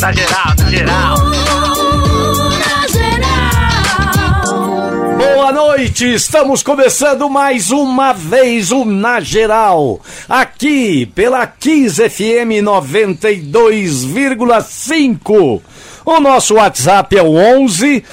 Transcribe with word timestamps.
Na 0.00 0.12
geral, 0.12 0.54
na 0.56 0.70
geral. 0.70 1.16
Boa 5.16 5.52
noite, 5.52 6.14
estamos 6.14 6.62
começando 6.62 7.28
mais 7.28 7.72
uma 7.72 8.12
vez 8.12 8.70
o 8.70 8.84
Na 8.84 9.18
Geral, 9.20 10.00
aqui 10.28 11.06
pela 11.06 11.44
15 11.46 12.08
FM 12.08 12.62
92,5. 12.62 15.60
O 16.04 16.20
nosso 16.20 16.54
WhatsApp 16.54 17.18
é 17.18 17.22
o 17.22 17.34
11 17.34 18.04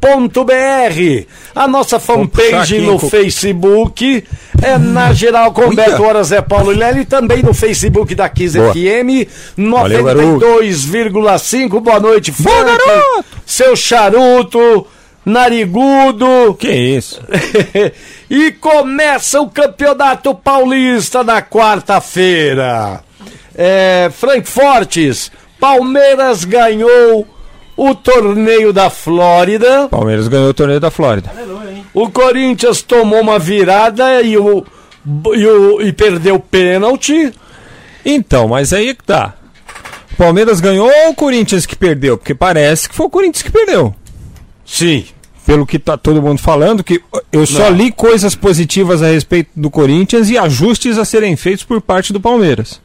A 1.54 1.66
nossa 1.66 1.98
fanpage 1.98 2.80
no 2.80 2.98
Facebook 2.98 4.22
é 4.62 4.76
na 4.76 5.12
geral 5.12 5.52
com 5.52 5.74
Beto 5.74 6.02
Horas 6.02 6.30
é 6.32 6.42
Paulo 6.42 6.70
Lely 6.70 7.06
também 7.06 7.42
no 7.42 7.54
Facebook 7.54 8.14
da 8.14 8.28
15 8.28 8.58
Boa. 8.58 8.72
FM 8.72 9.28
Valeu, 9.56 10.04
garoto. 10.04 10.46
92,5. 10.46 11.80
Boa 11.80 11.98
noite, 11.98 12.30
Frank. 12.30 12.82
Seu 13.46 13.74
charuto, 13.74 14.86
narigudo. 15.24 16.54
Que 16.58 16.70
isso? 16.70 17.20
e 18.28 18.52
começa 18.52 19.40
o 19.40 19.48
Campeonato 19.48 20.34
Paulista 20.34 21.24
na 21.24 21.40
quarta-feira. 21.40 23.00
É, 23.54 24.10
Frank 24.12 24.46
Fortes, 24.46 25.32
Palmeiras 25.58 26.44
ganhou 26.44 27.26
o 27.76 27.94
torneio 27.94 28.72
da 28.72 28.88
Flórida. 28.88 29.88
Palmeiras 29.88 30.28
ganhou 30.28 30.48
o 30.48 30.54
torneio 30.54 30.80
da 30.80 30.90
Flórida. 30.90 31.30
O 31.92 32.10
Corinthians 32.10 32.82
tomou 32.82 33.20
uma 33.20 33.38
virada 33.38 34.22
e, 34.22 34.36
o, 34.36 34.64
e, 35.34 35.46
o, 35.46 35.82
e 35.82 35.92
perdeu 35.92 36.36
o 36.36 36.40
pênalti. 36.40 37.32
Então, 38.04 38.48
mas 38.48 38.72
aí 38.72 38.90
é 38.90 38.94
que 38.94 39.04
tá. 39.04 39.34
Palmeiras 40.16 40.60
ganhou 40.60 40.88
ou 40.88 41.10
o 41.10 41.14
Corinthians 41.14 41.66
que 41.66 41.76
perdeu? 41.76 42.16
Porque 42.16 42.34
parece 42.34 42.88
que 42.88 42.94
foi 42.94 43.06
o 43.06 43.10
Corinthians 43.10 43.42
que 43.42 43.50
perdeu. 43.50 43.94
Sim. 44.64 45.04
Pelo 45.44 45.66
que 45.66 45.78
tá 45.78 45.96
todo 45.96 46.22
mundo 46.22 46.38
falando, 46.38 46.82
que 46.82 47.00
eu 47.30 47.46
só 47.46 47.70
Não. 47.70 47.76
li 47.76 47.92
coisas 47.92 48.34
positivas 48.34 49.02
a 49.02 49.06
respeito 49.06 49.50
do 49.54 49.70
Corinthians 49.70 50.28
e 50.28 50.36
ajustes 50.36 50.98
a 50.98 51.04
serem 51.04 51.36
feitos 51.36 51.64
por 51.64 51.80
parte 51.80 52.12
do 52.12 52.20
Palmeiras. 52.20 52.80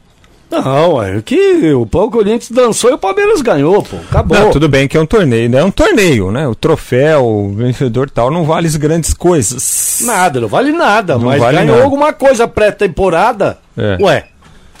Não, 0.52 1.02
é 1.02 1.22
que 1.22 1.72
o 1.72 1.86
Paulo 1.86 2.10
Corinthians 2.10 2.50
dançou 2.50 2.90
e 2.90 2.92
o 2.94 2.98
Palmeiras 2.98 3.40
ganhou, 3.40 3.82
pô. 3.82 3.96
Acabou. 4.10 4.38
Não, 4.38 4.50
tudo 4.50 4.68
bem 4.68 4.86
que 4.86 4.96
é 4.96 5.00
um 5.00 5.06
torneio, 5.06 5.48
né? 5.48 5.60
É 5.60 5.64
um 5.64 5.70
torneio, 5.70 6.30
né? 6.30 6.46
O 6.46 6.54
troféu, 6.54 7.24
o 7.24 7.54
vencedor 7.54 8.10
tal, 8.10 8.30
não 8.30 8.44
vale 8.44 8.66
as 8.66 8.76
grandes 8.76 9.14
coisas. 9.14 10.00
Nada, 10.04 10.40
não 10.40 10.48
vale 10.48 10.70
nada, 10.72 11.14
Não 11.18 11.26
mas 11.26 11.40
vale 11.40 11.56
ganhou 11.56 11.72
nada. 11.76 11.84
alguma 11.84 12.12
coisa 12.12 12.46
pré-temporada. 12.46 13.58
É. 13.76 13.96
Ué, 14.00 14.24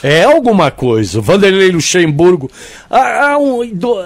é 0.02 0.24
alguma 0.24 0.70
coisa. 0.70 1.20
Vanderlei 1.20 1.70
Luxemburgo. 1.70 2.50
Ah, 2.90 3.30
ah, 3.32 3.38
um- 3.38 3.66
do- 3.72 4.04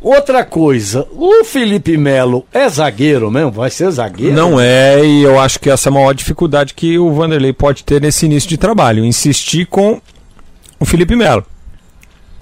outra 0.00 0.44
coisa, 0.44 1.06
o 1.12 1.44
Felipe 1.44 1.96
Melo 1.96 2.44
é 2.52 2.68
zagueiro 2.68 3.30
mesmo? 3.30 3.50
Vai 3.52 3.70
ser 3.70 3.90
zagueiro? 3.90 4.34
Não 4.34 4.58
é, 4.60 5.04
e 5.04 5.22
eu 5.22 5.38
acho 5.38 5.60
que 5.60 5.68
essa 5.70 5.88
é 5.88 5.90
a 5.90 5.94
maior 5.94 6.12
dificuldade 6.14 6.74
que 6.74 6.98
o 6.98 7.12
Vanderlei 7.12 7.52
pode 7.52 7.84
ter 7.84 8.00
nesse 8.00 8.26
início 8.26 8.48
de 8.48 8.56
trabalho. 8.56 9.04
Insistir 9.04 9.66
com 9.66 10.00
o 10.82 10.86
Felipe 10.86 11.16
Melo. 11.16 11.44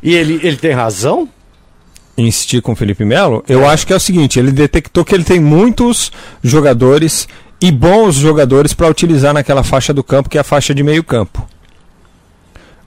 E 0.03 0.15
ele, 0.15 0.41
ele 0.43 0.57
tem 0.57 0.73
razão? 0.73 1.29
insistir 2.17 2.61
com 2.61 2.73
o 2.73 2.77
Felipe 2.77 3.05
Melo, 3.05 3.43
eu 3.49 3.67
acho 3.67 3.87
que 3.87 3.93
é 3.93 3.97
o 3.97 4.01
seguinte, 4.01 4.39
ele 4.39 4.53
detectou 4.53 5.05
que 5.05 5.15
ele 5.15 5.25
tem 5.25 5.41
muitos 5.41 6.13
jogadores 6.43 7.27
e 7.61 7.71
bons 7.71 8.17
jogadores 8.17 8.73
para 8.73 8.89
utilizar 8.89 9.33
naquela 9.35 9.63
faixa 9.63 9.93
do 9.93 10.03
campo, 10.03 10.29
que 10.29 10.39
é 10.39 10.41
a 10.41 10.45
faixa 10.45 10.75
de 10.75 10.83
meio 10.83 11.05
campo. 11.05 11.47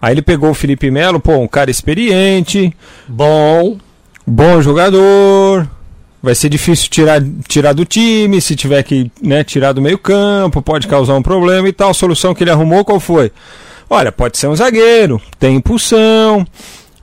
Aí 0.02 0.14
ele 0.14 0.22
pegou 0.22 0.50
o 0.50 0.54
Felipe 0.54 0.92
Melo, 0.92 1.20
pô, 1.20 1.38
um 1.38 1.48
cara 1.48 1.72
experiente, 1.72 2.75
Bom. 3.08 3.78
bom 4.25 4.62
jogador, 4.62 5.68
vai 6.22 6.36
ser 6.36 6.50
difícil 6.50 6.90
tirar, 6.90 7.22
tirar 7.47 7.74
do 7.74 7.86
time, 7.86 8.42
se 8.42 8.56
tiver 8.56 8.84
que 8.84 9.12
né, 9.22 9.44
tirar 9.44 9.72
do 9.72 9.81
meio 9.81 9.97
campo, 9.97 10.62
pode 10.62 10.88
causar 10.88 11.16
um 11.16 11.22
problema 11.24 11.68
e 11.69 11.74
tal. 11.74 11.92
A 11.92 11.94
solução 11.94 12.34
que 12.34 12.44
ele 12.44 12.52
arrumou 12.52 12.84
qual 12.84 13.00
foi? 13.00 13.31
Olha, 13.89 14.11
pode 14.11 14.38
ser 14.38 14.47
um 14.47 14.55
zagueiro, 14.55 15.21
tem 15.39 15.55
impulsão, 15.55 16.45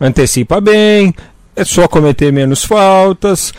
antecipa 0.00 0.60
bem, 0.60 1.14
é 1.54 1.64
só 1.64 1.86
cometer 1.86 2.32
menos 2.32 2.64
faltas, 2.64 3.52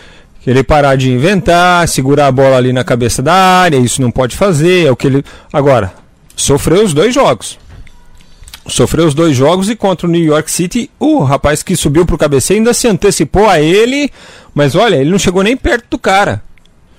ele 0.45 0.63
parar 0.63 0.95
de 0.95 1.11
inventar, 1.11 1.87
segurar 1.87 2.27
a 2.27 2.31
bola 2.31 2.57
ali 2.57 2.73
na 2.73 2.83
cabeça 2.83 3.21
da 3.21 3.33
área, 3.33 3.77
isso 3.77 4.01
não 4.01 4.11
pode 4.11 4.35
fazer, 4.35 4.87
é 4.87 4.91
o 4.91 4.95
que 4.95 5.07
ele. 5.07 5.23
Agora, 5.53 5.93
sofreu 6.35 6.83
os 6.83 6.93
dois 6.93 7.13
jogos. 7.13 7.59
Sofreu 8.67 9.07
os 9.07 9.13
dois 9.13 9.35
jogos 9.35 9.69
e 9.69 9.75
contra 9.75 10.07
o 10.07 10.09
New 10.09 10.23
York 10.23 10.49
City, 10.49 10.89
o 10.99 11.23
rapaz 11.23 11.63
que 11.63 11.75
subiu 11.75 12.05
pro 12.05 12.17
cabeceio 12.17 12.59
ainda 12.59 12.73
se 12.73 12.87
antecipou 12.87 13.47
a 13.49 13.59
ele, 13.59 14.11
mas 14.53 14.75
olha, 14.75 14.95
ele 14.95 15.09
não 15.09 15.19
chegou 15.19 15.43
nem 15.43 15.57
perto 15.57 15.85
do 15.91 15.99
cara. 15.99 16.43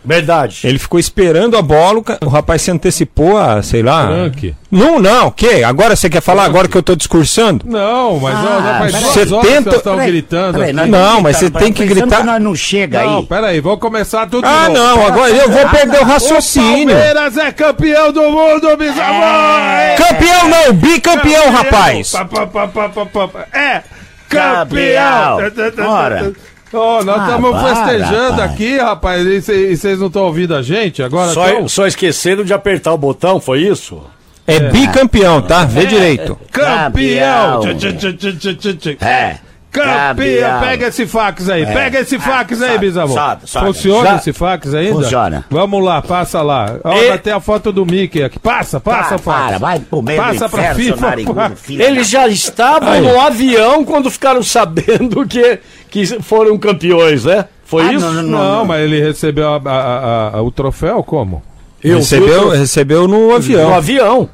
Verdade. 0.04 0.60
Ele 0.64 0.78
ficou 0.78 0.98
esperando 0.98 1.56
a 1.56 1.62
bola, 1.62 2.00
o 2.00 2.26
o 2.26 2.28
rapaz 2.28 2.62
se 2.62 2.70
antecipou 2.70 3.36
a, 3.38 3.62
sei 3.62 3.82
lá. 3.82 4.06
Frank. 4.06 4.54
Não, 4.70 4.98
não, 4.98 5.26
o 5.28 5.30
quê? 5.32 5.62
Agora 5.64 5.94
você 5.94 6.08
quer 6.10 6.20
falar 6.20 6.44
agora 6.44 6.66
que 6.66 6.76
eu 6.76 6.82
tô 6.82 6.96
discursando? 6.96 7.64
Não, 7.68 8.18
mas 8.18 8.34
Ah, 8.36 8.78
duas 8.80 8.92
Você 9.04 9.26
que 9.26 9.40
tenta- 9.40 9.78
Peraí, 9.80 10.06
gritando. 10.10 10.52
peraí, 10.54 10.70
aqui. 10.70 10.76
nós 10.76 10.88
Não, 10.88 11.20
mas 11.20 11.36
você 11.36 11.50
tem 11.50 11.72
que 11.72 11.84
gritar- 11.84 12.24
nós 12.24 12.42
não 12.42 12.54
chega 12.56 13.04
Não, 13.04 13.18
aí. 13.18 13.26
peraí, 13.26 13.60
vamos 13.60 13.80
começar 13.80 14.26
tudo 14.28 14.46
Ah, 14.46 14.68
de 14.68 14.72
novo. 14.74 14.78
não, 14.96 15.06
agora 15.06 15.30
eu 15.30 15.50
vou 15.50 15.68
perder 15.68 15.98
o 15.98 16.02
O 16.02 16.04
raciocínio. 16.06 16.88
Palmeiras 16.96 17.36
é 17.36 17.52
campeão 17.52 18.12
do 18.12 18.22
mundo, 18.22 18.76
bisavô! 18.76 19.96
Campeão 19.98 20.48
não, 20.48 20.72
bicampeão, 20.72 21.50
rapaz. 21.50 22.10
Pa, 22.12 22.24
pa, 22.24 22.46
pa, 22.46 22.66
pa, 22.68 22.88
pa, 22.88 23.06
pa, 23.06 23.28
pa. 23.28 23.46
É 23.56 23.82
Campeão. 24.28 25.38
campeão! 25.38 25.86
Ora. 25.90 26.32
Ó, 26.72 27.02
nós 27.04 27.20
Ah, 27.20 27.24
estamos 27.26 27.50
para, 27.50 27.76
festejando 27.76 28.30
rapaz. 28.32 28.50
aqui, 28.52 28.78
rapaz, 28.78 29.26
e 29.26 29.42
cê- 29.42 29.76
vocês 29.76 29.98
não 29.98 30.06
estão 30.06 30.22
ouvindo 30.22 30.54
a 30.54 30.62
gente 30.62 31.02
agora? 31.02 31.32
Só, 31.32 31.46
tão? 31.46 31.68
só 31.68 31.86
esqueceram 31.86 32.44
de 32.44 32.54
apertar 32.54 32.92
o 32.92 32.98
botão, 32.98 33.40
foi 33.40 33.60
isso? 33.60 34.02
É 34.46 34.58
bicampeão, 34.58 35.40
tá? 35.42 35.64
Vê 35.64 35.86
direito. 35.86 36.36
Campeão! 36.50 37.60
Campeão. 37.62 38.98
É. 39.00 39.38
Campeão! 39.70 40.60
Pega 40.60 40.88
esse 40.88 41.06
fax 41.06 41.48
aí, 41.48 41.64
pega 41.64 42.00
esse 42.00 42.18
fax 42.18 42.60
aí, 42.60 42.76
bisavô. 42.78 43.16
Funciona 43.46 44.10
Já- 44.10 44.16
esse 44.16 44.32
fax 44.34 44.74
ainda? 44.74 44.94
Funciona. 45.00 45.44
Vamos 45.50 45.82
lá, 45.82 46.02
passa 46.02 46.42
lá. 46.42 46.76
Ó, 46.84 46.92
E- 46.94 47.16
ter 47.18 47.30
a 47.30 47.40
foto 47.40 47.72
do 47.72 47.86
Mickey 47.86 48.22
aqui. 48.22 48.38
Passa, 48.38 48.78
passa, 48.78 49.10
Para, 49.10 49.18
fax. 49.18 49.46
para, 49.46 49.58
vai 49.58 49.78
pro 49.80 50.02
meio 50.02 50.20
Passa 50.20 50.44
do 50.46 50.50
pra 50.50 50.60
inferno, 50.72 50.82
seu 50.84 50.94
FIFA, 50.94 51.06
narigudo, 51.08 51.52
Eles 51.70 52.10
já 52.10 52.28
estavam 52.28 52.92
Aí. 52.92 53.00
no 53.00 53.18
avião 53.18 53.82
quando 53.82 54.10
ficaram 54.10 54.42
sabendo 54.42 55.26
que, 55.26 55.58
que 55.92 56.04
foram 56.22 56.58
campeões, 56.58 57.24
né? 57.24 57.44
Foi 57.64 57.82
Ah, 57.84 57.92
isso? 57.92 58.04
não, 58.06 58.22
não, 58.22 58.22
Não, 58.58 58.64
mas 58.64 58.80
ele 58.82 59.00
recebeu 59.00 59.48
a- 59.48 59.60
a- 59.64 59.70
a- 59.70 60.36
a- 60.38 60.42
o 60.42 60.50
troféu 60.50 61.02
como? 61.04 61.42
Eu 61.84 61.98
recebeu, 61.98 62.48
fui 62.48 62.56
recebeu 62.58 63.06
no 63.06 63.28
no 63.28 63.34
avião. 63.36 63.74
avião. 63.74 64.28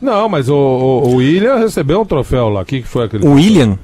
Não, 0.00 0.28
mas 0.28 0.48
o, 0.48 0.54
o, 0.54 1.08
o 1.08 1.14
William 1.16 1.56
recebeu 1.56 2.00
um 2.00 2.04
troféu 2.04 2.48
lá. 2.48 2.60
O 2.60 2.64
que, 2.64 2.82
que 2.82 2.88
foi 2.88 3.06
aquele? 3.06 3.26
O 3.26 3.32
William? 3.32 3.78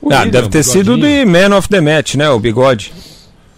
O 0.00 0.12
Ah, 0.12 0.18
William, 0.18 0.30
deve 0.30 0.48
ter 0.48 0.62
sido 0.62 0.96
de 0.96 1.24
Man 1.24 1.56
of 1.56 1.68
the 1.68 1.80
Match, 1.80 2.14
né? 2.14 2.30
O 2.30 2.38
bigode. 2.38 2.92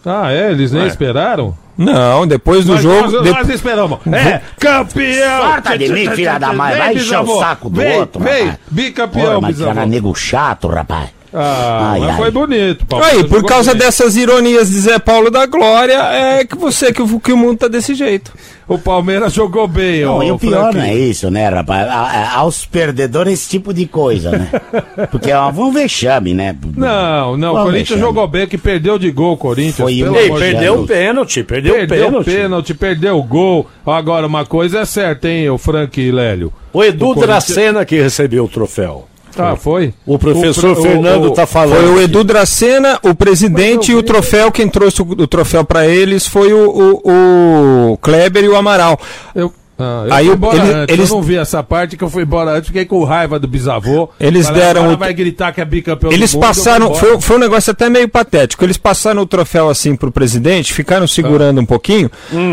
Ah, 0.04 0.32
é? 0.32 0.50
Eles 0.50 0.72
nem 0.72 0.86
esperaram? 0.86 1.56
Não, 1.76 2.26
depois 2.26 2.64
do 2.64 2.72
Nós- 2.74 2.82
jogo. 2.82 3.10
Nós, 3.10 3.22
de- 3.22 3.30
nós 3.30 3.48
esperamos. 3.48 3.98
É, 4.12 4.40
campeão! 4.58 5.40
Sorta 5.42 5.78
de 5.78 5.88
mim, 5.92 6.08
filha 6.10 6.38
da 6.38 6.52
mãe. 6.52 6.76
Vai 6.76 6.94
encher 6.94 7.20
o 7.20 7.38
saco 7.38 7.70
do 7.70 7.80
vem, 7.80 7.98
outro, 8.00 8.20
Vem, 8.22 8.40
rapaz. 8.44 8.58
bicampeão, 8.70 9.34
Pô, 9.36 9.40
mas 9.40 9.60
era 9.60 9.86
nego 9.86 10.14
chato, 10.14 10.68
rapaz. 10.68 11.10
Ah, 11.34 11.92
Ai, 11.92 12.00
mas 12.00 12.10
ai. 12.10 12.16
foi 12.16 12.30
bonito, 12.30 12.84
Paulo. 12.86 13.04
Aí, 13.06 13.24
por 13.26 13.42
causa 13.44 13.72
bem. 13.72 13.80
dessas 13.80 14.16
ironias 14.16 14.68
de 14.70 14.80
Zé 14.80 14.98
Paulo 14.98 15.30
da 15.30 15.46
Glória, 15.46 15.94
é 16.12 16.44
que 16.44 16.56
você 16.56 16.92
que, 16.92 17.00
o- 17.00 17.18
que 17.20 17.32
o 17.32 17.36
mundo 17.38 17.58
tá 17.58 17.68
desse 17.68 17.94
jeito. 17.94 18.32
O 18.68 18.78
Palmeiras 18.78 19.32
jogou 19.32 19.66
bem, 19.66 20.02
Não, 20.02 20.18
ó. 20.18 20.22
e 20.22 20.30
o 20.30 20.38
pior 20.38 20.70
Frank. 20.72 20.76
não 20.76 20.84
é 20.84 20.94
isso, 20.94 21.30
né, 21.30 21.48
rapaz? 21.48 21.88
A- 21.88 21.92
a- 21.94 22.36
aos 22.38 22.64
perdedores 22.66 23.32
esse 23.34 23.48
tipo 23.48 23.72
de 23.72 23.86
coisa, 23.86 24.30
né? 24.30 24.50
Porque 25.10 25.30
é 25.30 25.40
um 25.40 25.70
vexame, 25.72 26.32
né? 26.34 26.54
Não, 26.76 27.36
não, 27.36 27.52
o 27.52 27.56
Corinthians 27.64 27.88
vexame? 27.88 28.00
jogou 28.00 28.28
bem, 28.28 28.46
que 28.46 28.58
perdeu 28.58 28.98
de 28.98 29.10
gol 29.10 29.32
o 29.32 29.36
Corinthians. 29.36 29.76
Foi 29.76 29.96
pelo 29.98 30.12
um 30.12 30.16
Ei, 30.16 30.30
perdeu 30.30 30.80
o 30.82 30.86
pênalti, 30.86 31.42
perdeu, 31.42 31.74
Perdeu 31.74 32.06
pênalti. 32.06 32.24
pênalti, 32.26 32.74
perdeu 32.74 33.18
o 33.18 33.22
gol. 33.22 33.66
Agora, 33.86 34.26
uma 34.26 34.44
coisa 34.44 34.80
é 34.80 34.84
certa, 34.84 35.28
hein, 35.28 35.48
o 35.50 35.56
Frank 35.58 36.00
e 36.00 36.10
Lélio. 36.12 36.52
O 36.72 36.84
Edu 36.84 37.06
O 37.06 37.14
Corinthians- 37.14 37.26
Dracena 37.46 37.84
que 37.84 38.00
recebeu 38.00 38.44
o 38.44 38.48
troféu. 38.48 39.06
Ah, 39.38 39.56
foi? 39.56 39.94
O 40.06 40.18
professor 40.18 40.72
O- 40.78 40.82
Fernando 40.82 41.24
o- 41.26 41.30
tá 41.30 41.46
falando. 41.46 41.78
Foi 41.80 41.88
o. 41.94 42.00
Edu 42.02 42.22
Dracena, 42.24 42.98
o 43.02 43.14
presidente 43.14 43.92
e 43.92 43.94
o 43.94 44.02
troféu. 44.02 44.50
Quem 44.52 44.68
trouxe 44.68 45.00
o, 45.02 45.06
o 45.06 45.26
troféu 45.26 45.64
pra 45.64 45.86
eles 45.86 46.26
foi 46.26 46.52
o, 46.52 47.00
o, 47.04 47.90
o 47.92 47.96
Kleber 47.98 48.44
e 48.44 48.48
o 48.48 48.56
Amaral. 48.56 48.98
Eu... 49.34 49.52
Ah, 49.82 50.04
eu 50.06 50.14
Aí 50.14 50.28
embora 50.28 50.56
eles- 50.58 50.74
antes. 50.74 50.94
eles- 50.96 51.10
Eu 51.10 51.16
não 51.16 51.22
vi 51.22 51.36
essa 51.36 51.62
parte 51.62 51.96
que 51.96 52.04
eu 52.04 52.08
fui 52.10 52.22
embora 52.22 52.52
antes, 52.52 52.68
fiquei 52.68 52.84
com 52.84 53.02
raiva 53.04 53.38
do 53.38 53.48
bisavô. 53.48 54.08
Eles 54.20 54.46
Falei, 54.46 54.62
deram 54.62 54.80
agora 54.82 54.96
o- 54.96 54.98
vai 54.98 55.12
gritar 55.12 55.52
que 55.52 55.60
é 55.60 55.64
bicampeão 55.64 56.12
Eles 56.12 56.30
do 56.32 56.36
mundo, 56.36 56.44
eu 56.44 56.48
passaram, 56.48 56.94
foi, 56.94 57.20
foi 57.20 57.36
um 57.36 57.40
negócio 57.40 57.70
até 57.70 57.88
meio 57.90 58.08
patético. 58.08 58.64
Eles 58.64 58.76
passaram 58.76 59.22
o 59.22 59.26
troféu 59.26 59.68
assim 59.68 59.96
pro 59.96 60.12
presidente, 60.12 60.72
ficaram 60.72 61.06
segurando 61.06 61.60
um 61.60 61.66
pouquinho. 61.66 62.10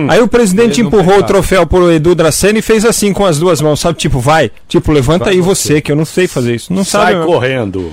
Aí 0.09 0.21
o 0.21 0.27
presidente 0.27 0.81
empurrou 0.81 1.19
o 1.19 1.23
troféu 1.23 1.65
pro 1.67 1.91
Edu 1.91 2.15
Dracena 2.15 2.59
e 2.59 2.61
fez 2.61 2.83
assim 2.85 3.13
com 3.13 3.25
as 3.25 3.37
duas 3.39 3.61
mãos, 3.61 3.79
sabe? 3.79 3.97
Tipo, 3.97 4.19
vai, 4.19 4.51
tipo, 4.67 4.91
levanta 4.91 5.25
Vai 5.25 5.33
aí 5.35 5.39
você. 5.41 5.59
você, 5.75 5.81
que 5.81 5.91
eu 5.91 5.95
não 5.95 6.05
sei 6.05 6.27
fazer 6.27 6.55
isso. 6.55 6.71
Não 6.73 6.83
Sai 6.83 7.13
sabe. 7.13 7.25
correndo. 7.25 7.91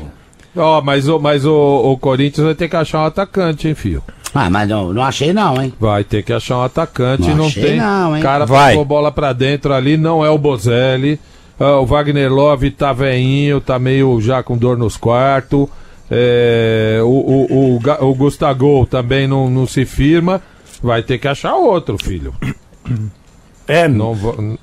Ó, 0.56 0.80
mas, 0.80 1.06
o, 1.08 1.18
mas 1.18 1.44
o, 1.44 1.52
o 1.52 1.98
Corinthians 1.98 2.44
vai 2.46 2.54
ter 2.54 2.68
que 2.68 2.76
achar 2.76 3.00
um 3.02 3.04
atacante, 3.04 3.68
hein, 3.68 3.74
filho? 3.74 4.02
Ah, 4.36 4.50
mas 4.50 4.68
não, 4.68 4.92
não 4.92 5.02
achei 5.02 5.32
não, 5.32 5.60
hein? 5.60 5.72
Vai 5.80 6.04
ter 6.04 6.22
que 6.22 6.32
achar 6.32 6.58
um 6.58 6.62
atacante. 6.62 7.28
Não 7.28 7.36
Não, 7.36 7.46
achei 7.46 7.62
tem. 7.62 7.76
não, 7.78 8.16
hein? 8.16 8.22
cara 8.22 8.44
Vai. 8.46 8.72
passou 8.72 8.84
bola 8.84 9.10
pra 9.10 9.32
dentro 9.32 9.72
ali, 9.72 9.96
não 9.96 10.24
é 10.24 10.30
o 10.30 10.38
Bozelli. 10.38 11.18
Ah, 11.58 11.78
o 11.80 11.86
Wagner 11.86 12.32
Love 12.32 12.70
tá 12.70 12.92
veinho, 12.92 13.60
tá 13.60 13.78
meio 13.78 14.20
já 14.20 14.42
com 14.42 14.56
dor 14.58 14.76
nos 14.76 14.96
quartos. 14.96 15.66
É, 16.10 17.00
o, 17.02 17.06
o, 17.06 17.76
o, 17.78 18.10
o 18.10 18.14
Gustavo 18.14 18.86
também 18.86 19.26
não, 19.26 19.48
não 19.50 19.66
se 19.66 19.84
firma. 19.84 20.40
Vai 20.82 21.02
ter 21.02 21.18
que 21.18 21.26
achar 21.26 21.54
outro, 21.56 21.96
filho. 21.98 22.34
É, 23.68 23.88
Não, 23.88 24.16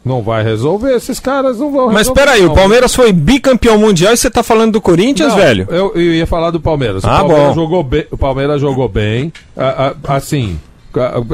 não 0.04 0.22
vai 0.22 0.44
resolver, 0.44 0.96
esses 0.96 1.20
caras 1.20 1.60
não 1.60 1.72
vão 1.72 1.88
Mas 1.88 2.08
resolver. 2.08 2.22
peraí, 2.22 2.46
o. 2.46 2.54
Palmeiras 2.54 2.96
foi 2.96 3.12
bicampeão 3.12 3.78
mundial 3.78 4.14
e 4.14 4.18
você 4.18 4.30
tá 4.30 4.42
falando 4.44 4.74
do 4.74 4.82
Corinthians, 4.82 5.30
Não, 5.30 5.38
velho? 5.38 5.68
Eu, 5.70 5.92
eu 5.96 6.14
ia 6.14 6.26
falar 6.28 6.52
do 6.52 6.60
Palmeiras. 6.62 7.04
Ah, 7.04 7.16
o 7.24 7.28
Palmeiras 7.28 7.48
bom. 7.50 7.54
jogou 7.54 7.84
bem. 7.84 8.06
O 8.12 8.18
Palmeiras 8.18 8.62
jogou 8.62 8.88
bem. 8.88 9.34
Assim, 10.08 10.60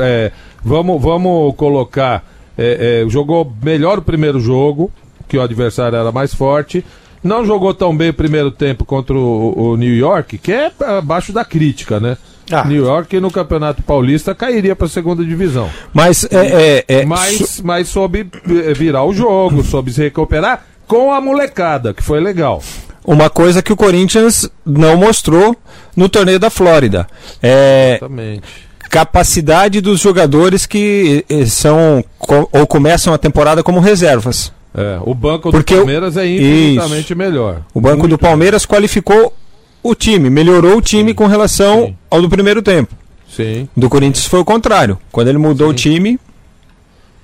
é, 0.01 0.31
vamos, 0.63 1.01
vamos 1.01 1.56
colocar. 1.56 2.24
é, 2.57 3.04
é, 3.06 3.10
jogou 3.10 3.51
melhor 3.63 4.00
o 4.00 4.01
primeiro 4.01 4.39
jogo, 4.39 4.92
que 5.27 5.38
o 5.38 5.42
adversário 5.42 5.95
era 5.98 6.12
mais 6.12 6.33
forte. 6.33 6.83
Não 7.24 7.45
jogou 7.45 7.74
tão 7.74 7.95
bem 7.95 8.10
o 8.10 8.13
primeiro 8.13 8.50
tempo 8.50 8.86
contra 8.86 9.13
o, 9.13 9.71
o 9.71 9.77
New 9.77 9.94
York, 9.95 10.38
que 10.38 10.51
é 10.51 10.71
abaixo 10.98 11.31
da 11.33 11.44
crítica, 11.44 12.00
né? 12.00 12.18
Ah. 12.51 12.63
New 12.66 12.84
York 12.86 13.19
no 13.19 13.30
Campeonato 13.31 13.81
Paulista 13.84 14.34
cairia 14.36 14.75
para 14.75 14.88
a 14.88 14.90
segunda 14.90 15.24
divisão. 15.24 15.69
Mas 15.94 16.24
é, 16.31 16.84
é, 16.88 17.00
é, 17.01 17.06
Mas, 17.06 17.62
mas 17.63 17.88
soube 17.88 18.28
eh, 18.48 18.74
virar 18.74 19.04
o 19.04 19.13
jogo, 19.13 19.63
soube 19.63 19.92
se 19.94 20.01
recuperar 20.01 20.66
com 20.88 21.13
a 21.13 21.22
molecada, 21.22 21.94
que 21.94 22.01
foi 22.04 22.19
legal. 22.19 22.62
uma 23.06 23.30
coisa 23.30 23.62
que 23.62 23.72
o 23.72 23.75
Corinthians 23.75 24.50
não 24.66 24.98
mostrou 24.98 25.56
no 25.96 26.10
torneio 26.10 26.40
da 26.40 26.50
Flórida. 26.50 27.06
É, 27.42 27.98
Exatamente. 27.98 28.42
capacidade 28.90 29.81
dos 29.81 30.00
jogadores 30.02 30.66
que 30.66 31.24
eh, 31.30 31.45
são 31.45 32.04
ou 32.52 32.68
começam 32.68 33.13
a 33.13 33.18
temporada 33.18 33.63
como 33.63 33.80
reservas. 33.80 34.52
É, 34.75 35.00
o 35.04 35.16
banco 35.16 35.50
Porque 35.52 35.74
do 35.74 35.78
o- 35.81 35.84
Palmeiras 35.86 36.16
é 36.18 36.28
infinitamente 36.28 37.16
melhor. 37.16 37.62
O 37.74 37.81
banco 37.81 38.07
do 38.07 38.18
Palmeiras 38.18 38.66
qualificou 38.66 39.34
o 39.81 39.96
time, 39.96 40.30
melhorou 40.30 40.78
o 40.78 40.81
time 40.81 41.14
com 41.14 41.26
relação 41.28 41.86
sim. 41.88 41.96
ao 42.10 42.22
do 42.22 42.30
primeiro 42.30 42.62
tempo. 42.62 42.94
Sim. 43.30 43.68
Do 43.76 43.90
Corinthians 43.90 44.26
foi 44.26 44.40
o 44.40 44.46
contrário. 44.46 44.98
Quando 45.12 45.28
ele 45.28 45.38
mudou 45.38 45.70
o 45.70 45.74
time, 45.74 46.20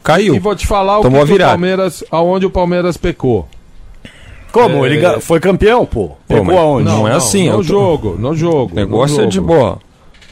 caiu. 0.04 0.36
E 0.36 0.40
vou 0.40 0.56
te 0.56 0.66
falar 0.68 1.00
o 1.00 1.02
Tomou 1.02 1.22
que, 1.26 1.34
que 1.36 1.42
o. 1.42 1.46
Palmeiras, 1.46 2.04
aonde 2.12 2.46
o 2.46 2.50
Palmeiras 2.50 2.96
pecou. 2.98 3.48
Como? 4.52 4.86
É. 4.86 4.90
Ele 4.90 5.20
foi 5.20 5.40
campeão, 5.40 5.86
pô. 5.86 6.12
Pegou 6.28 6.46
mas- 6.46 6.58
aonde? 6.58 6.86
Não, 6.86 7.08
é 7.08 7.12
assim, 7.14 7.50
No 7.50 7.58
tô- 7.58 7.64
jogo, 7.64 8.16
no 8.18 8.34
jogo. 8.36 8.72
O 8.72 8.76
negócio 8.76 9.18
no 9.18 9.24
é 9.24 9.28
de 9.28 9.36
jogo. 9.36 9.48
boa. 9.48 9.80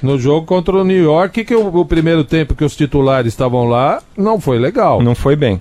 No 0.02 0.20
jogo 0.20 0.46
contra 0.46 0.75
o 0.75 0.84
New 0.84 1.02
York, 1.04 1.44
que 1.44 1.56
o, 1.56 1.68
o 1.80 1.86
primeiro 1.86 2.24
tempo 2.24 2.56
que 2.56 2.64
os 2.64 2.75
titulares 2.75 3.34
estavam 3.34 3.68
lá, 3.68 4.02
não 4.18 4.40
foi 4.40 4.60
legal. 4.60 5.02
Não 5.02 5.16
foi 5.16 5.36
bem. 5.36 5.60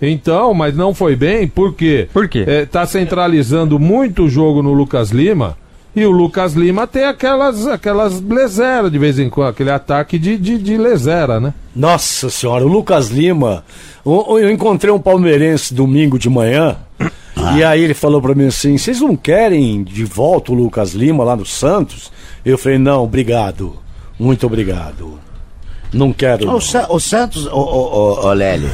Então, 0.00 0.52
mas 0.52 0.74
não 0.76 0.92
foi 0.92 1.14
bem, 1.14 1.46
por 1.46 1.74
quê? 1.74 2.08
Por 2.12 2.28
quê? 2.28 2.44
É, 2.46 2.66
tá 2.66 2.84
centralizando 2.84 3.78
muito 3.78 4.24
o 4.24 4.28
jogo 4.28 4.62
no 4.62 4.72
Lucas 4.72 5.10
Lima. 5.10 5.56
E 5.94 6.06
o 6.06 6.10
Lucas 6.10 6.54
Lima 6.54 6.86
tem 6.86 7.04
aquelas, 7.04 7.66
aquelas 7.66 8.18
leseras 8.20 8.90
de 8.90 8.98
vez 8.98 9.18
em 9.18 9.28
quando, 9.28 9.48
aquele 9.50 9.70
ataque 9.70 10.18
de, 10.18 10.38
de, 10.38 10.56
de 10.58 10.76
lesera, 10.78 11.38
né? 11.38 11.52
Nossa 11.76 12.30
senhora, 12.30 12.64
o 12.64 12.68
Lucas 12.68 13.08
Lima. 13.08 13.62
Eu 14.04 14.50
encontrei 14.50 14.90
um 14.92 14.98
palmeirense 14.98 15.74
domingo 15.74 16.18
de 16.18 16.30
manhã. 16.30 16.76
E 17.56 17.62
aí 17.62 17.82
ele 17.82 17.92
falou 17.94 18.22
pra 18.22 18.34
mim 18.34 18.46
assim: 18.46 18.78
vocês 18.78 19.00
não 19.00 19.14
querem 19.16 19.82
de 19.84 20.04
volta 20.04 20.50
o 20.52 20.54
Lucas 20.54 20.92
Lima 20.94 21.24
lá 21.24 21.36
no 21.36 21.44
Santos? 21.44 22.10
Eu 22.44 22.56
falei: 22.56 22.78
não, 22.78 23.04
obrigado. 23.04 23.76
Muito 24.18 24.46
obrigado. 24.46 25.18
Não 25.92 26.10
quero. 26.12 26.46
não." 26.46 26.56
O, 26.56 26.60
Sa- 26.60 26.86
o 26.88 26.98
Santos, 26.98 27.46
o, 27.46 27.50
o, 27.50 27.54
o, 27.54 28.26
o 28.28 28.32
Lélio, 28.32 28.70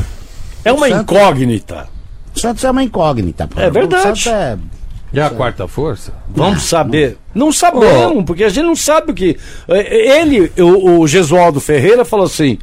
É 0.64 0.72
uma 0.72 0.88
Santos- 0.88 1.02
incógnita. 1.16 1.88
o 2.34 2.38
Santos 2.38 2.62
é 2.64 2.70
uma 2.70 2.82
incógnita. 2.84 3.48
pô. 3.48 3.60
É 3.60 3.68
verdade. 3.70 4.02
O 4.12 4.16
Santos 4.16 4.26
é... 4.28 4.56
E 5.12 5.20
a 5.20 5.30
quarta 5.30 5.66
força? 5.66 6.12
Vamos 6.28 6.62
saber. 6.64 7.16
Não 7.34 7.50
sabemos, 7.52 8.24
porque 8.24 8.44
a 8.44 8.48
gente 8.48 8.64
não 8.66 8.76
sabe 8.76 9.12
o 9.12 9.14
que. 9.14 9.36
eh, 9.68 10.20
Ele, 10.20 10.52
o, 10.60 11.00
o 11.00 11.06
Gesualdo 11.08 11.60
Ferreira, 11.60 12.04
falou 12.04 12.26
assim: 12.26 12.58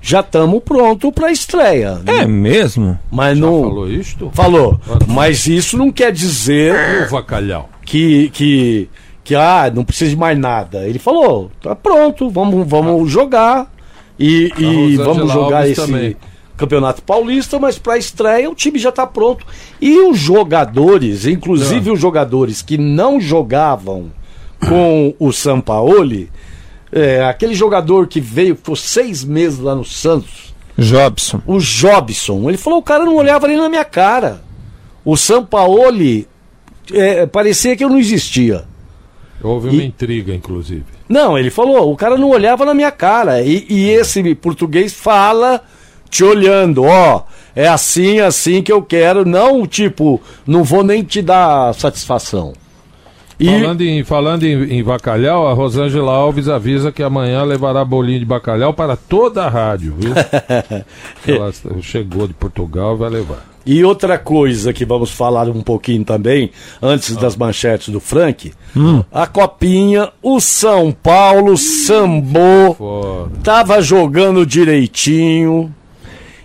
já 0.00 0.20
estamos 0.20 0.62
pronto 0.64 1.10
pra 1.10 1.32
estreia. 1.32 2.00
É 2.06 2.24
mesmo? 2.26 2.98
Mas 3.10 3.36
Já 3.38 3.44
não. 3.46 3.62
falou 3.62 3.90
isto? 3.90 4.30
Falou. 4.32 4.80
Mas 5.08 5.46
isso 5.46 5.76
não 5.76 5.90
quer 5.90 6.12
dizer 6.12 6.74
O 7.06 7.10
Vacalhau. 7.10 7.68
que, 7.84 8.28
que, 8.30 8.88
que 9.24 9.34
ah, 9.34 9.70
não 9.74 9.84
precisa 9.84 10.10
de 10.10 10.16
mais 10.16 10.38
nada. 10.38 10.86
Ele 10.88 10.98
falou, 11.00 11.50
tá 11.60 11.74
pronto, 11.74 12.30
vamos, 12.30 12.66
vamos 12.68 13.10
jogar. 13.10 13.72
E, 14.18 14.52
e 14.56 14.96
vamos 14.96 15.32
jogar 15.32 15.58
Alves 15.62 15.72
esse 15.78 15.80
também. 15.86 16.16
Campeonato 16.56 17.02
Paulista, 17.02 17.58
mas 17.58 17.78
para 17.78 17.96
estreia 17.98 18.48
o 18.50 18.54
time 18.54 18.78
já 18.78 18.90
está 18.90 19.06
pronto. 19.06 19.44
E 19.80 19.98
os 20.00 20.18
jogadores, 20.18 21.26
inclusive 21.26 21.90
Ah. 21.90 21.92
os 21.94 22.00
jogadores 22.00 22.62
que 22.62 22.76
não 22.78 23.20
jogavam 23.20 24.10
com 24.68 25.14
o 25.18 25.32
Sampaoli, 25.32 26.30
é, 26.92 27.24
aquele 27.24 27.54
jogador 27.54 28.06
que 28.06 28.20
veio, 28.20 28.54
ficou 28.54 28.76
seis 28.76 29.24
meses 29.24 29.58
lá 29.58 29.74
no 29.74 29.84
Santos, 29.84 30.54
Jobson. 30.78 31.40
o 31.46 31.58
Jobson, 31.58 32.48
ele 32.48 32.58
falou, 32.58 32.78
o 32.78 32.82
cara 32.82 33.04
não 33.04 33.16
olhava 33.16 33.48
nem 33.48 33.56
na 33.56 33.68
minha 33.68 33.84
cara. 33.84 34.42
O 35.04 35.16
Sampaoli 35.16 36.28
é, 36.92 37.26
parecia 37.26 37.76
que 37.76 37.82
eu 37.84 37.88
não 37.88 37.98
existia. 37.98 38.64
Houve 39.42 39.70
uma 39.70 39.82
E- 39.82 39.86
intriga, 39.86 40.32
inclusive. 40.34 40.84
Não, 41.08 41.36
ele 41.36 41.50
falou, 41.50 41.90
o 41.92 41.96
cara 41.96 42.16
não 42.16 42.30
olhava 42.30 42.64
na 42.64 42.72
minha 42.74 42.92
cara. 42.92 43.42
E, 43.42 43.66
e 43.68 43.88
esse 43.90 44.34
português 44.36 44.92
fala 44.92 45.60
te 46.12 46.22
olhando, 46.22 46.84
ó, 46.84 47.22
é 47.56 47.66
assim, 47.66 48.20
assim 48.20 48.62
que 48.62 48.70
eu 48.70 48.82
quero, 48.82 49.24
não 49.24 49.66
tipo, 49.66 50.20
não 50.46 50.62
vou 50.62 50.84
nem 50.84 51.02
te 51.02 51.22
dar 51.22 51.72
satisfação. 51.72 52.52
E 53.40 53.46
Falando, 53.46 53.80
em, 53.80 54.04
falando 54.04 54.44
em, 54.44 54.74
em 54.74 54.84
bacalhau, 54.84 55.48
a 55.48 55.54
Rosângela 55.54 56.12
Alves 56.12 56.50
avisa 56.50 56.92
que 56.92 57.02
amanhã 57.02 57.42
levará 57.44 57.82
bolinho 57.82 58.18
de 58.18 58.26
bacalhau 58.26 58.74
para 58.74 58.94
toda 58.94 59.44
a 59.44 59.48
rádio, 59.48 59.96
viu? 59.98 60.12
Ela 61.26 61.50
chegou 61.80 62.28
de 62.28 62.34
Portugal 62.34 62.94
e 62.94 62.98
vai 62.98 63.10
levar. 63.10 63.46
E 63.64 63.82
outra 63.82 64.18
coisa 64.18 64.70
que 64.72 64.84
vamos 64.84 65.10
falar 65.10 65.48
um 65.48 65.62
pouquinho 65.62 66.04
também, 66.04 66.50
antes 66.80 67.16
das 67.16 67.36
manchetes 67.36 67.88
do 67.88 68.00
Frank, 68.00 68.52
a 69.10 69.26
copinha, 69.26 70.10
o 70.22 70.40
São 70.40 70.92
Paulo 70.92 71.56
sambou, 71.56 72.74
Foda. 72.74 73.30
tava 73.42 73.80
jogando 73.80 74.44
direitinho. 74.44 75.72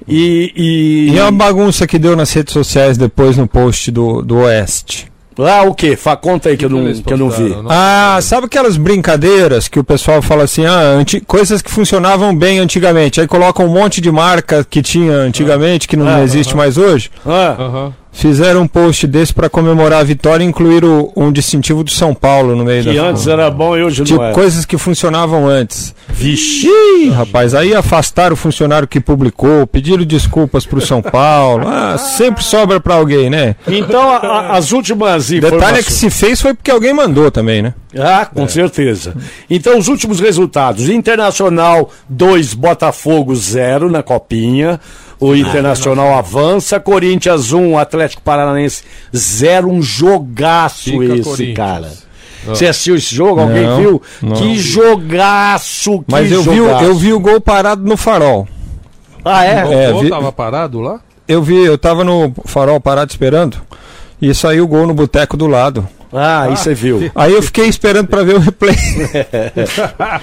E, 0.08 0.54
e, 0.56 1.14
E 1.14 1.20
a 1.20 1.30
bagunça 1.32 1.86
que 1.86 2.00
deu 2.00 2.16
nas 2.16 2.32
redes 2.32 2.54
sociais 2.54 2.98
depois 2.98 3.36
no 3.38 3.48
post 3.48 3.92
do, 3.92 4.22
do 4.22 4.38
Oeste. 4.38 5.12
Ah, 5.40 5.62
o 5.68 5.76
quê? 5.76 5.96
Fa, 5.96 6.16
conta 6.18 6.50
aí 6.50 6.58
que 6.58 6.66
eu 6.66 6.70
não, 6.70 6.92
que 6.94 7.14
eu 7.14 7.18
não 7.18 7.30
vi. 7.30 7.56
Ah, 7.70 8.18
sabe 8.24 8.48
aquelas 8.48 8.76
brincadeiras 8.76 9.68
que 9.68 9.80
o 9.80 9.84
pessoal 9.84 10.20
fala 10.20 10.46
assim, 10.46 10.66
ah, 10.66 10.80
anti- 10.98 11.22
coisas 11.22 11.62
que 11.62 11.70
funcionavam 11.70 12.36
bem 12.36 12.58
antigamente. 12.58 13.22
Aí 13.22 13.28
colocam 13.28 13.68
um 13.68 13.74
monte 13.74 14.02
de 14.02 14.12
marca 14.12 14.66
que 14.68 14.82
tinha 14.82 15.14
antigamente, 15.14 15.88
que 15.88 15.96
não 15.96 16.08
Ah, 16.08 16.24
existe 16.24 16.56
mais 16.56 16.76
hoje. 16.78 17.12
Ah, 17.24 17.56
Aham. 17.60 17.94
Fizeram 18.20 18.62
um 18.64 18.68
post 18.68 19.06
desse 19.06 19.32
pra 19.32 19.48
comemorar 19.48 20.00
a 20.00 20.04
vitória 20.04 20.44
e 20.44 20.48
incluir 20.48 20.84
o- 20.84 21.14
um 21.16 21.32
distintivo 21.32 21.84
do 21.84 21.92
São 21.92 22.16
Paulo 22.16 22.56
no 22.56 22.64
meio 22.66 22.84
que 22.84 22.96
da 22.96 23.04
antes 23.04 23.28
era 23.28 23.48
bom 23.52 23.78
e 23.78 23.84
hoje 23.84 24.04
Tipo, 24.04 24.20
não 24.22 24.30
é. 24.30 24.32
coisas 24.34 24.66
que 24.66 24.76
funcionavam 24.76 25.48
antes. 25.48 25.94
Vixe! 26.10 26.68
Rapaz, 27.16 27.54
aí 27.54 27.76
afastaram 27.76 28.34
o 28.34 28.38
funcionário 28.38 28.88
que 28.88 29.00
publicou, 29.00 29.68
pediram 29.68 30.04
desculpas 30.04 30.66
pro 30.66 30.82
São 30.82 31.00
Paulo. 31.00 31.68
Ah, 31.68 31.96
sempre 32.00 32.44
sobra 32.44 32.80
pra 32.80 32.96
alguém, 32.96 33.30
né? 33.30 33.56
Então, 33.68 34.02
a- 34.10 34.18
a- 34.18 34.58
as 34.58 34.72
últimas 34.72 35.28
Detalhe 35.28 35.46
é 35.46 35.52
que 35.52 35.58
informações... 35.58 35.86
se 35.94 36.10
fez 36.10 36.42
foi 36.42 36.56
porque 36.56 36.72
alguém 36.72 36.94
mandou 36.96 37.30
também, 37.30 37.62
né? 37.62 37.76
Ah, 38.00 38.26
com 38.26 38.48
certeza. 38.48 39.14
Então, 39.48 39.78
os 39.78 39.88
últimos 39.88 40.20
resultados. 40.20 40.90
Internacional 40.90 41.92
2, 42.10 42.56
Botafogo 42.56 43.36
0 43.36 43.92
na 43.92 44.02
Copinha. 44.02 44.80
O 45.20 45.36
Internacional 45.36 46.16
avança. 46.18 46.80
Corinthians 46.80 47.52
1, 47.52 47.78
Atlético 47.78 48.22
Paranaense 48.22 48.84
0. 49.16 49.68
Um 49.70 49.82
jogaço 49.82 50.92
Fica 50.92 51.16
esse, 51.16 51.54
cara. 51.54 51.92
Você 52.46 52.68
assistiu 52.68 52.96
esse 52.96 53.14
jogo? 53.14 53.42
Alguém 53.42 53.64
Não, 53.64 53.78
viu? 53.78 54.02
não. 54.22 54.34
Que 54.38 54.56
jogaço, 54.58 56.00
que 56.00 56.06
Mas 56.12 56.32
eu 56.32 56.44
vi, 56.44 56.50
o- 56.62 56.66
jogaço. 56.68 56.84
eu 56.86 56.96
vi 56.96 57.14
o 57.14 57.20
gol 57.20 57.42
parado 57.42 57.84
no 57.84 57.98
farol. 57.98 58.48
Ah, 59.26 59.44
é? 59.44 59.66
O 59.66 59.74
É, 59.74 59.92
gol 59.92 60.02
vi- 60.04 60.10
tava 60.10 60.32
parado 60.32 60.80
lá? 60.80 61.00
eu 61.28 61.42
vi, 61.44 61.56
eu 61.58 61.78
tava 61.78 62.04
no 62.04 62.32
farol 62.46 62.80
parado 62.80 63.12
esperando 63.12 63.58
e 64.22 64.34
saiu 64.34 64.64
o 64.64 64.68
gol 64.68 64.88
no 64.88 64.94
boteco 64.94 65.36
do 65.36 65.48
lado. 65.48 65.88
Ah, 66.14 66.44
aí 66.44 66.56
você 66.58 66.74
viu. 66.74 67.12
Aí 67.14 67.34
eu 67.34 67.42
fiquei 67.42 67.66
esperando 67.68 68.08
pra 68.08 68.24
ver 68.24 68.36
o 68.36 68.40
replay. 68.40 68.76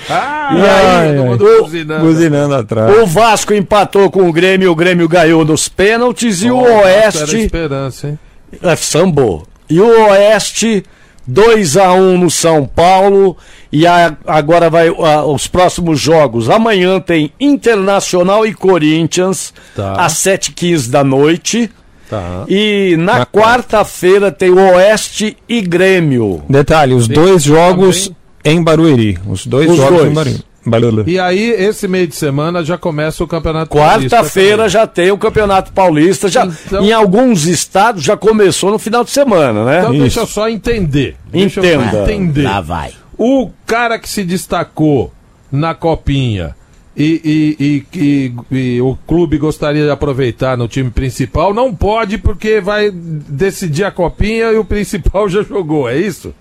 Ah, 0.09 0.51
E 0.55 0.61
aí, 0.61 1.19
ai, 1.19 1.37
buzinando. 1.37 2.05
buzinando 2.05 2.55
atrás. 2.55 2.99
O 2.99 3.07
Vasco 3.07 3.53
empatou 3.55 4.11
com 4.11 4.29
o 4.29 4.33
Grêmio, 4.33 4.71
o 4.71 4.75
Grêmio 4.77 5.09
ganhou 5.09 5.45
nos 5.45 5.69
pênaltis 5.69 6.43
e 6.43 6.51
o 6.51 6.57
Oeste. 6.59 7.37
esperança, 7.37 8.09
hein? 8.09 8.19
É, 8.63 8.77
sambou. 8.77 9.47
E 9.69 9.81
o 9.81 10.09
Oeste, 10.11 10.85
2 11.27 11.77
a 11.77 11.93
1 11.93 12.19
no 12.19 12.31
São 12.31 12.67
Paulo. 12.67 13.37
E 13.73 13.87
a- 13.87 14.17
agora 14.27 14.71
vai 14.71 14.89
a- 14.89 15.25
os 15.25 15.47
próximos 15.49 15.99
jogos. 15.99 16.49
Amanhã 16.49 17.01
tem 17.01 17.33
Internacional 17.41 18.47
e 18.47 18.55
Corinthians, 18.55 19.53
Tá. 19.75 19.95
às 19.95 20.13
7h15 20.15 20.89
da 20.91 21.03
noite. 21.03 21.71
Tá. 22.09 22.45
E 22.49 22.97
na, 22.99 23.21
Na 23.21 23.27
quarta-feira 23.27 24.31
tem 24.31 24.51
o 24.51 24.59
Oeste 24.75 25.37
e 25.49 25.61
Grêmio. 25.61 26.43
Detalhe, 26.49 26.95
os 26.95 27.07
Tem 27.09 27.15
dois 27.15 27.43
jogos 27.43 28.09
também- 28.43 28.59
em 28.59 28.63
Barueri. 28.63 29.19
Os 29.27 29.47
dois 29.47 29.71
Os 29.71 29.77
jogos 29.77 29.99
dois. 29.99 30.11
em 30.11 30.15
Barueri. 30.15 30.45
Barueri. 30.67 31.11
E 31.13 31.19
aí, 31.19 31.51
esse 31.51 31.87
meio 31.87 32.07
de 32.07 32.15
semana 32.17 32.65
já 32.65 32.79
começa 32.79 33.23
o 33.23 33.27
Campeonato 33.27 33.77
Paulista 33.77 34.17
Quarta-feira 34.17 34.67
já 34.69 34.87
tem 34.87 35.11
o 35.11 35.19
Campeonato 35.19 35.73
Paulista. 35.73 36.29
Já, 36.29 36.47
Então- 36.47 36.83
Em 36.83 36.91
alguns 36.93 37.47
estados 37.47 38.03
já 38.03 38.17
começou 38.17 38.71
no 38.71 38.79
final 38.79 39.05
de 39.05 39.11
semana, 39.11 39.63
né? 39.65 39.81
Então 39.81 39.93
Isso. 39.93 40.01
deixa 40.03 40.21
eu 40.21 40.27
só 40.27 40.49
entender. 40.49 41.17
Deixa 41.31 41.61
eu 41.61 41.65
Entenda. 41.65 41.91
só 41.91 42.03
entender. 42.05 42.43
Lá 42.45 42.61
vai. 42.63 42.93
O 43.19 43.51
cara 43.67 43.99
que 43.99 44.09
se 44.09 44.25
destacou 44.25 45.13
na 45.53 45.75
copinha 45.75 46.57
e, 46.97 47.57
e- 47.59 47.87
e- 47.99 48.35
e- 48.51 48.81
o 48.81 48.97
clube 49.07 49.37
gostaria 49.39 49.85
de 49.85 49.91
aproveitar 49.91 50.57
no 50.57 50.69
time 50.69 50.91
principal, 50.91 51.53
não 51.53 51.75
pode 51.75 52.19
porque 52.19 52.61
vai 52.61 52.91
decidir 52.91 53.85
a 53.85 53.91
copinha 53.91 54.53
e 54.53 54.57
o 54.57 54.65
principal 54.65 55.29
já 55.31 55.43
jogou, 55.43 55.89
é 55.89 55.97
isso? 55.99 56.35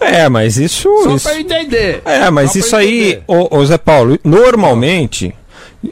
É, 0.00 0.28
mas 0.28 0.58
isso. 0.58 0.88
Só 1.02 1.14
isso... 1.16 1.28
pra 1.28 1.40
entender. 1.40 2.02
É, 2.04 2.30
mas 2.30 2.52
Só 2.52 2.58
isso 2.58 2.76
aí, 2.76 3.20
ô, 3.26 3.56
ô 3.58 3.64
Zé 3.64 3.78
Paulo, 3.78 4.18
normalmente, 4.22 5.34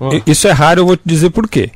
Ah. 0.00 0.10
isso 0.26 0.46
é 0.46 0.52
raro, 0.52 0.82
eu 0.82 0.86
vou 0.86 0.96
te 0.96 1.02
dizer 1.04 1.30
por 1.30 1.48
quê. 1.48 1.70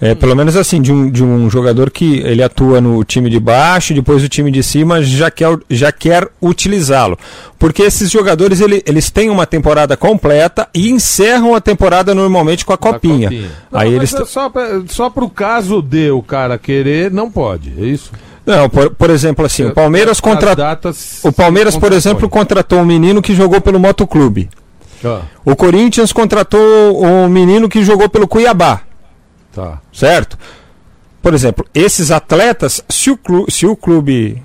É, 0.00 0.14
pelo 0.14 0.36
menos 0.36 0.54
assim, 0.56 0.80
de 0.80 0.92
um, 0.92 1.10
de 1.10 1.24
um 1.24 1.50
jogador 1.50 1.90
que 1.90 2.18
ele 2.18 2.40
atua 2.40 2.80
no 2.80 3.02
time 3.02 3.28
de 3.28 3.40
baixo, 3.40 3.92
depois 3.92 4.22
o 4.22 4.28
time 4.28 4.48
de 4.50 4.62
cima 4.62 5.02
já 5.02 5.28
quer, 5.28 5.58
já 5.68 5.90
quer 5.90 6.28
utilizá-lo. 6.40 7.18
Porque 7.58 7.82
esses 7.82 8.08
jogadores, 8.08 8.60
ele- 8.60 8.80
eles 8.86 9.10
têm 9.10 9.28
uma 9.28 9.44
temporada 9.44 9.96
completa 9.96 10.68
e 10.72 10.88
encerram 10.90 11.52
a 11.54 11.60
temporada 11.60 12.14
normalmente 12.14 12.64
com 12.64 12.72
a 12.72 12.78
copinha. 12.78 13.28
Não, 13.72 13.80
Aí 13.80 13.88
mas 13.88 13.96
eles 13.96 14.14
é 14.14 14.24
só, 14.24 14.52
só 14.86 15.10
pro 15.10 15.28
caso 15.28 15.82
de 15.82 16.10
o 16.12 16.22
cara 16.22 16.56
querer, 16.58 17.10
não 17.10 17.28
pode, 17.28 17.72
é 17.76 17.84
isso? 17.84 18.12
Não, 18.46 18.68
por, 18.70 18.90
por 18.94 19.10
exemplo, 19.10 19.44
assim, 19.44 19.64
o 19.64 19.74
Palmeiras 19.74 20.12
As 20.12 20.20
contra... 20.20 20.54
O 21.24 21.32
Palmeiras, 21.32 21.76
por 21.76 21.92
exemplo, 21.92 22.28
contratou 22.28 22.78
um 22.78 22.84
menino 22.86 23.20
que 23.20 23.34
jogou 23.34 23.60
pelo 23.60 23.80
Motoclube. 23.80 24.48
Ah, 25.04 25.20
O 25.44 25.54
Corinthians 25.56 26.12
contratou 26.12 27.04
um 27.04 27.28
menino 27.28 27.68
que 27.68 27.82
jogou 27.84 28.08
pelo 28.08 28.26
Cuiabá. 28.28 28.80
Tá. 29.62 29.80
certo? 29.92 30.38
Por 31.22 31.34
exemplo, 31.34 31.64
esses 31.74 32.10
atletas, 32.10 32.82
se 32.88 33.10
o 33.10 33.16
clube, 33.16 33.50
se 33.52 33.66
o 33.66 33.74
clube 33.76 34.42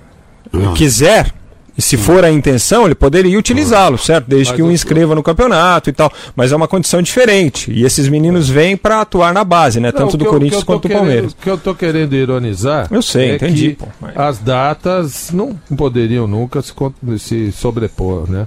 Ah. 0.52 0.72
quiser, 0.74 1.32
e 1.76 1.82
se 1.82 1.96
for 1.96 2.24
a 2.24 2.30
intenção, 2.30 2.84
ele 2.84 2.94
poderia 2.94 3.36
utilizá-lo, 3.36 3.98
certo? 3.98 4.26
Desde 4.28 4.50
Mas 4.52 4.56
que 4.56 4.62
o 4.62 4.66
o- 4.66 4.70
inscreva 4.72 5.12
no 5.14 5.22
campeonato 5.24 5.90
e 5.90 5.92
tal. 5.92 6.12
Mas 6.36 6.52
é 6.52 6.56
uma 6.56 6.68
condição 6.68 7.02
diferente. 7.02 7.72
E 7.72 7.84
esses 7.84 8.08
meninos 8.08 8.48
vêm 8.48 8.76
para 8.76 9.00
atuar 9.00 9.34
na 9.34 9.42
base, 9.42 9.80
né? 9.80 9.90
Não, 9.90 9.98
Tanto 10.02 10.16
do 10.16 10.24
eu- 10.24 10.30
Corinthians 10.30 10.62
quanto 10.62 10.82
do 10.82 10.88
querendo- 10.88 10.98
Palmeiras. 11.00 11.32
O 11.32 11.36
que 11.36 11.50
eu 11.50 11.58
tô 11.58 11.74
querendo 11.74 12.14
ironizar. 12.14 12.86
Eu 12.92 13.02
sei, 13.02 13.30
é 13.30 13.34
entendi, 13.36 13.70
que 13.70 13.74
pô, 13.76 13.86
mas- 14.00 14.16
As 14.16 14.38
datas 14.38 15.30
não 15.32 15.54
poderiam 15.76 16.28
nunca 16.28 16.62
se, 16.62 16.72
se 17.18 17.50
sobrepor, 17.52 18.30
né? 18.30 18.46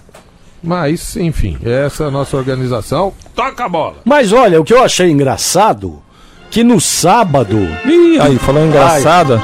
Mas, 0.64 1.16
enfim, 1.18 1.58
essa 1.64 2.06
é 2.06 2.08
a 2.08 2.12
nossa 2.12 2.36
organização. 2.38 3.14
Toca 3.36 3.66
a 3.66 3.70
bola! 3.70 3.98
Mas 4.06 4.32
olha, 4.32 4.60
o 4.60 4.64
que 4.64 4.74
eu 4.74 4.82
achei 4.82 5.10
engraçado, 5.10 6.02
que 6.50 6.64
no 6.64 6.80
sábado. 6.80 7.58
Ih, 7.86 8.20
aí, 8.20 8.38
falando 8.38 8.68
engraçada. 8.68 9.42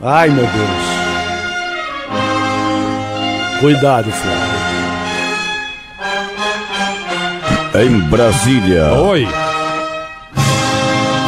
Ai 0.00 0.28
meu 0.30 0.46
Deus. 0.46 0.90
Cuidado, 3.60 4.10
Flávio. 4.10 4.60
Em 7.86 8.00
Brasília, 8.00 8.92
Oi! 8.94 9.28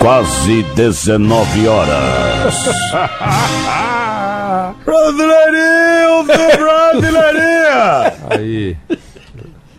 quase 0.00 0.62
19 0.74 1.68
horas. 1.68 2.54
Brasileirinho, 4.84 6.24
brasileirinha! 6.24 8.12
Aí. 8.30 8.76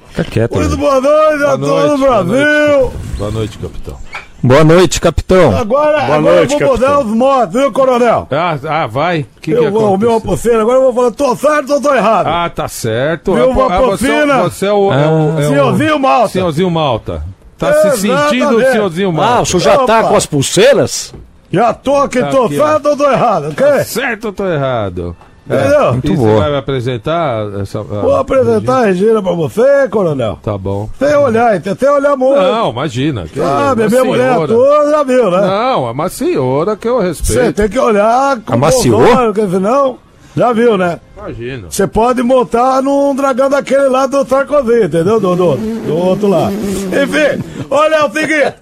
Fica 0.09 0.23
quieto. 0.23 0.55
Muito 0.55 0.69
né? 0.69 0.77
boa 0.77 1.01
noite 1.01 1.43
a 1.43 1.57
Boa 1.57 1.57
todo 1.57 1.67
noite, 1.67 1.93
o 1.93 1.97
boa 1.97 2.23
Brasil! 2.23 2.93
Boa 3.17 3.31
noite, 3.31 3.57
capitão. 3.57 4.12
Boa 4.43 4.61
noite, 4.61 4.99
capitão. 4.99 5.55
Agora, 5.55 6.01
Boa 6.01 6.17
agora 6.17 6.35
noite, 6.35 6.53
eu 6.53 6.59
vou 6.59 6.71
mudar 6.71 6.87
capitão. 6.87 7.11
os 7.11 7.17
modos, 7.17 7.61
viu, 7.61 7.71
coronel? 7.71 8.27
Ah, 8.29 8.57
ah 8.67 8.87
vai? 8.87 9.21
O 9.21 9.39
que, 9.39 9.51
que 9.51 9.51
eu 9.51 9.71
vou 9.71 9.85
arrumar 9.85 10.07
uma 10.07 10.21
pulseira, 10.21 10.61
agora 10.61 10.79
eu 10.79 10.91
vou 10.91 10.93
falar, 10.93 11.11
tô 11.11 11.35
certo 11.37 11.73
ou 11.73 11.81
tô 11.81 11.95
errado? 11.95 12.27
Ah, 12.27 12.49
tá 12.49 12.67
certo. 12.67 13.33
Viu, 13.33 13.51
Ah, 13.51 13.53
pô, 13.53 13.65
uma 13.67 13.75
ah, 13.77 13.81
você, 13.81 14.11
é 14.11 14.37
você 14.43 14.65
é 14.65 14.73
o. 14.73 14.91
É 14.91 15.07
o, 15.07 15.39
é 15.39 15.45
o 15.45 15.49
Senhorzinho 15.49 15.99
Malta. 15.99 16.27
Senhorzinho 16.27 16.69
Malta. 16.71 17.23
Tá 17.57 17.73
se 17.73 18.01
sentindo 18.01 18.57
o 18.57 18.71
senhorzinho 18.71 19.07
Ah, 19.07 19.11
o 19.11 19.13
Malta. 19.13 19.45
senhor 19.45 19.59
já 19.61 19.77
tá 19.77 19.99
Opa. 20.01 20.09
com 20.09 20.15
as 20.17 20.25
pulseiras? 20.25 21.13
Já 21.49 21.73
tô 21.73 21.95
aqui, 21.95 22.19
tô 22.25 22.43
Aqui, 22.43 22.59
ó. 22.59 22.67
certo 22.67 22.89
ou 22.89 22.97
tô 22.97 23.09
errado, 23.09 23.49
ok? 23.51 23.83
Certo 23.85 24.25
ou 24.25 24.33
tô 24.33 24.45
errado? 24.45 25.15
Entendeu? 25.45 25.91
Muito 25.91 26.11
e 26.11 26.15
você 26.15 26.35
vai 26.39 26.51
me 26.51 26.57
apresentar 26.57 27.45
essa. 27.61 27.79
a- 27.79 27.83
Vou 27.83 28.15
apresentar 28.15 28.77
a 28.77 28.85
Regina 28.85 29.21
pra 29.21 29.33
você, 29.33 29.87
coronel. 29.89 30.39
Tá 30.41 30.57
bom. 30.57 30.89
Sem 30.97 31.13
olhar, 31.15 31.61
sem 31.61 31.89
olhar 31.89 32.15
muito. 32.15 32.41
Não, 32.41 32.69
imagina. 32.71 33.25
que 33.27 33.41
Ah, 33.41 33.73
é 33.73 33.75
minha 33.75 33.87
uma 34.03 34.05
mulher 34.05 34.31
senhora. 34.33 34.47
toda 34.53 34.91
já 34.91 35.03
viu, 35.03 35.31
né? 35.31 35.41
Não, 35.41 35.87
é 35.87 35.91
uma 35.91 36.09
senhora 36.09 36.75
que 36.77 36.87
eu 36.87 36.97
Você 37.01 37.07
respeito. 37.07 37.53
tem 37.57 37.67
que 37.69 37.77
olhar 37.79 38.39
com 38.39 38.53
olhos, 38.61 39.25
porque 39.35 39.47
senão, 39.49 39.97
já 40.35 40.53
viu, 40.53 40.77
né? 40.77 40.99
Imagina. 41.17 41.67
Você 41.69 41.87
pode 41.87 42.23
montar 42.23 42.81
num 42.81 43.13
dragão 43.15 43.49
daquele 43.49 43.87
lá 43.89 44.05
do 44.07 44.25
Sarkozy, 44.25 44.85
entendeu? 44.85 45.19
Do, 45.19 45.35
do, 45.35 45.55
do 45.57 45.95
outro 45.97 46.27
lá. 46.27 46.49
Enfim, 46.51 47.43
olha 47.69 47.95
é 47.95 48.03
o 48.05 48.11
seguinte: 48.11 48.53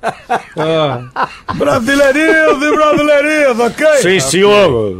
Ah, 0.57 1.27
brasileirinhos 1.55 2.61
e 2.61 2.75
brasileirinhas, 2.75 3.59
ok? 3.59 3.87
Sim, 4.01 4.19
senhor. 4.19 4.95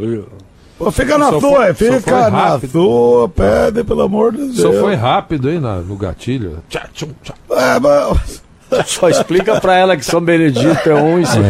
Pô, 0.84 0.90
Fica 0.90 1.18
na 1.18 1.28
sua, 1.30 1.40
foi- 1.40 1.74
foi 1.74 1.92
fica 2.00 2.30
na 2.30 2.60
sua, 2.60 3.28
pede, 3.28 3.84
pelo 3.84 4.02
amor 4.02 4.32
de 4.32 4.38
Deus. 4.38 4.56
só 4.60 4.72
foi 4.72 4.94
rápido, 4.94 5.50
hein, 5.50 5.60
na- 5.60 5.76
no 5.76 5.96
gatilho. 5.96 6.58
Tchá, 6.68 6.82
tchum, 6.92 7.08
tchá. 7.22 7.34
É, 7.50 7.78
mas... 7.80 8.42
Só 8.86 9.06
explica 9.10 9.60
pra 9.60 9.76
ela 9.76 9.98
que 9.98 10.02
São 10.04 10.18
Benedito 10.18 10.88
é 10.88 10.94
um 10.94 11.18
e, 11.20 11.26
São- 11.26 11.42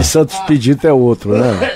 e 0.00 0.02
Santos 0.02 0.34
Expedito 0.34 0.84
é 0.84 0.92
outro, 0.92 1.30
né? 1.38 1.70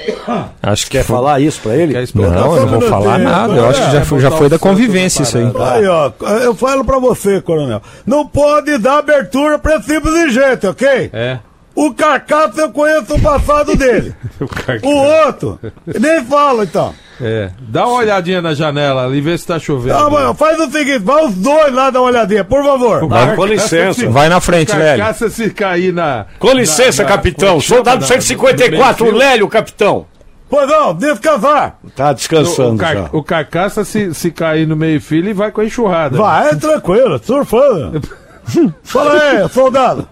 Acho 0.61 0.87
que 0.87 0.91
Quer 0.99 1.05
falar 1.05 1.39
isso 1.39 1.61
pra 1.61 1.77
ele? 1.77 1.93
Quer 1.95 2.03
explicar? 2.03 2.31
Não, 2.33 2.57
eu 2.57 2.67
não 2.67 2.81
vou 2.81 2.89
falar 2.89 3.19
nada. 3.19 3.55
Eu 3.55 3.69
acho 3.69 3.81
que 3.87 3.93
já 3.93 4.05
foi, 4.05 4.19
já 4.19 4.31
foi 4.33 4.49
da 4.49 4.59
convivência 4.59 5.23
isso 5.23 5.39
aí. 5.39 5.45
Aí, 5.45 5.87
ó, 5.87 6.11
eu 6.43 6.57
falo 6.57 6.85
pra 6.85 6.99
você, 6.99 7.41
coronel. 7.41 7.81
Não 8.05 8.27
pode 8.27 8.77
dar 8.79 8.99
abertura 8.99 9.61
pra 9.61 9.77
esse 9.77 9.87
tipo 9.95 10.11
de 10.11 10.31
gente, 10.31 10.67
ok? 10.67 11.09
É. 11.13 11.39
O 11.75 11.95
Carcaço 11.95 12.61
eu 12.61 12.71
conheço 12.71 13.15
o 13.15 13.21
passado 13.21 13.77
dele. 13.77 14.15
O 14.83 14.89
O 14.89 15.27
outro, 15.27 15.59
nem 16.01 16.25
fala 16.25 16.65
então. 16.65 16.95
É. 17.21 17.51
Dá 17.61 17.87
uma 17.87 17.99
olhadinha 17.99 18.41
na 18.41 18.55
janela 18.55 19.05
ali, 19.05 19.21
vê 19.21 19.37
se 19.37 19.47
tá 19.47 19.59
chovendo. 19.59 19.95
Ah, 19.97 20.09
mano, 20.11 20.35
faz 20.35 20.59
o 20.59 20.71
seguinte, 20.71 20.99
vai 21.01 21.25
os 21.27 21.35
dois 21.35 21.73
lá 21.73 21.91
dar 21.91 22.01
uma 22.01 22.09
olhadinha, 22.09 22.43
por 22.43 22.65
favor. 22.65 23.07
Ah, 23.13 23.37
com 23.37 23.45
licença. 23.45 24.09
Vai 24.09 24.29
na 24.31 24.41
frente, 24.41 24.75
Lélio. 24.75 25.05
Carcaça 25.05 25.29
se 25.29 25.51
cair 25.51 25.93
na. 25.93 26.25
Com 26.39 26.53
licença, 26.53 27.03
na- 27.03 27.09
na- 27.11 27.15
capitão. 27.17 27.61
chama? 27.61 27.77
Soldado 27.77 28.01
Na- 28.01 28.07
154, 28.07 29.05
no 29.05 29.13
meio-fio. 29.13 29.29
Lélio, 29.29 29.49
capitão. 29.49 30.07
Pois 30.49 30.67
não, 30.69 30.95
descansar. 30.95 31.79
Tá 31.95 32.11
O, 32.11 32.15
descansando 32.15 32.77
car- 32.79 32.95
já. 32.97 33.09
o 33.13 33.23
carcaça 33.23 33.85
se, 33.85 34.13
se 34.15 34.31
cair 34.33 34.67
no 34.67 34.75
meio 34.75 35.01
fio 35.01 35.19
ele 35.19 35.33
vai 35.35 35.51
com 35.53 35.61
a 35.61 35.65
enxurrada. 35.65 36.17
Vai, 36.17 36.49
é 36.51 36.55
tranquilo, 36.57 37.21
surfando. 37.23 38.01
Fala 38.83 39.13
aí, 39.21 39.49
soldado. 39.51 40.09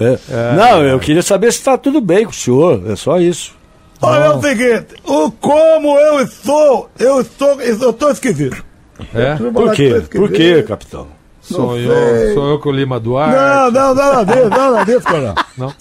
É. 0.00 0.54
Não, 0.56 0.82
eu 0.82 0.98
queria 0.98 1.22
saber 1.22 1.52
se 1.52 1.62
tá 1.62 1.76
tudo 1.76 2.00
bem 2.00 2.24
com 2.24 2.30
o 2.30 2.34
senhor. 2.34 2.82
É 2.90 2.96
só 2.96 3.18
isso. 3.18 3.56
Olha 4.00 4.24
é 4.24 4.30
o 4.30 4.40
seguinte, 4.40 4.94
o 5.04 5.30
como 5.32 5.98
eu 5.98 6.20
estou, 6.20 6.88
eu 7.00 7.20
estou, 7.20 7.60
eu 7.60 7.90
estou 7.90 8.10
esquisito. 8.10 8.64
É? 9.12 9.34
Por 9.34 9.72
quê? 9.72 10.02
Por 10.10 10.30
quê, 10.30 10.62
capitão? 10.62 11.08
Sou 11.40 11.74
sei. 11.74 11.88
eu, 11.88 12.34
sou 12.34 12.48
eu 12.50 12.58
com 12.58 12.68
o 12.68 12.72
Lima 12.72 13.00
Duarte. 13.00 13.36
Não, 13.36 13.70
não, 13.70 13.94
nada 13.94 14.24
disso, 14.24 14.48
nada 14.50 14.84
disso, 14.84 15.02
coronel. 15.06 15.34
Não? 15.56 15.74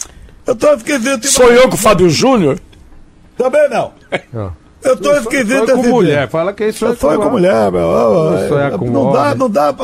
Eu 0.45 0.55
tô 0.55 0.74
esquisito. 0.74 1.27
Sou 1.27 1.51
eu 1.51 1.67
com 1.67 1.75
o 1.75 1.77
Fábio 1.77 2.09
Júnior? 2.09 2.57
Também 3.38 3.69
não. 3.69 3.91
Não. 4.31 4.53
Eu 4.84 4.96
tô 4.96 5.12
esquisito 5.15 5.57
Foi 5.57 5.65
desse 5.67 5.81
com 5.81 5.89
mulher, 5.89 6.29
fala 6.29 6.53
que 6.53 6.67
isso 6.67 6.79
Só 6.79 6.96
foi 6.96 7.17
com 7.17 7.29
mulher, 7.29 7.72
meu. 7.72 7.89
Sonhar 8.48 8.74
ó, 8.74 8.77
com 8.77 8.89
não 8.89 9.12
dá, 9.12 9.36
não 9.36 9.50
dá. 9.50 9.75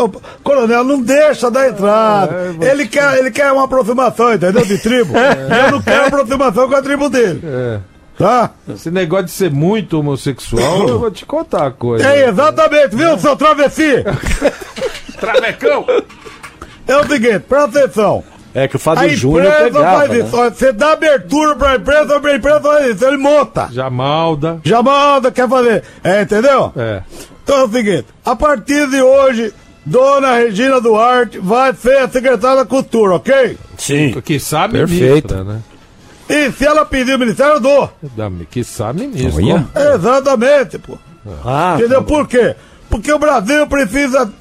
Coronel, 0.43 0.83
não 0.83 1.01
deixa 1.01 1.49
dar 1.49 1.69
entrada. 1.69 2.55
ele, 2.61 2.87
quer, 2.87 3.17
ele 3.17 3.31
quer 3.31 3.51
uma 3.51 3.65
aproximação, 3.65 4.33
entendeu? 4.33 4.63
De 4.65 4.77
tribo. 4.77 5.13
Eu 5.17 5.71
não 5.71 5.81
quero 5.81 6.07
aproximação 6.07 6.69
com 6.69 6.75
a 6.75 6.81
tribo 6.81 7.09
dele. 7.09 7.41
É. 7.43 7.79
Tá? 8.17 8.51
Esse 8.69 8.91
negócio 8.91 9.25
de 9.25 9.31
ser 9.31 9.51
muito 9.51 9.99
homossexual, 9.99 10.87
eu 10.87 10.99
vou 10.99 11.09
te 11.09 11.25
contar 11.25 11.63
uma 11.63 11.71
coisa. 11.71 12.07
É 12.07 12.29
exatamente, 12.29 12.95
viu, 12.95 13.17
seu 13.17 13.35
travesti? 13.35 14.03
Travecão! 15.19 15.85
É 16.87 16.97
o 16.97 17.07
seguinte, 17.07 17.39
presta 17.39 17.79
atenção. 17.79 18.23
É 18.55 18.67
que 18.67 18.75
o 18.75 18.77
A 18.77 18.79
Fábio 18.79 19.09
Júnior 19.15 19.45
empresa 19.45 19.63
pegava, 19.65 19.97
faz 19.97 20.09
né? 20.11 20.19
isso. 20.19 20.37
Ó, 20.37 20.49
Você 20.49 20.71
dá 20.73 20.91
abertura 20.93 21.55
pra 21.55 21.75
empresa, 21.75 22.15
a 22.15 22.35
empresa 22.35 22.61
faz 22.61 22.95
isso. 22.95 23.05
Ele 23.05 23.17
monta. 23.17 23.69
Já 23.71 23.89
malda. 23.89 24.59
Já 24.63 24.83
manda, 24.83 25.31
quer 25.31 25.49
fazer. 25.49 25.83
É, 26.03 26.21
entendeu? 26.21 26.71
É. 26.75 27.01
Então 27.43 27.57
é 27.59 27.63
o 27.65 27.69
seguinte, 27.69 28.05
a 28.23 28.35
partir 28.35 28.87
de 28.89 29.01
hoje, 29.01 29.53
Dona 29.85 30.35
Regina 30.35 30.79
Duarte 30.79 31.39
vai 31.39 31.73
ser 31.73 31.97
a 31.97 32.07
secretária 32.07 32.57
da 32.57 32.65
Cultura, 32.65 33.15
ok? 33.15 33.57
Sim. 33.77 34.13
Que 34.23 34.39
sabe 34.39 34.77
Perfeito. 34.77 35.33
ministra, 35.35 35.43
né? 35.43 35.59
E 36.29 36.51
se 36.51 36.65
ela 36.65 36.85
pedir 36.85 37.15
o 37.15 37.19
ministério, 37.19 37.55
eu 37.55 37.59
dou. 37.59 37.91
Que 38.49 38.63
sabe 38.63 39.07
ministro. 39.07 39.43
Olha. 39.43 39.67
Exatamente, 39.95 40.77
pô. 40.79 40.97
Ah, 41.43 41.75
Entendeu 41.77 42.03
por 42.03 42.27
quê? 42.27 42.55
Porque 42.89 43.11
o 43.11 43.19
Brasil 43.19 43.65
precisa 43.67 44.31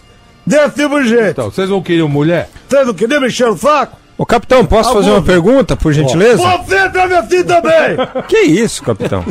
desse 0.46 0.74
tipo 0.82 1.00
de 1.02 1.08
gente. 1.08 1.30
Então, 1.30 1.50
vocês 1.50 1.68
não 1.68 1.82
queriam 1.82 2.08
mulher? 2.08 2.48
Vocês 2.68 2.86
não 2.86 2.94
queriam 2.94 3.20
me 3.20 3.26
encher 3.28 3.48
o 3.48 3.56
saco? 3.56 3.96
Ô, 4.22 4.24
capitão, 4.26 4.64
posso 4.64 4.92
fazer 4.92 5.10
uma 5.10 5.20
pergunta, 5.20 5.74
por 5.76 5.92
gentileza? 5.92 6.40
Você 6.58 6.76
é 6.76 6.88
travesti 6.88 7.42
também! 7.42 7.96
Que 8.28 8.38
isso, 8.38 8.80
capitão? 8.80 9.24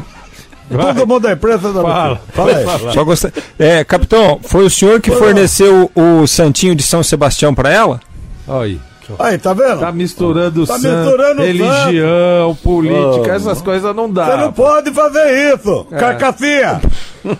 Todo 0.69 1.07
mundo 1.07 1.21
da 1.21 1.31
imprensa 1.31 1.69
é 1.69 1.71
travesti. 1.71 1.81
Fala. 1.93 2.21
Fala 2.33 2.51
aí. 2.89 2.93
Só 2.93 3.03
gostei. 3.05 3.31
É, 3.57 3.85
capitão, 3.85 4.37
foi 4.43 4.65
o 4.65 4.69
senhor 4.69 4.99
que 4.99 5.09
forneceu 5.09 5.89
o 5.95 6.27
santinho 6.27 6.75
de 6.75 6.83
São 6.83 7.01
Sebastião 7.01 7.55
pra 7.55 7.69
ela? 7.71 8.01
Olha 8.45 8.65
aí. 8.65 8.79
Aí, 9.17 9.37
tá 9.37 9.53
vendo? 9.53 9.79
Tá 9.79 9.91
misturando 9.93 10.67
Tá 10.67 10.77
santo, 10.77 11.05
misturando 11.05 11.41
religião, 11.41 12.55
política, 12.61 13.29
Oh, 13.31 13.35
essas 13.35 13.61
coisas 13.61 13.95
não 13.95 14.11
dá. 14.11 14.25
Você 14.25 14.37
não 14.37 14.51
pode 14.51 14.91
fazer 14.91 15.55
isso, 15.55 15.87
É. 15.89 15.95
carcassinha! 15.97 16.81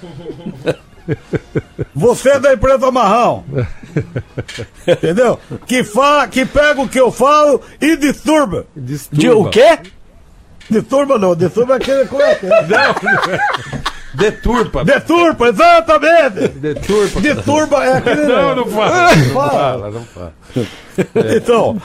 Você 1.95 2.29
é 2.31 2.39
da 2.39 2.53
empresa 2.53 2.91
Marrão. 2.91 3.43
Entendeu? 4.87 5.39
Que, 5.65 5.83
fa 5.83 6.27
que 6.27 6.45
pega 6.45 6.81
o 6.81 6.87
que 6.87 6.99
eu 6.99 7.11
falo 7.11 7.61
e 7.79 7.95
disturba. 7.95 8.65
Disturba. 8.75 9.21
de, 9.21 9.29
o 9.29 9.49
quê? 9.49 9.79
Disturba 10.69 11.17
não, 11.17 11.35
disturba 11.35 11.73
é 11.73 11.77
aquele. 11.77 12.01
É 12.01 12.05
que 12.05 12.15
é? 12.15 13.39
Deturpa. 14.13 14.83
Deturpa, 14.83 15.47
exatamente! 15.49 16.47
Deturpa. 16.49 17.21
Disturba 17.21 17.85
é 17.85 17.97
aquele. 17.97 18.25
Não, 18.25 18.55
não 18.55 18.65
fala. 18.67 19.15
Não 19.15 19.33
Fala. 19.33 19.51
fala, 19.51 19.91
não 19.91 20.03
fala. 20.05 20.33
Então. 21.35 21.81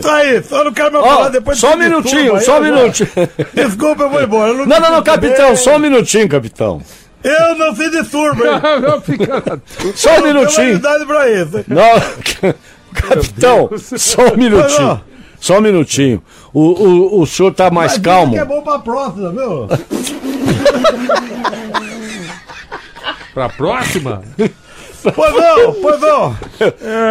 Tá 0.00 0.16
aí, 0.16 0.42
só 0.42 0.64
não 0.64 0.72
quero 0.72 0.92
mais 0.92 1.04
Ó, 1.04 1.08
falar 1.16 1.28
depois 1.28 1.58
só 1.58 1.74
um 1.74 1.76
minutinho, 1.76 2.40
só 2.40 2.58
um 2.58 2.62
minutinho. 2.62 3.10
Desculpa, 3.52 4.04
eu 4.04 4.10
vou 4.10 4.22
embora. 4.22 4.52
eu 4.52 4.66
Não, 4.66 4.80
não, 4.80 4.90
não, 4.90 5.02
te 5.02 5.06
capitão, 5.06 5.54
só 5.56 5.76
um 5.76 5.78
minutinho, 5.78 6.28
capitão. 6.28 6.80
Eu 7.28 7.54
não 7.56 7.74
se 7.74 7.90
disturba, 7.90 8.44
hein? 8.46 8.60
Não, 8.62 8.80
não, 8.80 9.00
fica 9.00 9.26
na 9.26 9.58
Só 9.94 10.18
um 10.18 10.22
minutinho. 10.22 10.74
idade 10.76 11.04
pra 11.06 11.28
isso. 11.30 11.64
Não, 11.66 12.54
capitão, 12.94 13.70
só 13.76 14.22
um 14.32 14.36
minutinho. 14.36 15.00
Só 15.40 15.58
um 15.58 15.60
minutinho. 15.60 16.22
O, 16.52 16.60
o, 16.60 17.20
o 17.22 17.26
senhor 17.26 17.52
tá 17.52 17.70
mais 17.70 17.92
Mas 17.92 18.00
calmo. 18.02 18.32
que 18.32 18.38
é 18.38 18.44
bom 18.44 18.62
pra 18.62 18.78
próxima, 18.78 19.30
viu? 19.30 19.66
Pra 23.34 23.48
próxima? 23.50 24.22
Pois 25.14 25.34
não, 25.34 25.74
pois 25.74 26.00
não. 26.00 26.36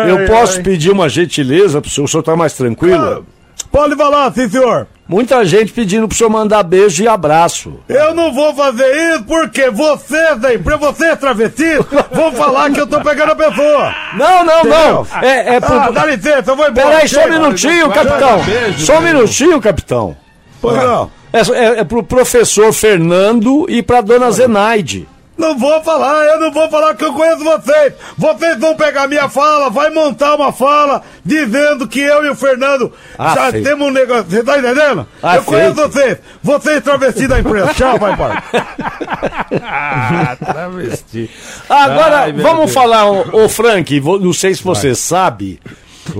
Eu 0.09 0.25
posso 0.27 0.61
pedir 0.63 0.89
uma 0.91 1.07
gentileza 1.07 1.79
pro 1.79 1.89
senhor, 1.89 2.05
o 2.05 2.07
senhor 2.07 2.23
tá 2.23 2.35
mais 2.35 2.53
tranquilo? 2.53 3.25
Pode 3.71 3.95
falar, 3.95 4.33
sim, 4.33 4.49
senhor. 4.49 4.87
Muita 5.07 5.45
gente 5.45 5.71
pedindo 5.71 6.07
pro 6.07 6.17
senhor 6.17 6.31
mandar 6.31 6.63
beijo 6.63 7.03
e 7.03 7.07
abraço. 7.07 7.79
Eu 7.87 8.15
não 8.15 8.33
vou 8.33 8.55
fazer 8.55 9.13
isso 9.13 9.23
porque 9.25 9.69
vocês 9.69 10.39
da 10.39 10.53
empresa, 10.53 10.77
vocês 10.79 11.19
travestis, 11.19 11.77
vão 12.11 12.31
falar 12.31 12.71
que 12.71 12.79
eu 12.79 12.87
tô 12.87 12.99
pegando 13.01 13.33
a 13.33 13.35
pessoa. 13.35 13.95
Não, 14.17 14.43
não, 14.43 14.63
não. 14.63 15.07
É, 15.21 15.55
é 15.55 15.59
pro... 15.59 15.79
Ah, 15.79 15.91
dá 15.91 16.05
licença, 16.07 16.51
eu 16.51 16.55
vou 16.55 16.67
embora. 16.67 16.87
Peraí, 16.87 17.07
só 17.07 17.23
um 17.23 17.29
minutinho, 17.29 17.87
vai, 17.87 18.03
capitão. 18.03 18.37
vai, 18.39 18.45
beijo, 18.45 18.85
Só 18.85 18.97
um 18.97 19.01
minutinho, 19.01 19.61
capitão. 19.61 20.17
Pois 20.59 20.77
não. 20.77 21.11
É, 21.31 21.39
é, 21.39 21.79
é 21.81 21.83
pro 21.83 22.01
professor 22.01 22.73
Fernando 22.73 23.67
e 23.69 23.83
pra 23.83 24.01
dona 24.01 24.31
Zenaide. 24.31 25.07
Não 25.37 25.57
vou 25.57 25.83
falar, 25.83 26.25
eu 26.27 26.39
não 26.39 26.51
vou 26.51 26.69
falar 26.69 26.95
que 26.95 27.03
eu 27.03 27.13
conheço 27.13 27.43
vocês. 27.43 27.93
Vocês 28.17 28.57
vão 28.57 28.73
pegar 28.75 29.07
minha 29.07 29.27
fala, 29.27 29.69
vai 29.69 29.89
montar 29.89 30.35
uma 30.35 30.53
fala 30.53 31.01
dizendo 31.25 31.87
que 31.87 31.99
eu 31.99 32.23
e 32.25 32.29
o 32.29 32.35
Fernando 32.35 32.91
Ah, 33.19 33.35
já 33.35 33.51
feio. 33.51 33.63
temos 33.65 33.87
um 33.87 33.91
negócio. 33.91 34.25
Você 34.29 34.43
tá 34.43 34.57
entendendo? 34.57 35.05
Ah, 35.21 35.35
eu 35.35 35.43
conheço 35.43 35.75
feio. 35.75 35.87
vocês. 35.89 36.17
Vocês 36.41 36.83
travesti 36.83 37.27
da 37.27 37.39
empresa. 37.39 37.73
Tchau, 37.73 37.97
vai 37.99 38.13
embora. 38.13 38.43
Ah, 39.61 40.35
travesti. 40.43 41.29
Agora, 41.69 42.19
Ai, 42.21 42.33
vamos 42.33 42.65
Deus. 42.65 42.73
falar, 42.73 43.05
ô, 43.09 43.43
ô 43.45 43.49
Frank, 43.49 43.99
não 43.99 44.33
sei 44.33 44.53
se 44.53 44.63
você 44.63 44.95
sabe, 44.95 45.59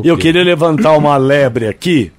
eu 0.04 0.18
queria 0.18 0.44
levantar 0.44 0.92
uma 0.94 1.18
lebre 1.18 1.68
aqui 1.68 2.12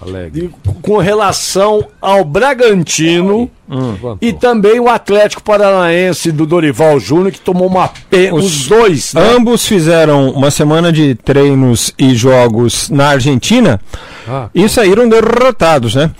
Alegre. 0.00 0.50
Com 0.80 0.96
relação 0.96 1.86
ao 2.00 2.24
Bragantino 2.24 3.50
hum. 3.68 4.16
e 4.20 4.32
também 4.32 4.80
o 4.80 4.88
Atlético 4.88 5.42
Paranaense 5.42 6.32
do 6.32 6.46
Dorival 6.46 6.98
Júnior, 6.98 7.32
que 7.32 7.40
tomou 7.40 7.66
uma 7.66 7.88
pena. 8.08 8.34
Os, 8.34 8.44
os, 8.44 8.66
dois. 8.66 9.12
Né? 9.12 9.34
Ambos 9.36 9.66
fizeram 9.66 10.30
uma 10.30 10.50
semana 10.50 10.90
de 10.90 11.14
treinos 11.14 11.92
e 11.98 12.14
jogos 12.14 12.88
na 12.88 13.08
Argentina 13.08 13.78
ah, 14.26 14.48
e 14.54 14.68
saíram 14.68 15.06
derrotados, 15.08 15.94
né? 15.94 16.10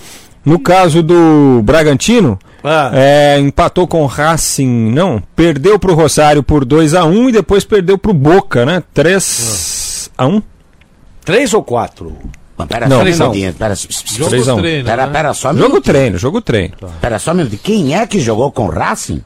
No 0.44 0.58
caso 0.58 1.02
do 1.02 1.62
Bragantino, 1.62 2.38
ah. 2.62 2.90
É, 2.92 3.38
empatou 3.38 3.86
com 3.86 4.02
o 4.02 4.06
Racing, 4.06 4.90
não, 4.90 5.22
perdeu 5.34 5.78
para 5.78 5.92
o 5.92 5.94
Rosário 5.94 6.42
por 6.42 6.64
2 6.64 6.94
a 6.94 7.04
1 7.04 7.08
um, 7.08 7.28
e 7.30 7.32
depois 7.32 7.64
perdeu 7.64 7.96
para 7.96 8.10
o 8.10 8.14
Boca, 8.14 8.66
né? 8.66 8.82
3 8.92 10.10
ah. 10.18 10.24
a 10.24 10.26
1 10.26 10.34
um. 10.34 10.42
3 11.24 11.54
ou 11.54 11.62
4? 11.62 12.16
Pera 12.66 12.88
Não, 12.88 12.96
só 12.98 13.02
um 13.02 13.06
um. 13.28 13.30
minutinho. 13.30 13.54
Pera, 13.54 13.74
Jogo 13.74 14.60
treino, 14.60 14.84
pera, 14.84 15.06
né? 15.06 15.12
pera 15.12 15.34
só 15.34 15.50
um 15.50 15.56
Jogo 15.56 15.80
treino, 15.80 16.18
jogo 16.18 16.40
treino. 16.40 16.74
Pera 17.00 17.18
só 17.18 17.30
um 17.32 17.34
minutinho. 17.34 17.60
Quem 17.62 17.94
é 17.96 18.06
que 18.06 18.20
jogou 18.20 18.50
com 18.52 18.66
o 18.66 18.70
Racing? 18.70 19.22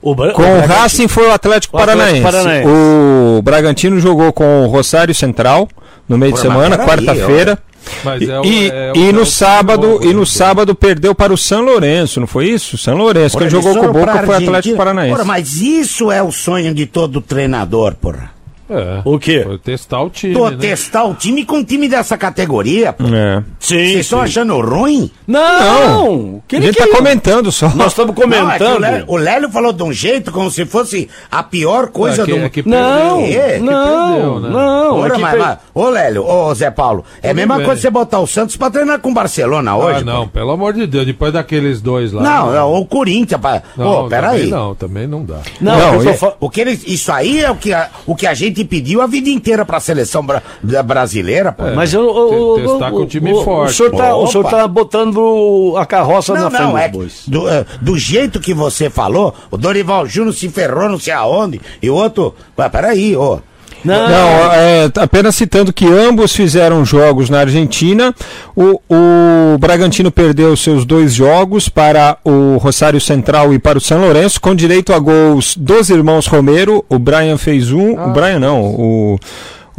O 0.00 0.14
Bra- 0.14 0.32
Com 0.32 0.42
o 0.42 0.60
Racing 0.66 1.08
foi 1.08 1.26
o 1.26 1.32
Atlético, 1.32 1.76
O 1.76 1.80
Atlético 1.80 2.04
Paranaense. 2.04 2.22
Paranaense. 2.22 2.68
O 2.68 3.42
Bragantino 3.42 3.98
jogou 4.00 4.32
com 4.32 4.62
o 4.64 4.68
Rosário 4.68 5.14
Central 5.14 5.68
no 6.08 6.16
meio 6.16 6.32
de 6.32 6.38
semana, 6.40 6.78
quarta-feira. 6.78 7.58
É 8.04 8.46
E, 8.46 8.70
é 8.70 8.92
e 8.94 9.12
no 9.12 9.24
sábado 9.24 10.00
e 10.02 10.12
no 10.12 10.20
né? 10.20 10.26
sábado 10.26 10.74
perdeu 10.74 11.14
para 11.14 11.32
o 11.32 11.38
São 11.38 11.62
Lourenço, 11.62 12.20
não 12.20 12.26
foi 12.26 12.46
isso? 12.48 12.76
São 12.76 12.94
Lourenço, 12.96 13.32
Porra, 13.38 13.48
quem 13.48 13.50
jogou 13.50 13.76
com 13.78 13.86
o 13.86 13.92
Boca 13.92 14.22
foi 14.24 14.34
o. 14.34 14.38
Atlético 14.38 14.76
Paranaense. 14.76 15.12
Porra, 15.14 15.24
mas 15.24 15.56
isso 15.56 16.12
é 16.12 16.22
o 16.22 16.30
sonho 16.30 16.74
de 16.74 16.86
todo 16.86 17.20
treinador, 17.20 17.94
porra. 17.94 18.30
É. 18.70 19.00
O 19.04 19.18
quê? 19.18 19.42
Foi 19.44 19.58
testar 19.58 20.02
o 20.02 20.10
time, 20.10 20.34
Tô 20.34 20.50
né? 20.50 20.56
testar 20.60 21.04
o 21.04 21.14
time 21.14 21.44
com 21.44 21.56
um 21.56 21.64
time 21.64 21.88
dessa 21.88 22.18
categoria, 22.18 22.92
pô. 22.92 23.04
É. 23.04 23.42
Sim. 23.58 23.76
Vocês 23.76 23.96
estão 24.00 24.20
achando 24.20 24.60
ruim? 24.60 25.10
Não! 25.26 26.42
Que 26.46 26.56
A 26.56 26.60
gente 26.60 26.76
que- 26.76 26.86
tá 26.86 26.96
comentando 26.96 27.50
só. 27.50 27.68
Nós 27.74 27.88
estamos 27.88 28.14
Não, 28.14 28.22
é 28.22 28.26
que 28.26 28.34
o, 28.34 28.40
comentando. 28.40 28.80
Lélio, 28.80 29.04
o 29.08 29.16
Lélio 29.16 29.50
falou 29.50 29.72
de 29.72 29.82
um 29.82 29.92
jeito 29.92 30.30
como 30.32 30.50
se 30.50 30.64
fosse 30.64 31.08
a 31.30 31.42
pior 31.42 31.88
coisa 31.88 32.22
É 32.22 32.24
que- 32.26 32.32
do 32.32 32.38
é 32.38 32.48
que 32.48 32.68
Não, 32.68 33.16
perdeu. 33.18 33.40
É, 33.42 33.52
que 33.54 33.58
não, 33.60 34.12
perdeu, 34.12 34.40
né? 34.40 34.48
não. 34.50 34.96
Ora, 34.98 35.12
é 35.12 35.16
que 35.16 35.22
mas, 35.22 35.30
per- 35.32 35.40
mas- 35.40 35.58
ô 35.74 35.88
Lélio, 35.88 36.24
ô 36.26 36.54
Zé 36.54 36.70
Paulo, 36.70 37.04
é 37.22 37.30
a 37.30 37.34
mesma 37.34 37.56
bem. 37.56 37.66
coisa 37.66 37.80
você 37.80 37.90
botar 37.90 38.20
o 38.20 38.26
Santos 38.26 38.56
pra 38.56 38.70
treinar 38.70 38.98
com 39.00 39.10
o 39.10 39.14
Barcelona 39.14 39.76
hoje. 39.76 40.00
Ah, 40.00 40.04
não, 40.04 40.22
pô. 40.26 40.32
pelo 40.38 40.50
amor 40.50 40.72
de 40.74 40.86
Deus, 40.86 41.06
depois 41.06 41.32
daqueles 41.32 41.80
dois 41.80 42.12
lá. 42.12 42.22
Não, 42.22 42.54
é 42.54 42.62
o 42.62 42.84
Corinthians. 42.84 43.40
Pra... 43.40 43.62
Não, 43.76 44.06
Ô, 44.06 44.08
peraí. 44.08 44.36
também 44.38 44.50
Não, 44.50 44.74
também 44.74 45.06
não 45.06 45.24
dá. 45.24 45.38
Não, 45.60 45.78
Não, 45.78 45.94
eu 45.94 46.04
tô 46.04 46.10
e- 46.10 46.14
fa- 46.16 46.34
O 46.40 46.50
que 46.50 46.60
eles, 46.60 46.82
isso 46.86 47.10
aí 47.12 47.40
é 47.40 47.50
o 47.50 47.56
que, 47.56 47.72
a, 47.72 47.88
o 48.06 48.14
que 48.14 48.26
a 48.26 48.34
gente 48.34 48.57
pediu 48.64 49.00
a 49.02 49.06
vida 49.06 49.28
inteira 49.28 49.64
pra 49.64 49.80
seleção 49.80 50.24
bra- 50.24 50.42
da 50.62 50.82
brasileira, 50.82 51.52
pô. 51.52 51.64
Mas 51.74 51.92
eu, 51.92 52.02
eu- 52.02 52.54
testar 52.56 52.88
eu- 52.88 52.92
com 52.96 53.02
o 53.02 53.06
time 53.06 53.32
o, 53.32 53.44
forte. 53.44 53.70
O 53.70 53.74
senhor, 53.74 53.90
tá, 53.96 54.16
o 54.16 54.26
senhor 54.26 54.44
tá 54.50 54.66
botando 54.68 55.74
a 55.76 55.84
carroça 55.86 56.34
Não, 56.34 56.44
na 56.44 56.50
frente 56.50 56.62
não, 56.92 56.98
dos 57.02 57.26
é 57.26 57.30
do, 57.30 57.48
eh, 57.48 57.66
do 57.80 57.98
jeito 57.98 58.40
que 58.40 58.52
você 58.54 58.88
falou, 58.90 59.34
o 59.50 59.56
Dorival 59.56 60.06
Júnior 60.06 60.34
se 60.34 60.48
ferrou 60.48 60.88
não 60.88 60.98
sei 60.98 61.12
aonde, 61.12 61.60
e 61.82 61.88
o 61.90 61.94
outro. 61.94 62.34
Mas 62.56 62.70
peraí, 62.70 63.16
ô. 63.16 63.40
Não, 63.84 64.08
Não, 64.08 64.52
é, 64.52 64.90
apenas 64.98 65.34
citando 65.36 65.72
que 65.72 65.86
ambos 65.86 66.34
fizeram 66.34 66.84
jogos 66.84 67.30
na 67.30 67.40
Argentina. 67.40 68.14
O, 68.56 68.80
o 68.90 69.58
Bragantino 69.58 70.10
perdeu 70.10 70.56
seus 70.56 70.84
dois 70.84 71.14
jogos 71.14 71.68
para 71.68 72.16
o 72.24 72.56
Rosário 72.58 73.00
Central 73.00 73.54
e 73.54 73.58
para 73.58 73.78
o 73.78 73.80
São 73.80 74.00
Lourenço, 74.00 74.40
com 74.40 74.54
direito 74.54 74.92
a 74.92 74.98
gols 74.98 75.56
dos 75.56 75.90
irmãos 75.90 76.26
Romero. 76.26 76.84
O 76.88 76.98
Brian 76.98 77.38
fez 77.38 77.70
um. 77.70 77.92
O 77.92 78.10
Brian 78.10 78.38
não, 78.40 78.62
o. 78.64 79.18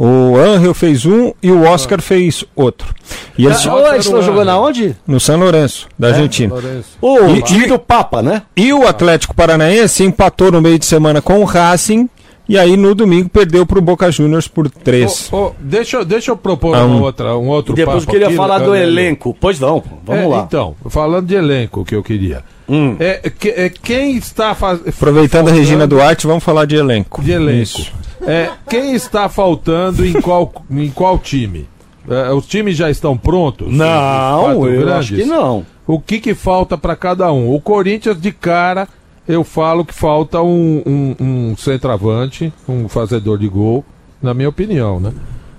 O 0.02 0.34
Angel 0.38 0.72
fez 0.72 1.04
um 1.04 1.30
e 1.42 1.50
o 1.50 1.62
Oscar 1.64 2.00
fez 2.00 2.42
outro. 2.56 2.88
E 3.36 3.44
eles, 3.44 3.66
Ah, 3.66 3.90
eles 3.92 4.06
estão 4.06 4.22
jogando 4.22 4.48
aonde? 4.48 4.96
no 5.06 5.20
São 5.20 5.38
Lourenço, 5.38 5.86
da 5.98 6.08
Argentina. 6.08 6.54
Lourenço. 6.54 6.88
O 7.02 7.36
E- 7.36 7.42
time 7.42 7.66
e- 7.66 7.68
do 7.68 7.78
Papa, 7.78 8.22
né? 8.22 8.40
E 8.56 8.72
o 8.72 8.88
Atlético 8.88 9.34
Paranaense 9.34 10.02
empatou 10.02 10.50
no 10.50 10.62
meio 10.62 10.78
de 10.78 10.86
semana 10.86 11.20
com 11.20 11.40
o 11.40 11.44
Racing. 11.44 12.08
E 12.50 12.58
aí 12.58 12.76
no 12.76 12.94
domingo 12.96 13.28
perdeu 13.28 13.64
pro 13.64 13.80
Boca 13.80 14.10
Juniors 14.10 14.48
por 14.48 14.68
três. 14.68 15.32
Ô, 15.32 15.36
ô, 15.36 15.52
deixa, 15.60 15.98
eu- 15.98 16.04
deixa 16.04 16.32
eu 16.32 16.36
propor 16.36 16.74
Ah, 16.76 16.84
uma 16.84 16.96
um. 16.96 17.02
outra, 17.02 17.36
um 17.36 17.46
outro 17.48 17.74
depois 17.74 17.98
eu 17.98 18.00
papo 18.00 18.10
queria 18.12 18.26
aqui, 18.26 18.36
falar 18.36 18.58
né, 18.58 18.64
do 18.66 18.74
elenco. 18.74 19.36
Pois 19.40 19.60
não, 19.60 19.80
vamos 20.04 20.24
É, 20.24 20.26
lá. 20.26 20.38
Então, 20.48 20.74
falando 20.88 21.26
de 21.28 21.34
elenco 21.36 21.84
que 21.84 21.94
eu 21.94 22.02
queria. 22.02 22.42
Hum. 22.68 22.96
É, 22.98 23.30
que- 23.30 23.50
é, 23.50 23.68
quem 23.68 24.16
está 24.16 24.52
fazendo. 24.54 24.88
Aproveitando 24.88 25.48
a 25.48 25.52
Regina 25.52 25.86
Duarte, 25.86 26.26
vamos 26.26 26.42
falar 26.42 26.64
de 26.64 26.74
elenco. 26.74 27.22
De 27.22 27.30
elenco. 27.30 27.62
Isso. 27.62 27.92
É, 28.22 28.50
quem 28.68 28.94
está 28.94 29.28
faltando 29.28 30.04
em 30.04 30.12
qual, 30.20 30.52
em 30.70 30.90
qual 30.90 31.18
time? 31.18 31.68
É, 32.08 32.32
os 32.32 32.46
times 32.46 32.76
já 32.76 32.90
estão 32.90 33.16
prontos? 33.16 33.68
Os 33.68 33.72
Não, 33.74 34.64
eu 34.66 34.80
grandes? 34.80 34.92
acho 34.94 35.14
que 35.14 35.24
não. 35.24 35.64
O 35.86 36.00
que, 36.00 36.18
que 36.18 36.34
falta 36.34 36.76
para 36.76 36.96
cada 36.96 37.32
um? 37.32 37.54
O 37.54 37.60
Corinthians, 37.60 38.20
de 38.20 38.32
cara, 38.32 38.88
eu 39.30 39.44
falo 39.44 39.84
que 39.84 39.94
falta 39.94 40.42
um, 40.42 40.82
um, 40.84 41.16
um 41.20 41.56
centroavante, 41.56 42.52
um 42.68 42.88
fazedor 42.88 43.38
de 43.38 43.48
gol, 43.48 43.84
na 44.20 44.34
minha 44.34 44.48
opinião, 44.48 44.98
né? 44.98 45.12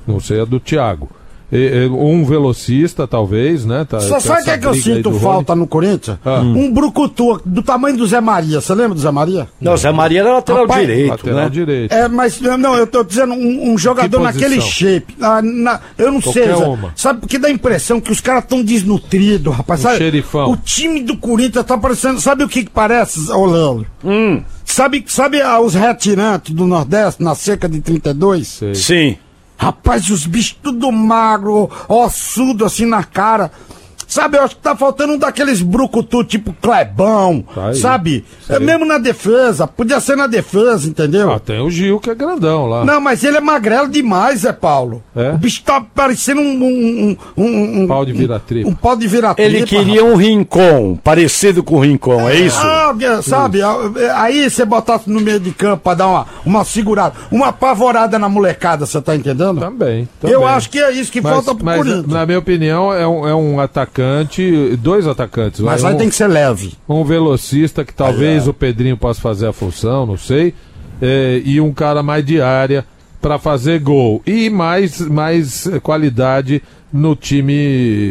Não 0.06 0.20
sei 0.20 0.42
a 0.42 0.46
do 0.46 0.60
Thiago. 0.60 1.10
Um 1.92 2.24
velocista, 2.24 3.06
talvez, 3.08 3.66
né? 3.66 3.86
Tá, 3.88 4.00
Você 4.00 4.10
com 4.10 4.20
sabe 4.22 4.42
o 4.42 4.44
que, 4.46 4.50
é 4.52 4.58
que 4.58 4.66
eu 4.68 4.74
sinto 4.74 5.12
falta 5.20 5.54
no 5.56 5.68
Corinthians? 5.68 6.18
Ah. 6.24 6.40
Um 6.40 6.72
brucutu 6.72 7.42
do 7.46 7.62
tamanho 7.62 7.98
do 7.98 8.08
Zé 8.08 8.22
Maria. 8.22 8.62
Você 8.62 8.74
lembra 8.74 8.96
do 8.96 9.02
Zé 9.02 9.12
Maria? 9.12 9.48
Não, 9.60 9.76
Zé 9.76 9.92
Maria 9.92 10.22
era 10.22 10.34
lateral 10.34 10.62
Rapaz, 10.62 10.88
direito, 10.88 11.10
Lateral 11.10 11.36
né? 11.36 11.50
direito. 11.50 11.92
É, 11.92 12.08
mas 12.08 12.40
não, 12.40 12.76
eu 12.76 12.88
tô 12.88 13.04
dizendo 13.04 13.34
um, 13.34 13.74
um 13.74 13.78
jogador 13.78 14.18
Que 14.18 14.24
naquele 14.24 14.62
shape. 14.62 15.16
Ah, 15.22 15.42
na- 15.42 15.80
eu 15.98 16.12
não 16.12 16.22
sei. 16.22 16.44
Qualquer 16.44 16.56
Zé. 16.58 16.66
uma. 16.66 16.94
Sabe 16.96 17.20
porque 17.20 17.38
dá 17.38 17.48
a 17.50 17.52
impressão 17.52 18.00
que 18.00 18.12
os 18.12 18.22
caras 18.22 18.44
estão 18.44 18.64
desnutridos, 18.64 19.54
rapaz. 19.54 19.82
Um 19.82 19.84
sabe? 19.84 19.98
xerifão. 19.98 20.52
O 20.52 20.58
time 20.58 21.02
do 21.04 21.18
Corinthians 21.18 21.66
tá 21.66 21.78
parecendo. 21.78 22.22
Sabe 22.22 22.44
o 22.44 22.50
que, 22.50 22.64
que 22.64 22.70
parece, 22.70 23.30
ô 23.32 23.46
Leandro? 23.46 23.86
Hum. 24.04 24.42
Sabe, 24.64 25.04
sabe 25.08 25.42
ah, 25.42 25.60
os 25.60 25.74
retirantes 25.74 26.56
do 26.56 26.66
Nordeste 26.66 27.22
na 27.22 27.36
cerca 27.36 27.68
de 27.68 27.82
32? 27.82 28.48
Sei. 28.48 28.76
Sim. 28.76 29.18
Rapaz, 29.62 30.10
os 30.10 30.26
bichos 30.26 30.58
tudo 30.60 30.92
magro, 30.92 31.70
ossudo 31.88 32.66
assim 32.66 32.88
na 32.88 33.04
cara. 33.04 33.52
Sabe, 34.12 34.38
eu 34.38 34.44
acho 34.44 34.58
que 34.58 34.62
tá 34.62 34.76
faltando 34.76 35.14
um 35.14 35.18
daqueles 35.18 35.62
brucutu 35.62 36.22
tipo 36.26 36.54
Clebão, 36.62 37.46
Tá 37.56 37.74
sabe? 37.74 38.26
É 38.50 38.60
mesmo 38.60 38.84
na 38.86 38.98
defesa, 38.98 39.66
podia 39.66 40.02
ser 40.02 40.18
na 40.18 40.28
defesa, 40.28 40.86
entendeu? 40.86 41.32
Ah, 41.32 41.40
tem 41.40 41.62
o 41.62 41.70
Gil, 41.70 41.98
que 41.98 42.10
é 42.10 42.16
grandão 42.16 42.66
lá. 42.66 42.84
Não, 42.84 43.00
mas 43.00 43.24
ele 43.24 43.38
é 43.38 43.40
magrelo 43.42 43.88
demais, 43.88 44.42
Zé 44.42 44.52
Paulo. 44.52 45.02
É? 45.16 45.30
O 45.30 45.38
bicho 45.38 45.64
tá 45.64 45.80
parecendo 45.80 46.42
um. 46.42 46.62
um, 46.62 47.18
um, 47.38 47.44
um, 47.44 47.84
um 47.84 47.88
Pau 47.88 48.06
de 48.06 48.12
vira-tripa. 48.12 48.70
Um, 48.70 48.74
pau 48.74 48.98
de 48.98 49.08
vira-tripa. 49.08 49.50
Ele 49.50 49.66
queria 49.66 50.04
um 50.04 50.16
rincon, 50.16 50.98
parecido 51.02 51.64
com 51.64 51.76
o 51.78 51.80
rincon, 51.80 52.28
é 52.28 52.36
isso? 52.36 52.60
Ah, 52.62 52.94
sabe, 53.24 53.60
aí 54.16 54.50
você 54.50 54.66
botasse 54.66 55.10
no 55.10 55.22
meio 55.22 55.40
de 55.40 55.52
campo 55.52 55.84
pra 55.84 55.94
dar 55.94 56.08
uma, 56.08 56.26
uma 56.46 56.66
segurada, 56.66 57.16
uma 57.32 57.48
apavorada 57.48 58.20
na 58.20 58.28
molecada, 58.28 58.86
você 58.86 59.02
tá 59.02 59.16
entendendo? 59.16 59.62
Também. 59.62 60.10
Eu 60.22 60.42
também. 60.42 60.48
acho 60.50 60.70
que 60.70 60.80
é 60.80 60.92
isso 60.92 61.10
que 61.10 61.22
Mas, 61.22 61.32
falta 61.32 61.56
pro 61.56 61.64
mas, 61.64 61.78
Corinthians. 61.78 62.08
na 62.08 62.26
minha 62.26 62.40
opinião, 62.40 62.94
é 62.94 63.08
um, 63.08 63.28
é 63.28 63.34
um 63.34 63.60
atacante, 63.60 64.01
dois 64.80 65.08
atacantes. 65.08 65.60
Mas 65.60 65.82
vai, 65.82 65.94
um, 65.94 65.98
tem 65.98 66.10
que 66.10 66.16
ser 66.16 66.28
leve. 66.28 66.74
um 66.88 67.04
velocista 67.04 67.84
que 67.84 67.94
talvez 67.94 68.48
é. 68.48 68.50
o 68.50 68.54
Pedrinho 68.54 68.98
possa 68.98 69.22
fazer 69.22 69.48
a 69.48 69.54
função, 69.54 70.06
não 70.06 70.18
sei. 70.18 70.54
é, 71.02 71.42
e 71.44 71.60
um 71.60 71.74
cara 71.74 72.04
mais 72.04 72.26
de 72.26 72.42
área 72.42 72.86
para 73.22 73.38
fazer 73.38 73.80
gol. 73.80 74.22
E 74.26 74.50
mais, 74.50 75.00
mais 75.00 75.70
qualidade 75.84 76.62
no 76.92 77.16
time 77.16 77.54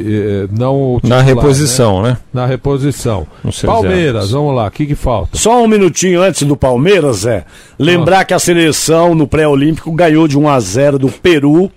eh, 0.07 0.49
não 0.51 0.95
Na 0.95 1.19
titular, 1.19 1.25
reposição, 1.25 2.03
né? 2.03 2.11
né? 2.11 2.19
Na 2.33 2.47
reposição. 2.47 3.27
Palmeiras, 3.65 4.31
vamos 4.31 4.55
lá, 4.55 4.69
o 4.69 4.71
que, 4.71 4.87
que 4.87 4.95
falta? 4.95 5.37
Só 5.37 5.63
um 5.63 5.69
minutinho 5.69 6.23
antes 6.23 6.45
do 6.45 6.57
Palmeiras, 6.57 7.19
Zé. 7.19 7.45
Lembrar 7.79 8.25
que 8.25 8.33
a 8.33 8.39
seleção 8.39 9.15
no 9.15 9.27
pré-olímpico 9.27 9.93
ganhou 9.93 10.27
de 10.27 10.39
1 10.39 10.49
a 10.49 10.61
0 10.61 10.99
do 10.99 11.09
Peru. 11.09 11.71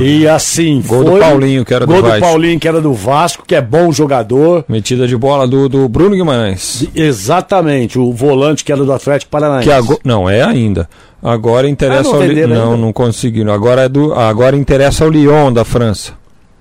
E 0.00 0.26
assim, 0.28 0.82
Gol 0.86 1.04
do 1.04 1.10
foi- 1.12 1.20
Paulinho, 1.20 1.64
que 1.64 1.74
era 1.74 1.86
do 1.86 1.92
Gol 1.92 2.02
do 2.02 2.08
Vasco. 2.08 2.20
Paulinho, 2.26 2.60
que 2.60 2.68
era 2.68 2.80
do 2.80 2.92
Vasco, 2.94 3.44
que 3.46 3.54
é 3.54 3.60
bom 3.60 3.92
jogador. 3.92 4.64
Metida 4.68 5.06
de 5.06 5.16
bola 5.16 5.46
do, 5.46 5.68
do 5.68 5.88
Bruno 5.88 6.14
Guimarães. 6.16 6.86
Exatamente, 6.94 7.98
o 7.98 8.12
volante 8.12 8.64
que 8.64 8.72
era 8.72 8.84
do 8.84 8.92
Atlético 8.92 9.30
Paranaense. 9.30 9.70
Agora, 9.70 9.98
não, 10.04 10.28
é 10.28 10.42
ainda. 10.42 10.88
Agora 11.22 11.68
interessa 11.68 12.00
Ah, 12.00 12.12
não 12.12 12.14
ao 12.14 12.22
Li- 12.22 12.28
venderam 12.28 12.54
Não, 12.54 12.64
ainda? 12.72 12.76
não 12.78 12.92
conseguiram. 12.92 13.52
Agora, 13.52 13.82
é 13.82 13.88
do, 13.88 14.12
agora 14.14 14.56
interessa 14.56 15.04
ao 15.04 15.10
Lyon 15.10 15.52
da 15.52 15.64
França. 15.64 16.12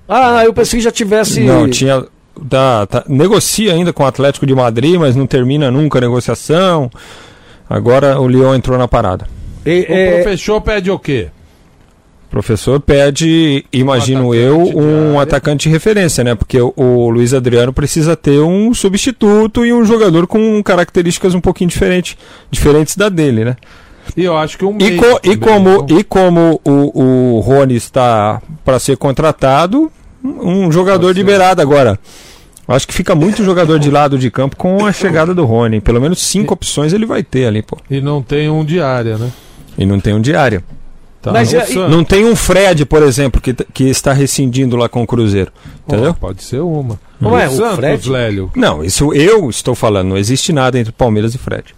Ah, 0.08 0.44
eu 0.46 0.54
pensei 0.54 0.80
que 0.80 0.84
já 0.86 0.92
tivesse. 0.92 1.40
Não, 1.42 1.70
tinha. 1.70 2.06
Tá, 2.50 2.86
tá- 2.88 3.04
negocia 3.08 3.74
ainda 3.74 3.94
com 3.94 4.04
o 4.04 4.06
Atlético 4.08 4.46
de 4.46 4.56
Madrid, 4.56 4.96
mas 5.00 5.16
não 5.16 5.28
termina 5.28 5.70
nunca 5.70 6.00
a 6.00 6.02
negociação. 6.02 6.90
Agora 7.70 8.20
o 8.20 8.28
Lyon 8.28 8.56
entrou 8.56 8.78
na 8.78 8.88
parada. 8.88 9.28
E- 9.66 9.86
O 9.90 9.94
é, 9.94 10.12
professor 10.22 10.60
pede 10.62 10.90
o 10.92 10.98
quê? 11.00 11.28
Professor 12.34 12.80
pede, 12.80 13.64
imagino 13.72 14.30
Um 14.30 14.34
eu, 14.34 14.64
de 14.64 14.76
um 14.76 15.20
atacante 15.20 15.70
de 15.70 15.70
referência, 15.70 16.24
né? 16.24 16.34
Porque 16.34 16.60
o, 16.60 16.74
o 16.76 17.08
Luiz 17.12 17.32
Adriano 17.32 17.72
precisa 17.72 18.16
ter 18.18 18.40
um 18.40 18.74
substituto 18.74 19.64
e 19.64 19.72
um 19.72 19.86
jogador 19.86 20.26
com 20.26 20.60
características 20.64 21.36
um 21.36 21.40
pouquinho 21.40 21.70
diferente, 21.70 22.18
diferentes 22.50 22.98
da 22.98 23.08
dele, 23.08 23.46
né? 23.46 23.56
E 24.18 24.24
eu 24.24 24.36
acho 24.36 24.58
que 24.58 24.66
um 24.66 24.76
E, 24.80 24.98
co- 24.98 25.20
e 25.24 25.38
como, 25.38 25.70
não? 25.88 26.00
e 26.00 26.04
como 26.04 26.60
o, 26.66 27.36
o 27.36 27.40
Rony 27.42 27.76
está 27.76 28.42
para 28.66 28.80
ser 28.80 28.98
contratado, 28.98 29.92
um 30.24 30.72
jogador 30.72 31.14
de 31.14 31.24
beirada 31.24 31.62
agora. 31.62 32.00
Acho 32.68 32.88
que 32.88 32.96
fica 32.96 33.14
muito 33.14 33.44
jogador 33.44 33.78
de 33.78 33.92
lado 33.92 34.18
de 34.18 34.32
campo 34.32 34.56
com 34.58 34.84
a 34.88 34.92
chegada 34.92 35.36
do 35.36 35.46
Rony. 35.46 35.82
Pelo 35.82 36.02
menos 36.02 36.20
cinco 36.20 36.56
opções 36.56 36.94
ele 36.94 37.06
vai 37.06 37.22
ter 37.22 37.46
ali, 37.46 37.62
pô. 37.62 37.78
E 37.92 38.02
não 38.02 38.24
tem 38.24 38.50
um 38.50 38.66
diária, 38.66 39.20
né? 39.20 39.30
E 39.78 39.86
não 39.86 40.00
tem 40.00 40.16
um 40.16 40.20
diário. 40.22 40.64
Tá 41.24 41.32
Mas 41.32 41.54
no 41.54 41.60
e-. 41.62 41.88
Não 41.90 42.04
tem 42.04 42.26
um 42.26 42.36
Fred, 42.36 42.86
por 42.86 43.02
exemplo, 43.02 43.40
que, 43.42 43.54
que 43.54 43.86
está 43.86 44.12
rescindindo 44.12 44.76
lá 44.76 44.90
com 44.90 45.02
o 45.02 45.08
Cruzeiro. 45.08 45.52
Entendeu? 45.88 46.14
Pô, 46.14 46.28
pode 46.28 46.44
ser 46.44 46.60
uma. 46.60 47.00
Não 47.20 47.40
é, 47.40 47.48
o 47.48 47.52
Santos, 47.52 47.76
Fred? 47.78 48.10
Lélio. 48.10 48.52
Não, 48.54 48.84
isso 48.84 49.14
eu 49.14 49.50
estou 49.50 49.74
falando. 49.74 50.10
Não 50.10 50.18
existe 50.18 50.52
nada 50.52 50.78
entre 50.78 50.92
Palmeiras 50.92 51.34
e 51.34 51.38
Fred. 51.38 51.74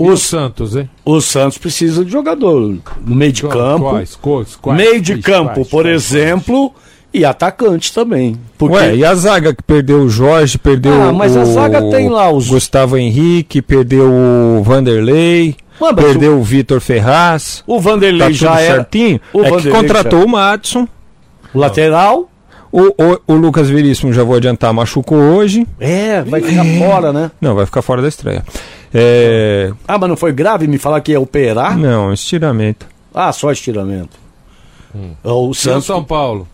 E 0.00 0.02
o 0.02 0.08
Os- 0.12 0.22
Santos, 0.22 0.74
hein? 0.74 0.88
o 1.04 1.20
Santos 1.20 1.58
precisa 1.58 2.02
de 2.02 2.10
jogador 2.10 2.60
no 3.06 3.14
meio 3.14 3.32
de 3.32 3.42
campo. 3.42 3.90
Quais? 3.90 4.16
Quais? 4.16 4.56
Quais? 4.56 4.76
meio 4.78 5.00
de 5.02 5.12
Quais? 5.18 5.24
campo, 5.24 5.54
Quais? 5.54 5.68
por 5.68 5.82
Quais? 5.84 5.94
exemplo, 5.94 6.72
e 7.12 7.24
atacante 7.26 7.92
também. 7.92 8.36
Porque 8.56 8.74
Ué, 8.76 8.96
e 8.96 9.04
a 9.04 9.14
zaga 9.14 9.54
que 9.54 9.62
perdeu 9.62 10.00
o 10.02 10.08
Jorge, 10.08 10.56
perdeu 10.58 10.94
Ah, 11.02 11.12
mas 11.12 11.36
o 11.36 11.40
a 11.40 11.44
zaga 11.44 11.82
tem 11.90 12.08
lá 12.08 12.30
os- 12.30 12.48
Gustavo 12.48 12.96
Henrique, 12.96 13.60
perdeu 13.62 14.10
o 14.10 14.62
Vanderlei, 14.62 15.56
mas 15.80 15.94
perdeu 15.94 16.38
o 16.38 16.42
Vitor 16.42 16.80
Ferraz. 16.80 17.62
o 17.66 17.76
Tá 17.76 17.80
Vanderlei 17.82 18.28
tudo 18.28 18.36
já 18.38 18.60
era 18.60 18.74
certinho. 18.76 19.20
o 19.32 19.44
é 19.44 19.50
que 19.60 19.70
contratou 19.70 20.20
já- 20.20 20.24
o 20.24 20.28
Madison. 20.28 20.88
o 21.54 21.58
lateral. 21.58 22.30
O, 22.72 22.80
o, 23.02 23.20
o 23.28 23.34
Lucas 23.36 23.70
Veríssimo, 23.70 24.12
já 24.12 24.22
vou 24.22 24.36
adiantar, 24.36 24.72
machucou 24.74 25.16
hoje. 25.16 25.66
É, 25.80 26.20
vai 26.22 26.42
ficar 26.42 26.64
fora, 26.78 27.12
né? 27.12 27.30
Não, 27.40 27.54
vai 27.54 27.64
ficar 27.64 27.80
fora 27.80 28.02
da 28.02 28.08
estreia. 28.08 28.44
É, 28.92 29.72
Ah, 29.88 29.96
mas 29.96 30.08
não 30.10 30.16
foi 30.16 30.32
grave 30.32 30.66
me 30.66 30.76
falar 30.76 31.00
que 31.00 31.12
ia 31.12 31.20
operar? 31.20 31.78
não, 31.78 32.12
estiramento. 32.12 32.86
Ah, 33.14 33.32
só 33.32 33.50
estiramento. 33.50 34.18
O 34.94 34.98
E 35.48 35.50
o 35.50 35.54
Santos, 35.54 35.86
São 35.86 36.02
Paulo? 36.04 36.46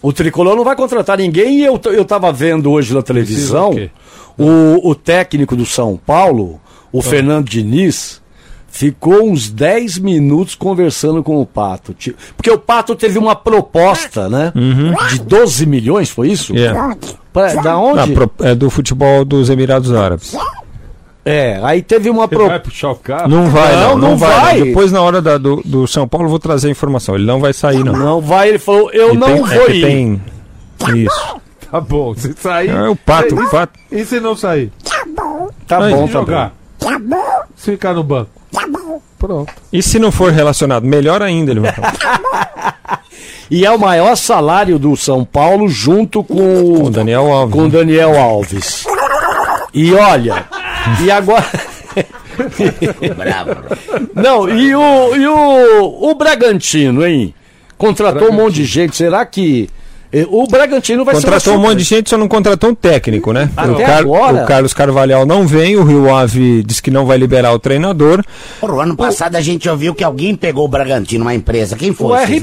o 0.00 0.12
tricolor 0.12 0.54
não 0.56 0.64
vai 0.64 0.76
contratar 0.76 1.18
ninguém 1.18 1.58
e 1.60 1.64
eu, 1.64 1.78
eu 1.86 2.04
tava 2.04 2.32
vendo 2.32 2.70
hoje 2.70 2.94
na 2.94 3.02
televisão 3.02 3.74
o, 4.38 4.88
o 4.90 4.94
técnico 4.94 5.56
do 5.56 5.66
São 5.66 5.96
Paulo, 5.98 6.60
o 6.92 7.02
Fernando 7.02 7.48
Diniz, 7.48 8.22
ficou 8.68 9.28
uns 9.28 9.48
10 9.50 9.98
minutos 9.98 10.54
conversando 10.54 11.22
com 11.22 11.40
o 11.40 11.46
Pato. 11.46 11.94
Porque 12.36 12.50
o 12.50 12.58
Pato 12.58 12.94
teve 12.94 13.18
uma 13.18 13.34
proposta, 13.34 14.28
né? 14.28 14.52
De 15.10 15.20
12 15.20 15.66
milhões, 15.66 16.10
foi 16.10 16.28
isso? 16.28 16.54
É. 16.56 16.72
Pra- 17.32 17.54
da 17.54 17.72
Ah, 17.72 17.78
onde? 17.78 18.12
pro- 18.12 18.30
é 18.40 18.54
do 18.54 18.70
futebol 18.70 19.24
dos 19.24 19.48
Emirados 19.50 19.92
Árabes. 19.92 20.34
É, 21.24 21.60
aí 21.62 21.82
teve 21.82 22.08
uma 22.08 22.26
proposta. 22.26 22.52
vai 22.52 22.60
puxar 22.60 22.90
o 22.90 22.94
carro? 22.96 23.28
Não 23.28 23.50
vai, 23.50 23.72
Não, 23.74 23.80
não, 23.80 23.98
não, 23.98 24.08
não 24.10 24.16
vai. 24.16 24.40
vai. 24.40 24.62
Depois, 24.62 24.90
na 24.90 25.02
hora 25.02 25.20
da- 25.20 25.36
do, 25.36 25.60
do 25.62 25.86
São 25.86 26.08
Paulo, 26.08 26.24
eu 26.26 26.30
vou 26.30 26.38
trazer 26.38 26.68
a 26.68 26.70
informação. 26.70 27.14
Ele 27.16 27.26
não 27.26 27.38
vai 27.38 27.52
sair, 27.52 27.84
não. 27.84 27.92
Não 27.92 28.20
vai, 28.20 28.48
ele 28.48 28.58
falou, 28.58 28.90
eu 28.92 29.12
E 29.12 29.16
não 29.18 29.26
tem- 29.26 29.36
vou 29.44 29.66
é 29.68 29.70
ir. 29.76 29.82
tem- 29.84 30.22
Isso. 31.04 31.36
Tá 31.70 31.82
bom, 31.82 32.14
se 32.14 32.32
sair. 32.40 32.70
É 32.70 32.88
o 32.88 32.96
pato, 32.96 33.34
o 33.34 33.50
pato. 33.50 33.78
E 33.92 34.02
se 34.02 34.18
não 34.20 34.34
sair? 34.34 34.72
Tá 34.82 35.04
bom, 35.06 35.48
Se 35.60 35.66
tá 35.66 35.90
jogar? 36.10 36.54
bom. 36.80 37.18
Se 37.54 37.72
ficar 37.72 37.92
no 37.92 38.02
banco? 38.02 38.30
Pronto. 39.18 39.52
E 39.72 39.82
se 39.82 39.98
não 39.98 40.12
for 40.12 40.32
relacionado, 40.32 40.84
melhor 40.84 41.22
ainda 41.22 41.50
ele 41.50 41.60
vai 41.60 41.72
falar. 41.72 42.78
E 43.50 43.64
é 43.64 43.70
o 43.70 43.78
maior 43.78 44.14
salário 44.14 44.78
do 44.78 44.94
São 44.94 45.24
Paulo 45.24 45.70
junto 45.70 46.22
com 46.22 46.84
o 46.84 46.90
Daniel 46.90 47.32
Alves. 47.32 47.54
com 47.54 47.62
né? 47.62 47.70
Daniel 47.70 48.18
Alves. 48.18 48.84
E 49.72 49.94
olha, 49.94 50.44
e 51.00 51.10
agora. 51.10 51.46
Não, 54.14 54.48
e 54.48 54.74
o, 54.74 55.16
e 55.16 55.26
o, 55.26 56.10
o 56.10 56.14
Bragantino, 56.14 57.06
hein? 57.06 57.34
Contratou 57.78 58.28
um 58.28 58.32
monte 58.32 58.56
de 58.56 58.64
gente. 58.66 58.96
Será 58.96 59.24
que 59.24 59.70
o 60.30 60.46
Bragantino 60.46 61.04
vai 61.04 61.14
Contratou 61.14 61.40
ser 61.40 61.50
um 61.58 61.60
monte 61.62 61.78
de 61.78 61.84
gente, 61.84 62.08
só 62.08 62.16
não 62.16 62.28
contratou 62.28 62.70
um 62.70 62.74
técnico, 62.74 63.32
né? 63.32 63.50
Até 63.56 63.70
o, 63.72 63.76
Car- 63.76 63.98
agora? 63.98 64.42
o 64.42 64.46
Carlos 64.46 64.72
Carvalhal 64.74 65.26
não 65.26 65.46
vem, 65.46 65.76
o 65.76 65.84
Rio 65.84 66.14
Ave 66.14 66.62
diz 66.62 66.80
que 66.80 66.90
não 66.90 67.04
vai 67.04 67.18
liberar 67.18 67.52
o 67.52 67.58
treinador. 67.58 68.24
Porra, 68.60 68.74
o 68.74 68.80
ano 68.80 68.96
passado 68.96 69.36
a 69.36 69.40
gente 69.40 69.68
ouviu 69.68 69.94
que 69.94 70.02
alguém 70.02 70.34
pegou 70.34 70.64
o 70.64 70.68
Bragantino, 70.68 71.24
uma 71.24 71.34
empresa. 71.34 71.76
Quem 71.76 71.90
O 71.90 71.94
foi? 71.94 72.26
Vocês 72.26 72.42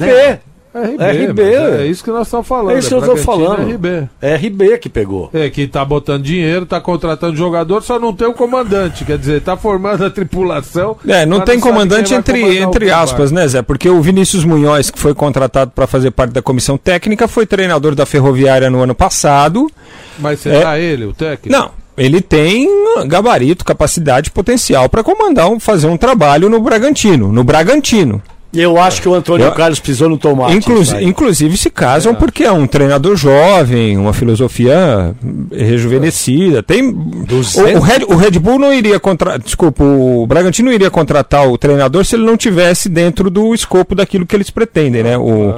RB. 0.75 0.97
lembram? 0.97 1.31
RB. 1.31 1.81
É 1.81 1.87
isso 1.87 2.03
que 2.03 2.11
nós 2.11 2.27
estamos 2.27 2.47
falando. 2.47 2.75
É 2.75 2.79
isso 2.79 2.89
que 2.89 2.93
eu 2.93 2.99
tô 2.99 3.13
Bragantino 3.13 3.33
falando. 3.33 3.69
é 3.69 3.73
RB. 3.73 4.09
É 4.21 4.35
RB 4.35 4.77
que 4.77 4.89
pegou. 4.89 5.29
É, 5.33 5.49
que 5.49 5.67
tá 5.67 5.85
botando 5.85 6.23
dinheiro, 6.23 6.65
tá 6.65 6.81
contratando 6.81 7.35
jogador, 7.35 7.81
só 7.81 7.97
não 7.97 8.13
tem 8.13 8.27
o 8.27 8.33
comandante. 8.33 9.05
Quer 9.05 9.17
dizer, 9.17 9.41
tá 9.41 9.55
formando 9.55 10.05
a 10.05 10.09
tripulação. 10.09 10.97
É, 11.07 11.25
não 11.25 11.39
tem 11.41 11.59
comandante 11.59 12.13
entre, 12.13 12.57
entre 12.57 12.91
aspas, 12.91 13.31
né, 13.31 13.47
Zé? 13.47 13.61
Porque 13.61 13.89
o 13.89 14.01
Vinícius 14.01 14.43
Munhoz, 14.43 14.89
que 14.89 14.99
foi 14.99 15.13
contratado 15.13 15.71
para 15.71 15.87
fazer 15.87 16.11
parte 16.11 16.31
da 16.31 16.41
comissão 16.41 16.77
técnica, 16.77 17.27
foi 17.27 17.45
treinador 17.45 17.95
da 17.95 18.05
Ferroviária 18.05 18.69
no 18.69 18.81
ano 18.81 18.93
passado. 18.93 19.71
Mas 20.19 20.41
será 20.41 20.77
ele, 20.77 21.05
o 21.05 21.13
técnico? 21.13 21.57
Não, 21.57 21.71
ele 21.97 22.19
tem 22.19 22.67
gabarito, 23.07 23.63
capacidade, 23.63 24.31
potencial 24.31 24.89
para 24.89 25.03
comandar, 25.03 25.49
um, 25.49 25.59
fazer 25.59 25.87
um 25.87 25.97
trabalho 25.97 26.49
no 26.49 26.59
Bragantino, 26.59 27.31
no 27.31 27.43
Bragantino. 27.43 28.21
E 28.55 28.61
eu 28.61 28.79
acho 28.79 29.01
que 29.01 29.09
o 29.09 29.13
Antônio 29.13 29.45
Eu- 29.47 29.51
Carlos 29.51 29.79
pisou 29.79 30.07
no 30.09 30.17
tomate. 30.17 30.55
Inclusi- 30.55 30.83
isso 30.83 30.95
aí. 30.95 31.05
inclusive 31.05 31.57
se 31.57 31.69
casam 31.69 32.15
porque 32.15 32.43
é 32.43 32.51
um 32.51 32.65
treinador 32.65 33.15
jovem, 33.17 33.97
uma 33.97 34.13
filosofia 34.13 35.13
rejuvenescida. 35.51 36.63
Tem 36.63 36.83
o, 36.87 37.77
o 37.77 37.79
Red, 37.81 38.05
o 38.07 38.15
Red 38.15 38.31
Bull 38.39 38.59
não 38.59 38.73
iria 38.73 38.99
contratar, 38.99 39.39
desculpa, 39.39 39.83
o 39.83 40.25
Bragantino 40.27 40.67
não 40.69 40.73
iria 40.73 40.89
contratar 40.89 41.47
o 41.47 41.57
treinador 41.57 42.05
se 42.05 42.15
ele 42.15 42.25
não 42.25 42.37
tivesse 42.37 42.87
dentro 42.89 43.29
do 43.29 43.53
escopo 43.53 43.95
daquilo 43.95 44.25
que 44.25 44.35
eles 44.35 44.49
pretendem, 44.49 45.03
né? 45.03 45.17
O, 45.17 45.55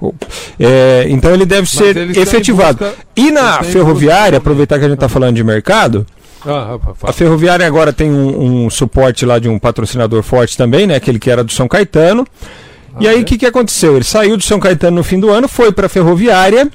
o- 0.00 0.14
é, 0.60 1.06
então 1.08 1.32
ele 1.32 1.46
deve 1.46 1.68
ser 1.68 1.96
efetivado. 2.16 2.78
busca- 2.78 2.94
e 3.16 3.30
na 3.30 3.62
ferroviária, 3.62 4.32
busca- 4.32 4.36
aproveitar 4.38 4.78
que 4.78 4.84
a 4.84 4.88
gente 4.88 4.96
está 4.96 5.08
falando 5.08 5.34
de 5.36 5.42
mercado, 5.44 6.06
Ah, 6.46 6.78
a. 7.02 7.12
Ferroviária 7.12 7.66
agora 7.66 7.92
tem 7.92 8.10
um, 8.10 8.66
um 8.66 8.70
suporte 8.70 9.26
lá 9.26 9.38
de 9.38 9.48
um 9.48 9.58
patrocinador 9.58 10.22
forte 10.22 10.56
também, 10.56 10.86
né? 10.86 10.94
Aquele 10.94 11.18
que 11.18 11.30
era 11.30 11.42
do 11.42 11.50
São 11.52 11.66
Caetano. 11.66 12.26
e 13.00 13.08
aí 13.08 13.20
o 13.20 13.24
que, 13.24 13.36
que 13.36 13.46
aconteceu? 13.46 13.96
Ele 13.96 14.04
saiu 14.04 14.36
do 14.36 14.42
São 14.44 14.60
Caetano 14.60 14.96
no 14.98 15.04
fim 15.04 15.18
do 15.18 15.30
ano, 15.30 15.48
foi 15.48 15.72
para 15.72 15.86
a 15.86 15.88
Ferroviária 15.88 16.70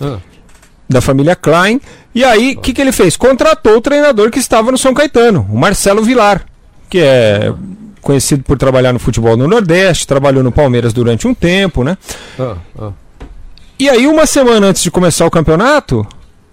Ah, 0.00 0.18
da 0.88 1.00
família 1.00 1.34
Klein. 1.34 1.80
E 2.14 2.22
aí 2.24 2.54
o 2.56 2.60
que, 2.60 2.72
que 2.72 2.80
ele 2.80 2.92
fez? 2.92 3.16
Contratou 3.16 3.76
o 3.76 3.80
treinador 3.80 4.30
que 4.30 4.38
estava 4.38 4.70
no 4.70 4.78
São 4.78 4.92
Caetano, 4.94 5.46
o 5.50 5.56
Marcelo 5.58 6.02
Vilar, 6.02 6.44
que 6.88 6.98
é 6.98 7.52
conhecido 8.00 8.42
por 8.44 8.56
trabalhar 8.56 8.92
no 8.92 8.98
futebol 9.00 9.36
no 9.36 9.48
Nordeste, 9.48 10.06
trabalhou 10.06 10.42
no 10.42 10.52
Palmeiras 10.52 10.92
durante 10.92 11.26
um 11.26 11.34
tempo, 11.34 11.82
né? 11.82 11.98
ah, 12.38 12.54
ah, 12.78 12.90
E 13.78 13.88
aí 13.88 14.06
uma 14.06 14.26
semana 14.26 14.68
antes 14.68 14.82
de 14.82 14.90
começar 14.90 15.26
o 15.26 15.30
campeonato, 15.30 16.06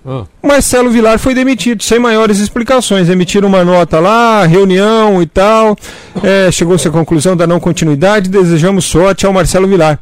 ah. 0.06 0.24
Marcelo 0.42 0.90
Vilar 0.90 1.18
foi 1.20 1.34
demitido, 1.34 1.82
sem 1.84 2.00
maiores 2.00 2.40
explicações. 2.40 3.10
Emitiram 3.10 3.48
uma 3.48 3.64
nota 3.64 4.00
lá, 4.00 4.46
reunião 4.46 5.22
e 5.22 5.26
tal. 5.26 5.76
É, 6.24 6.52
Chegou-se 6.52 6.88
à 6.88 6.92
conclusão 6.92 7.36
da 7.36 7.48
não 7.48 7.60
continuidade. 7.60 8.30
Desejamos 8.30 8.86
sorte 8.86 9.26
ao 9.26 9.34
Marcelo 9.34 9.68
Vilar. 9.68 10.00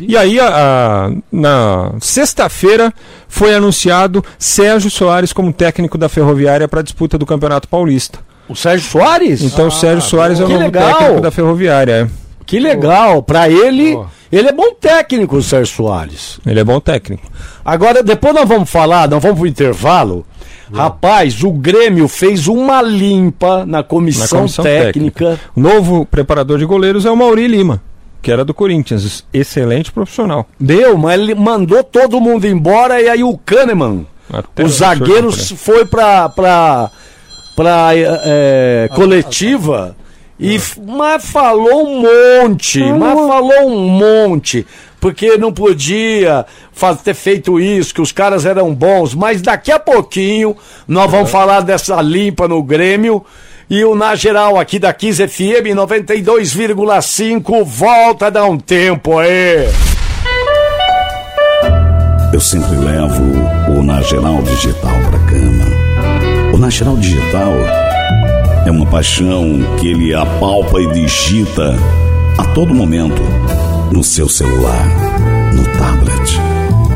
E 0.00 0.16
aí, 0.16 0.40
a- 0.40 0.48
a- 0.48 1.10
na 1.30 1.92
sexta-feira, 2.00 2.92
foi 3.28 3.54
anunciado 3.54 4.24
Sérgio 4.38 4.90
Soares 4.90 5.32
como 5.32 5.52
técnico 5.52 5.98
da 5.98 6.08
Ferroviária 6.08 6.66
para 6.66 6.80
a 6.80 6.82
disputa 6.82 7.18
do 7.18 7.26
Campeonato 7.26 7.68
Paulista. 7.68 8.18
O 8.48 8.56
Sérgio 8.56 8.88
Soares? 8.90 9.42
Então, 9.42 9.66
o 9.66 9.70
Sérgio 9.70 10.00
Soares 10.08 10.40
é 10.40 10.44
o 10.44 10.46
Que 10.46 10.52
novo 10.54 10.64
legal. 10.64 10.94
técnico 10.96 11.20
da 11.20 11.30
Ferroviária. 11.30 12.10
Que 12.46 12.58
legal. 12.58 13.22
Pra 13.22 13.48
ele. 13.50 13.98
Ele 14.32 14.48
é 14.48 14.52
bom 14.52 14.72
técnico, 14.74 15.36
o 15.36 15.42
Sérgio 15.42 15.74
Soares. 15.74 16.38
Ele 16.46 16.60
é 16.60 16.64
bom 16.64 16.78
técnico. 16.80 17.26
Agora, 17.64 18.02
depois 18.02 18.34
nós 18.34 18.48
vamos 18.48 18.70
falar, 18.70 19.08
nós 19.08 19.22
vamos 19.22 19.38
pro 19.38 19.46
intervalo. 19.46 20.24
Rapaz, 20.72 21.42
o 21.42 21.50
Grêmio 21.50 22.06
fez 22.06 22.46
uma 22.46 22.80
limpa 22.80 23.66
na 23.66 23.82
comissão, 23.82 24.24
Na 24.24 24.28
comissão 24.42 24.64
técnica. 24.64 25.40
O 25.54 25.60
novo 25.60 26.06
preparador 26.06 26.58
de 26.58 26.64
goleiros 26.64 27.04
é 27.04 27.10
o 27.10 27.16
Mauri 27.16 27.48
Lima, 27.48 27.82
que 28.22 28.30
era 28.30 28.44
do 28.44 28.54
Corinthians. 28.54 29.24
Excelente 29.32 29.90
profissional. 29.90 30.46
Deu, 30.60 30.96
mas 30.96 31.20
ele 31.20 31.34
mandou 31.34 31.82
todo 31.82 32.20
mundo 32.20 32.46
embora 32.46 33.02
e 33.02 33.08
aí 33.08 33.24
o 33.24 33.36
Kahneman, 33.36 34.06
Até 34.32 34.62
o 34.62 34.66
o 34.66 34.68
zagueiro, 34.68 35.32
senhor 35.32 35.58
foi 35.58 35.84
pra, 35.84 36.28
pra, 36.28 36.90
pra 37.56 37.96
é, 37.96 38.20
é, 38.84 38.88
coletiva 38.94 39.96
e 40.40 40.58
mas 40.86 41.26
falou 41.26 41.86
um 41.86 42.00
monte, 42.00 42.82
mas 42.82 43.12
falou 43.12 43.68
um 43.68 43.88
monte. 43.88 44.66
Porque 44.98 45.36
não 45.36 45.52
podia 45.52 46.46
ter 47.04 47.14
feito 47.14 47.60
isso, 47.60 47.94
que 47.94 48.00
os 48.00 48.10
caras 48.10 48.46
eram 48.46 48.74
bons, 48.74 49.14
mas 49.14 49.42
daqui 49.42 49.70
a 49.70 49.78
pouquinho 49.78 50.56
nós 50.88 51.10
vamos 51.10 51.30
falar 51.30 51.60
dessa 51.60 52.00
limpa 52.00 52.48
no 52.48 52.62
Grêmio. 52.62 53.22
E 53.68 53.84
o 53.84 53.94
Na 53.94 54.16
Geral 54.16 54.58
aqui 54.58 54.78
da 54.78 54.92
15 54.92 55.28
FM 55.28 55.76
92,5 55.76 57.64
volta 57.64 58.26
a 58.26 58.30
dar 58.30 58.46
um 58.46 58.58
tempo 58.58 59.18
aí. 59.18 59.68
Eu 62.32 62.40
sempre 62.40 62.76
levo 62.76 63.22
o 63.68 63.82
Nageral 63.82 64.42
Digital 64.42 64.90
pra 65.08 65.18
cama. 65.20 66.54
O 66.54 66.58
Nageral 66.58 66.96
Digital 66.96 67.52
é 68.66 68.70
uma 68.70 68.86
paixão 68.86 69.60
que 69.78 69.88
ele 69.88 70.14
apalpa 70.14 70.80
e 70.80 70.86
digita 70.92 71.74
a 72.38 72.44
todo 72.52 72.74
momento 72.74 73.22
no 73.92 74.04
seu 74.04 74.28
celular, 74.28 74.86
no 75.54 75.64
tablet, 75.78 76.38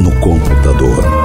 no 0.00 0.12
computador. 0.20 1.23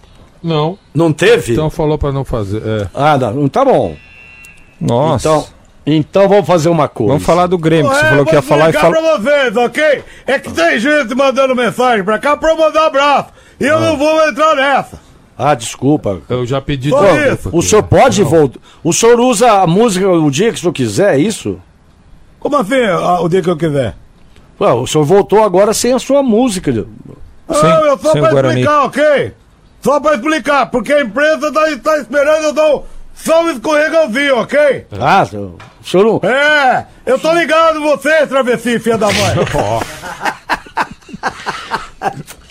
Não. 0.46 0.78
Não 0.94 1.12
teve? 1.12 1.54
Então 1.54 1.70
falou 1.70 1.98
pra 1.98 2.12
não 2.12 2.24
fazer. 2.24 2.62
É. 2.66 2.88
Ah, 2.94 3.18
não, 3.18 3.48
tá 3.48 3.66
bom. 3.66 3.96
Nossa. 4.80 5.28
Então, 5.28 5.46
então 5.86 6.30
vamos 6.30 6.46
fazer 6.46 6.70
uma 6.70 6.88
coisa. 6.88 7.14
Vamos 7.14 7.26
falar 7.26 7.48
do 7.48 7.58
Grêmio, 7.58 7.90
que 7.90 7.98
você 7.98 8.06
É, 8.06 8.10
falou 8.10 8.26
que 8.26 8.36
ia 8.36 8.42
falar 8.42 8.68
e 8.68 8.70
explicar 8.70 8.94
fala. 8.94 9.18
pra 9.20 9.32
vocês, 9.32 9.58
ok? 9.58 10.04
É 10.28 10.40
que 10.40 10.52
tem 10.52 10.80
gente 10.80 11.16
mandando 11.16 11.56
mensagem 11.56 12.04
pra 12.04 12.20
cá 12.20 12.38
pra 12.38 12.52
eu 12.52 12.58
mandar 12.58 12.86
abraço. 12.88 13.30
E 13.60 13.66
eu 13.66 13.80
não 13.80 13.98
vou 13.98 14.28
entrar 14.28 14.56
nessa. 14.56 15.00
Ah, 15.38 15.54
desculpa. 15.56 16.22
Eu 16.30 16.46
já 16.46 16.62
pedi 16.62 16.90
isso. 16.90 17.50
O 17.52 17.62
senhor 17.62 17.84
pode 17.84 18.24
voltar? 18.24 18.60
O 18.84 18.94
senhor 18.94 19.20
usa 19.20 19.52
a 19.62 19.68
música 19.68 20.08
o 20.10 20.30
dia 20.32 20.52
que 20.52 20.58
o 20.58 20.62
senhor 20.62 20.74
quiser, 20.74 21.16
é 21.16 21.20
isso? 21.20 21.60
Como 22.40 22.56
assim, 22.58 22.82
ah, 22.86 23.20
o 23.22 23.28
dia 23.28 23.42
que 23.42 23.50
eu 23.50 23.58
quiser? 23.58 23.96
Ué, 24.62 24.72
o 24.72 24.86
senhor 24.88 25.04
voltou 25.04 25.44
agora 25.44 25.74
sem 25.74 25.92
a 25.92 26.00
sua 26.00 26.22
música. 26.24 26.72
Sem- 26.72 26.86
ah, 27.50 27.82
eu 27.84 27.98
só 27.98 28.12
sem 28.14 28.22
pra 28.22 28.48
explicar, 28.50 28.84
ok? 28.86 29.34
Só 29.86 30.00
pra 30.00 30.16
explicar, 30.16 30.66
porque 30.72 30.92
a 30.92 31.02
empresa 31.02 31.54
tá, 31.54 31.62
tá 31.84 31.98
esperando 32.00 32.44
eu 32.46 32.54
dar 32.54 32.76
um- 32.76 32.82
só 33.14 33.44
um 33.44 33.52
escorregãozinho, 33.52 34.40
ok? 34.40 34.88
Ah, 35.00 35.24
senhor 35.24 36.20
não. 36.24 36.28
É, 36.28 36.88
eu 37.06 37.20
tô 37.20 37.32
ligado 37.32 37.80
você, 37.82 38.26
travesti, 38.26 38.80
filha 38.80 38.98
da 38.98 39.06
mãe. 39.06 39.36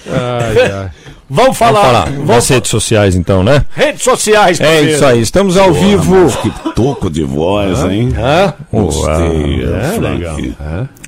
Ai, 0.06 0.72
ai. 0.72 0.90
Vamos 1.28 1.56
falar. 1.56 1.80
Vamos 1.80 1.92
falar 1.92 2.10
Vamos 2.10 2.26
das 2.28 2.48
redes 2.48 2.70
sociais, 2.70 3.16
então, 3.16 3.42
né? 3.42 3.64
Redes 3.74 4.02
sociais, 4.02 4.60
É 4.60 4.82
isso 4.82 5.04
aí, 5.04 5.20
estamos 5.20 5.56
ao 5.56 5.72
vivo. 5.72 6.14
Mas 6.24 6.36
que 6.36 6.50
toco 6.74 7.10
de 7.10 7.24
voz, 7.24 7.82
hein? 7.84 8.12
Hã? 8.16 8.52
Gostei, 8.70 9.64
É, 9.64 9.92
Frank. 9.96 10.56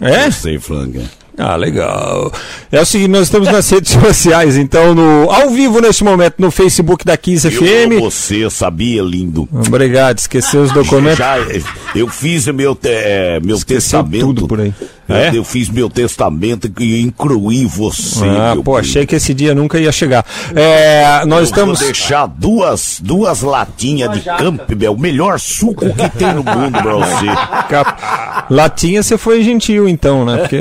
É? 0.01 0.25
Gostei, 0.25 0.59
Frank. 0.59 1.09
Ah, 1.39 1.55
legal. 1.57 2.33
É 2.73 2.81
o 2.81 2.87
seguinte, 2.87 3.11
nós 3.11 3.23
estamos 3.25 3.49
nas 3.49 3.69
redes 3.71 3.93
sociais, 3.93 4.57
então, 4.57 4.95
no, 4.95 5.31
ao 5.31 5.51
vivo 5.51 5.81
neste 5.81 6.03
momento, 6.03 6.35
no 6.39 6.51
Facebook 6.51 7.05
da 7.05 7.17
15 7.17 7.49
Eu 7.49 7.53
FM. 7.63 8.01
você 8.01 8.49
sabia, 8.49 9.03
lindo? 9.03 9.47
Obrigado, 9.53 10.19
esqueceu 10.19 10.63
os 10.63 10.73
documentos. 10.73 11.19
Já, 11.19 11.37
eu 11.95 12.09
fiz 12.09 12.47
o 12.47 12.55
meu, 12.55 12.75
te- 12.75 12.89
é, 12.89 13.39
meu 13.41 13.57
Esqueceu 13.57 14.01
testamento. 14.03 14.27
tudo 14.27 14.49
por 14.49 14.61
aí. 14.61 14.73
É? 15.09 15.31
Eu, 15.37 15.45
fiz 15.45 15.69
meu 15.69 15.89
testamento 15.89 16.71
e 16.81 17.01
incluí 17.01 17.65
você. 17.65 18.25
Ah, 18.25 18.55
meu 18.55 18.65
pô, 18.65 18.73
bem. 18.73 18.81
achei 18.81 19.07
que 19.07 19.15
esse 19.15 19.33
dia 19.33 19.55
nunca 19.55 19.79
ia 19.79 19.93
chegar. 19.93 20.25
É, 20.55 21.25
nós 21.27 21.39
Eu 21.41 21.45
estamos. 21.45 21.79
vou 21.79 21.89
deixar 21.89 22.27
duas, 22.27 23.01
duas 23.03 23.43
latinhas 23.43 24.13
de 24.13 24.21
Campbell, 24.23 24.93
o 24.95 24.99
melhor 24.99 25.39
suco 25.39 25.87
que 25.95 26.09
tem 26.19 26.29
no 26.35 26.43
mundo 26.43 26.83
pra 26.83 26.95
você. 26.95 27.27
Cap- 27.69 28.47
Latinha 28.51 29.03
você 29.03 29.17
foi 29.19 29.43
gentil 29.43 29.89
então, 29.89 30.25
né? 30.25 30.39
Porque 30.39 30.61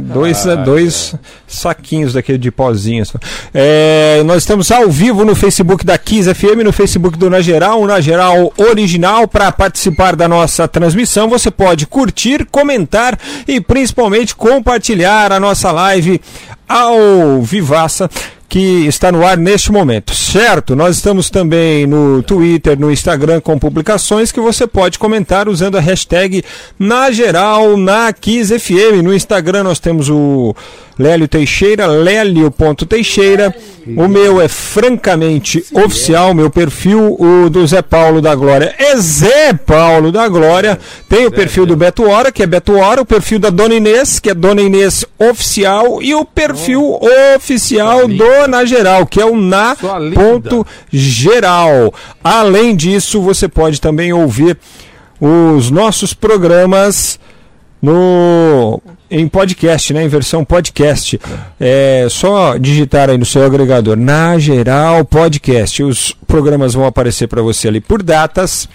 dois, 0.00 0.44
dois 0.64 1.14
saquinhos 1.46 2.12
daquele 2.12 2.38
de 2.38 2.50
pozinho. 2.50 3.04
É, 3.54 4.22
nós 4.24 4.38
estamos 4.38 4.70
ao 4.70 4.88
vivo 4.90 5.24
no 5.24 5.34
Facebook 5.34 5.84
da 5.84 5.96
Kiss 5.98 6.32
FM, 6.34 6.62
no 6.64 6.72
Facebook 6.72 7.18
do 7.18 7.28
Na 7.30 7.40
Geral, 7.40 7.80
o 7.82 7.86
Na 7.86 8.00
Geral 8.00 8.52
Original. 8.56 9.26
Para 9.28 9.50
participar 9.52 10.14
da 10.16 10.28
nossa 10.28 10.66
transmissão, 10.68 11.28
você 11.28 11.50
pode 11.50 11.86
curtir, 11.86 12.46
comentar 12.50 13.18
e 13.46 13.60
principalmente 13.68 14.34
compartilhar 14.34 15.30
a 15.30 15.38
nossa 15.38 15.70
live 15.70 16.20
ao 16.66 17.42
Vivaça 17.42 18.10
que 18.48 18.86
está 18.86 19.12
no 19.12 19.26
ar 19.26 19.36
neste 19.36 19.70
momento, 19.70 20.14
certo? 20.14 20.74
Nós 20.74 20.96
estamos 20.96 21.28
também 21.28 21.86
no 21.86 22.22
Twitter, 22.22 22.80
no 22.80 22.90
Instagram 22.90 23.42
com 23.42 23.58
publicações 23.58 24.32
que 24.32 24.40
você 24.40 24.66
pode 24.66 24.98
comentar 24.98 25.50
usando 25.50 25.76
a 25.76 25.80
hashtag 25.80 26.42
na 26.78 27.10
geral 27.10 27.76
na 27.76 28.10
Kiss 28.10 28.58
FM. 28.58 29.02
No 29.04 29.14
Instagram 29.14 29.64
nós 29.64 29.78
temos 29.78 30.08
o 30.08 30.56
Lélio 30.98 31.28
Teixeira, 31.28 31.86
lélio.teixeira. 31.86 33.54
O 33.96 34.06
meu 34.08 34.40
é 34.40 34.48
francamente 34.48 35.64
oficial, 35.72 36.34
meu 36.34 36.50
perfil, 36.50 37.16
o 37.18 37.48
do 37.48 37.66
Zé 37.66 37.80
Paulo 37.80 38.20
da 38.20 38.34
Glória 38.34 38.74
é 38.78 38.96
Zé 38.96 39.54
Paulo 39.54 40.12
da 40.12 40.28
Glória. 40.28 40.78
Tem 41.08 41.24
o 41.24 41.30
perfil 41.30 41.64
do 41.64 41.76
Beto 41.76 42.06
Hora, 42.06 42.30
que 42.30 42.42
é 42.42 42.46
Beto 42.46 42.74
Hora, 42.76 43.00
o 43.00 43.06
perfil 43.06 43.38
da 43.38 43.48
Dona 43.48 43.74
Inês, 43.74 44.18
que 44.18 44.28
é 44.28 44.34
Dona 44.34 44.60
Inês 44.60 45.06
Oficial, 45.18 46.02
e 46.02 46.14
o 46.14 46.24
perfil 46.24 47.00
oficial 47.34 48.06
do 48.06 48.48
Na 48.48 48.64
Geral, 48.66 49.06
que 49.06 49.20
é 49.20 49.24
o 49.24 49.36
na 49.36 49.74
ponto 50.14 50.66
geral. 50.92 51.94
Além 52.22 52.76
disso, 52.76 53.22
você 53.22 53.48
pode 53.48 53.80
também 53.80 54.12
ouvir 54.12 54.58
os 55.20 55.70
nossos 55.70 56.12
programas 56.12 57.18
no 57.80 58.80
em 59.10 59.26
podcast, 59.28 59.92
né, 59.92 60.04
em 60.04 60.08
versão 60.08 60.44
podcast. 60.44 61.20
É 61.58 62.06
só 62.10 62.56
digitar 62.56 63.10
aí 63.10 63.18
no 63.18 63.24
seu 63.24 63.44
agregador 63.44 63.96
na 63.96 64.38
geral 64.38 65.04
podcast. 65.04 65.82
Os 65.82 66.12
programas 66.26 66.74
vão 66.74 66.84
aparecer 66.84 67.26
para 67.26 67.42
você 67.42 67.68
ali 67.68 67.80
por 67.80 68.02
datas. 68.02 68.68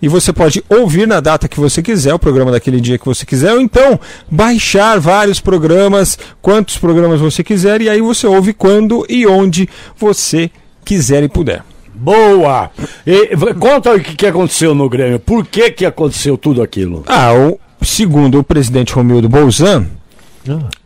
E 0.00 0.06
você 0.06 0.32
pode 0.32 0.62
ouvir 0.68 1.08
na 1.08 1.18
data 1.18 1.48
que 1.48 1.58
você 1.58 1.82
quiser, 1.82 2.14
o 2.14 2.18
programa 2.20 2.52
daquele 2.52 2.80
dia 2.80 2.98
que 2.98 3.04
você 3.04 3.26
quiser, 3.26 3.52
ou 3.52 3.60
então 3.60 3.98
baixar 4.30 5.00
vários 5.00 5.40
programas, 5.40 6.16
quantos 6.40 6.78
programas 6.78 7.20
você 7.20 7.42
quiser, 7.42 7.80
e 7.80 7.88
aí 7.88 8.00
você 8.00 8.24
ouve 8.24 8.52
quando 8.52 9.04
e 9.08 9.26
onde 9.26 9.68
você 9.96 10.52
quiser 10.84 11.24
e 11.24 11.28
puder. 11.28 11.64
Boa! 11.92 12.70
E, 13.04 13.36
conta 13.58 13.92
o 13.92 14.00
que, 14.00 14.14
que 14.14 14.26
aconteceu 14.26 14.72
no 14.72 14.88
Grêmio. 14.88 15.18
Por 15.18 15.44
que, 15.44 15.68
que 15.72 15.84
aconteceu 15.84 16.38
tudo 16.38 16.62
aquilo? 16.62 17.02
Ah, 17.08 17.34
o, 17.34 17.58
segundo 17.82 18.38
o 18.38 18.44
presidente 18.44 18.92
Romildo 18.92 19.28
Bolzan, 19.28 19.86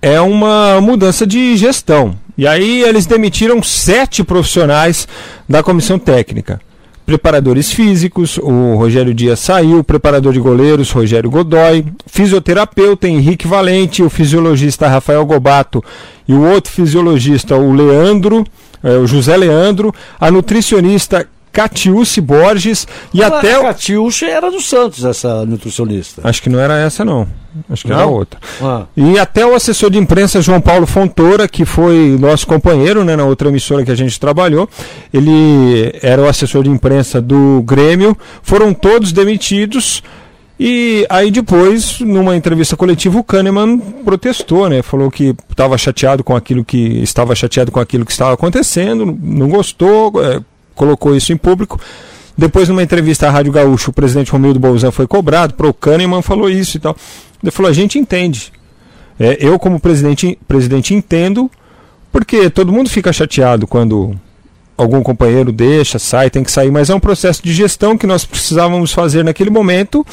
é 0.00 0.20
uma 0.20 0.80
mudança 0.80 1.26
de 1.26 1.56
gestão. 1.56 2.14
E 2.36 2.46
aí 2.46 2.82
eles 2.82 3.06
demitiram 3.06 3.62
sete 3.62 4.24
profissionais 4.24 5.06
da 5.48 5.62
comissão 5.62 5.98
técnica. 5.98 6.60
Preparadores 7.04 7.70
físicos, 7.70 8.38
o 8.38 8.76
Rogério 8.76 9.12
Dias 9.12 9.40
saiu, 9.40 9.80
o 9.80 9.84
preparador 9.84 10.32
de 10.32 10.38
goleiros, 10.38 10.90
Rogério 10.90 11.28
Godoy, 11.28 11.84
fisioterapeuta 12.06 13.08
Henrique 13.08 13.46
Valente, 13.46 14.02
o 14.02 14.08
fisiologista 14.08 14.88
Rafael 14.88 15.24
Gobato 15.26 15.82
e 16.26 16.32
o 16.32 16.42
outro 16.42 16.72
fisiologista, 16.72 17.56
o 17.56 17.72
Leandro, 17.72 18.44
eh, 18.82 18.96
o 18.96 19.06
José 19.06 19.36
Leandro, 19.36 19.92
a 20.18 20.30
nutricionista 20.30 21.28
Catiúce 21.52 22.20
Borges 22.20 22.86
e 23.12 23.22
até 23.22 23.54
a 23.54 23.60
o... 23.60 23.62
Catiuxa 23.64 24.26
era 24.26 24.50
do 24.50 24.60
Santos, 24.60 25.04
essa 25.04 25.44
nutricionista. 25.44 26.22
Acho 26.24 26.42
que 26.42 26.48
não 26.48 26.58
era 26.58 26.78
essa, 26.78 27.04
não. 27.04 27.28
Acho 27.68 27.84
que 27.84 27.92
era 27.92 28.02
Não? 28.02 28.12
outra. 28.12 28.40
Ah. 28.62 28.86
E 28.96 29.18
até 29.18 29.44
o 29.44 29.54
assessor 29.54 29.90
de 29.90 29.98
imprensa 29.98 30.40
João 30.40 30.60
Paulo 30.60 30.86
Fontoura, 30.86 31.46
que 31.46 31.66
foi 31.66 32.16
nosso 32.18 32.46
companheiro 32.46 33.04
né, 33.04 33.14
na 33.14 33.24
outra 33.24 33.48
emissora 33.50 33.84
que 33.84 33.90
a 33.90 33.94
gente 33.94 34.18
trabalhou, 34.18 34.68
ele 35.12 35.92
era 36.02 36.22
o 36.22 36.26
assessor 36.26 36.64
de 36.64 36.70
imprensa 36.70 37.20
do 37.20 37.62
Grêmio, 37.66 38.16
foram 38.42 38.72
todos 38.72 39.12
demitidos. 39.12 40.02
E 40.58 41.04
aí 41.10 41.30
depois, 41.30 41.98
numa 42.00 42.36
entrevista 42.36 42.76
coletiva, 42.76 43.18
o 43.18 43.24
Kahneman 43.24 43.78
protestou, 43.78 44.68
né? 44.68 44.80
Falou 44.80 45.10
que 45.10 45.34
estava 45.50 45.76
chateado 45.76 46.22
com 46.22 46.36
aquilo 46.36 46.64
que 46.64 47.02
estava 47.02 47.34
chateado 47.34 47.72
com 47.72 47.80
aquilo 47.80 48.04
que 48.04 48.12
estava 48.12 48.34
acontecendo, 48.34 49.18
não 49.20 49.48
gostou, 49.48 50.12
eh, 50.22 50.40
colocou 50.74 51.14
isso 51.16 51.32
em 51.32 51.36
público. 51.36 51.80
Depois, 52.36 52.68
numa 52.68 52.82
entrevista 52.82 53.28
à 53.28 53.30
Rádio 53.30 53.52
Gaúcho, 53.52 53.90
o 53.90 53.92
presidente 53.94 54.32
Romildo 54.32 54.58
Bolzan 54.58 54.90
foi 54.90 55.06
cobrado, 55.06 55.54
pro 55.54 55.72
Kahneman 55.72 56.22
falou 56.22 56.48
isso 56.48 56.76
e 56.76 56.80
tal. 56.80 56.96
Ele 57.42 57.50
falou: 57.50 57.70
a 57.70 57.74
gente 57.74 57.98
entende. 57.98 58.52
É, 59.18 59.36
eu, 59.40 59.58
como 59.58 59.78
presidente, 59.78 60.38
presidente, 60.48 60.94
entendo, 60.94 61.50
porque 62.10 62.48
todo 62.50 62.72
mundo 62.72 62.88
fica 62.88 63.12
chateado 63.12 63.66
quando 63.66 64.18
algum 64.76 65.02
companheiro 65.02 65.52
deixa, 65.52 65.98
sai, 65.98 66.30
tem 66.30 66.42
que 66.42 66.50
sair, 66.50 66.70
mas 66.70 66.90
é 66.90 66.94
um 66.94 67.00
processo 67.00 67.42
de 67.42 67.52
gestão 67.52 67.96
que 67.96 68.06
nós 68.06 68.24
precisávamos 68.24 68.92
fazer 68.92 69.22
naquele 69.24 69.50
momento, 69.50 70.04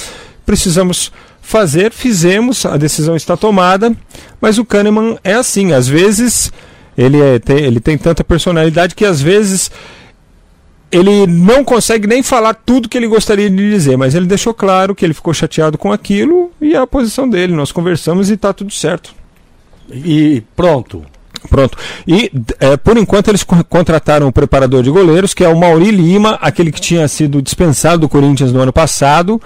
precisamos 0.45 1.11
fazer, 1.41 1.91
fizemos, 1.91 2.65
a 2.65 2.77
decisão 2.77 3.15
está 3.15 3.35
tomada, 3.35 3.95
mas 4.39 4.57
o 4.57 4.65
Kahneman 4.65 5.17
é 5.23 5.33
assim, 5.33 5.71
às 5.71 5.87
vezes 5.87 6.51
ele, 6.97 7.19
é, 7.19 7.39
tem, 7.39 7.57
ele 7.57 7.79
tem 7.79 7.97
tanta 7.97 8.23
personalidade 8.23 8.93
que 8.93 9.05
às 9.05 9.21
vezes 9.21 9.71
ele 10.91 11.27
não 11.27 11.63
consegue 11.63 12.07
nem 12.07 12.23
falar 12.23 12.53
tudo 12.53 12.89
que 12.89 12.97
ele 12.97 13.07
gostaria 13.07 13.49
de 13.49 13.55
dizer, 13.71 13.97
mas 13.97 14.15
ele 14.15 14.25
deixou 14.25 14.53
claro 14.53 14.95
que 14.95 15.05
ele 15.05 15.13
ficou 15.13 15.33
chateado 15.33 15.77
com 15.77 15.91
aquilo 15.91 16.51
e 16.59 16.73
é 16.73 16.77
a 16.77 16.87
posição 16.87 17.29
dele. 17.29 17.53
Nós 17.53 17.71
conversamos 17.71 18.29
e 18.29 18.33
está 18.33 18.51
tudo 18.53 18.71
certo. 18.73 19.13
E 19.91 20.43
pronto. 20.55 21.03
Pronto. 21.49 21.77
E 22.07 22.31
é, 22.59 22.75
por 22.75 22.97
enquanto 22.97 23.29
eles 23.29 23.43
co- 23.43 23.63
contrataram 23.63 24.27
o 24.27 24.31
preparador 24.31 24.83
de 24.83 24.89
goleiros, 24.89 25.33
que 25.33 25.43
é 25.43 25.47
o 25.47 25.57
Mauri 25.57 25.89
Lima, 25.89 26.37
aquele 26.41 26.71
que 26.71 26.81
tinha 26.81 27.07
sido 27.07 27.41
dispensado 27.41 27.99
do 27.99 28.09
Corinthians 28.09 28.51
no 28.51 28.59
ano 28.59 28.73
passado. 28.73 29.41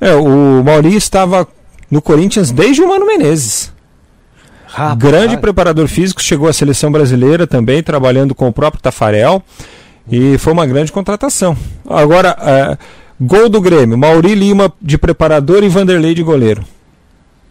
É, 0.00 0.14
o 0.14 0.62
Mauri 0.64 0.96
estava 0.96 1.46
no 1.90 2.00
Corinthians 2.00 2.50
desde 2.50 2.80
o 2.82 2.88
Mano 2.88 3.04
Menezes. 3.06 3.72
Rapaz. 4.66 4.98
Grande 4.98 5.36
preparador 5.36 5.86
físico, 5.88 6.22
chegou 6.22 6.48
à 6.48 6.52
seleção 6.52 6.90
brasileira 6.92 7.46
também, 7.46 7.82
trabalhando 7.82 8.34
com 8.34 8.48
o 8.48 8.52
próprio 8.52 8.82
Tafarel. 8.82 9.42
E 10.10 10.38
foi 10.38 10.52
uma 10.52 10.66
grande 10.66 10.90
contratação. 10.92 11.56
Agora, 11.88 12.36
é, 12.40 12.78
gol 13.20 13.48
do 13.48 13.60
Grêmio: 13.60 13.98
Mauri 13.98 14.34
Lima 14.34 14.72
de 14.80 14.96
preparador 14.98 15.62
e 15.62 15.68
Vanderlei 15.68 16.14
de 16.14 16.22
goleiro. 16.22 16.62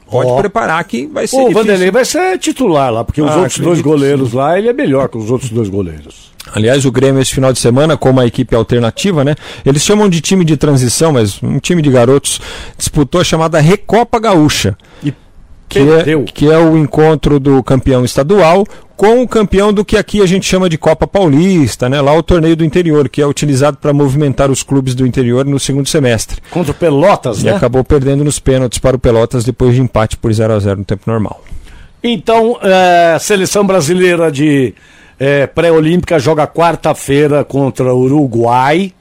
Pode 0.09 0.29
Ó. 0.29 0.37
preparar 0.37 0.83
que 0.85 1.05
vai 1.05 1.27
ser. 1.27 1.35
O 1.35 1.39
difícil. 1.39 1.61
Vanderlei 1.61 1.91
vai 1.91 2.05
ser 2.05 2.37
titular 2.39 2.91
lá, 2.91 3.03
porque 3.03 3.21
os 3.21 3.29
Ah, 3.29 3.37
outros 3.39 3.59
dois 3.59 3.81
goleiros 3.81 4.31
lá, 4.33 4.57
ele 4.57 4.69
é 4.69 4.73
melhor 4.73 5.09
que 5.09 5.17
os 5.17 5.29
outros 5.29 5.49
dois 5.51 5.67
goleiros. 5.69 6.31
Aliás, 6.55 6.85
o 6.85 6.91
Grêmio 6.91 7.21
esse 7.21 7.33
final 7.33 7.51
de 7.51 7.59
semana, 7.59 7.97
com 7.97 8.09
uma 8.09 8.25
equipe 8.25 8.55
alternativa, 8.55 9.21
né? 9.25 9.35
Eles 9.65 9.83
chamam 9.83 10.07
de 10.07 10.21
time 10.21 10.45
de 10.45 10.55
transição, 10.55 11.11
mas 11.11 11.43
um 11.43 11.59
time 11.59 11.81
de 11.81 11.89
garotos 11.91 12.39
disputou 12.77 13.19
a 13.19 13.23
chamada 13.23 13.59
Recopa 13.59 14.17
Gaúcha. 14.17 14.77
E 15.03 15.13
que 15.67 15.79
é, 15.79 16.23
que 16.23 16.49
é 16.49 16.57
o 16.57 16.77
encontro 16.77 17.37
do 17.37 17.61
campeão 17.61 18.05
estadual 18.05 18.65
com 18.97 19.21
o 19.21 19.27
campeão 19.27 19.71
do 19.71 19.85
que 19.85 19.95
aqui 19.95 20.21
a 20.21 20.25
gente 20.25 20.45
chama 20.45 20.67
de 20.67 20.77
Copa 20.77 21.05
Paulista, 21.07 21.87
né? 21.87 22.01
Lá 22.01 22.13
o 22.13 22.23
torneio 22.23 22.55
do 22.55 22.65
interior, 22.65 23.07
que 23.07 23.21
é 23.21 23.27
utilizado 23.27 23.77
para 23.77 23.93
movimentar 23.93 24.49
os 24.49 24.63
clubes 24.63 24.95
do 24.95 25.05
interior 25.05 25.45
no 25.45 25.59
segundo 25.59 25.87
semestre. 25.87 26.41
Contra 26.49 26.71
o 26.71 26.75
Pelotas, 26.75 27.41
E 27.41 27.45
né? 27.45 27.51
acabou 27.55 27.83
perdendo 27.83 28.23
nos 28.23 28.39
pênaltis 28.39 28.79
para 28.79 28.95
o 28.95 28.99
Pelotas 28.99 29.45
depois 29.45 29.75
de 29.75 29.81
empate 29.81 30.17
por 30.17 30.33
0 30.33 30.51
a 30.53 30.59
0 30.59 30.79
no 30.79 30.83
tempo 30.85 31.03
normal. 31.05 31.43
Então, 32.03 32.57
é, 32.61 33.13
a 33.15 33.19
seleção 33.19 33.65
brasileira 33.65 34.31
de 34.31 34.73
é, 35.19 35.45
pré-olímpica 35.47 36.17
joga 36.19 36.47
quarta-feira 36.47 37.43
contra 37.45 37.93
o 37.93 37.99
Uruguai. 38.01 38.91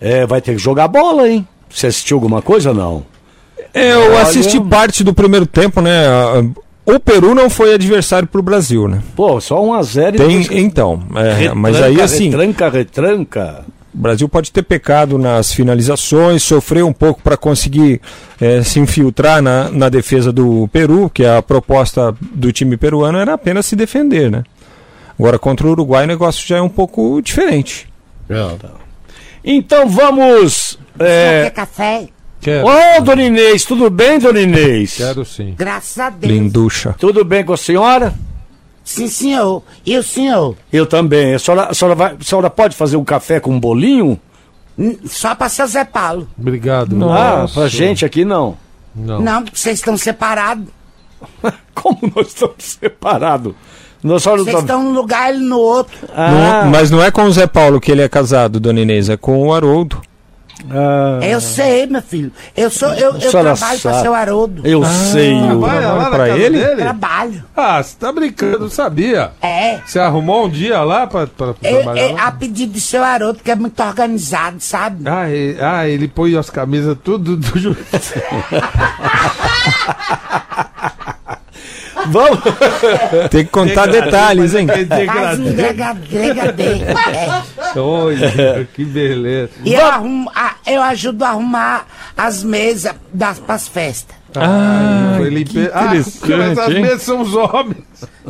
É, 0.00 0.26
vai 0.26 0.40
ter 0.42 0.52
que 0.56 0.58
jogar 0.62 0.88
bola, 0.88 1.28
hein? 1.28 1.46
Você 1.70 1.86
assistiu 1.86 2.18
alguma 2.18 2.42
coisa 2.42 2.70
ou 2.70 2.74
não? 2.74 3.06
É, 3.72 3.92
eu 3.92 4.00
Olha- 4.12 4.22
assisti 4.22 4.60
parte 4.60 5.02
do 5.02 5.14
primeiro 5.14 5.46
tempo, 5.46 5.80
né? 5.80 6.04
O 6.84 6.98
Peru 6.98 7.34
não 7.34 7.48
foi 7.48 7.74
adversário 7.74 8.26
para 8.26 8.40
o 8.40 8.42
Brasil, 8.42 8.88
né? 8.88 9.00
Pô, 9.14 9.40
só 9.40 9.62
1 9.64 9.74
a 9.74 9.82
0 9.82 10.16
e 10.16 10.18
Tem, 10.18 10.40
depois- 10.40 10.58
então, 10.60 11.00
é, 11.14 11.32
Retranca, 11.32 11.54
mas 11.54 11.80
aí 11.82 12.00
assim, 12.00 12.24
Retranca, 12.30 12.68
retranca. 12.68 13.64
o 13.94 13.98
Brasil 13.98 14.28
pode 14.28 14.50
ter 14.50 14.62
pecado 14.64 15.16
nas 15.16 15.52
finalizações, 15.52 16.42
sofreu 16.42 16.86
um 16.88 16.92
pouco 16.92 17.22
para 17.22 17.36
conseguir 17.36 18.00
eh, 18.40 18.64
se 18.64 18.80
infiltrar 18.80 19.40
na, 19.40 19.70
na 19.70 19.88
defesa 19.88 20.32
do 20.32 20.68
Peru, 20.72 21.08
que 21.08 21.24
a 21.24 21.40
proposta 21.40 22.12
do 22.20 22.50
time 22.52 22.76
peruano 22.76 23.16
era 23.18 23.34
apenas 23.34 23.64
se 23.66 23.76
defender, 23.76 24.28
né? 24.30 24.42
Agora 25.16 25.38
contra 25.38 25.66
o 25.68 25.70
Uruguai 25.70 26.02
o 26.02 26.08
negócio 26.08 26.44
já 26.44 26.56
é 26.56 26.60
um 26.62 26.68
pouco 26.68 27.20
diferente. 27.22 27.86
Então 29.44 29.88
vamos. 29.88 30.78
Quer 30.98 31.46
É, 31.46 31.50
café? 31.50 32.08
Quero, 32.42 32.66
Ô, 32.66 33.00
Dona 33.02 33.22
Inês, 33.22 33.64
tudo 33.64 33.88
bem, 33.88 34.18
Dona 34.18 34.40
Inês? 34.40 34.96
quero 34.96 35.24
sim. 35.24 35.54
Graças 35.56 35.96
a 35.98 36.10
Deus. 36.10 36.32
Linducha. 36.32 36.94
Tudo 36.98 37.24
bem 37.24 37.44
com 37.44 37.52
a 37.52 37.56
senhora? 37.56 38.12
Sim, 38.84 39.06
senhor. 39.06 39.62
E 39.86 39.96
o 39.96 40.02
senhor? 40.02 40.56
Eu 40.72 40.84
também. 40.86 41.34
A 41.34 41.38
senhora, 41.38 41.68
a 41.70 41.74
senhora, 41.74 41.94
vai- 41.94 42.16
a 42.20 42.24
senhora 42.24 42.50
pode 42.50 42.74
fazer 42.76 42.96
um 42.96 43.04
café 43.04 43.38
com 43.38 43.52
um 43.52 43.60
bolinho? 43.60 44.18
Só 45.04 45.34
pra 45.36 45.48
seu 45.48 45.66
Zé 45.68 45.84
Paulo. 45.84 46.26
Obrigado. 46.36 46.96
Ah, 47.08 47.46
pra 47.52 47.68
gente 47.68 48.04
aqui 48.04 48.24
não. 48.24 48.56
Não. 48.94 49.20
Não, 49.20 49.42
porque 49.44 49.56
vocês 49.58 49.78
estão 49.78 49.96
separados. 49.96 50.66
Como 51.74 51.98
nós 52.16 52.26
estamos 52.28 52.56
separados? 52.58 53.54
Nós 54.02 54.24
não 54.26 54.32
Vocês 54.32 54.46
estamos... 54.48 54.62
estão 54.64 54.82
num 54.82 54.92
lugar, 54.94 55.30
ele 55.32 55.44
no 55.44 55.58
outro. 55.60 55.96
Ah, 56.12 56.62
Não- 56.64 56.70
mas 56.72 56.90
não 56.90 57.00
é 57.00 57.10
com 57.12 57.22
o 57.22 57.30
Zé 57.32 57.46
Paulo 57.46 57.80
que 57.80 57.92
ele 57.92 58.02
é 58.02 58.08
casado, 58.08 58.58
dona 58.58 58.80
Inês, 58.80 59.08
é 59.08 59.16
com 59.16 59.46
o 59.46 59.54
Haroldo. 59.54 60.02
Ah, 60.70 61.18
Eu 61.22 61.40
sei, 61.40 61.86
meu 61.86 62.02
filho. 62.02 62.30
Eu 62.56 62.70
sou, 62.70 62.88
eu, 62.94 63.14
eu 63.16 63.30
trabalho 63.30 63.58
pra 63.58 63.76
sabe. 63.92 64.02
seu 64.02 64.14
Haroldo. 64.14 64.66
eu 64.66 64.84
sei. 64.84 65.32
o- 65.34 65.60
Vai 65.60 65.80
lá 65.84 65.96
na 65.96 66.10
pra 66.10 66.26
casa 66.28 66.38
ele? 66.38 66.58
dele? 66.58 66.82
Trabalho. 66.82 67.44
Ah, 67.56 67.82
você 67.82 67.96
tá 67.98 68.12
brincando, 68.12 68.60
não 68.60 68.70
sabia. 68.70 69.32
É. 69.40 69.78
Você 69.86 69.98
arrumou 69.98 70.46
um 70.46 70.48
dia 70.50 70.82
lá 70.82 71.06
pra, 71.06 71.26
pra 71.26 71.54
É, 71.62 71.74
trabalhar 71.76 72.02
é 72.02 72.12
lá? 72.12 72.26
a 72.26 72.32
pedido 72.32 72.72
do 72.74 72.80
seu 72.80 73.02
Haroldo, 73.04 73.40
que 73.42 73.50
é 73.50 73.54
muito 73.56 73.82
organizado, 73.82 74.60
sabe? 74.60 75.08
Ah, 75.08 75.28
e- 75.30 75.56
ah, 75.60 75.88
ele 75.88 76.08
põe 76.08 76.36
as 76.36 76.50
camisas 76.50 76.96
tudo 77.02 77.36
do 77.36 77.58
juiz. 77.58 77.76
Vamos. 82.08 82.38
Tem 83.30 83.44
que 83.44 83.50
contar 83.50 83.86
detalhes, 83.86 84.54
hein? 84.54 84.66
Faz 84.66 85.38
um. 85.38 85.48
É. 87.74 87.78
Olha, 87.78 88.68
que 88.74 88.84
beleza. 88.84 89.50
E 89.64 89.74
eu, 89.74 89.86
arrumo, 89.86 90.30
eu 90.66 90.82
ajudo 90.82 91.24
a 91.24 91.28
arrumar 91.30 91.86
as 92.16 92.42
mesas 92.42 92.94
das, 93.12 93.38
pras 93.38 93.68
festas. 93.68 94.21
Ah, 94.40 95.14
foi 95.18 95.28
limpe... 95.30 95.70
ah, 95.72 95.84
interessante, 95.86 96.36
mas 96.36 96.58
as 96.58 96.68
hein? 96.70 96.82
mesas 96.82 97.02
são 97.02 97.20
os 97.20 97.34
homens. 97.34 97.76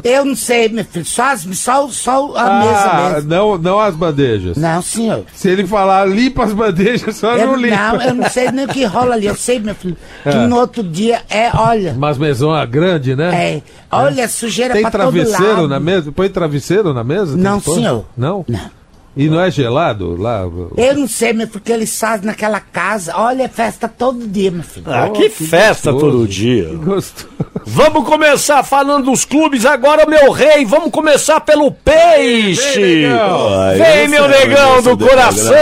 Eu 0.02 0.24
não 0.24 0.34
sei, 0.34 0.68
meu 0.68 0.84
filho. 0.84 1.04
Só, 1.04 1.24
as, 1.32 1.42
só, 1.56 1.88
só 1.88 2.34
a 2.36 2.42
Ah, 2.42 2.58
mesa 2.60 3.14
mesmo. 3.14 3.28
não, 3.30 3.58
não 3.58 3.78
as 3.80 3.94
bandejas. 3.94 4.56
Não, 4.56 4.82
senhor. 4.82 5.24
Se 5.34 5.48
ele 5.48 5.66
falar 5.66 6.06
limpa 6.06 6.44
as 6.44 6.52
bandejas, 6.52 7.16
só 7.16 7.36
Eu, 7.36 7.46
não 7.48 7.56
limpa. 7.56 7.76
não, 7.76 8.02
eu 8.02 8.14
não 8.14 8.28
sei 8.30 8.50
nem 8.50 8.64
o 8.64 8.68
que 8.68 8.84
rola 8.84 9.14
ali. 9.14 9.26
Eu 9.26 9.36
sei, 9.36 9.58
meu 9.60 9.74
filho, 9.74 9.96
que 10.22 10.28
É. 10.30 10.46
no 10.46 10.56
outro 10.56 10.82
dia 10.82 11.22
é, 11.30 11.50
olha, 11.54 11.94
Mas 11.96 12.18
mesona 12.18 12.64
grande, 12.66 13.14
né? 13.14 13.34
é, 13.56 13.62
olha, 13.90 14.28
sujeira 14.28 14.74
Tem 14.74 14.82
pra 14.82 14.90
todo 14.90 15.12
travesseiro 15.12 15.52
lado. 15.54 15.68
na 15.68 15.78
mesa? 15.80 16.10
Põe 16.10 16.28
travesseiro 16.28 16.92
na 16.92 17.04
mesa? 17.04 17.34
Tem 17.34 17.42
Não, 17.42 17.60
que 17.60 17.70
senhor. 17.70 18.04
Não? 18.16 18.44
Não. 18.48 18.81
E 19.14 19.28
não 19.28 19.38
é 19.40 19.50
gelado 19.50 20.16
lá? 20.20 20.40
Eu 20.74 20.94
não 20.94 21.06
sei, 21.06 21.34
meu, 21.34 21.46
porque 21.46 21.70
eles 21.70 21.98
fazem 22.00 22.24
naquela 22.26 22.58
casa. 22.60 23.12
Olha, 23.14 23.42
é 23.42 23.48
festa 23.48 23.86
todo 23.86 24.26
dia, 24.26 24.50
meu 24.50 24.62
filho. 24.62 24.86
Ah, 24.88 25.06
Oh, 25.08 25.12
que, 25.12 25.28
que 25.28 25.44
festa 25.46 25.92
gostoso. 25.92 26.12
todo 26.16 26.28
dia. 26.28 26.70
Gostoso. 26.74 27.28
Vamos 27.66 28.08
começar 28.08 28.62
falando 28.62 29.04
dos 29.10 29.24
clubes 29.26 29.66
agora, 29.66 30.06
meu 30.06 30.30
rei. 30.32 30.64
Vamos 30.64 30.90
começar 30.90 31.40
pelo 31.40 31.70
peixe. 31.70 32.80
Vem, 32.80 33.02
negão. 33.10 33.54
Ai, 33.60 33.76
Vem, 33.76 34.08
meu 34.08 34.26
negão 34.28 34.82
do 34.82 34.96
coração. 34.96 35.54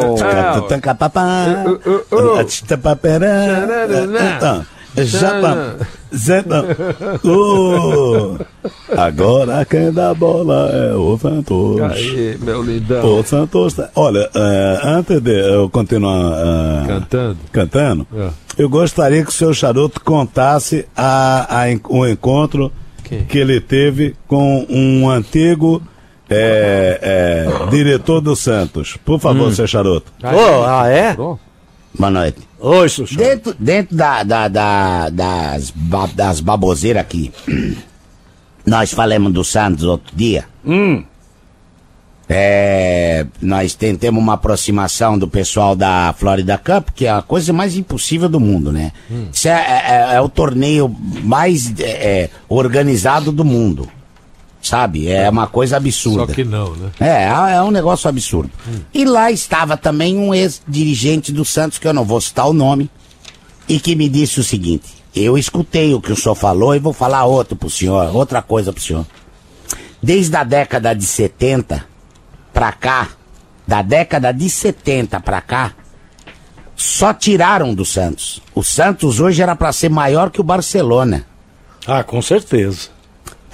Então, 0.00 0.16
já 4.16 4.38
tá. 4.38 4.64
Já 4.96 5.40
tá. 6.42 6.64
Uh, 7.24 8.38
agora 8.96 9.64
quem 9.64 9.92
dá 9.92 10.14
bola 10.14 10.70
é 10.72 10.94
o 10.94 11.18
Santos. 11.18 11.80
Aí, 11.80 12.38
meu 12.40 12.62
lindão. 12.62 13.18
O 13.18 13.22
Santos. 13.22 13.76
Olha, 13.94 14.28
eh, 14.34 14.80
antes 14.84 15.20
de 15.20 15.38
eu 15.52 15.68
continuar 15.68 16.32
eh, 16.32 16.86
Cantando. 16.86 17.38
cantando, 17.52 18.06
É. 18.16 18.30
eu 18.56 18.68
gostaria 18.68 19.22
que 19.22 19.30
o 19.30 19.32
seu 19.32 19.52
charuto 19.52 20.00
contasse 20.00 20.86
a, 20.96 21.64
a 21.64 21.66
o 21.88 22.06
encontro 22.06 22.72
Quem? 23.04 23.24
que 23.24 23.38
ele 23.38 23.60
teve 23.60 24.16
com 24.26 24.66
um 24.68 25.08
antigo 25.10 25.82
eh, 26.30 26.98
eh, 27.02 27.66
diretor 27.70 28.20
do 28.20 28.34
Santos. 28.34 28.96
Por 29.04 29.18
favor, 29.20 29.52
seu 29.52 29.66
charuto. 29.66 30.12
Ô, 30.22 30.64
ah, 30.64 30.88
é? 30.88 31.14
Boa 31.14 32.10
noite. 32.10 32.47
Oi, 32.60 32.88
Xuxa. 32.88 33.16
Dentro, 33.16 33.54
dentro 33.58 33.96
da, 33.96 34.22
da- 34.24 34.48
da- 34.48 35.08
das, 35.10 35.70
ba- 35.70 36.08
das 36.12 36.40
baboseiras 36.40 37.00
aqui, 37.02 37.32
nós 38.66 38.92
falamos 38.92 39.32
do 39.32 39.44
Santos 39.44 39.84
outro 39.84 40.14
dia. 40.16 40.44
Hum. 40.64 41.04
É, 42.30 43.24
nós 43.40 43.74
temos 43.74 44.20
uma 44.22 44.34
aproximação 44.34 45.16
do 45.18 45.26
pessoal 45.26 45.74
da 45.74 46.14
Florida 46.18 46.58
Cup, 46.58 46.90
que 46.94 47.06
é 47.06 47.10
a 47.10 47.22
coisa 47.22 47.54
mais 47.54 47.74
impossível 47.74 48.28
do 48.28 48.38
mundo, 48.38 48.70
né? 48.70 48.92
Isso 49.32 49.48
é, 49.48 49.52
é- 49.52 50.14
é 50.16 50.20
o 50.20 50.28
torneio 50.28 50.94
mais 51.22 51.72
é, 51.80 51.84
é, 52.24 52.30
organizado 52.48 53.32
do 53.32 53.44
mundo. 53.46 53.88
Sabe? 54.60 55.08
É 55.08 55.30
uma 55.30 55.46
coisa 55.46 55.76
Só 55.76 55.76
absurda. 55.76 56.34
que 56.34 56.44
não, 56.44 56.74
né? 56.74 56.90
É, 56.98 57.54
é 57.54 57.62
um 57.62 57.70
negócio 57.70 58.08
absurdo. 58.08 58.50
E 58.92 59.04
lá 59.04 59.30
estava 59.30 59.76
também 59.76 60.18
um 60.18 60.34
ex-dirigente 60.34 61.32
do 61.32 61.44
Santos, 61.44 61.78
que 61.78 61.86
eu 61.86 61.94
não 61.94 62.04
vou 62.04 62.20
citar 62.20 62.48
o 62.48 62.52
nome, 62.52 62.90
e 63.68 63.78
que 63.78 63.94
me 63.94 64.08
disse 64.08 64.40
o 64.40 64.44
seguinte: 64.44 64.98
eu 65.14 65.38
escutei 65.38 65.94
o 65.94 66.00
que 66.00 66.12
o 66.12 66.16
senhor 66.16 66.34
falou 66.34 66.74
e 66.74 66.78
vou 66.78 66.92
falar 66.92 67.24
outro 67.24 67.56
pro 67.56 67.70
senhor, 67.70 68.14
outra 68.14 68.42
coisa 68.42 68.72
pro 68.72 68.82
senhor. 68.82 69.06
Desde 70.02 70.36
a 70.36 70.44
década 70.44 70.94
de 70.94 71.04
70 71.04 71.84
pra 72.52 72.72
cá, 72.72 73.08
da 73.66 73.82
década 73.82 74.32
de 74.32 74.48
70 74.48 75.20
pra 75.20 75.40
cá, 75.40 75.72
só 76.76 77.12
tiraram 77.12 77.74
do 77.74 77.84
Santos. 77.84 78.40
O 78.54 78.62
Santos 78.62 79.18
hoje 79.18 79.42
era 79.42 79.56
para 79.56 79.72
ser 79.72 79.88
maior 79.88 80.30
que 80.30 80.40
o 80.40 80.44
Barcelona. 80.44 81.26
Ah, 81.86 82.04
com 82.04 82.22
certeza. 82.22 82.90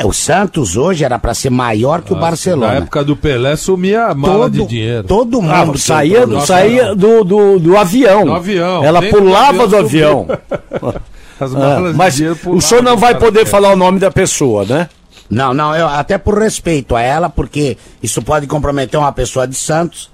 O 0.03 0.13
Santos 0.13 0.77
hoje 0.77 1.05
era 1.05 1.19
para 1.19 1.35
ser 1.35 1.51
maior 1.51 2.03
que 2.03 2.13
o 2.13 2.17
Barcelona. 2.17 2.73
Na 2.73 2.79
época 2.79 3.05
do 3.05 3.15
Pelé 3.15 3.55
sumia 3.55 4.07
a 4.07 4.15
mala 4.15 4.51
de 4.51 4.67
dinheiro. 4.67 5.05
Todo 5.05 5.41
mundo. 5.41 5.73
Ah, 5.75 5.79
saía, 5.79 6.27
no 6.27 6.41
saía 6.41 6.95
do, 6.95 7.23
do, 7.23 7.59
do 7.61 7.77
avião. 7.77 8.25
Do 8.25 8.33
avião. 8.35 8.85
Ela 8.85 9.01
do 9.01 9.09
pulava 9.09 9.69
do 9.69 9.77
avião 9.77 9.95
avião. 9.95 10.27
As 11.39 11.55
Ah, 11.55 11.93
mas 11.95 12.15
dinheiro 12.15 12.39
o 12.47 12.61
senhor 12.61 12.83
não 12.83 12.97
vai 12.97 13.17
poder 13.17 13.45
falar 13.47 13.73
o 13.73 13.77
nome 13.77 13.99
da 13.99 14.11
pessoa, 14.11 14.65
né? 14.65 14.89
Não, 15.29 15.55
não, 15.55 15.75
eu, 15.75 15.89
até 15.89 16.19
por 16.19 16.39
respeito 16.39 16.95
a 16.95 17.01
ela, 17.01 17.29
porque 17.29 17.77
isso 18.03 18.23
pode 18.23 18.47
comprometer 18.47 19.01
uma 19.01 19.11
pessoa 19.11 19.47
de 19.49 19.55
Santos, 19.55 20.11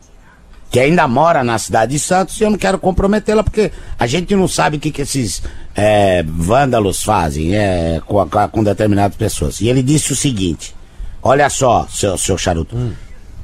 que 0.70 0.78
ainda 0.78 1.06
mora 1.08 1.42
na 1.42 1.58
cidade 1.58 1.92
de 1.92 1.98
Santos, 1.98 2.40
e 2.40 2.44
eu 2.44 2.50
não 2.50 2.56
quero 2.56 2.78
comprometê-la, 2.78 3.42
porque 3.42 3.72
a 3.98 4.06
gente 4.06 4.34
não 4.36 4.46
sabe 4.46 4.76
o 4.76 4.80
que, 4.80 4.92
que 4.92 5.02
esses 5.02 5.42
é, 5.74 6.22
vândalos 6.22 7.02
fazem 7.02 7.56
é, 7.56 8.00
com, 8.06 8.24
com 8.48 8.62
determinadas 8.62 9.16
pessoas. 9.16 9.60
E 9.60 9.68
ele 9.68 9.82
disse 9.82 10.12
o 10.12 10.16
seguinte: 10.16 10.74
olha 11.20 11.50
só, 11.50 11.88
seu, 11.90 12.16
seu 12.16 12.38
charuto, 12.38 12.76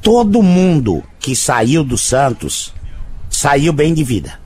todo 0.01 0.41
mundo 0.41 1.03
que 1.19 1.35
saiu 1.35 1.83
do 1.83 1.99
Santos 1.99 2.73
saiu 3.29 3.73
bem 3.73 3.93
de 3.93 4.05
vida. 4.05 4.39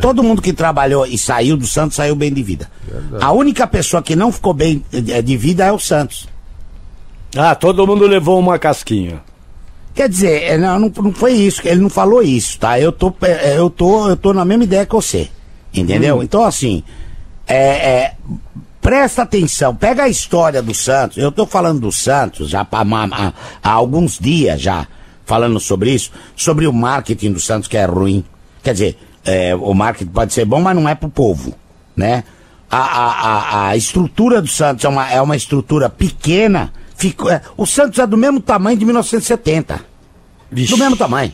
Todo 0.00 0.22
mundo 0.22 0.42
que 0.42 0.52
trabalhou 0.52 1.06
e 1.06 1.16
saiu 1.16 1.56
do 1.56 1.66
Santos 1.66 1.96
saiu 1.96 2.14
bem 2.14 2.30
de 2.30 2.42
vida. 2.42 2.70
A 3.18 3.32
única 3.32 3.66
pessoa 3.66 4.02
que 4.02 4.14
não 4.14 4.30
ficou 4.30 4.52
bem 4.52 4.84
eh, 4.92 5.22
de 5.22 5.36
vida 5.38 5.64
é 5.64 5.72
o 5.72 5.78
Santos. 5.78 6.28
Ah, 7.34 7.54
todo 7.54 7.86
mundo 7.86 8.06
levou 8.06 8.38
uma 8.38 8.58
casquinha. 8.58 9.22
Quer 9.96 10.10
dizer, 10.10 10.42
é, 10.42 10.58
não, 10.58 10.78
não, 10.78 11.12
foi 11.12 11.32
isso, 11.32 11.62
ele 11.64 11.80
não 11.80 11.88
falou 11.88 12.22
isso, 12.22 12.58
tá? 12.58 12.78
Eu 12.78 12.92
tô, 12.92 13.12
é, 13.22 13.56
eu 13.56 13.70
tô, 13.70 14.10
eu 14.10 14.16
tô 14.16 14.34
na 14.34 14.44
mesma 14.44 14.64
ideia 14.64 14.84
que 14.84 14.94
você, 14.94 15.30
entendeu? 15.72 16.22
Então, 16.22 16.44
assim, 16.44 16.84
é, 17.46 17.56
é, 17.56 18.14
presta 18.82 19.22
atenção, 19.22 19.74
pega 19.74 20.02
a 20.02 20.08
história 20.08 20.60
do 20.60 20.74
Santos, 20.74 21.16
eu 21.16 21.32
tô 21.32 21.46
falando 21.46 21.80
do 21.80 21.90
Santos 21.90 22.50
já 22.50 22.66
ma- 22.84 23.08
há, 23.10 23.32
há 23.62 23.72
alguns 23.72 24.18
dias 24.18 24.60
já, 24.60 24.86
falando 25.24 25.58
sobre 25.58 25.92
isso, 25.92 26.10
sobre 26.36 26.66
o 26.66 26.72
marketing 26.74 27.32
do 27.32 27.40
Santos 27.40 27.66
que 27.66 27.78
é 27.78 27.86
ruim. 27.86 28.22
Quer 28.62 28.74
dizer, 28.74 28.98
é, 29.24 29.56
o 29.56 29.72
marketing 29.72 30.10
pode 30.10 30.34
ser 30.34 30.44
bom, 30.44 30.60
mas 30.60 30.76
não 30.76 30.86
é 30.86 30.94
pro 30.94 31.08
povo, 31.08 31.54
né? 31.96 32.22
A, 32.70 32.78
a, 32.78 33.12
a, 33.12 33.68
a 33.68 33.76
estrutura 33.78 34.42
do 34.42 34.48
Santos 34.48 34.84
é 34.84 34.88
uma, 34.88 35.10
é 35.10 35.22
uma 35.22 35.36
estrutura 35.36 35.88
pequena. 35.88 36.70
Ficou, 36.96 37.30
é, 37.30 37.40
o 37.56 37.66
Santos 37.66 37.98
é 37.98 38.06
do 38.06 38.16
mesmo 38.16 38.40
tamanho 38.40 38.76
de 38.78 38.84
1970. 38.84 39.80
Vixe. 40.50 40.72
Do 40.72 40.78
mesmo 40.78 40.96
tamanho. 40.96 41.32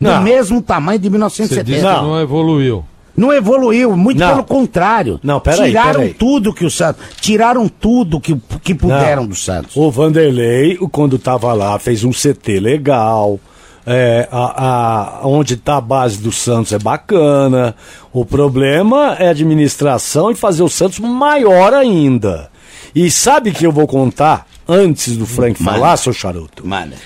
Do 0.00 0.10
Não. 0.10 0.22
mesmo 0.22 0.60
tamanho 0.62 0.98
de 0.98 1.08
Você 1.08 1.10
1970. 1.10 1.64
disse 1.64 1.78
que 1.80 1.84
Não. 1.84 2.08
não 2.10 2.20
evoluiu. 2.20 2.84
Não 3.16 3.32
evoluiu, 3.32 3.96
muito 3.96 4.18
Não. 4.18 4.28
pelo 4.28 4.44
contrário. 4.44 5.18
Não, 5.22 5.40
peraí, 5.40 5.68
Tiraram 5.70 6.00
peraí. 6.00 6.14
tudo 6.14 6.52
que 6.52 6.66
o 6.66 6.70
Santos. 6.70 7.02
Tiraram 7.18 7.66
tudo 7.66 8.20
que, 8.20 8.36
que 8.62 8.74
puderam 8.74 9.26
do 9.26 9.34
Santos. 9.34 9.74
O 9.74 9.90
Vanderlei, 9.90 10.76
o- 10.80 10.88
quando 10.88 11.18
tava 11.18 11.52
lá, 11.54 11.78
fez 11.78 12.04
um 12.04 12.12
CT 12.12 12.60
legal. 12.60 13.40
É, 13.86 14.28
a, 14.30 15.20
a- 15.22 15.26
onde 15.26 15.56
tá 15.56 15.76
a 15.76 15.80
base 15.80 16.18
do 16.18 16.30
Santos 16.32 16.72
é 16.72 16.78
bacana. 16.78 17.74
O 18.12 18.24
problema 18.26 19.14
é 19.18 19.28
a 19.28 19.30
administração 19.30 20.30
e 20.30 20.34
fazer 20.34 20.62
o 20.62 20.68
Santos 20.68 20.98
maior 20.98 21.72
ainda. 21.72 22.50
E 22.94 23.10
sabe 23.10 23.52
que 23.52 23.66
eu 23.66 23.72
vou 23.72 23.86
contar, 23.86 24.46
antes 24.68 25.16
do 25.16 25.26
Frank 25.26 25.62
Manda. 25.62 25.78
falar, 25.78 25.96
seu 25.96 26.12
charuto? 26.12 26.66
Manda. 26.66 26.96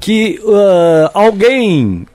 que 0.00 0.40
ah, 0.46 1.10
alguém 1.14 2.06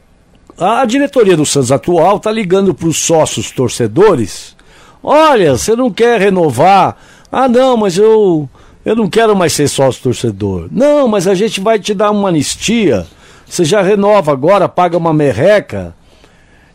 a 0.58 0.86
diretoria 0.86 1.36
do 1.36 1.46
Santos 1.46 1.72
atual 1.72 2.20
tá 2.20 2.32
ligando 2.32 2.74
para 2.74 2.88
os 2.88 2.98
sócios 2.98 3.52
torcedores. 3.52 4.56
Olha, 5.02 5.58
você 5.58 5.76
não 5.76 5.92
quer 5.92 6.20
renovar? 6.20 6.96
Ah, 7.32 7.48
não, 7.48 7.76
mas 7.76 7.98
eu 7.98 8.48
eu 8.86 8.96
não 8.96 9.10
quero 9.10 9.36
mais 9.36 9.54
ser 9.54 9.68
sócio 9.68 10.04
torcedor. 10.04 10.68
Não, 10.72 11.08
mas 11.08 11.28
a 11.28 11.34
gente 11.34 11.60
vai 11.62 11.80
te 11.80 11.94
dar 11.94 12.12
uma 12.12 12.30
anistia. 12.30 13.08
Você 13.46 13.64
já 13.64 13.82
renova 13.82 14.32
agora, 14.32 14.68
paga 14.68 14.98
uma 14.98 15.14
merreca 15.14 15.96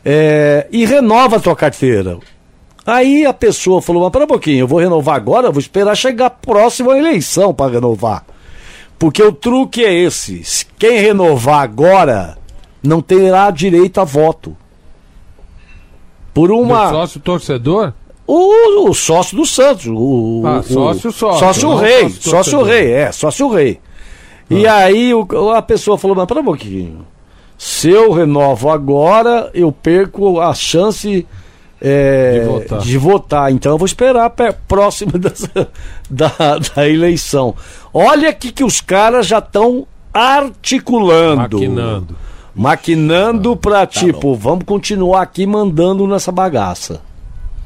é, 0.04 0.66
e 0.70 0.84
renova 0.84 1.36
a 1.36 1.40
tua 1.40 1.54
carteira. 1.54 2.18
Aí 2.91 3.26
a 3.26 3.34
pessoa 3.34 3.82
falou: 3.82 4.03
Mas 4.05 4.12
pera 4.12 4.24
um 4.24 4.28
pouquinho, 4.28 4.61
eu 4.61 4.66
vou 4.66 4.78
renovar 4.78 5.16
agora, 5.16 5.51
vou 5.51 5.61
esperar 5.61 5.95
chegar 5.95 6.26
a 6.26 6.30
próxima 6.30 6.97
eleição 6.97 7.53
para 7.53 7.72
renovar. 7.72 8.24
Porque 8.99 9.22
o 9.22 9.30
truque 9.30 9.84
é 9.84 9.93
esse: 9.93 10.43
se 10.43 10.64
quem 10.78 10.99
renovar 10.99 11.61
agora 11.61 12.39
não 12.82 13.03
terá 13.03 13.51
direito 13.51 14.01
a 14.01 14.05
voto. 14.05 14.57
Por 16.32 16.49
Do 16.49 16.59
uma. 16.59 16.91
sócio 16.91 17.20
torcedor? 17.20 17.93
O, 18.26 18.89
o 18.89 18.95
sócio 18.95 19.36
do 19.36 19.45
Santos. 19.47 19.86
O, 19.86 20.43
Ah, 20.47 20.59
o- 20.59 20.62
sócio, 20.62 21.12
sócio, 21.12 21.39
Sócio 21.39 21.74
rei. 21.76 22.03
sócio 22.11 22.22
Sócio 22.30 22.30
torcedor. 22.59 22.64
Ah. 22.64 22.68
rei, 22.70 22.93
é, 22.93 23.12
sócio 23.12 23.49
rei. 23.51 23.80
E 24.51 24.66
aí 24.66 25.12
o- 25.14 25.51
a 25.55 25.61
pessoa 25.62 25.99
falou, 25.99 26.16
mas 26.16 26.26
pera 26.26 26.41
um 26.41 26.45
pouquinho. 26.45 27.07
Se 27.57 27.91
eu 27.91 28.12
renovo 28.12 28.70
agora, 28.70 29.51
eu 29.53 29.72
perco 29.72 30.41
a 30.41 30.55
chance 30.55 31.26
é, 31.80 32.40
De 32.40 32.46
votar. 32.46 32.78
de 32.80 32.98
votar. 32.98 33.52
Então 33.52 33.72
eu 33.72 33.78
vou 33.78 33.86
esperar 33.86 34.32
próximo 34.66 35.12
dessa- 35.18 35.68
da, 36.10 36.30
da 36.74 36.88
eleição. 36.88 37.54
Olha 37.92 38.28
aqui 38.30 38.50
que 38.52 38.64
os 38.64 38.80
caras 38.80 39.26
já 39.26 39.38
estão 39.38 39.86
articulando. 40.12 41.36
Maquinando. 41.58 42.16
Maquinando 42.54 43.54
Tá 43.56 43.60
pra, 43.70 43.86
tipo, 43.86 44.34
vamos 44.34 44.64
continuar 44.64 45.22
aqui 45.22 45.46
mandando 45.46 46.06
nessa 46.06 46.32
bagaça. 46.32 47.00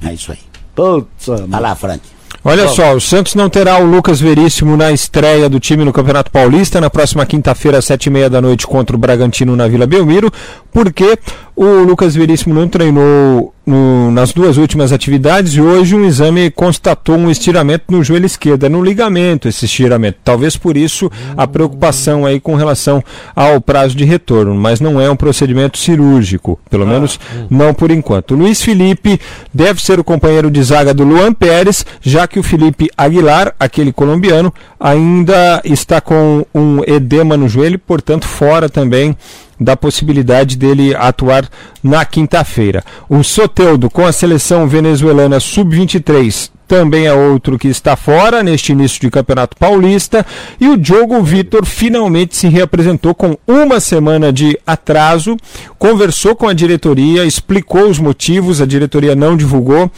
É 0.04 0.12
isso 0.12 0.32
aí. 0.32 0.38
Putz, 0.74 1.26
Vai 1.48 1.60
lá, 1.60 1.74
Frank. 1.74 2.02
Olha 2.44 2.66
só, 2.68 2.92
o 2.94 3.00
Santos 3.00 3.36
não 3.36 3.48
terá 3.48 3.78
o 3.78 3.86
Lucas 3.86 4.20
Veríssimo 4.20 4.76
na 4.76 4.90
estreia 4.90 5.48
do 5.48 5.60
time 5.60 5.84
no 5.84 5.92
Campeonato 5.92 6.28
Paulista 6.28 6.80
na 6.80 6.90
próxima 6.90 7.24
quinta-feira, 7.24 7.78
às 7.78 7.84
sete 7.84 8.06
e 8.06 8.10
meia 8.10 8.28
da 8.28 8.40
noite, 8.40 8.66
contra 8.66 8.96
o 8.96 8.98
Bragantino 8.98 9.54
na 9.54 9.68
Vila 9.68 9.86
Belmiro, 9.86 10.28
porque 10.72 11.16
o 11.54 11.64
Lucas 11.84 12.14
Veríssimo 12.14 12.54
não 12.54 12.66
treinou 12.68 13.52
no- 13.64 14.10
nas 14.10 14.32
duas 14.32 14.56
últimas 14.56 14.90
atividades 14.92 15.52
e 15.54 15.60
hoje 15.60 15.94
um 15.94 16.04
exame 16.04 16.50
constatou 16.50 17.16
um 17.16 17.30
estiramento 17.30 17.84
no 17.90 18.02
joelho 18.02 18.26
esquerdo, 18.26 18.64
é 18.66 18.68
no 18.68 18.82
ligamento 18.82 19.46
esse 19.48 19.66
estiramento. 19.66 20.18
Talvez 20.24 20.56
por 20.56 20.76
isso 20.76 21.08
a 21.36 21.46
preocupação 21.46 22.26
aí 22.26 22.40
com 22.40 22.56
relação 22.56 23.04
ao 23.36 23.60
prazo 23.60 23.94
de 23.94 24.04
retorno, 24.04 24.54
mas 24.54 24.80
não 24.80 25.00
é 25.00 25.08
um 25.08 25.14
procedimento 25.14 25.78
cirúrgico, 25.78 26.58
pelo 26.68 26.84
menos 26.86 27.20
não 27.48 27.72
por 27.72 27.90
enquanto. 27.92 28.32
O 28.32 28.36
Luiz 28.38 28.60
Felipe 28.62 29.20
deve 29.54 29.80
ser 29.80 30.00
o 30.00 30.04
companheiro 30.04 30.50
de 30.50 30.60
zaga 30.62 30.92
do 30.92 31.04
Luan 31.04 31.32
Pérez, 31.32 31.86
já 32.00 32.26
que 32.26 32.40
o 32.40 32.42
Felipe 32.42 32.90
Aguilar, 32.96 33.54
aquele 33.60 33.92
colombiano, 33.92 34.52
ainda 34.80 35.60
está 35.64 36.00
com 36.00 36.44
um 36.52 36.80
edema 36.84 37.36
no 37.36 37.48
joelho, 37.48 37.78
portanto 37.78 38.26
fora 38.26 38.68
também 38.68 39.16
da 39.62 39.76
possibilidade 39.76 40.56
dele 40.56 40.94
atuar 40.94 41.48
na 41.82 42.04
quinta-feira. 42.04 42.84
O 43.08 43.22
Soteudo 43.22 43.88
com 43.90 44.04
a 44.04 44.12
seleção 44.12 44.66
venezuelana 44.66 45.38
sub-23 45.40 46.50
também 46.72 47.06
é 47.06 47.12
outro 47.12 47.58
que 47.58 47.68
está 47.68 47.96
fora 47.96 48.42
neste 48.42 48.72
início 48.72 48.98
de 48.98 49.10
Campeonato 49.10 49.56
Paulista. 49.58 50.24
E 50.58 50.68
o 50.68 50.76
Diogo 50.78 51.22
Vitor 51.22 51.66
finalmente 51.66 52.34
se 52.34 52.48
reapresentou 52.48 53.14
com 53.14 53.36
uma 53.46 53.78
semana 53.78 54.32
de 54.32 54.58
atraso, 54.66 55.36
conversou 55.78 56.34
com 56.34 56.48
a 56.48 56.54
diretoria, 56.54 57.26
explicou 57.26 57.90
os 57.90 57.98
motivos, 57.98 58.62
a 58.62 58.66
diretoria 58.66 59.14
não 59.14 59.36
divulgou. 59.36 59.90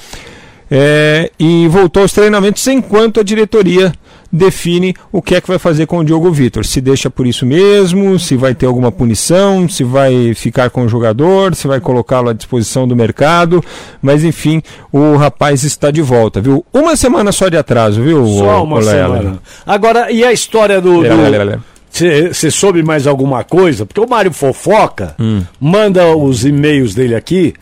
é, 0.70 1.30
e 1.38 1.68
voltou 1.68 2.02
aos 2.02 2.12
treinamentos 2.12 2.66
enquanto 2.66 3.20
a 3.20 3.22
diretoria 3.22 3.92
define 4.34 4.94
o 5.12 5.22
que 5.22 5.36
é 5.36 5.40
que 5.40 5.46
vai 5.46 5.58
fazer 5.58 5.86
com 5.86 5.98
o 5.98 6.04
Diogo 6.04 6.30
Vitor. 6.32 6.66
Se 6.66 6.80
deixa 6.80 7.08
por 7.08 7.24
isso 7.24 7.46
mesmo, 7.46 8.18
se 8.18 8.36
vai 8.36 8.54
ter 8.54 8.66
alguma 8.66 8.90
punição, 8.90 9.68
se 9.68 9.84
vai 9.84 10.34
ficar 10.34 10.70
com 10.70 10.82
o 10.82 10.88
jogador, 10.88 11.54
se 11.54 11.68
vai 11.68 11.80
colocá-lo 11.80 12.30
à 12.30 12.32
disposição 12.32 12.88
do 12.88 12.96
mercado. 12.96 13.62
Mas 14.02 14.24
enfim, 14.24 14.60
o 14.92 15.16
rapaz 15.16 15.62
está 15.62 15.90
de 15.90 16.02
volta, 16.02 16.40
viu? 16.40 16.66
Uma 16.72 16.96
semana 16.96 17.30
só 17.30 17.48
de 17.48 17.56
atraso, 17.56 18.02
viu? 18.02 18.26
Só 18.26 18.64
uma 18.64 18.82
semana. 18.82 19.38
Agora, 19.64 20.10
e 20.10 20.24
a 20.24 20.32
história 20.32 20.80
do. 20.80 21.00
Lera, 21.00 21.14
lera, 21.14 21.44
lera. 21.44 21.73
Você 22.32 22.50
soube 22.50 22.82
mais 22.82 23.06
alguma 23.06 23.44
coisa? 23.44 23.86
Porque 23.86 24.00
o 24.00 24.08
Mário 24.08 24.32
Fofoca 24.32 25.14
manda 25.60 26.08
os 26.16 26.44
e-mails 26.44 26.92
dele 26.92 27.14
aqui 27.14 27.54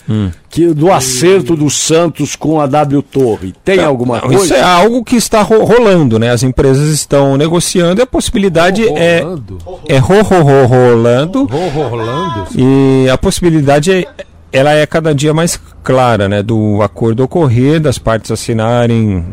que, 0.49 0.68
do 0.68 0.91
acerto 0.91 1.55
do 1.55 1.68
Santos 1.68 2.35
com 2.35 2.59
a 2.59 2.66
W 2.66 3.03
Torre. 3.03 3.53
Tem 3.62 3.80
alguma 3.80 4.16
Não, 4.16 4.28
coisa? 4.28 4.45
Isso 4.45 4.55
é 4.55 4.62
algo 4.62 5.05
que 5.05 5.16
está 5.16 5.43
ro- 5.43 5.64
rolando, 5.64 6.18
né? 6.18 6.30
As 6.30 6.43
empresas 6.43 6.89
estão 6.89 7.37
negociando 7.37 8.01
e 8.01 8.03
a 8.03 8.07
possibilidade 8.07 8.89
é 8.89 9.20
Rolando? 9.20 9.59
é 9.89 9.99
ro, 9.99 10.22
ro, 10.22 10.43
ro- 10.43 10.66
rolando 10.66 11.45
Ro- 11.45 11.89
Rolando? 11.89 12.47
E 12.57 13.09
a 13.11 13.18
possibilidade 13.18 13.93
é, 13.93 14.07
ela 14.51 14.72
é 14.72 14.87
cada 14.87 15.14
dia 15.14 15.35
mais 15.35 15.61
clara, 15.83 16.26
né, 16.28 16.43
do 16.43 16.80
acordo 16.83 17.22
ocorrer, 17.22 17.80
das 17.80 17.99
partes 17.99 18.30
assinarem 18.30 19.24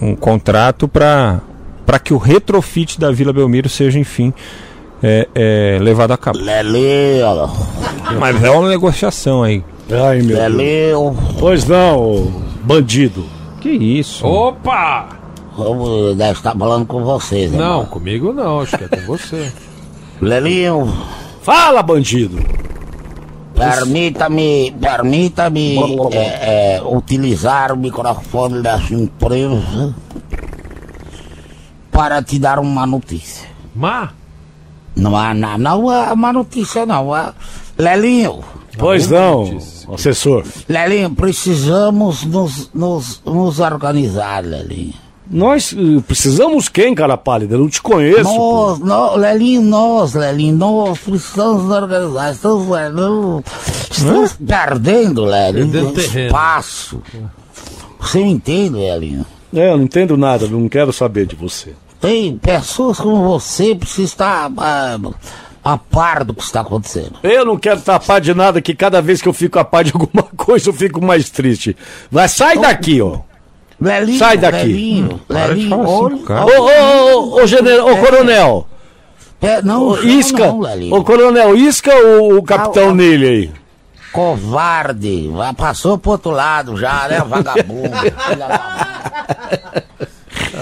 um 0.00 0.14
contrato 0.16 0.88
para 0.88 1.40
para 1.92 1.98
que 1.98 2.14
o 2.14 2.16
retrofit 2.16 2.98
da 2.98 3.12
Vila 3.12 3.34
Belmiro 3.34 3.68
seja, 3.68 3.98
enfim, 3.98 4.32
é, 5.02 5.28
é, 5.34 5.78
levado 5.78 6.12
a 6.12 6.16
cabo. 6.16 6.38
Leleu, 6.38 7.50
Mas 8.18 8.42
é 8.42 8.48
uma 8.48 8.66
negociação 8.70 9.42
aí. 9.42 9.62
Ai, 9.90 10.22
meu 10.22 10.28
Deus. 10.28 10.38
Leleu. 10.38 11.16
Pois 11.38 11.66
não, 11.66 12.32
bandido. 12.62 13.26
Que 13.60 13.68
isso? 13.68 14.26
Opa! 14.26 15.06
Vamos, 15.54 16.16
deve 16.16 16.32
estar 16.32 16.56
falando 16.56 16.86
com 16.86 17.04
vocês, 17.04 17.52
né? 17.52 17.58
Não, 17.58 17.84
comigo 17.84 18.32
não, 18.32 18.60
acho 18.60 18.78
que 18.78 18.84
é 18.84 18.88
com 18.88 19.02
você. 19.02 19.52
Leleu, 20.18 20.88
Fala, 21.42 21.82
bandido. 21.82 22.42
permita-me, 23.54 24.74
permita-me 24.80 25.76
é, 26.10 26.76
é, 26.76 26.82
utilizar 26.82 27.70
o 27.70 27.76
microfone 27.76 28.62
dessa 28.62 28.94
empresa 28.94 29.94
para 31.92 32.20
te 32.22 32.38
dar 32.40 32.58
uma 32.58 32.84
notícia. 32.86 33.48
Má? 33.76 34.10
Não 34.96 35.16
há 35.16 35.32
não, 35.32 35.56
não 35.58 35.86
uma 36.12 36.32
notícia 36.32 36.84
não. 36.84 37.16
É... 37.16 37.32
Lelinho, 37.78 38.42
Pois 38.78 39.08
não, 39.08 39.58
assessor. 39.92 40.44
Lelinho, 40.68 41.10
precisamos 41.14 42.24
nos, 42.24 42.70
nos, 42.72 43.20
nos 43.24 43.60
organizar, 43.60 44.44
Lelinho. 44.44 44.94
Nós 45.30 45.72
eh, 45.72 46.02
precisamos 46.06 46.68
quem, 46.68 46.94
cara 46.94 47.16
pálida? 47.16 47.54
Eu 47.54 47.60
não 47.60 47.68
te 47.68 47.80
conheço. 47.80 48.24
pô. 48.24 48.68
Nós, 48.70 48.78
nós, 48.80 49.20
Lelinho, 49.20 49.62
nós, 49.62 50.14
Lelinho, 50.14 50.56
nós 50.56 50.98
precisamos 50.98 51.64
nos 51.64 51.72
organizar. 51.72 52.32
Estamos, 52.32 52.68
Lelinho, 52.68 53.44
estamos 53.90 54.32
perdendo, 54.34 55.24
Lelinho, 55.24 55.70
Perdendo 55.70 55.92
terreno. 55.92 56.26
espaço. 56.26 57.02
Você 58.00 58.18
me 58.22 58.32
entende, 58.32 58.76
Lelinho? 58.76 59.24
É, 59.54 59.70
eu 59.70 59.76
não 59.76 59.84
entendo 59.84 60.16
nada, 60.16 60.46
não 60.46 60.68
quero 60.68 60.92
saber 60.92 61.26
de 61.26 61.36
você. 61.36 61.74
Tem 62.02 62.36
pessoas 62.36 62.98
como 62.98 63.22
você 63.28 63.74
precisam 63.76 64.04
estar 64.04 64.50
ah, 64.58 64.98
a 65.64 65.78
par 65.78 66.24
do 66.24 66.34
que 66.34 66.42
está 66.42 66.60
acontecendo. 66.62 67.12
Eu 67.22 67.44
não 67.46 67.56
quero 67.56 67.80
tapar 67.80 68.20
de 68.20 68.34
nada, 68.34 68.60
que 68.60 68.74
cada 68.74 69.00
vez 69.00 69.22
que 69.22 69.28
eu 69.28 69.32
fico 69.32 69.56
a 69.58 69.64
par 69.64 69.84
de 69.84 69.92
alguma 69.94 70.24
coisa 70.36 70.68
eu 70.68 70.72
fico 70.74 71.00
mais 71.02 71.30
triste. 71.30 71.74
Vai, 72.10 72.28
sai 72.28 72.58
daqui, 72.58 73.00
ó. 73.00 73.20
Lelinho, 73.80 74.18
Sai 74.18 74.36
daqui. 74.36 74.66
Lelinho, 74.66 75.20
assim. 75.28 75.72
Ô, 75.72 76.10
ô, 76.60 77.38
ô, 77.38 77.42
ô, 77.42 77.46
general, 77.46 77.90
ô, 77.92 77.96
coronel. 77.96 78.66
É, 79.40 79.62
não, 79.62 79.96
isca. 80.04 80.46
não, 80.48 80.60
Lelinho. 80.60 80.94
Ô, 80.96 81.02
coronel, 81.04 81.54
isca 81.56 81.94
o, 81.96 82.36
o 82.38 82.42
capitão 82.42 82.88
Ah, 82.88 82.90
ah. 82.90 82.94
nele 82.94 83.26
aí? 83.28 83.50
Covarde, 84.12 85.28
vai- 85.32 85.54
passou 85.54 85.96
pro 85.98 86.10
outro 86.12 86.30
lado 86.32 86.76
já, 86.76 87.06
né, 87.08 87.24
vagabundo. 87.26 87.90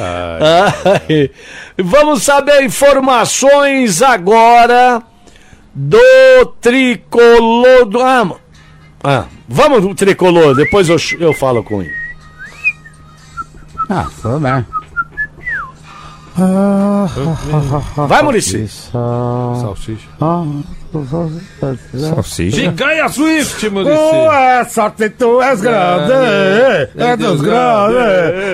Ai. 0.01 1.31
Vamos 1.79 2.23
saber 2.23 2.63
informações 2.63 4.03
agora 4.03 5.03
do 5.75 6.47
tricolor 6.61 7.85
do. 7.87 8.01
Ah, 8.01 8.31
ah, 9.03 9.25
vamos 9.49 9.83
do 9.83 9.95
tricolor, 9.95 10.55
depois 10.55 10.89
eu, 10.89 10.97
eu 11.19 11.33
falo 11.33 11.63
com 11.63 11.83
ele. 11.83 11.95
ah, 13.89 14.07
bem. 14.41 14.67
Vai, 18.09 18.23
Murici. 18.23 18.67
Salsicha. 18.69 19.61
Salsicha. 19.61 20.09
Picanha 22.61 23.09
Swift, 23.09 23.69
Muricy. 23.71 23.93
é 24.33 24.65
sorte 24.65 25.09
tu 25.11 25.41
és 25.41 25.61
grande, 25.61 26.13
é 26.97 27.17
dos 27.17 27.41
grandes, 27.41 27.97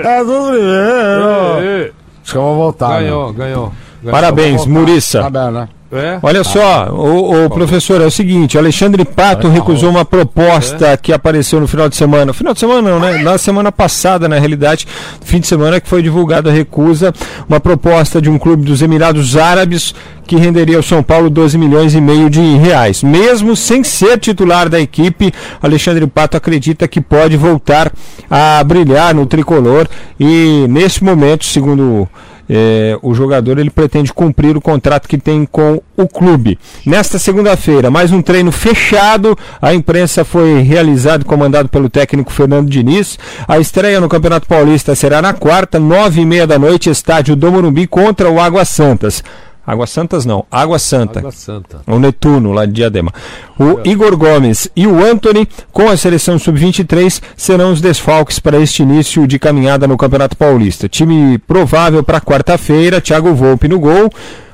é 0.05 0.25
dos 0.25 0.49
primeiros. 0.49 1.63
Ê, 1.65 1.93
Acho 2.23 2.33
que 2.33 2.39
eu 2.39 2.43
vou 2.43 2.57
voltar. 2.57 3.01
Ganhou, 3.01 3.33
ganhou. 3.33 3.73
ganhou. 4.03 4.11
Parabéns, 4.11 4.65
Tá 4.65 4.69
Muriça. 4.71 5.31
bem, 5.31 5.51
né? 5.53 5.69
É? 5.97 6.19
Olha 6.23 6.45
só, 6.45 6.89
o, 6.91 7.47
o 7.47 7.51
professor, 7.51 8.01
é 8.01 8.05
o 8.05 8.11
seguinte, 8.11 8.59
Alexandre 8.59 9.05
Pato 9.05 9.49
recusou 9.49 9.91
uma 9.91 10.05
proposta 10.05 10.97
que 10.97 11.13
apareceu 11.13 11.61
no 11.61 11.67
final 11.67 11.89
de 11.89 11.97
semana. 11.97 12.33
Final 12.33 12.55
de 12.55 12.61
semana 12.61 12.91
não, 12.91 13.01
né? 13.01 13.19
Na 13.23 13.39
semana 13.39 13.73
passada, 13.73 14.29
na 14.29 14.39
realidade, 14.39 14.87
fim 15.23 15.41
de 15.41 15.47
semana 15.47 15.81
que 15.81 15.89
foi 15.89 16.03
divulgada 16.03 16.51
a 16.51 16.53
recusa, 16.53 17.13
uma 17.49 17.61
proposta 17.61 18.21
de 18.21 18.29
um 18.29 18.39
clube 18.39 18.65
dos 18.65 18.83
Emirados 18.83 19.37
Árabes 19.37 19.95
que 20.27 20.37
renderia 20.37 20.77
ao 20.77 20.83
São 20.83 21.03
Paulo 21.03 21.31
12 21.31 21.57
milhões 21.57 21.95
e 21.95 22.01
meio 22.01 22.29
de 22.29 22.41
reais. 22.57 23.03
Mesmo 23.03 23.55
sem 23.55 23.85
ser 23.85 24.19
titular 24.19 24.69
da 24.69 24.81
equipe, 24.81 25.33
Alexandre 25.63 26.07
Pato 26.07 26.37
acredita 26.37 26.89
que 26.89 27.01
pode 27.01 27.37
voltar 27.37 27.93
a 28.31 28.63
brilhar 28.65 29.15
no 29.15 29.25
tricolor 29.25 29.89
e 30.19 30.67
nesse 30.69 31.03
momento, 31.05 31.45
segundo 31.45 32.09
é, 32.49 32.99
o 33.03 33.15
jogador 33.15 33.59
ele 33.59 33.71
pretende 33.71 34.13
cumprir 34.13 34.57
o 34.57 34.61
contrato 34.61 35.09
que 35.09 35.19
tem 35.19 35.45
com 35.45 35.81
o 35.97 36.07
clube. 36.07 36.59
Nesta 36.85 37.19
segunda-feira, 37.19 37.91
mais 37.91 38.13
um 38.13 38.23
treino 38.23 38.53
fechado. 38.53 39.37
A 39.61 39.75
imprensa 39.75 40.25
foi 40.25 40.61
realizado 40.61 41.23
e 41.23 41.25
comandado 41.25 41.69
pelo 41.69 41.89
técnico 41.89 42.33
Fernando 42.33 42.69
Diniz. 42.69 43.19
A 43.47 43.59
estreia 43.59 44.01
no 44.01 44.09
Campeonato 44.09 44.47
Paulista 44.47 44.95
será 44.95 45.21
na 45.21 45.33
quarta, 45.33 45.79
nove 45.79 46.21
e 46.21 46.27
meia 46.27 46.47
da 46.47 46.59
noite, 46.59 46.91
estádio 46.91 47.35
do 47.35 47.51
Morumbi 47.51 47.87
contra 47.87 48.31
o 48.31 48.41
Água 48.41 48.65
Santas. 48.65 49.23
Águas 49.67 49.91
Santas 49.91 50.25
não, 50.25 50.47
Água 50.51 50.79
Santa. 50.79 51.19
Água 51.19 51.33
Santa. 51.33 51.81
O 51.87 51.99
Netuno, 51.99 52.53
lá 52.53 52.65
de 52.65 52.73
Diadema. 52.73 53.13
O 53.59 53.81
Igor 53.85 54.17
Gomes 54.17 54.69
e 54.77 54.87
o 54.87 55.05
Anthony, 55.05 55.49
com 55.73 55.89
a 55.89 55.97
seleção 55.97 56.39
sub-23, 56.39 57.21
serão 57.37 57.73
os 57.73 57.81
desfalques 57.81 58.39
para 58.39 58.61
este 58.61 58.83
início 58.83 59.27
de 59.27 59.39
caminhada 59.39 59.89
no 59.89 59.97
Campeonato 59.97 60.37
Paulista. 60.37 60.89
Time 60.89 61.37
provável 61.39 62.05
para 62.05 62.21
quarta-feira: 62.21 63.01
Thiago 63.01 63.35
Volpe 63.35 63.67
no 63.67 63.81
gol. 63.81 64.11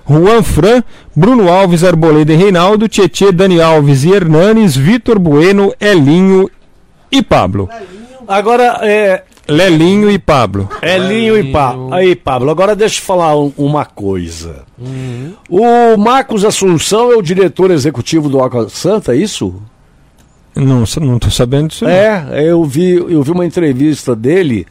Juan 0.09 0.43
Fran, 0.43 0.83
Bruno 1.15 1.49
Alves, 1.49 1.85
Arboleda 1.85 2.33
e 2.33 2.37
Reinaldo, 2.37 2.89
Tietê, 2.89 3.31
Dani 3.31 3.61
Alves 3.61 4.03
e 4.03 4.13
Hernanes, 4.13 4.77
Vitor 4.77 5.17
Bueno, 5.19 5.73
Elinho 5.81 6.51
e 7.11 7.23
Pablo. 7.23 7.69
Agora, 8.27 8.81
é, 8.83 9.23
Lelinho 9.49 10.11
e 10.11 10.19
Pablo. 10.19 10.69
Elinho 10.81 11.37
e 11.39 11.51
Pablo. 11.53 11.93
Aí, 11.93 12.15
Pablo, 12.15 12.51
agora 12.51 12.77
deixa 12.77 13.01
eu 13.01 13.05
falar 13.05 13.37
um- 13.37 13.53
uma 13.57 13.85
coisa. 13.85 14.65
O 15.49 15.97
Marcos 15.97 16.45
Assunção 16.45 17.11
é 17.13 17.17
o 17.17 17.23
diretor 17.23 17.71
executivo 17.71 18.29
do 18.29 18.43
Água 18.43 18.69
Santa, 18.69 19.15
é 19.15 19.17
isso? 19.19 19.55
Não, 20.55 20.85
não 21.01 21.19
tô 21.19 21.31
sabendo 21.31 21.69
disso. 21.69 21.85
não. 21.85 21.91
É, 21.91 22.45
eu 22.49 22.63
vi, 22.65 22.91
eu 22.95 23.23
vi 23.23 23.31
uma 23.31 23.45
entrevista 23.47 24.15
dele. 24.15 24.67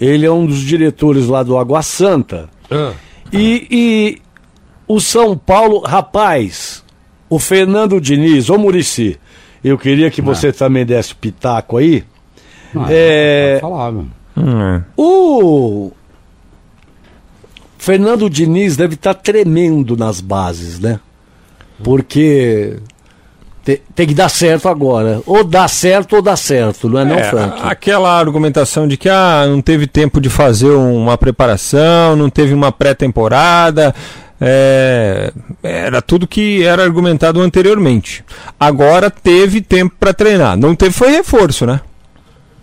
Ele 0.00 0.26
é 0.26 0.30
um 0.30 0.46
dos 0.46 0.60
diretores 0.60 1.26
lá 1.26 1.42
do 1.42 1.56
Água 1.58 1.82
Santa. 1.82 2.48
Ah, 2.70 2.92
E, 3.32 3.66
e 3.70 4.18
o 4.86 5.00
São 5.00 5.36
Paulo, 5.36 5.80
rapaz, 5.80 6.82
o 7.30 7.38
Fernando 7.38 8.00
Diniz, 8.00 8.50
ô 8.50 8.58
Murici, 8.58 9.18
eu 9.64 9.78
queria 9.78 10.10
que 10.10 10.20
você 10.20 10.52
também 10.52 10.84
desse 10.84 11.14
pitaco 11.14 11.76
aí. 11.78 12.04
É, 12.88 13.58
Pode 13.60 13.72
falar. 13.74 13.90
Hum, 13.92 14.06
é. 14.36 14.82
o 14.96 15.92
Fernando 17.78 18.30
Diniz 18.30 18.76
deve 18.76 18.94
estar 18.94 19.14
tremendo 19.14 19.96
nas 19.96 20.20
bases, 20.20 20.78
né? 20.78 21.00
Porque 21.82 22.76
te- 23.64 23.82
tem 23.94 24.06
que 24.06 24.14
dar 24.14 24.28
certo 24.28 24.68
agora. 24.68 25.20
Ou 25.26 25.42
dá 25.42 25.66
certo 25.66 26.16
ou 26.16 26.22
dá 26.22 26.36
certo, 26.36 26.88
não 26.88 27.00
é, 27.00 27.04
não, 27.04 27.16
É, 27.18 27.24
Frank? 27.24 27.60
Aquela 27.64 28.16
argumentação 28.18 28.86
de 28.86 28.96
que 28.96 29.08
ah, 29.08 29.44
não 29.48 29.60
teve 29.60 29.86
tempo 29.88 30.20
de 30.20 30.30
fazer 30.30 30.70
uma 30.70 31.18
preparação, 31.18 32.14
não 32.14 32.30
teve 32.30 32.54
uma 32.54 32.70
pré-temporada. 32.70 33.92
é, 34.40 35.32
era 35.62 36.00
tudo 36.00 36.26
que 36.26 36.62
era 36.62 36.82
argumentado 36.84 37.40
anteriormente. 37.40 38.24
Agora 38.58 39.10
teve 39.10 39.60
tempo 39.60 39.94
para 39.98 40.12
treinar. 40.14 40.56
Não 40.56 40.74
teve 40.76 40.92
foi 40.92 41.10
reforço, 41.10 41.66
né? 41.66 41.80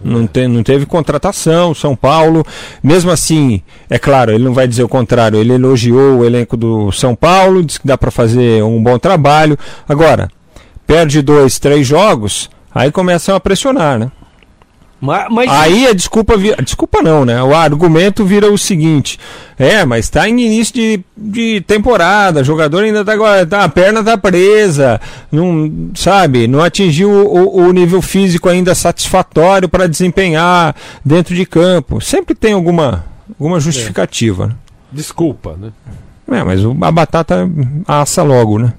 Não, 0.02 0.26
te, 0.26 0.48
não 0.48 0.64
teve 0.64 0.86
contratação, 0.86 1.74
São 1.74 1.96
Paulo. 1.96 2.46
Mesmo 2.82 3.12
assim, 3.12 3.62
é 3.90 4.00
claro, 4.00 4.32
ele 4.32 4.44
não 4.44 4.54
vai 4.54 4.68
dizer 4.68 4.84
o 4.84 4.90
contrário. 4.90 5.40
Ele 5.40 5.54
elogiou 5.54 6.20
o 6.20 6.26
elenco 6.26 6.56
do 6.56 6.92
São 6.92 7.16
Paulo, 7.16 7.64
disse 7.64 7.80
que 7.80 7.88
dá 7.88 7.98
para 7.98 8.12
fazer 8.12 8.64
um 8.64 8.82
bom 8.82 8.98
trabalho. 8.98 9.58
Agora, 9.88 10.30
perde 10.88 11.22
dois, 11.22 11.60
três 11.60 11.86
jogos, 11.86 12.50
aí 12.74 12.92
começam 12.92 13.36
a 13.36 13.40
pressionar, 13.40 14.00
né? 14.00 14.12
Mas, 15.02 15.28
mas 15.32 15.50
Aí 15.50 15.88
a 15.88 15.94
desculpa 15.94 16.36
vira. 16.36 16.62
Desculpa 16.62 17.02
não, 17.02 17.24
né? 17.24 17.42
O 17.42 17.56
argumento 17.56 18.26
vira 18.26 18.52
o 18.52 18.58
seguinte: 18.58 19.18
é, 19.58 19.86
mas 19.86 20.06
está 20.06 20.28
em 20.28 20.34
início 20.42 20.74
de, 20.74 21.00
de 21.16 21.62
temporada, 21.62 22.42
o 22.42 22.44
jogador 22.44 22.84
ainda 22.84 23.06
tá, 23.06 23.14
agora- 23.14 23.46
tá. 23.46 23.64
A 23.64 23.70
perna 23.70 24.04
tá 24.04 24.18
presa, 24.18 25.00
não, 25.32 25.90
sabe? 25.96 26.48
Não 26.48 26.62
atingiu 26.62 27.10
o, 27.10 27.62
o- 27.68 27.72
nível 27.72 28.02
físico 28.02 28.50
ainda 28.50 28.76
satisfatório 28.76 29.70
para 29.70 29.88
desempenhar 29.88 30.76
dentro 31.06 31.34
de 31.34 31.46
campo. 31.46 32.02
Sempre 32.02 32.36
tem 32.36 32.52
alguma, 32.52 33.06
alguma 33.40 33.60
justificativa, 33.60 34.48
né? 34.48 34.54
desculpa, 34.92 35.56
né? 35.58 35.70
É, 36.32 36.44
mas 36.44 36.60
a 36.82 36.92
batata 36.92 37.50
assa 37.88 38.22
logo, 38.22 38.60
né? 38.60 38.74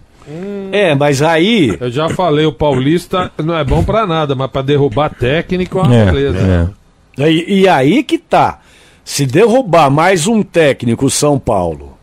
É, 0.72 0.94
mas 0.94 1.22
aí 1.22 1.76
Eu 1.80 1.90
já 1.90 2.08
falei, 2.08 2.46
o 2.46 2.52
Paulista 2.52 3.30
não 3.42 3.56
é 3.56 3.64
bom 3.64 3.82
pra 3.84 4.06
nada, 4.06 4.34
mas 4.34 4.50
pra 4.50 4.62
derrubar 4.62 5.10
técnico 5.10 5.78
é 5.78 5.82
uma 5.82 5.94
É, 5.94 6.04
beleza. 6.06 6.72
é. 7.18 7.30
E, 7.30 7.60
e 7.62 7.68
aí 7.68 8.02
que 8.02 8.18
tá. 8.18 8.60
Se 9.04 9.26
derrubar 9.26 9.90
mais 9.90 10.26
um 10.26 10.42
técnico, 10.42 11.06
o 11.06 11.10
São 11.10 11.38
Paulo, 11.38 11.94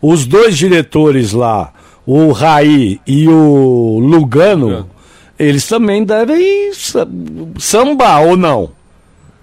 os 0.00 0.26
dois 0.26 0.56
diretores 0.58 1.32
lá, 1.32 1.72
o 2.04 2.32
Raí 2.32 3.00
e 3.06 3.28
o 3.28 3.98
Lugano, 4.02 4.66
Lugano. 4.66 4.90
eles 5.38 5.66
também 5.68 6.02
devem 6.04 6.72
sa- 6.74 7.06
sambar, 7.58 8.22
ou 8.26 8.36
não? 8.36 8.70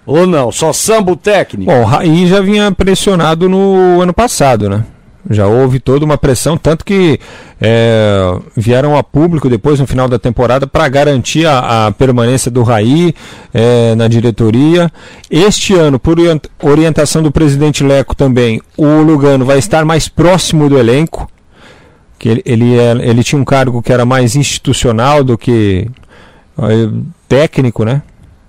Ou 0.06 0.26
não? 0.26 0.50
Só 0.52 0.72
samba 0.72 1.12
o 1.12 1.16
técnico? 1.16 1.70
Bom, 1.70 1.80
o 1.82 1.84
Raí 1.84 2.26
já 2.26 2.40
vinha 2.40 2.70
pressionado 2.72 3.48
no 3.48 4.00
ano 4.00 4.12
passado, 4.12 4.68
né? 4.68 4.84
Já 5.28 5.46
houve 5.46 5.78
toda 5.80 6.04
uma 6.04 6.16
pressão, 6.16 6.56
tanto 6.56 6.84
que 6.84 7.20
é, 7.60 8.38
vieram 8.56 8.96
a 8.96 9.02
público 9.02 9.50
depois, 9.50 9.78
no 9.78 9.86
final 9.86 10.08
da 10.08 10.18
temporada, 10.18 10.66
para 10.66 10.88
garantir 10.88 11.46
a, 11.46 11.88
a 11.88 11.92
permanência 11.92 12.50
do 12.50 12.62
Raí 12.62 13.14
é, 13.52 13.94
na 13.94 14.08
diretoria. 14.08 14.90
Este 15.30 15.74
ano, 15.74 15.98
por 15.98 16.18
orient- 16.18 16.46
orientação 16.62 17.22
do 17.22 17.30
presidente 17.30 17.84
Leco 17.84 18.14
também, 18.16 18.62
o 18.76 19.02
Lugano 19.02 19.44
vai 19.44 19.58
estar 19.58 19.84
mais 19.84 20.08
próximo 20.08 20.68
do 20.68 20.78
elenco. 20.78 21.28
Que 22.18 22.28
ele, 22.30 22.42
ele, 22.46 22.78
é- 22.78 23.08
ele 23.10 23.22
tinha 23.22 23.40
um 23.40 23.44
cargo 23.44 23.82
que 23.82 23.92
era 23.92 24.04
mais 24.06 24.36
institucional 24.36 25.22
do 25.22 25.36
que 25.36 25.86
é, 26.58 26.88
técnico, 27.28 27.84
né? 27.84 28.02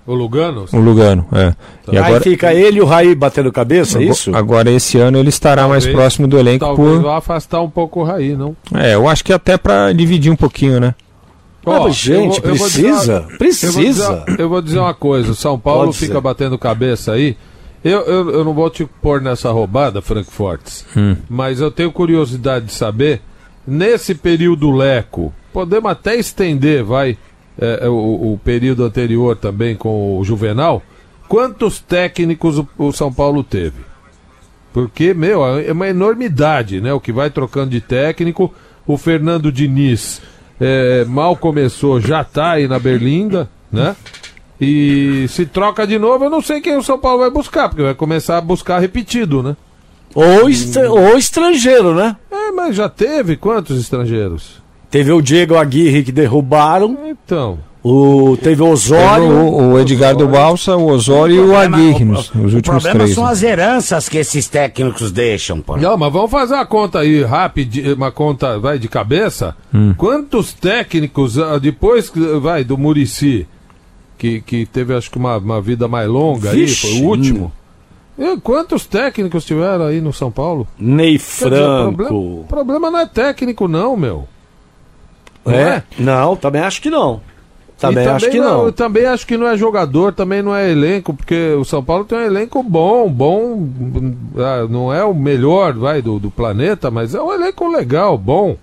O 0.06 0.14
Lugano? 0.14 0.66
O 0.72 0.78
Lugano, 0.78 1.26
é. 1.32 1.54
E 1.92 1.96
aí 1.96 2.04
agora, 2.04 2.20
fica 2.22 2.52
ele 2.52 2.78
e 2.78 2.80
o 2.80 2.84
Raí 2.84 3.14
batendo 3.14 3.52
cabeça, 3.52 4.00
é 4.00 4.04
isso? 4.04 4.34
Agora 4.34 4.68
esse 4.70 4.98
ano 4.98 5.16
ele 5.18 5.28
estará 5.28 5.68
mais 5.68 5.84
Talvez- 5.84 5.96
próximo 5.96 6.26
do 6.26 6.36
elenco 6.38 6.64
Talvez 6.64 6.88
por. 6.94 7.02
vá 7.02 7.18
afastar 7.18 7.60
um 7.62 7.70
pouco 7.70 8.00
o 8.00 8.04
Raí, 8.04 8.34
não? 8.34 8.56
É, 8.74 8.94
eu 8.94 9.08
acho 9.08 9.24
que 9.24 9.32
até 9.32 9.56
para 9.56 9.92
dividir 9.92 10.32
um 10.32 10.36
pouquinho, 10.36 10.80
né? 10.80 10.94
Ah, 11.64 11.70
Ó, 11.70 11.84
mas, 11.84 11.94
gente, 11.94 12.38
eu 12.38 12.42
vou- 12.42 12.50
eu 12.50 12.54
vou 12.56 12.66
dizer 12.68 12.82
precisa? 12.82 13.12
uma- 13.12 13.18
Eu 13.20 13.28
vou, 13.28 13.38
Precisa. 13.38 13.80
dizer, 14.26 14.40
eu 14.40 14.48
vou 14.48 14.62
dizer 14.62 14.78
uma 14.80 14.94
coisa, 14.94 15.30
o 15.30 15.34
São 15.36 15.56
Paulo 15.58 15.92
fica 15.92 16.20
batendo 16.20 16.58
cabeça 16.58 17.12
aí. 17.12 17.36
Eu, 17.84 18.00
eu, 18.00 18.30
eu 18.30 18.44
não 18.44 18.52
vou 18.54 18.68
te 18.70 18.84
pôr 18.84 19.20
nessa 19.20 19.50
roubada, 19.52 20.02
Frank 20.02 20.28
Fortes, 20.30 20.84
Hum. 20.96 21.16
mas 21.30 21.60
eu 21.60 21.70
tenho 21.70 21.92
curiosidade 21.92 22.66
de 22.66 22.72
saber, 22.72 23.20
nesse 23.66 24.14
período 24.14 24.70
Leco, 24.72 25.32
podemos 25.52 25.90
até 25.90 26.16
estender, 26.16 26.82
vai, 26.82 27.16
é, 27.58 27.80
é, 27.84 27.88
o, 27.88 28.32
o 28.32 28.40
período 28.42 28.84
anterior 28.84 29.36
também 29.36 29.76
com 29.76 30.18
o 30.18 30.24
Juvenal, 30.24 30.82
quantos 31.28 31.80
técnicos 31.80 32.58
o, 32.58 32.68
o 32.78 32.92
São 32.92 33.12
Paulo 33.12 33.42
teve? 33.44 33.80
Porque, 34.72 35.12
meu, 35.12 35.44
é 35.58 35.70
uma 35.72 35.88
enormidade, 35.88 36.80
né? 36.80 36.92
O 36.94 37.00
que 37.00 37.12
vai 37.12 37.28
trocando 37.28 37.70
de 37.70 37.80
técnico. 37.80 38.52
O 38.86 38.96
Fernando 38.96 39.52
Diniz 39.52 40.22
é, 40.58 41.04
mal 41.04 41.36
começou, 41.36 42.00
já 42.00 42.24
tá 42.24 42.52
aí 42.52 42.66
na 42.66 42.78
Berlinda, 42.78 43.50
né? 43.70 43.94
E 44.58 45.26
se 45.28 45.44
troca 45.44 45.86
de 45.86 45.98
novo, 45.98 46.24
eu 46.24 46.30
não 46.30 46.40
sei 46.40 46.60
quem 46.60 46.76
o 46.76 46.82
São 46.82 46.98
Paulo 46.98 47.18
vai 47.20 47.30
buscar, 47.30 47.68
porque 47.68 47.82
vai 47.82 47.94
começar 47.94 48.38
a 48.38 48.40
buscar 48.40 48.78
repetido, 48.78 49.42
né? 49.42 49.56
Ou, 50.14 50.48
estra- 50.48 50.90
ou 50.90 51.18
estrangeiro, 51.18 51.94
né? 51.94 52.16
É, 52.30 52.50
mas 52.52 52.74
já 52.76 52.88
teve 52.88 53.36
quantos 53.36 53.78
estrangeiros? 53.78 54.61
Teve 54.92 55.10
o 55.10 55.20
Diego 55.20 55.56
Aguirre 55.56 56.04
que 56.04 56.12
derrubaram, 56.12 56.96
Então, 57.06 57.58
o, 57.82 58.36
teve 58.40 58.62
o 58.62 58.68
Osório. 58.68 59.24
O, 59.24 59.72
o 59.72 59.80
Edgardo 59.80 60.28
Balsa, 60.28 60.76
o 60.76 60.86
Osório 60.88 61.34
e 61.34 61.38
o 61.40 61.42
problema- 61.48 61.76
Aguirre, 61.78 62.04
o- 62.04 62.06
nos, 62.08 62.30
nos 62.32 62.52
o 62.52 62.56
últimos 62.56 62.62
problema 62.82 62.98
três. 63.00 63.14
são 63.14 63.24
né? 63.24 63.30
as 63.32 63.42
heranças 63.42 64.08
que 64.08 64.18
esses 64.18 64.46
técnicos 64.48 65.10
deixam, 65.10 65.60
pô. 65.60 65.76
não, 65.78 65.96
mas 65.96 66.12
vamos 66.12 66.30
fazer 66.30 66.54
uma 66.54 66.66
conta 66.66 67.00
aí 67.00 67.22
rápida, 67.24 67.94
uma 67.94 68.12
conta, 68.12 68.58
vai, 68.60 68.78
de 68.78 68.86
cabeça. 68.88 69.56
Quantos 69.96 70.52
técnicos, 70.52 71.38
ah, 71.38 71.58
depois, 71.58 72.08
que, 72.10 72.20
vai, 72.38 72.62
do 72.62 72.76
Murici, 72.78 73.48
que, 74.18 74.40
que 74.42 74.66
teve 74.66 74.94
acho 74.94 75.10
que 75.10 75.18
uma, 75.18 75.38
uma 75.38 75.60
vida 75.60 75.88
mais 75.88 76.06
longa 76.08 76.50
Vixe, 76.52 76.86
aí, 76.86 76.92
foi 76.92 77.00
o 77.02 77.08
último. 77.08 77.50
E 78.18 78.36
quantos 78.42 78.84
técnicos 78.86 79.44
tiveram 79.44 79.86
aí 79.86 80.00
no 80.00 80.12
São 80.12 80.30
Paulo? 80.30 80.68
Ney 80.78 81.18
Quer 81.18 81.48
dizer, 81.48 81.62
o 81.62 81.66
problema, 81.66 81.96
Franco. 81.96 82.14
o 82.14 82.44
problema 82.46 82.90
não 82.90 82.98
é 83.00 83.06
técnico, 83.06 83.66
não, 83.66 83.96
meu. 83.96 84.28
Não 85.44 85.52
É? 85.54 85.82
Não, 85.98 86.36
também 86.36 86.62
acho 86.62 86.80
que 86.80 86.90
não. 86.90 87.20
Também 87.78 88.04
E 88.04 88.08
acho 88.08 88.30
que 88.30 88.38
não. 88.38 88.58
não. 88.58 88.64
eu 88.66 88.72
também 88.72 89.06
acho 89.06 89.26
que 89.26 89.36
não 89.36 89.48
é 89.48 89.56
jogador, 89.56 90.12
também 90.12 90.40
não 90.40 90.54
é 90.54 90.70
elenco, 90.70 91.12
porque 91.12 91.54
o 91.58 91.64
São 91.64 91.82
Paulo 91.82 92.04
tem 92.04 92.16
um 92.16 92.22
elenco 92.22 92.62
bom, 92.62 93.08
bom. 93.10 93.66
ah, 94.38 94.66
Não 94.70 94.94
é 94.94 95.02
o 95.04 95.12
melhor 95.12 95.72
vai, 95.74 96.00
do, 96.00 96.20
do 96.20 96.30
planeta, 96.30 96.92
mas 96.92 97.12
é 97.12 97.20
um 97.20 97.32
elenco 97.32 97.66
legal, 97.66 98.16
bom. 98.16 98.56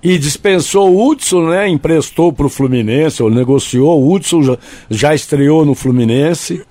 E 0.00 0.16
dispensou 0.18 0.94
o 0.94 1.08
Hudson, 1.08 1.48
né? 1.48 1.66
Emprestou 1.68 2.32
pro 2.32 2.48
Fluminense, 2.48 3.22
ou 3.22 3.30
negociou. 3.30 4.00
O 4.00 4.12
Hudson 4.14 4.42
já, 4.42 4.58
já 4.88 5.14
estreou 5.14 5.64
no 5.64 5.74
Fluminense. 5.74 6.62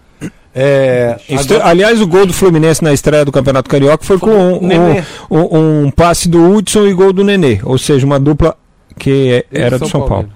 É, 0.56 1.18
Estre- 1.28 1.60
Aliás, 1.64 2.00
o 2.00 2.06
gol 2.08 2.28
do 2.28 2.34
Fluminense 2.34 2.84
na 2.84 2.94
estreia 2.94 3.26
do 3.26 3.32
Campeonato 3.32 3.70
Carioca 3.70 4.06
foi 4.06 4.20
com 4.20 4.30
um, 4.30 4.60
um, 4.64 5.04
um- 5.32 5.84
um 5.86 5.92
passe 5.92 6.30
do 6.30 6.48
Hudson 6.48 6.86
e 6.86 6.94
gol 6.94 7.12
do 7.12 7.24
Nenê. 7.24 7.60
Ou 7.64 7.78
seja, 7.78 8.06
uma 8.06 8.20
dupla 8.20 8.56
que 8.98 9.46
é- 9.52 9.62
era 9.62 9.80
do 9.80 9.88
São 9.88 10.08
Paulo. 10.08 10.30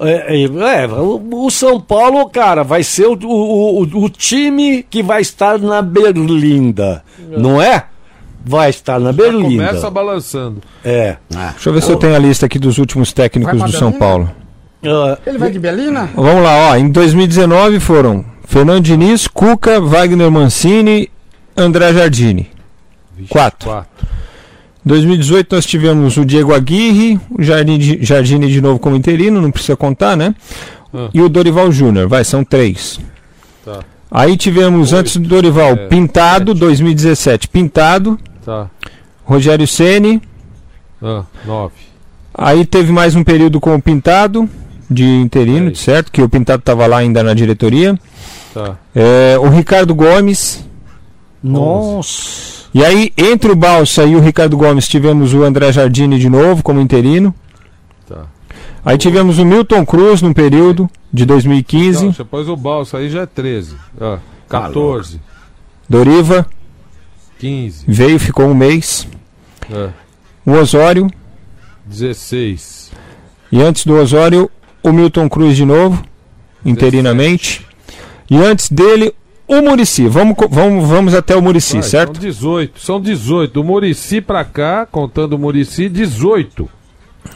É, 0.00 0.36
é, 0.36 0.44
é, 0.44 0.86
o, 0.86 1.46
o 1.46 1.50
São 1.50 1.80
Paulo, 1.80 2.28
cara, 2.28 2.62
vai 2.62 2.82
ser 2.82 3.06
o, 3.06 3.18
o, 3.24 3.82
o, 3.82 4.10
time 4.10 4.82
que 4.82 5.02
vai 5.02 5.20
estar 5.22 5.58
na 5.58 5.80
Berlinda, 5.82 7.02
não 7.36 7.60
é? 7.60 7.84
Vai 8.44 8.70
estar 8.70 9.00
na 9.00 9.12
Berlinda. 9.12 9.66
Começa 9.66 9.90
balançando. 9.90 10.62
É. 10.84 11.16
Deixa 11.28 11.68
eu 11.68 11.72
ver 11.72 11.82
se 11.82 11.90
eu 11.90 11.96
tenho 11.96 12.14
a 12.14 12.18
lista 12.18 12.46
aqui 12.46 12.58
dos 12.58 12.78
últimos 12.78 13.12
técnicos 13.12 13.60
do 13.60 13.72
São? 13.72 13.92
Paulo. 13.92 14.30
Ah, 14.84 15.18
Ele 15.26 15.38
vai 15.38 15.50
de 15.50 15.58
Belina? 15.58 16.08
Vamos 16.14 16.42
lá, 16.42 16.70
ó. 16.70 16.76
Em 16.76 16.88
2019 16.88 17.80
foram 17.80 18.24
Fernando 18.44 18.84
Diniz, 18.84 19.26
Cuca, 19.26 19.80
Wagner 19.80 20.30
Mancini, 20.30 21.10
André 21.56 21.92
Jardine. 21.92 22.48
Quatro. 23.28 23.68
Quatro. 23.68 24.07
2018 24.84 25.54
nós 25.54 25.66
tivemos 25.66 26.16
o 26.16 26.24
Diego 26.24 26.54
Aguirre, 26.54 27.20
o 27.30 27.42
Jardine, 27.42 27.98
Jardine 28.02 28.48
de 28.48 28.60
novo 28.60 28.78
como 28.78 28.96
interino, 28.96 29.40
não 29.40 29.50
precisa 29.50 29.76
contar, 29.76 30.16
né? 30.16 30.34
Ah. 30.94 31.08
E 31.12 31.20
o 31.20 31.28
Dorival 31.28 31.70
Júnior, 31.70 32.08
vai, 32.08 32.24
são 32.24 32.42
três. 32.44 32.98
Tá. 33.64 33.80
Aí 34.10 34.36
tivemos 34.36 34.92
Oito. 34.92 35.00
antes 35.00 35.16
do 35.18 35.28
Dorival, 35.28 35.72
É, 35.72 35.76
Pintado, 35.88 36.54
2017, 36.54 37.48
Pintado, 37.48 38.18
Tá. 38.44 38.70
Rogério 39.24 39.66
Ceni. 39.66 40.22
Ah, 41.02 41.22
nove. 41.44 41.74
Aí 42.32 42.64
teve 42.64 42.90
mais 42.92 43.14
um 43.14 43.22
período 43.22 43.60
com 43.60 43.74
o 43.74 43.82
Pintado, 43.82 44.48
de 44.90 45.04
interino, 45.04 45.68
Aí. 45.68 45.76
certo? 45.76 46.10
Que 46.10 46.22
o 46.22 46.28
Pintado 46.28 46.60
estava 46.60 46.86
lá 46.86 46.96
ainda 46.98 47.22
na 47.22 47.34
diretoria. 47.34 47.98
Tá. 48.54 48.76
É, 48.94 49.36
o 49.38 49.48
Ricardo 49.50 49.94
Gomes. 49.94 50.64
nossa. 51.42 52.57
E 52.74 52.84
aí, 52.84 53.12
entre 53.16 53.50
o 53.50 53.56
Balsa 53.56 54.04
e 54.04 54.14
o 54.14 54.20
Ricardo 54.20 54.56
Gomes, 54.56 54.86
tivemos 54.86 55.32
o 55.32 55.42
André 55.42 55.72
Jardine 55.72 56.18
de 56.18 56.28
novo 56.28 56.62
como 56.62 56.80
interino. 56.80 57.34
Tá. 58.06 58.26
Aí 58.84 58.98
tivemos 58.98 59.38
o 59.38 59.44
Milton 59.44 59.84
Cruz 59.84 60.22
num 60.22 60.32
período 60.32 60.88
de 61.12 61.24
2015. 61.24 62.04
Não, 62.04 62.26
pôs 62.26 62.48
o 62.48 62.56
balsa 62.56 62.98
aí 62.98 63.08
já 63.08 63.22
é 63.22 63.26
13. 63.26 63.74
Ah, 64.00 64.18
14. 64.48 65.20
Doriva 65.88 66.46
15. 67.38 67.84
veio, 67.88 68.18
ficou 68.18 68.46
um 68.46 68.54
mês. 68.54 69.08
É, 69.70 69.88
O 70.44 70.52
Osório. 70.52 71.10
16. 71.86 72.90
E 73.50 73.62
antes 73.62 73.86
do 73.86 73.94
Osório, 73.94 74.50
o 74.82 74.92
Milton 74.92 75.28
Cruz 75.28 75.56
de 75.56 75.64
novo, 75.64 76.04
interinamente. 76.64 77.66
E 78.30 78.36
antes 78.36 78.70
dele, 78.70 79.14
o 79.48 79.62
Murici. 79.62 80.06
Vamos, 80.06 80.36
vamos, 80.50 80.88
vamos 80.88 81.14
até 81.14 81.34
o 81.34 81.42
Murici, 81.42 81.74
Vai, 81.74 81.82
certo? 81.82 82.14
São 82.14 82.20
18. 82.22 82.80
São 82.80 83.00
18. 83.00 83.52
Do 83.54 83.64
Murici 83.64 84.20
pra 84.20 84.44
cá, 84.44 84.86
contando 84.86 85.32
o 85.34 85.38
Murici, 85.38 85.88
18. 85.88 86.68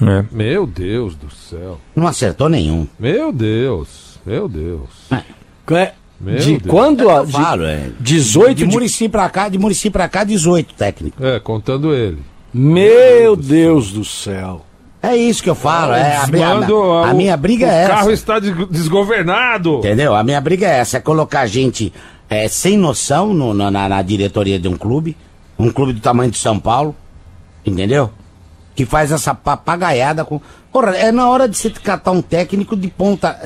É. 0.01 0.25
Meu 0.31 0.67
Deus 0.67 1.15
do 1.17 1.31
céu. 1.31 1.79
Não 1.97 2.07
acertou 2.07 2.49
nenhum. 2.49 2.87
Meu 2.99 3.33
Deus. 3.33 4.19
Meu 4.25 4.49
Deus. 4.49 4.89
É, 5.11 5.93
Meu 6.21 6.37
de 6.37 6.59
Deus. 6.59 6.63
quando? 6.71 7.09
a- 7.11 7.25
de 7.25 7.33
Falo, 7.33 7.65
é. 7.65 7.91
18 7.99 8.55
De 8.59 8.65
de... 8.67 8.71
Murici 8.71 9.09
pra 9.09 9.29
cá, 9.29 9.49
de 9.49 9.59
Murici 9.59 9.91
pra 9.91 10.09
cá, 10.09 10.23
18 10.25 10.75
técnico. 10.75 11.25
É, 11.25 11.41
contando 11.41 11.93
ele. 11.95 12.19
Meu 12.55 13.35
Deus 13.35 13.91
do 13.93 14.05
céu. 14.05 14.65
É 15.03 15.17
isso 15.17 15.43
que 15.43 15.51
eu 15.51 15.55
falo. 15.55 15.95
É, 15.95 16.17
a, 16.17 16.27
bri- 16.27 16.43
a- 16.43 16.53
a 16.53 17.13
o- 17.13 17.15
minha 17.17 17.37
briga 17.37 17.67
o 17.67 17.71
é 17.71 17.87
carro 17.89 18.03
essa. 18.03 18.13
está 18.13 18.39
des- 18.39 18.69
desgovernado. 18.69 19.79
Entendeu? 19.79 20.15
A 20.15 20.23
minha 20.23 20.41
briga 20.41 20.67
é 20.69 20.79
essa: 20.79 20.99
é 20.99 21.01
colocar 21.01 21.45
gente 21.47 21.93
é, 22.31 22.47
sem 22.49 22.77
noção 22.79 23.35
no- 23.35 23.53
na, 23.53 23.71
na- 23.71 24.03
diretoria 24.03 24.59
de 24.59 24.69
um 24.69 24.77
clube, 24.77 25.17
um 25.59 25.71
clube 25.71 25.93
do 25.93 26.01
tamanho 26.01 26.31
de 26.31 26.39
São 26.39 26.59
Paulo, 26.59 26.95
entendeu? 27.67 28.11
Que 28.77 28.87
faz 28.87 29.11
essa 29.13 29.35
papagaiada 29.35 30.25
com. 30.25 30.41
Porra, 30.73 30.97
é 30.97 31.11
na 31.13 31.29
hora 31.29 31.49
de 31.49 31.57
você 31.57 31.69
catar 31.69 32.13
um 32.13 32.23
técnico 32.23 32.77
de 32.77 32.89
ponta, 32.89 33.39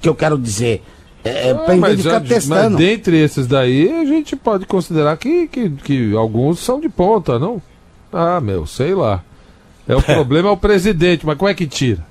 que 0.00 0.08
eu 0.08 0.14
quero 0.14 0.38
dizer. 0.38 0.82
É, 1.22 1.48
é, 1.50 1.54
pra 1.54 1.64
Ah, 1.64 1.66
vez 1.66 1.78
mas, 1.80 1.96
de 1.98 2.02
ficar 2.04 2.20
mas 2.20 2.28
testando. 2.30 2.76
dentre 2.78 3.18
esses 3.22 3.46
daí, 3.46 3.92
a 4.00 4.04
gente 4.06 4.34
pode 4.36 4.64
considerar 4.64 5.18
que, 5.18 5.46
que, 5.48 5.68
que 5.68 6.16
alguns 6.16 6.60
são 6.60 6.80
de 6.80 6.88
ponta, 6.88 7.38
não? 7.38 7.60
Ah, 8.10 8.40
meu, 8.40 8.64
sei 8.64 8.94
lá. 8.94 9.22
É, 9.88 9.96
o 9.96 10.02
problema 10.02 10.48
é 10.48 10.52
o 10.52 10.56
presidente, 10.56 11.26
mas 11.26 11.36
como 11.36 11.48
é 11.50 11.54
que 11.54 11.66
tira? 11.66 12.04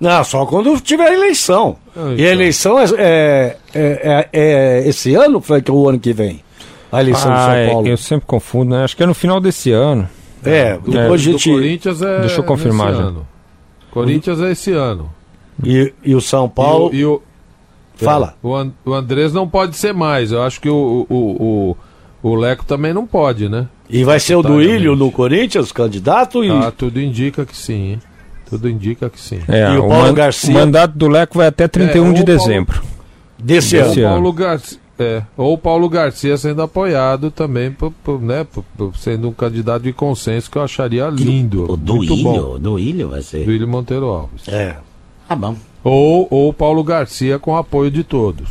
Não, 0.00 0.22
só 0.24 0.44
quando 0.46 0.78
tiver 0.80 1.12
eleição. 1.12 1.76
Ah, 1.96 2.08
E 2.10 2.14
então. 2.14 2.26
a 2.26 2.28
eleição 2.30 2.78
é, 2.78 2.84
é, 2.84 3.56
é- 3.74 3.98
é- 4.02 4.28
é 4.32 4.88
esse 4.88 5.14
ano, 5.14 5.40
Frank, 5.40 5.70
ou 5.70 5.78
o 5.84 5.88
ano 5.88 5.98
que 6.00 6.12
vem? 6.12 6.42
A 6.90 7.00
eleição 7.00 7.30
do 7.30 7.36
Ah, 7.36 7.44
São 7.44 7.52
é, 7.54 7.68
Paulo. 7.70 7.86
eu 7.88 7.96
sempre 7.96 8.26
confundo, 8.26 8.74
né? 8.74 8.84
Acho 8.84 8.96
que 8.96 9.02
é 9.02 9.06
no 9.06 9.14
final 9.14 9.40
desse 9.40 9.70
ano. 9.70 10.08
É, 10.44 10.74
Do, 10.76 10.90
depois 10.90 11.20
a 11.22 11.24
do 11.24 11.38
gente. 11.38 11.50
Corinthians 11.50 12.02
é 12.02 12.20
Deixa 12.20 12.40
eu 12.40 12.44
confirmar 12.44 12.92
já. 12.94 13.00
ano. 13.02 13.26
Corinthians 13.92 14.40
é 14.40 14.50
esse 14.50 14.72
ano. 14.72 15.08
E, 15.64 15.94
e 16.04 16.14
o 16.14 16.20
São 16.20 16.48
Paulo. 16.48 16.90
E, 16.92 17.04
o, 17.04 17.22
e 18.00 18.04
o- 18.04 18.04
Fala. 18.04 18.34
O, 18.42 18.54
An- 18.56 18.72
o 18.84 18.92
Andrés 18.92 19.32
não 19.32 19.48
pode 19.48 19.76
ser 19.76 19.94
mais. 19.94 20.32
Eu 20.32 20.42
acho 20.42 20.60
que 20.60 20.68
o, 20.68 21.06
o, 21.08 21.76
o, 22.22 22.30
o 22.30 22.34
Leco 22.34 22.64
também 22.64 22.92
não 22.92 23.06
pode, 23.06 23.48
né? 23.48 23.68
E 23.92 24.02
vai 24.04 24.18
ser 24.18 24.34
o. 24.36 24.42
Duílio 24.42 24.96
no 24.96 25.10
Corinthians, 25.12 25.70
candidato? 25.70 26.42
E... 26.42 26.50
Ah, 26.50 26.72
tudo 26.76 27.00
indica 27.00 27.44
que 27.44 27.56
sim, 27.56 27.92
hein? 27.92 28.00
Tudo 28.48 28.68
indica 28.68 29.08
que 29.10 29.20
sim. 29.20 29.40
É, 29.48 29.72
E 29.74 29.76
o 29.78 29.84
o, 29.84 29.88
Paulo 29.88 30.02
man- 30.08 30.14
Garcia? 30.14 30.50
o 30.50 30.54
mandato 30.54 30.96
do 30.96 31.08
Leco 31.08 31.38
vai 31.38 31.46
até 31.46 31.68
31 31.68 31.88
É, 31.88 31.92
de 31.92 31.98
ou 31.98 32.10
o 32.10 32.14
Paulo- 32.14 32.24
dezembro. 32.24 32.82
Desse 33.38 33.76
Desse 33.76 34.00
ano. 34.00 34.06
ano. 34.06 34.14
Paulo 34.14 34.32
Garcia, 34.32 34.78
é, 34.98 35.22
ou 35.36 35.54
o 35.54 35.58
Paulo 35.58 35.88
Garcia 35.88 36.36
sendo 36.36 36.62
apoiado 36.62 37.30
também, 37.30 37.72
por, 37.72 37.92
por, 38.04 38.20
né, 38.20 38.44
por- 38.44 38.64
por 38.76 38.96
sendo 38.96 39.28
um 39.28 39.32
candidato 39.32 39.82
de 39.82 39.92
consenso 39.92 40.50
que 40.50 40.56
eu 40.58 40.62
acharia 40.62 41.06
lindo. 41.08 41.64
O 41.64 41.76
muito 41.76 42.16
bom. 42.16 42.22
Duílio, 42.32 42.50
o 42.54 42.58
Duílio 42.58 43.08
vai 43.08 43.22
ser. 43.22 43.44
Duílio 43.44 43.66
Monteiro 43.68 44.06
Alves. 44.06 44.46
É. 44.48 44.76
Tá 45.28 45.34
bom. 45.34 45.56
Ou 45.82 46.28
ou 46.30 46.48
o 46.50 46.52
Paulo 46.52 46.84
Garcia 46.84 47.38
com 47.38 47.56
apoio 47.56 47.90
de 47.90 48.04
todos. 48.04 48.48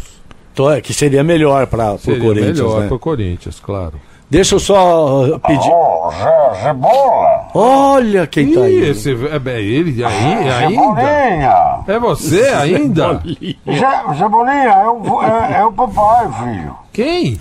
Então, 0.52 0.70
é, 0.70 0.82
que 0.82 0.94
seria 0.94 1.24
melhor 1.24 1.66
para 1.68 1.94
o 1.94 1.98
Seria 1.98 2.20
Corinthians. 2.20 2.58
melhor 2.60 2.82
né? 2.82 2.88
pro 2.88 3.00
Corinthians, 3.00 3.60
claro. 3.62 3.94
Deixa 4.32 4.55
eu 4.55 4.59
só 4.61 5.25
uh, 5.25 5.39
pedir. 5.41 5.69
Ô, 5.69 6.09
Zé 6.11 6.63
Cebola! 6.63 7.47
Olha 7.53 8.25
quem 8.25 8.53
tá 8.53 8.61
Ih, 8.61 8.63
aí. 8.63 8.89
esse 8.89 9.11
é 9.11 9.38
bem 9.38 9.57
ele 9.57 10.05
aí, 10.05 10.13
ainda? 10.13 10.69
Cebolinha! 10.69 11.79
É 11.86 11.99
você 11.99 12.41
ainda? 12.47 13.21
Zé, 13.69 14.15
Cebolinha, 14.17 14.69
é 14.69 14.88
o, 14.88 15.21
é, 15.21 15.59
é 15.59 15.65
o 15.65 15.73
papai, 15.73 16.29
filho. 16.32 16.77
Quem? 16.94 17.38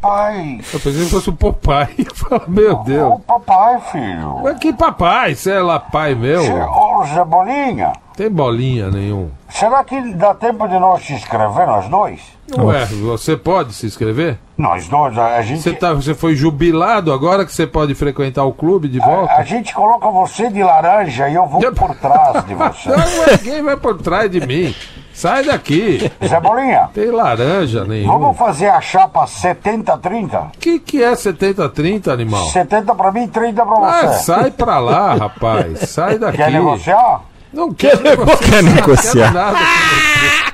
Papai. 0.00 0.60
Eu 0.72 0.80
pensei 0.80 1.04
que 1.04 1.10
fosse 1.10 1.28
o 1.28 1.32
papai. 1.34 1.88
Eu 1.98 2.14
falei, 2.14 2.44
Meu 2.48 2.70
É 2.70 2.72
o 2.72 2.84
Deus. 2.84 3.20
papai, 3.26 3.80
filho. 3.92 4.40
Mas 4.42 4.58
que 4.58 4.72
papai? 4.72 5.34
Você 5.34 5.50
é 5.52 5.60
lá 5.60 5.78
pai 5.78 6.14
meu? 6.14 6.42
Zé- 6.42 6.64
Ô, 6.66 7.04
Cebolinha, 7.06 7.92
Tem 8.16 8.30
bolinha 8.30 8.90
nenhum. 8.90 9.28
será 9.50 9.84
que 9.84 10.00
dá 10.14 10.34
tempo 10.34 10.66
de 10.66 10.78
nós 10.78 11.04
se 11.04 11.12
inscrever, 11.12 11.66
nós 11.66 11.86
dois? 11.88 12.20
Ué, 12.58 12.84
você 12.86 13.36
pode 13.36 13.72
se 13.74 13.86
inscrever? 13.86 14.38
Nós 14.56 14.86
dois, 14.88 15.16
a, 15.18 15.36
a 15.36 15.42
gente... 15.42 15.62
Você, 15.62 15.72
tá, 15.74 15.92
você 15.92 16.14
foi 16.14 16.34
jubilado 16.36 17.12
agora 17.12 17.44
que 17.44 17.52
você 17.52 17.66
pode 17.66 17.94
frequentar 17.94 18.44
o 18.44 18.52
clube 18.52 18.88
de 18.88 19.00
A, 19.00 19.04
a 19.04 19.08
volta? 19.08 19.44
gente 19.44 19.74
coloca 19.74 20.08
você 20.10 20.48
de 20.50 20.62
laranja 20.62 21.28
e 21.28 21.34
eu 21.34 21.46
vou 21.46 21.60
por 21.72 21.94
trás 21.96 22.44
de 22.46 22.54
você. 22.54 22.88
Não, 22.90 23.38
quem 23.42 23.62
vai 23.62 23.76
por 23.76 24.00
trás 24.00 24.30
de 24.30 24.46
mim? 24.46 24.74
Sai 25.14 25.44
daqui. 25.44 26.10
Cebolinha, 26.28 26.88
Tem 26.92 27.10
laranja 27.10 27.84
nenhum. 27.84 28.08
vamos 28.18 28.36
fazer 28.36 28.66
a 28.68 28.80
chapa 28.80 29.24
70-30? 29.24 30.48
O 30.48 30.58
que, 30.58 30.78
que 30.80 31.02
é 31.02 31.12
70-30, 31.12 32.08
animal? 32.12 32.46
70 32.48 32.94
pra 32.94 33.12
mim, 33.12 33.28
30 33.28 33.64
pra 33.64 33.74
Ah, 33.76 34.06
você. 34.08 34.24
sai 34.24 34.50
pra 34.50 34.78
lá, 34.80 35.14
rapaz. 35.14 35.88
Sai 35.90 36.18
daqui. 36.18 36.38
Quer 36.38 36.50
negociar? 36.50 37.20
Não 37.52 37.72
quero 37.72 38.02
negociar. 38.02 38.38
Quer 38.50 38.62
negociar. 38.64 39.32
Não 39.32 39.42
quero 39.42 39.54
nada. 39.54 40.53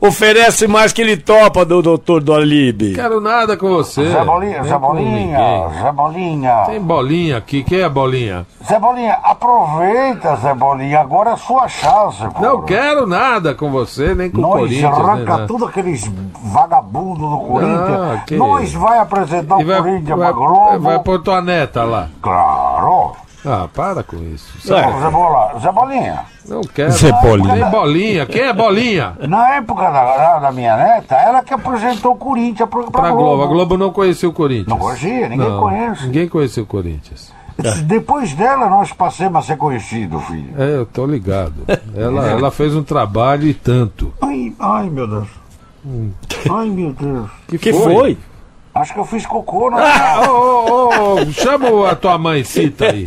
Oferece 0.00 0.66
mais 0.66 0.92
que 0.92 1.02
ele 1.02 1.16
topa 1.16 1.64
do 1.64 1.82
doutor 1.82 2.22
Dolib. 2.22 2.94
Quero 2.94 3.20
nada 3.20 3.56
com 3.56 3.68
você. 3.68 4.10
Zé 4.10 4.24
Bolinha, 4.24 4.62
Zé 4.64 4.78
Bolinha. 4.78 5.38
Zé 5.82 5.92
Bolinha. 5.92 6.54
Tem 6.66 6.80
bolinha 6.80 7.36
aqui. 7.36 7.62
Quem 7.62 7.80
é 7.80 7.88
bolinha? 7.88 8.46
Zé 8.66 8.78
Bolinha, 8.78 9.18
aproveita, 9.22 10.36
Zé 10.36 10.54
Bolinha, 10.54 11.00
agora 11.00 11.30
é 11.30 11.32
a 11.34 11.36
sua 11.36 11.68
chance, 11.68 12.18
pô. 12.34 12.40
Não 12.40 12.62
quero 12.62 13.06
nada 13.06 13.54
com 13.54 13.70
você, 13.70 14.14
nem 14.14 14.30
com 14.30 14.38
o 14.38 14.40
Nós 14.42 14.52
Corinthians. 14.60 14.82
nem 14.82 15.00
arranca 15.02 15.32
nada. 15.32 15.46
tudo 15.46 15.64
aqueles 15.66 16.10
vagabundos 16.44 17.18
do 17.28 17.34
Ah, 17.36 17.46
Corinthians. 17.48 18.22
que- 18.26 18.36
Nós 18.36 18.72
vai 18.72 18.98
apresentar 18.98 19.60
E 19.60 19.64
o 19.64 19.66
vai, 19.66 19.76
Corinthians 19.82 20.18
vai, 20.18 20.28
pra 20.28 20.32
Globo. 20.32 20.78
vai 20.80 20.98
pôr 21.00 21.18
tua 21.22 21.40
neta 21.42 21.84
lá. 21.84 22.08
Claro. 22.22 23.12
Ah, 23.44 23.68
para 23.72 24.02
com 24.02 24.16
isso. 24.18 24.60
Sabe? 24.60 25.00
Zé, 25.00 25.10
Bola, 25.10 25.58
Zé 25.58 25.72
Bolinha, 25.72 26.20
Não 26.46 26.60
quero. 26.60 26.90
Zé 26.92 27.10
Bolinha. 27.22 27.54
Tem 27.54 27.70
bolinha. 27.70 28.26
Quem 28.26 28.42
é 28.42 28.52
bolinha? 28.52 29.16
na 29.26 29.54
época 29.56 29.90
da, 29.90 30.38
da 30.40 30.52
minha 30.52 30.76
neta, 30.76 31.14
ela 31.14 31.42
que 31.42 31.54
apresentou 31.54 32.12
o 32.12 32.16
Corinthians 32.16 32.68
pra, 32.68 32.82
pra, 32.82 32.90
Pra 32.90 33.10
Globo. 33.10 33.42
A 33.42 33.46
Globo 33.46 33.78
não 33.78 33.90
conhecia 33.92 34.28
o 34.28 34.32
Corinthians. 34.32 34.68
Não 34.68 34.78
conhecia, 34.78 35.28
ninguém 35.28 35.48
Não, 35.48 35.60
conhece. 35.60 36.06
Ninguém 36.06 36.28
conhecia 36.28 36.62
o 36.62 36.66
Corinthians. 36.66 37.32
Depois 37.84 38.32
dela, 38.34 38.68
nós 38.68 38.92
passamos 38.92 39.44
a 39.44 39.46
ser 39.46 39.56
conhecidos, 39.56 40.22
filho. 40.24 40.54
É, 40.58 40.76
eu 40.76 40.86
tô 40.86 41.06
ligado. 41.06 41.54
Ela, 41.94 42.28
ela 42.30 42.50
fez 42.50 42.74
um 42.74 42.82
trabalho 42.82 43.46
e 43.46 43.54
tanto. 43.54 44.12
Ai, 44.20 44.52
ai, 44.58 44.88
meu 44.88 45.06
Deus. 45.06 45.28
Hum. 45.84 46.10
Ai, 46.50 46.68
meu 46.68 46.92
Deus. 46.92 47.30
que 47.60 47.72
foi? 47.72 48.18
Acho 48.80 48.94
que 48.94 48.98
eu 49.00 49.04
fiz 49.04 49.26
cocô, 49.26 49.70
né? 49.70 49.82
Ô, 50.28 50.30
ô, 50.32 51.14
ô, 51.22 51.32
chama 51.32 51.90
a 51.90 51.94
tua 51.94 52.16
mãe 52.18 52.42
Cita 52.44 52.86
aí. 52.86 53.04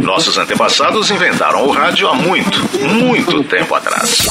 Nossos 0.03 0.35
antepassados 0.39 1.11
inventaram 1.11 1.67
o 1.67 1.71
rádio 1.71 2.07
há 2.07 2.15
muito, 2.15 2.67
muito 2.87 3.43
tempo 3.43 3.75
atrás. 3.75 4.27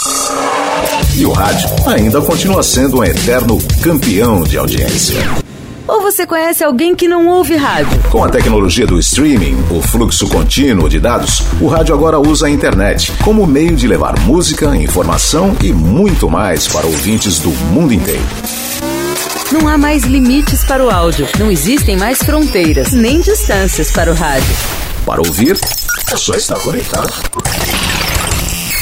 E 1.16 1.24
o 1.24 1.30
rádio 1.30 1.68
ainda 1.86 2.20
continua 2.20 2.64
sendo 2.64 2.98
um 2.98 3.04
eterno 3.04 3.56
campeão 3.80 4.42
de 4.42 4.58
audiência. 4.58 5.47
Ou 5.88 6.02
você 6.02 6.26
conhece 6.26 6.62
alguém 6.62 6.94
que 6.94 7.08
não 7.08 7.26
ouve 7.28 7.56
rádio? 7.56 7.98
Com 8.10 8.22
a 8.22 8.28
tecnologia 8.28 8.86
do 8.86 8.98
streaming, 8.98 9.56
o 9.70 9.80
fluxo 9.80 10.28
contínuo 10.28 10.86
de 10.86 11.00
dados, 11.00 11.42
o 11.62 11.66
rádio 11.66 11.94
agora 11.94 12.20
usa 12.20 12.46
a 12.46 12.50
internet 12.50 13.10
como 13.24 13.46
meio 13.46 13.74
de 13.74 13.88
levar 13.88 14.18
música, 14.20 14.76
informação 14.76 15.56
e 15.62 15.72
muito 15.72 16.28
mais 16.28 16.68
para 16.68 16.86
ouvintes 16.86 17.38
do 17.38 17.48
mundo 17.72 17.94
inteiro. 17.94 18.22
Não 19.50 19.66
há 19.66 19.78
mais 19.78 20.04
limites 20.04 20.62
para 20.62 20.84
o 20.84 20.90
áudio. 20.90 21.26
Não 21.38 21.50
existem 21.50 21.96
mais 21.96 22.18
fronteiras, 22.18 22.92
nem 22.92 23.22
distâncias 23.22 23.90
para 23.90 24.12
o 24.12 24.14
rádio. 24.14 24.54
Para 25.06 25.22
ouvir, 25.26 25.58
é 26.12 26.16
só 26.18 26.34
estar 26.34 26.58
conectado. 26.60 27.10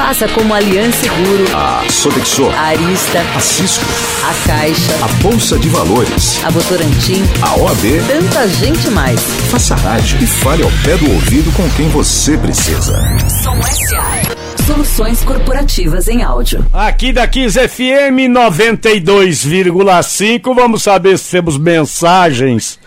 Faça 0.00 0.26
como 0.28 0.54
a 0.54 0.56
Aliança 0.56 1.02
Seguro, 1.02 1.44
A 1.54 1.84
Sodexo, 1.90 2.48
a 2.48 2.60
Arista, 2.68 3.20
a 3.36 3.40
Cisco, 3.40 3.84
a 4.24 4.32
Caixa, 4.48 4.94
a 5.04 5.08
Bolsa 5.22 5.58
de 5.58 5.68
Valores, 5.68 6.42
a 6.42 6.48
Votorantim, 6.48 7.22
a 7.42 7.54
OAB. 7.56 8.00
tanta 8.08 8.48
gente 8.48 8.88
mais. 8.92 9.20
Faça 9.50 9.74
rádio 9.74 10.16
e 10.22 10.26
fale 10.26 10.62
ao 10.62 10.70
pé 10.82 10.96
do 10.96 11.12
ouvido 11.12 11.52
com 11.52 11.68
quem 11.76 11.90
você 11.90 12.38
precisa. 12.38 12.98
Som 13.42 13.60
SA. 13.62 14.22
Soluções 14.66 15.22
corporativas 15.22 16.08
em 16.08 16.22
áudio. 16.22 16.64
Aqui 16.72 17.12
da 17.12 17.28
15 17.28 17.68
FM 17.68 18.32
92,5. 18.32 20.54
Vamos 20.54 20.82
saber 20.82 21.18
se 21.18 21.30
temos 21.30 21.58
mensagens 21.58 22.79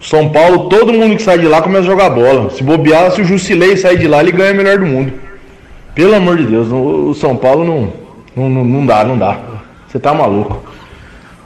São 0.00 0.28
Paulo, 0.28 0.68
todo 0.68 0.92
mundo 0.92 1.16
que 1.16 1.22
sai 1.22 1.38
de 1.38 1.46
lá 1.46 1.62
começa 1.62 1.84
a 1.84 1.90
jogar 1.90 2.10
bola. 2.10 2.50
Se 2.50 2.64
bobear, 2.64 3.12
se 3.12 3.22
o 3.22 3.24
Jusilei 3.24 3.76
sair 3.76 3.98
de 3.98 4.08
lá, 4.08 4.20
ele 4.20 4.32
ganha 4.32 4.52
o 4.52 4.56
melhor 4.56 4.78
do 4.78 4.86
mundo. 4.86 5.12
Pelo 5.94 6.14
amor 6.14 6.36
de 6.36 6.44
Deus, 6.44 6.68
o 6.72 7.10
o 7.10 7.14
São 7.14 7.36
Paulo 7.36 7.64
não, 7.64 7.92
não, 8.34 8.48
não, 8.48 8.64
não 8.64 8.86
dá, 8.86 9.04
não 9.04 9.16
dá. 9.16 9.38
Você 9.86 10.00
tá 10.00 10.12
maluco. 10.12 10.60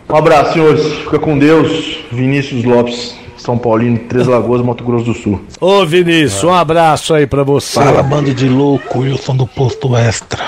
Um 0.08 0.16
abraço, 0.16 0.54
senhores. 0.54 0.84
Fica 0.84 1.18
com 1.18 1.38
Deus. 1.38 1.98
Vinícius 2.10 2.64
Lopes, 2.64 3.14
São 3.42 3.58
Paulino, 3.58 3.98
Três 4.08 4.28
Lagoas, 4.28 4.62
Mato 4.62 4.84
Grosso 4.84 5.06
do 5.06 5.14
Sul. 5.14 5.40
Ô, 5.60 5.84
Vinícius, 5.84 6.44
um 6.44 6.52
abraço 6.52 7.12
aí 7.12 7.26
pra 7.26 7.42
você. 7.42 7.74
Fala, 7.74 8.00
bando 8.00 8.32
de 8.32 8.48
louco, 8.48 9.00
Wilson 9.00 9.34
do 9.34 9.48
Posto 9.48 9.96
Extra. 9.96 10.44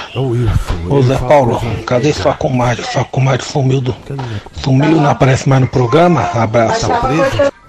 Ô 0.88 1.02
Zé 1.02 1.16
Paulo, 1.16 1.60
cadê 1.84 2.12
sua 2.12 2.34
comadre? 2.34 2.84
Sua 2.84 3.04
comadre 3.04 3.44
sumiu 3.44 3.80
do. 3.80 3.96
Sumiu, 4.62 4.92
não 4.92 5.10
aparece 5.10 5.48
mais 5.48 5.62
no 5.62 5.66
programa? 5.66 6.20
Abraço. 6.34 6.86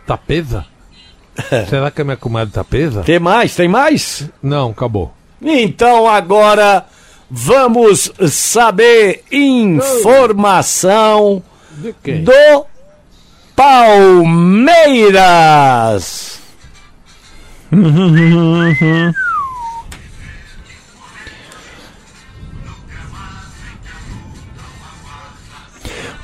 Tá 0.06 0.16
pesa? 0.16 0.64
Será 1.68 1.90
que 1.90 2.02
a 2.02 2.06
minha 2.06 2.18
comadre 2.18 2.54
tá 2.54 2.64
pesa? 2.64 3.02
Tem 3.02 3.20
mais? 3.20 3.56
Tem 3.56 3.68
mais? 3.68 4.30
Não, 4.44 4.70
acabou. 4.70 5.12
Então 5.42 6.08
agora 6.08 6.86
vamos 7.32 8.12
saber 8.30 9.24
informação 9.32 11.42
do 12.14 12.66
Palmeiras. 13.56 15.16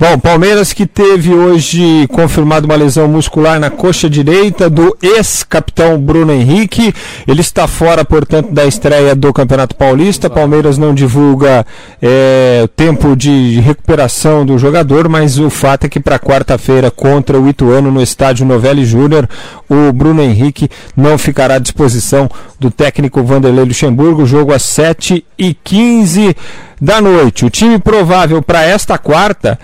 Bom, 0.01 0.17
Palmeiras 0.17 0.73
que 0.73 0.87
teve 0.87 1.31
hoje 1.31 2.07
confirmado 2.07 2.65
uma 2.65 2.75
lesão 2.75 3.07
muscular 3.07 3.59
na 3.59 3.69
coxa 3.69 4.09
direita 4.09 4.67
do 4.67 4.97
ex-capitão 4.99 5.95
Bruno 6.01 6.33
Henrique. 6.33 6.91
Ele 7.27 7.41
está 7.41 7.67
fora, 7.67 8.03
portanto, 8.03 8.51
da 8.51 8.65
estreia 8.65 9.13
do 9.13 9.31
Campeonato 9.31 9.75
Paulista. 9.75 10.27
Palmeiras 10.27 10.75
não 10.79 10.91
divulga 10.91 11.63
é, 12.01 12.61
o 12.63 12.67
tempo 12.67 13.15
de 13.15 13.59
recuperação 13.59 14.43
do 14.43 14.57
jogador, 14.57 15.07
mas 15.07 15.37
o 15.37 15.51
fato 15.51 15.85
é 15.85 15.87
que 15.87 15.99
para 15.99 16.17
quarta-feira 16.17 16.89
contra 16.89 17.39
o 17.39 17.47
Ituano 17.47 17.91
no 17.91 18.01
estádio 18.01 18.43
Novelli 18.43 18.83
Júnior, 18.83 19.29
o 19.69 19.93
Bruno 19.93 20.23
Henrique 20.23 20.67
não 20.97 21.15
ficará 21.15 21.57
à 21.57 21.59
disposição 21.59 22.27
do 22.59 22.71
técnico 22.71 23.21
Vanderlei 23.21 23.65
Luxemburgo. 23.65 24.25
Jogo 24.25 24.51
às 24.51 24.63
7 24.63 25.23
e 25.37 25.53
15 25.53 26.35
da 26.81 26.99
noite. 26.99 27.45
O 27.45 27.51
time 27.51 27.77
provável 27.77 28.41
para 28.41 28.63
esta 28.63 28.97
quarta 28.97 29.59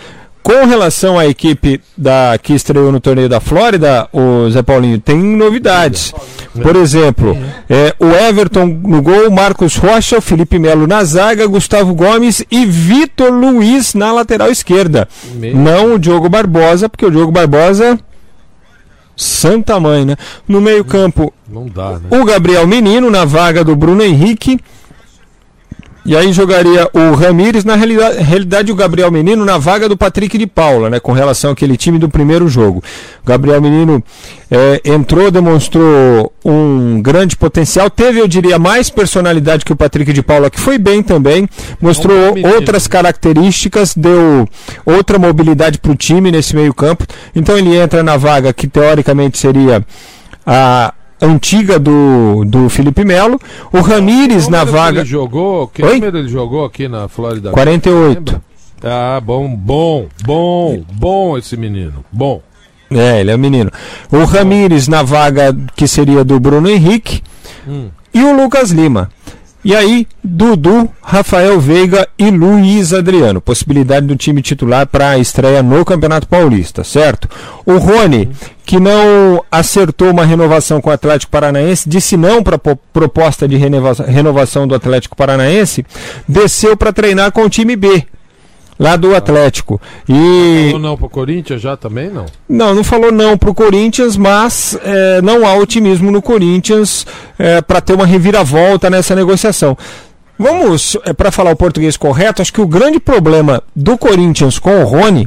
com 0.47 0.65
relação 0.65 1.19
à 1.19 1.27
equipe 1.27 1.81
da, 1.97 2.39
que 2.41 2.53
estreou 2.53 2.89
no 2.89 3.01
torneio 3.01 3.27
da 3.27 3.41
Flórida, 3.41 4.07
o 4.13 4.49
Zé 4.49 4.61
Paulinho, 4.61 4.97
tem 4.97 5.17
novidades. 5.17 6.13
Por 6.61 6.73
exemplo, 6.77 7.37
é, 7.69 7.93
o 7.99 8.05
Everton 8.05 8.65
no 8.65 9.01
gol, 9.01 9.29
Marcos 9.29 9.75
Rocha, 9.75 10.21
Felipe 10.21 10.57
Melo 10.57 10.87
na 10.87 11.03
zaga, 11.03 11.45
Gustavo 11.47 11.93
Gomes 11.93 12.45
e 12.49 12.65
Vitor 12.65 13.29
Luiz 13.29 13.93
na 13.93 14.13
lateral 14.13 14.49
esquerda. 14.49 15.09
Não 15.53 15.95
o 15.95 15.99
Diogo 15.99 16.29
Barbosa, 16.29 16.87
porque 16.87 17.05
o 17.05 17.11
Diogo 17.11 17.31
Barbosa. 17.33 17.99
Santa 19.17 19.77
mãe, 19.81 20.05
né? 20.05 20.15
No 20.47 20.61
meio-campo, 20.61 21.33
né? 21.49 22.21
o 22.21 22.23
Gabriel 22.23 22.65
Menino 22.65 23.09
na 23.09 23.25
vaga 23.25 23.65
do 23.65 23.75
Bruno 23.75 24.01
Henrique. 24.01 24.57
E 26.07 26.15
aí 26.15 26.31
jogaria 26.31 26.89
o 26.93 27.15
Ramires, 27.15 27.65
na 27.65 27.75
realidade, 27.75 28.23
realidade 28.23 28.71
o 28.71 28.75
Gabriel 28.75 29.11
Menino 29.11 29.43
na 29.43 29.57
vaga 29.57 29.89
do 29.89 29.97
Patrick 29.97 30.37
de 30.37 30.47
Paula, 30.47 30.89
né? 30.89 31.01
Com 31.01 31.11
relação 31.11 31.51
àquele 31.51 31.75
time 31.75 31.99
do 31.99 32.07
primeiro 32.07 32.47
jogo. 32.47 32.81
O 33.21 33.27
Gabriel 33.27 33.61
Menino 33.61 34.01
eh, 34.49 34.81
entrou, 34.85 35.29
demonstrou 35.29 36.31
um 36.45 37.01
grande 37.01 37.35
potencial, 37.35 37.89
teve, 37.89 38.21
eu 38.21 38.27
diria, 38.27 38.57
mais 38.57 38.89
personalidade 38.89 39.65
que 39.65 39.73
o 39.73 39.75
Patrick 39.75 40.13
de 40.13 40.23
Paula, 40.23 40.49
que 40.49 40.61
foi 40.61 40.77
bem 40.77 41.03
também, 41.03 41.45
mostrou 41.81 42.35
outras 42.55 42.87
características, 42.87 43.93
deu 43.93 44.47
outra 44.85 45.19
mobilidade 45.19 45.77
para 45.77 45.91
o 45.91 45.95
time 45.95 46.31
nesse 46.31 46.55
meio 46.55 46.73
campo. 46.73 47.05
Então 47.35 47.57
ele 47.57 47.75
entra 47.75 48.01
na 48.01 48.15
vaga 48.15 48.53
que 48.53 48.65
teoricamente 48.65 49.37
seria 49.37 49.85
a 50.45 50.93
antiga 51.21 51.79
do, 51.79 52.43
do 52.45 52.69
Felipe 52.69 53.03
Melo, 53.03 53.39
o 53.71 53.81
Ramires 53.81 54.47
na 54.47 54.63
vaga 54.63 54.99
Ele 55.01 55.09
jogou, 55.09 55.67
que 55.67 55.83
Oi? 55.83 55.95
número 55.95 56.17
ele 56.19 56.27
jogou 56.29 56.63
aqui 56.65 56.87
na 56.87 57.07
Flórida? 57.07 57.51
48. 57.51 58.41
Ah, 58.83 59.19
bom, 59.23 59.49
bom, 59.55 60.05
bom, 60.23 60.83
bom 60.93 61.37
esse 61.37 61.57
menino. 61.57 62.05
Bom. 62.11 62.41
É, 62.91 63.19
ele 63.19 63.31
é 63.31 63.35
o 63.35 63.39
menino. 63.39 63.71
O 64.11 64.23
Ramires 64.23 64.87
na 64.87 65.03
vaga 65.03 65.55
que 65.75 65.87
seria 65.87 66.23
do 66.23 66.39
Bruno 66.39 66.69
Henrique 66.69 67.21
Hum. 67.67 67.89
e 68.13 68.23
o 68.23 68.35
Lucas 68.35 68.71
Lima. 68.71 69.09
E 69.65 69.75
aí, 69.75 70.07
Dudu, 70.23 70.87
Rafael 71.01 71.59
Veiga 71.59 72.07
e 72.17 72.29
Luiz 72.29 72.93
Adriano. 72.93 73.41
Possibilidade 73.41 74.05
do 74.05 74.15
time 74.15 74.41
titular 74.41 74.87
para 74.87 75.09
a 75.09 75.17
estreia 75.17 75.61
no 75.61 75.83
Campeonato 75.83 76.27
Paulista, 76.27 76.85
certo? 76.85 77.27
O 77.65 77.77
Rony, 77.77 78.29
que 78.67 78.81
não 78.81 79.41
acertou 79.49 80.11
uma 80.11 80.25
renovação 80.25 80.81
com 80.81 80.89
o 80.89 80.93
Atlético 80.93 81.31
Paranaense, 81.31 81.87
disse 81.87 82.17
não 82.17 82.43
para 82.43 82.57
a 82.57 82.75
proposta 82.91 83.47
de 83.47 83.55
renova- 83.55 84.03
renovação 84.03 84.67
do 84.67 84.75
Atlético 84.75 85.15
Paranaense, 85.15 85.85
desceu 86.27 86.75
para 86.75 86.91
treinar 86.91 87.31
com 87.31 87.43
o 87.43 87.49
time 87.49 87.77
B, 87.77 88.05
lá 88.77 88.97
do 88.97 89.15
Atlético. 89.15 89.79
E 90.09 90.65
Falou 90.71 90.79
não 90.81 90.97
pro 90.97 91.07
Corinthians 91.09 91.61
já 91.61 91.77
também, 91.77 92.09
não? 92.09 92.25
não, 92.49 92.75
não 92.75 92.83
falou 92.83 93.09
não 93.09 93.37
pro 93.37 93.53
Corinthians, 93.53 94.17
mas 94.17 94.77
é, 94.83 95.21
não 95.21 95.47
há 95.47 95.55
otimismo 95.55 96.11
no 96.11 96.21
Corinthians 96.21 97.07
para 97.67 97.79
ter 97.79 97.93
uma 97.93 98.05
reviravolta 98.05 98.89
nessa 98.89 99.15
negociação. 99.15 99.77
Vamos, 100.37 100.97
para 101.15 101.31
falar 101.31 101.51
o 101.51 101.55
português 101.55 101.95
correto, 101.95 102.41
acho 102.41 102.51
que 102.53 102.61
o 102.61 102.67
grande 102.67 102.99
problema 102.99 103.63
do 103.73 103.97
Corinthians 103.97 104.59
com 104.59 104.81
o 104.81 104.83
Rony 104.83 105.25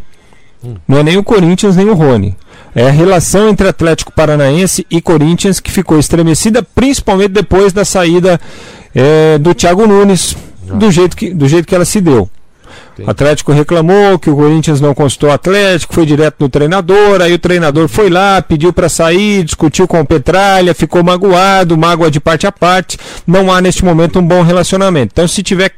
não 0.86 0.98
é 0.98 1.02
nem 1.02 1.16
o 1.16 1.24
Corinthians 1.24 1.76
nem 1.76 1.88
o 1.88 1.94
Rony. 1.94 2.36
É 2.74 2.86
a 2.86 2.90
relação 2.90 3.48
entre 3.48 3.68
Atlético 3.68 4.12
Paranaense 4.12 4.86
e 4.90 5.00
Corinthians 5.00 5.58
que 5.58 5.70
ficou 5.70 5.98
estremecida, 5.98 6.62
principalmente 6.62 7.30
depois 7.30 7.72
da 7.72 7.84
saída 7.84 8.40
é, 8.94 9.38
do 9.38 9.54
Thiago 9.54 9.86
Nunes, 9.86 10.36
do 10.74 10.90
jeito, 10.90 11.16
que, 11.16 11.34
do 11.34 11.48
jeito 11.48 11.66
que 11.66 11.74
ela 11.74 11.84
se 11.84 12.00
deu. 12.00 12.30
O 12.98 13.10
Atlético 13.10 13.52
reclamou 13.52 14.18
que 14.18 14.28
o 14.28 14.36
Corinthians 14.36 14.80
não 14.80 14.94
consultou 14.94 15.30
o 15.30 15.32
Atlético, 15.32 15.94
foi 15.94 16.04
direto 16.04 16.36
no 16.40 16.48
treinador, 16.48 17.22
aí 17.22 17.32
o 17.32 17.38
treinador 17.38 17.88
foi 17.88 18.10
lá, 18.10 18.42
pediu 18.42 18.72
para 18.72 18.88
sair, 18.88 19.42
discutiu 19.42 19.88
com 19.88 20.00
o 20.00 20.06
Petralha, 20.06 20.74
ficou 20.74 21.02
magoado, 21.02 21.78
mágoa 21.78 22.10
de 22.10 22.20
parte 22.20 22.46
a 22.46 22.52
parte. 22.52 22.98
Não 23.26 23.50
há 23.50 23.60
neste 23.60 23.84
momento 23.84 24.18
um 24.18 24.26
bom 24.26 24.42
relacionamento. 24.42 25.12
Então, 25.12 25.26
se 25.26 25.42
tiver 25.42 25.72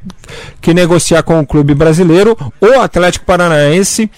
que 0.61 0.75
negociar 0.75 1.23
com 1.23 1.39
o 1.39 1.47
clube 1.47 1.75
brasileiro, 1.75 2.37
o 2.61 2.81
Atlético 2.81 3.25
Paranaense 3.25 4.11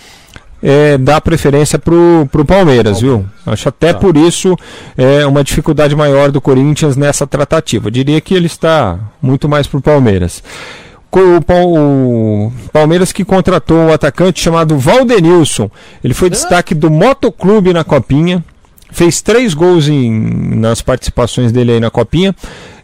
é, 0.67 0.97
dá 0.97 1.21
preferência 1.21 1.79
pro, 1.79 2.27
pro 2.33 2.43
Palmeiras, 2.45 3.01
viu? 3.01 3.27
Acho 3.45 3.69
até 3.69 3.93
por 3.93 4.17
isso 4.17 4.57
é 4.97 5.27
uma 5.27 5.45
dificuldade 5.45 5.95
maior 5.95 6.31
do 6.31 6.41
Corinthians 6.41 6.97
nessa 6.97 7.27
tratativa. 7.27 7.89
Eu 7.89 7.91
diria 7.91 8.19
que 8.23 8.33
ele 8.35 8.47
está 8.47 8.99
muito 9.21 9.47
mais 9.47 9.67
pro 9.67 9.83
Palmeiras. 9.83 10.43
Co- 11.11 11.37
O, 11.37 11.43
Pal- 11.43 11.69
o 11.73 12.53
Palmeiras 12.73 13.13
que 13.13 13.25
contratou 13.27 13.77
um 13.77 13.93
atacante 13.93 14.41
chamado 14.41 14.79
Valdenilson. 14.79 15.71
Ele 16.03 16.15
foi 16.15 16.31
destaque 16.31 16.75
do 16.75 16.91
Motoclube 16.91 17.73
na 17.75 17.85
Copinha. 17.85 18.43
Fez 18.91 19.21
três 19.21 19.55
gols 19.55 19.87
em, 19.89 20.11
nas 20.57 20.81
participações 20.81 21.53
dele 21.53 21.73
aí 21.73 21.81
na 21.81 21.91
Copinha. 21.91 22.35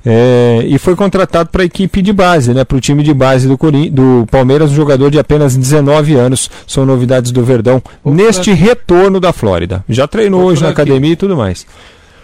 É, 0.05 0.63
e 0.67 0.79
foi 0.79 0.97
contratado 0.97 1.51
para 1.51 1.63
a 1.63 1.65
equipe 1.65 2.01
de 2.01 2.13
base, 2.13 2.55
né, 2.55 2.65
para 2.65 2.77
o 2.77 2.81
time 2.81 3.03
de 3.03 3.13
base 3.13 3.47
do, 3.47 3.59
Corin- 3.59 3.91
do 3.91 4.27
Palmeiras, 4.31 4.71
um 4.71 4.75
jogador 4.75 5.11
de 5.11 5.19
apenas 5.19 5.57
19 5.57 6.15
anos. 6.15 6.51
São 6.67 6.87
novidades 6.87 7.31
do 7.33 7.45
Verdão 7.45 7.83
neste 8.05 8.53
retorno 8.53 9.21
da 9.21 9.33
Flórida. 9.33 9.85
Já 9.89 10.07
treinou 10.09 10.43
hoje 10.45 10.63
na 10.63 10.71
academia 10.71 11.13
e 11.13 11.17
tudo 11.17 11.37
mais. 11.37 11.67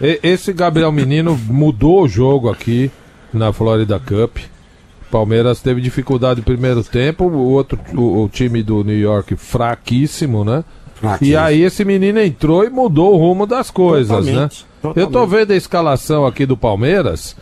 E- 0.01 0.19
Esse 0.23 0.51
Gabriel 0.53 0.91
Menino 0.91 1.39
mudou 1.47 2.03
o 2.03 2.07
jogo 2.07 2.49
aqui 2.49 2.89
na 3.33 3.51
Florida 3.53 3.99
Cup. 3.99 4.37
Palmeiras 5.11 5.61
teve 5.61 5.79
dificuldade 5.79 6.39
no 6.41 6.45
primeiro 6.45 6.83
tempo, 6.83 7.25
o 7.25 7.37
outro 7.51 7.79
o, 7.95 8.23
o 8.23 8.29
time 8.29 8.61
do 8.61 8.83
New 8.83 8.97
York 8.99 9.35
fraquíssimo, 9.37 10.43
né? 10.43 10.63
Fraquíssimo. 10.95 11.29
E 11.31 11.37
aí 11.37 11.61
esse 11.61 11.85
menino 11.85 12.19
entrou 12.19 12.63
e 12.65 12.69
mudou 12.69 13.13
o 13.13 13.17
rumo 13.17 13.45
das 13.45 13.69
coisas, 13.71 14.09
Totalmente, 14.09 14.35
né? 14.35 14.49
totalmente. 14.81 14.99
Eu 14.99 15.07
tô 15.11 15.25
vendo 15.27 15.51
a 15.51 15.55
escalação 15.55 16.25
aqui 16.25 16.45
do 16.45 16.57
Palmeiras. 16.57 17.35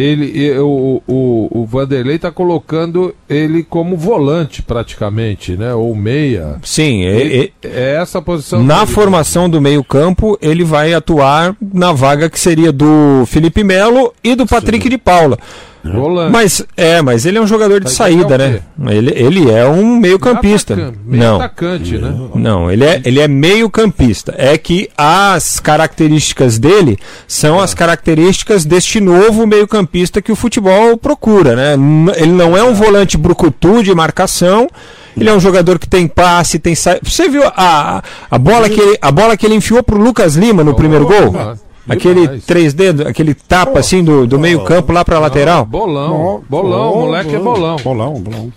Ele, 0.00 0.26
e- 0.32 0.56
o, 0.58 1.02
o, 1.08 1.66
Vanderlei 1.66 2.18
tá 2.20 2.30
colocando 2.30 3.12
ele 3.28 3.64
como 3.64 3.96
volante 3.96 4.62
praticamente, 4.62 5.56
né? 5.56 5.74
Ou 5.74 5.92
meia. 5.94 6.56
Sim, 6.62 7.04
é- 7.04 7.20
Ele- 7.20 7.52
é 7.64 7.96
essa 8.00 8.22
posição. 8.22 8.62
Na 8.62 8.86
formação 8.86 9.50
do 9.50 9.60
meio-campo, 9.60 10.38
ele 10.40 10.62
vai 10.62 10.94
atuar 10.94 11.56
na 11.60 11.92
vaga 11.92 12.30
que 12.30 12.38
seria 12.38 12.70
do 12.70 13.24
Felipe 13.26 13.64
Melo 13.64 14.12
e 14.22 14.36
do 14.36 14.46
Patrick 14.46 14.88
de 14.88 14.96
Paula. 14.98 15.36
Volante. 15.84 16.32
Mas 16.32 16.66
é, 16.76 17.00
mas 17.00 17.24
ele 17.24 17.38
é 17.38 17.40
um 17.40 17.46
jogador 17.46 17.80
de 17.82 17.90
saída, 17.90 18.34
é 18.34 18.36
o 18.36 18.38
né? 18.38 18.96
Ele, 18.96 19.12
ele 19.14 19.50
é 19.50 19.66
um 19.66 19.96
meio-campista. 19.96 20.74
Atacante, 20.74 20.98
meio 21.04 21.22
Não. 21.22 21.36
atacante, 21.36 21.98
né? 21.98 22.14
Não, 22.34 22.70
ele 22.70 22.84
é, 22.84 23.00
ele 23.04 23.20
é 23.20 23.28
meio-campista. 23.28 24.34
É 24.36 24.58
que 24.58 24.88
as 24.96 25.60
características 25.60 26.58
dele 26.58 26.98
são 27.26 27.60
as 27.60 27.74
características 27.74 28.64
deste 28.64 29.00
novo 29.00 29.46
meio-campista 29.46 30.20
que 30.20 30.32
o 30.32 30.36
futebol 30.36 30.96
procura, 30.96 31.54
né? 31.54 31.74
Ele 32.16 32.32
não 32.32 32.56
é 32.56 32.62
um 32.62 32.74
volante 32.74 33.16
brucutu 33.16 33.82
de 33.82 33.94
marcação. 33.94 34.68
Ele 35.16 35.28
é 35.28 35.34
um 35.34 35.40
jogador 35.40 35.78
que 35.80 35.88
tem 35.88 36.06
passe, 36.06 36.60
tem 36.60 36.76
sa... 36.76 36.96
Você 37.02 37.28
viu 37.28 37.42
a, 37.44 38.02
a, 38.30 38.38
bola 38.38 38.68
que 38.68 38.80
ele, 38.80 38.98
a 39.02 39.10
bola 39.10 39.36
que 39.36 39.44
ele 39.44 39.56
enfiou 39.56 39.82
pro 39.82 39.98
Lucas 39.98 40.36
Lima 40.36 40.62
no 40.62 40.74
primeiro 40.74 41.06
gol? 41.06 41.56
Aquele 41.88 42.22
Demais. 42.22 42.44
três 42.44 42.74
dedos, 42.74 43.06
aquele 43.06 43.34
tapa 43.34 43.78
assim 43.78 44.04
do, 44.04 44.26
do 44.26 44.38
meio-campo 44.38 44.92
lá 44.92 45.04
pra 45.04 45.18
lateral? 45.18 45.64
Bolão, 45.64 46.42
bolão, 46.48 46.94
moleque 46.96 47.34
é 47.34 47.38
bolão. 47.38 47.76
Bolão, 47.82 48.14
bolão. 48.20 48.52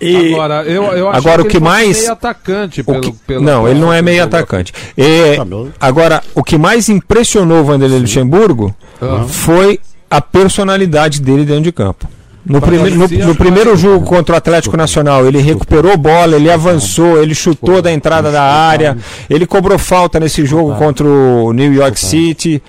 E- 0.00 0.34
Agora, 0.34 0.62
eu, 0.64 0.82
eu 0.92 1.08
Agora, 1.08 1.40
o 1.42 1.44
ele 1.46 1.50
que 1.50 1.60
mais- 1.60 2.00
meio 2.00 2.12
atacante 2.12 2.82
pelo, 2.82 3.00
que- 3.00 3.12
pela 3.26 3.40
não, 3.40 3.66
ele 3.66 3.80
não 3.80 3.92
é 3.92 4.02
meio 4.02 4.22
atacante. 4.22 4.72
É, 4.98 5.36
agora, 5.80 6.22
o 6.34 6.42
que 6.42 6.58
mais 6.58 6.88
impressionou 6.88 7.60
o 7.60 7.64
Vanderlei 7.64 8.00
Luxemburgo 8.00 8.74
Ah. 9.00 9.24
foi 9.26 9.80
a 10.10 10.20
personalidade 10.20 11.22
dele 11.22 11.44
dentro 11.44 11.62
de 11.62 11.72
campo. 11.72 12.06
No, 12.46 12.60
primeiro- 12.60 12.96
no- 12.98 13.08
no 13.26 13.34
primeiro 13.34 13.76
jogo 13.76 14.04
contra 14.04 14.34
o 14.34 14.38
Atlético 14.38 14.76
Nacional, 14.76 15.26
ele 15.26 15.38
recuperou 15.40 15.96
bola, 15.96 16.36
ele 16.36 16.50
avançou, 16.50 17.22
ele 17.22 17.34
chutou 17.34 17.80
da 17.80 17.90
entrada 17.90 18.30
da 18.30 18.42
área, 18.42 18.96
ele 19.30 19.46
cobrou 19.46 19.78
falta 19.78 20.20
nesse 20.20 20.44
jogo 20.44 20.74
contra 20.76 21.06
o 21.06 21.52
New 21.52 21.72
York 21.72 21.98
City. 21.98 22.62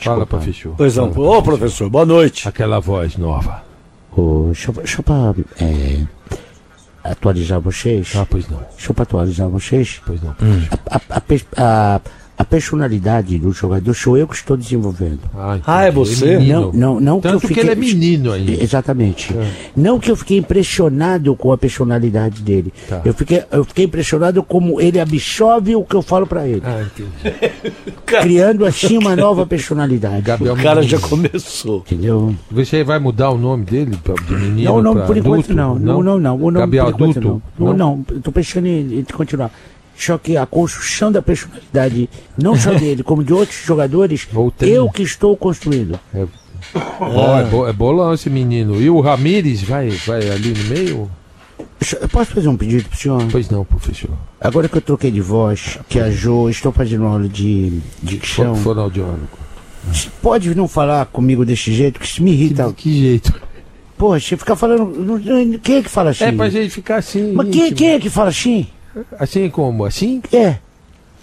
Fala, 0.00 0.26
professor. 0.26 0.74
Pois 0.76 0.96
não. 0.96 1.10
Ô, 1.10 1.42
professor, 1.42 1.88
boa 1.88 2.04
noite. 2.06 2.48
Aquela 2.48 2.80
voz 2.80 3.16
nova. 3.16 3.62
Chupa, 4.54 4.84
chupa, 4.84 5.34
é, 5.60 6.00
atualizar 7.04 7.60
vocês? 7.60 8.12
Ah, 8.16 8.26
pois 8.28 8.48
não. 8.48 8.58
Deixa 8.76 8.90
eu 8.90 8.94
pra 8.94 9.02
atualizar 9.04 9.48
vocês. 9.48 10.00
Pois 10.04 10.20
não. 10.22 10.30
A, 10.90 10.96
a, 10.96 11.00
a, 11.16 11.20
pe- 11.20 11.46
a- 11.56 12.00
a 12.40 12.44
personalidade 12.44 13.36
do 13.38 13.52
jogador 13.52 13.92
sou 13.92 14.16
eu 14.16 14.26
que 14.26 14.34
estou 14.34 14.56
desenvolvendo. 14.56 15.18
Ah, 15.36 15.58
Ah, 15.66 15.84
é 15.84 15.90
você? 15.90 16.38
Não, 16.38 16.72
não, 16.72 16.98
não 16.98 17.20
Tanto 17.20 17.44
eu 17.44 17.50
que 17.54 17.60
ele 17.60 17.70
é 17.70 17.74
menino 17.74 18.32
ainda. 18.32 18.52
Exatamente. 18.62 19.34
Não 19.76 19.98
que 20.00 20.10
eu 20.10 20.16
fiquei 20.16 20.38
impressionado 20.38 21.36
com 21.36 21.52
a 21.52 21.58
personalidade 21.58 22.40
dele. 22.40 22.72
Tá. 22.88 23.02
Eu, 23.04 23.12
fiquei, 23.12 23.42
eu 23.52 23.62
fiquei 23.64 23.84
impressionado 23.84 24.42
como 24.42 24.80
ele 24.80 24.98
absorve 24.98 25.76
o 25.76 25.84
que 25.84 25.94
eu 25.94 26.00
falo 26.00 26.26
pra 26.26 26.48
ele. 26.48 26.62
Ah, 26.64 26.82
entendi. 26.82 27.52
Criando 28.06 28.64
assim 28.64 28.96
uma 28.96 29.14
nova 29.14 29.44
personalidade. 29.46 30.22
Gabriel 30.22 30.54
O 30.54 30.56
cara 30.56 30.82
já 30.82 30.96
Menino. 30.96 31.08
começou. 31.10 31.84
Entendeu? 31.86 32.34
Você 32.50 32.82
vai 32.82 32.98
mudar 32.98 33.30
o 33.30 33.36
nome 33.38 33.66
dele 33.66 33.98
pra- 34.02 34.14
de 34.14 34.32
menino 34.34 34.62
Não, 34.64 34.82
não, 34.82 35.06
por 35.06 35.14
enquanto 35.16 35.50
adulto? 35.50 35.54
não. 35.54 35.78
Não, 35.78 36.02
não, 36.02 36.18
não. 36.18 36.38
não, 36.38 36.52
Gabriel 36.60 36.86
por 36.86 36.94
enquanto 36.94 37.18
adulto? 37.18 37.42
não. 37.58 37.66
Não, 37.68 37.76
não. 37.76 38.04
Eu 38.10 38.20
tô 38.22 38.32
pensando 38.32 38.66
em, 38.66 39.00
em 39.00 39.04
continuar. 39.04 39.50
Só 40.02 40.16
que 40.16 40.34
a 40.36 40.46
construção 40.46 41.12
da 41.12 41.20
personalidade, 41.20 42.08
não 42.40 42.56
só 42.56 42.72
dele, 42.72 43.02
como 43.02 43.22
de 43.22 43.34
outros 43.34 43.62
jogadores, 43.64 44.26
eu 44.62 44.88
que 44.88 45.02
estou 45.02 45.36
construindo. 45.36 46.00
É, 46.14 46.26
Ó, 47.00 47.38
é, 47.38 47.44
bo- 47.44 47.68
é 47.68 47.72
bolão 47.72 48.14
esse 48.14 48.30
menino. 48.30 48.80
E 48.80 48.88
o 48.88 49.00
Ramires 49.00 49.62
vai, 49.62 49.90
vai 49.90 50.28
ali 50.30 50.54
no 50.54 50.64
meio? 50.74 51.10
Eu 52.00 52.08
posso 52.08 52.32
fazer 52.32 52.48
um 52.48 52.56
pedido 52.56 52.88
pro 52.88 52.98
senhor? 52.98 53.26
Pois 53.30 53.48
não, 53.50 53.64
professor. 53.64 54.10
Agora 54.40 54.68
que 54.68 54.76
eu 54.78 54.80
troquei 54.82 55.10
de 55.10 55.20
voz, 55.20 55.78
que 55.88 55.98
a 56.00 56.10
Jo, 56.10 56.48
estou 56.48 56.72
fazendo 56.72 57.04
aula 57.04 57.28
de 57.28 57.80
dicção. 58.02 58.54
Fo- 58.54 58.62
Fonoaudiólogo. 58.62 59.28
Pode 60.22 60.54
não 60.54 60.68
falar 60.68 61.06
comigo 61.06 61.44
desse 61.44 61.72
jeito, 61.72 61.98
que 62.00 62.06
isso 62.06 62.22
me 62.22 62.32
irrita. 62.32 62.72
Que, 62.74 63.00
jeito? 63.00 63.32
Poxa, 63.96 64.36
ficar 64.36 64.56
falando. 64.56 64.86
não- 64.98 65.18
não- 65.18 65.58
Quem 65.58 65.76
é 65.76 65.82
que 65.82 65.88
fala 65.90 66.10
assim? 66.10 66.24
É 66.24 66.32
pra 66.32 66.48
gente 66.48 66.70
ficar 66.70 66.96
assim. 66.96 67.32
Mas 67.34 67.48
quem, 67.50 67.62
íntimo. 67.64 67.76
quem 67.76 67.90
é 67.92 67.98
que 68.00 68.08
fala 68.10 68.28
assim? 68.30 68.66
Assim 69.18 69.48
como? 69.50 69.84
Assim? 69.84 70.20
É. 70.32 70.56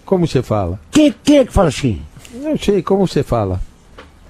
Como 0.05 0.25
você 0.27 0.41
fala? 0.41 0.79
Quem, 0.91 1.13
quem 1.23 1.39
é 1.39 1.45
que 1.45 1.51
fala 1.53 1.67
assim? 1.69 2.01
Não 2.33 2.57
sei, 2.57 2.81
como 2.81 3.07
você 3.07 3.23
fala? 3.23 3.59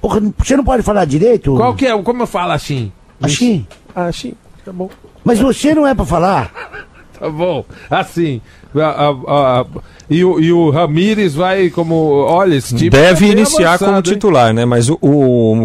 Porra, 0.01 0.21
você 0.37 0.55
não 0.57 0.63
pode 0.63 0.83
falar 0.83 1.05
direito? 1.05 1.55
Qual 1.55 1.75
que 1.75 1.85
é? 1.85 2.01
Como 2.01 2.23
eu 2.23 2.27
falo 2.27 2.51
assim? 2.51 2.91
Assim? 3.21 3.65
Ah, 3.95 4.05
assim, 4.05 4.33
tá 4.63 4.71
bom. 4.71 4.89
Mas 5.23 5.39
você 5.39 5.73
não 5.75 5.85
é 5.87 5.93
pra 5.93 6.05
falar. 6.05 6.51
Tá 7.19 7.27
bom, 7.31 7.65
assim. 7.89 8.39
a- 8.75 8.79
a- 9.07 9.61
a- 9.61 9.65
e, 10.07 10.23
o, 10.23 10.39
e 10.39 10.53
o 10.53 10.69
Ramires 10.69 11.33
vai 11.33 11.67
como. 11.71 11.95
Olha, 11.95 12.53
esse 12.53 12.75
tá 12.75 12.95
Deve 12.95 13.21
bem 13.21 13.31
iniciar 13.31 13.79
como 13.79 13.89
avançado, 13.89 14.09
hein? 14.09 14.13
titular, 14.13 14.53
né? 14.53 14.65
Mas 14.65 14.87
o, 14.87 14.99
o, 15.01 15.55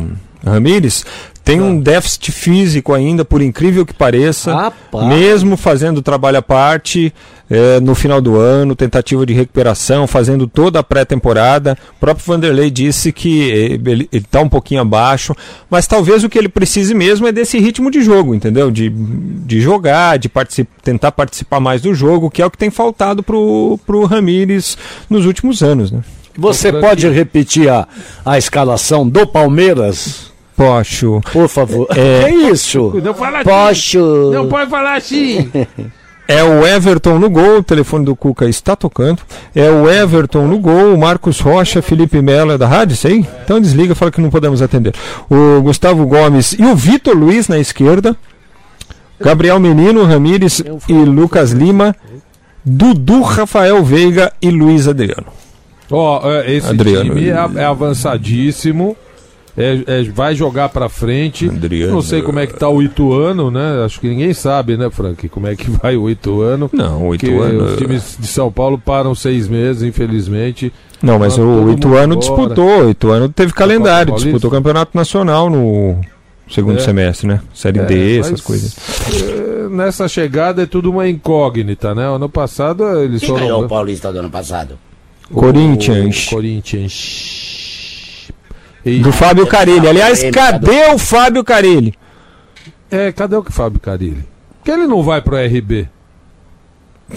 o 0.00 0.10
Ramires 0.44 1.06
tem 1.44 1.60
um 1.60 1.80
déficit 1.80 2.30
físico 2.32 2.92
ainda, 2.94 3.24
por 3.24 3.42
incrível 3.42 3.84
que 3.84 3.92
pareça. 3.94 4.54
Rapaz. 4.54 5.06
Mesmo 5.08 5.56
fazendo 5.56 6.00
trabalho 6.02 6.38
à 6.38 6.42
parte 6.42 7.12
eh, 7.50 7.80
no 7.80 7.94
final 7.94 8.20
do 8.20 8.36
ano, 8.38 8.76
tentativa 8.76 9.26
de 9.26 9.32
recuperação, 9.32 10.06
fazendo 10.06 10.46
toda 10.46 10.78
a 10.78 10.82
pré-temporada. 10.82 11.76
O 11.96 12.00
próprio 12.00 12.24
Vanderlei 12.26 12.70
disse 12.70 13.12
que 13.12 13.50
eh, 13.50 13.90
ele 13.90 14.08
está 14.12 14.40
um 14.40 14.48
pouquinho 14.48 14.80
abaixo, 14.80 15.34
mas 15.68 15.86
talvez 15.86 16.22
o 16.24 16.28
que 16.28 16.38
ele 16.38 16.48
precise 16.48 16.94
mesmo 16.94 17.26
é 17.26 17.32
desse 17.32 17.58
ritmo 17.58 17.90
de 17.90 18.02
jogo, 18.02 18.34
entendeu? 18.34 18.70
De, 18.70 18.88
de 18.88 19.60
jogar, 19.60 20.18
de 20.18 20.28
particip- 20.28 20.70
tentar 20.82 21.12
participar 21.12 21.60
mais 21.60 21.82
do 21.82 21.94
jogo, 21.94 22.30
que 22.30 22.40
é 22.40 22.46
o 22.46 22.50
que 22.50 22.58
tem 22.58 22.70
faltado 22.70 23.22
pro, 23.22 23.78
pro 23.86 24.04
Ramires 24.04 24.78
nos 25.10 25.26
últimos 25.26 25.62
anos, 25.62 25.90
né? 25.90 26.00
Você 26.38 26.72
pode 26.72 27.06
repetir 27.10 27.68
a, 27.68 27.86
a 28.24 28.38
escalação 28.38 29.06
do 29.06 29.26
Palmeiras? 29.26 30.31
Posso. 30.56 31.20
Por 31.32 31.48
favor. 31.48 31.86
É. 31.90 32.24
Que 32.24 32.30
isso? 32.50 32.92
Não 33.02 33.14
fala 33.14 33.38
assim. 33.40 33.48
Posso. 33.48 34.30
Não 34.32 34.48
pode 34.48 34.70
falar 34.70 34.94
assim. 34.94 35.50
É 36.28 36.42
o 36.42 36.66
Everton 36.66 37.18
no 37.18 37.28
gol, 37.28 37.58
o 37.58 37.62
telefone 37.62 38.04
do 38.04 38.14
Cuca 38.14 38.48
está 38.48 38.76
tocando. 38.76 39.20
É 39.54 39.68
o 39.68 39.90
Everton 39.90 40.46
no 40.46 40.58
gol, 40.58 40.94
o 40.94 40.98
Marcos 40.98 41.40
Rocha, 41.40 41.82
Felipe 41.82 42.22
Melo 42.22 42.52
é 42.52 42.58
da 42.58 42.66
rádio, 42.66 42.94
isso 42.94 43.06
aí? 43.06 43.26
Então 43.44 43.60
desliga, 43.60 43.94
fala 43.94 44.10
que 44.10 44.20
não 44.20 44.30
podemos 44.30 44.62
atender. 44.62 44.94
O 45.28 45.60
Gustavo 45.60 46.06
Gomes 46.06 46.52
e 46.52 46.64
o 46.64 46.76
Vitor 46.76 47.14
Luiz 47.14 47.48
na 47.48 47.58
esquerda. 47.58 48.16
Gabriel 49.20 49.58
Menino, 49.60 50.04
Ramires 50.04 50.62
e 50.88 50.92
Lucas 50.92 51.50
Lima. 51.50 51.94
Dudu, 52.64 53.22
Rafael 53.22 53.82
Veiga 53.82 54.32
e 54.40 54.48
Luiz 54.50 54.86
Adriano. 54.86 55.26
Ó, 55.90 56.30
é, 56.30 56.52
esse 56.52 56.68
Adriano. 56.68 57.14
time 57.14 57.28
é, 57.28 57.62
é 57.62 57.64
avançadíssimo. 57.64 58.96
É- 59.56 59.82
é- 59.86 60.02
vai 60.04 60.34
jogar 60.34 60.68
pra 60.70 60.88
frente. 60.88 61.50
Não 61.90 62.00
sei 62.02 62.22
como 62.22 62.38
é 62.38 62.46
que 62.46 62.54
tá 62.54 62.68
o 62.68 62.82
Ituano, 62.82 63.50
né? 63.50 63.82
Acho 63.84 64.00
que 64.00 64.08
ninguém 64.08 64.32
sabe, 64.32 64.76
né, 64.76 64.88
Frank? 64.90 65.28
Como 65.28 65.46
é 65.46 65.54
que 65.56 65.70
vai 65.82 65.96
o 65.96 66.08
Ituano. 66.08 66.70
Não, 66.72 67.08
o 67.08 67.14
Ituano- 67.14 67.64
os 67.66 67.76
times 67.76 68.16
de 68.18 68.26
São 68.26 68.50
Paulo 68.50 68.78
param 68.78 69.14
seis 69.14 69.48
meses, 69.48 69.82
infelizmente. 69.82 70.72
Não, 71.02 71.18
mas 71.18 71.34
todo 71.36 71.64
o 71.66 71.72
Ituano 71.72 72.16
disputou, 72.16 72.84
o 72.86 72.90
Ituano 72.90 73.28
teve 73.28 73.52
calendário, 73.52 74.14
disputou 74.14 74.48
o 74.48 74.52
Campeonato 74.52 74.96
Nacional 74.96 75.50
no 75.50 76.00
segundo 76.48 76.76
É. 76.78 76.80
semestre, 76.80 77.26
né? 77.26 77.40
Série 77.52 77.80
É, 77.80 77.84
D, 77.84 78.16
mas, 78.18 78.26
essas 78.26 78.40
coisas. 78.40 78.76
é, 79.12 79.68
nessa 79.68 80.06
chegada 80.06 80.62
é 80.62 80.66
tudo 80.66 80.90
uma 80.90 81.08
incógnita, 81.08 81.94
né? 81.94 82.04
Ano 82.06 82.28
passado 82.28 82.84
eles 83.00 83.20
Quem 83.20 83.30
foram. 83.30 83.42
ganhou 83.42 83.64
o 83.64 83.68
Paulista 83.68 84.12
do 84.12 84.18
ano 84.20 84.30
passado? 84.30 84.78
O- 85.30 85.34
Corinthians. 85.34 86.26
o 86.28 86.30
Corinthians. 86.30 87.61
Do 88.84 89.12
Fábio 89.12 89.46
Carilli. 89.46 89.88
Aliás, 89.88 90.22
cadê 90.32 90.86
o 90.92 90.98
Fábio 90.98 91.44
Carilli? 91.44 91.94
É, 92.90 93.12
cadê 93.12 93.36
o 93.36 93.42
Fábio 93.44 93.80
Carilli? 93.80 94.24
Por 94.58 94.64
que 94.64 94.70
ele 94.70 94.86
não 94.86 95.02
vai 95.02 95.20
pro 95.20 95.36
RB? 95.36 95.88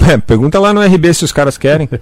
É, 0.09 0.17
pergunta 0.17 0.59
lá 0.59 0.73
no 0.73 0.81
RB 0.81 1.13
se 1.13 1.23
os 1.25 1.31
caras 1.31 1.57
querem. 1.57 1.89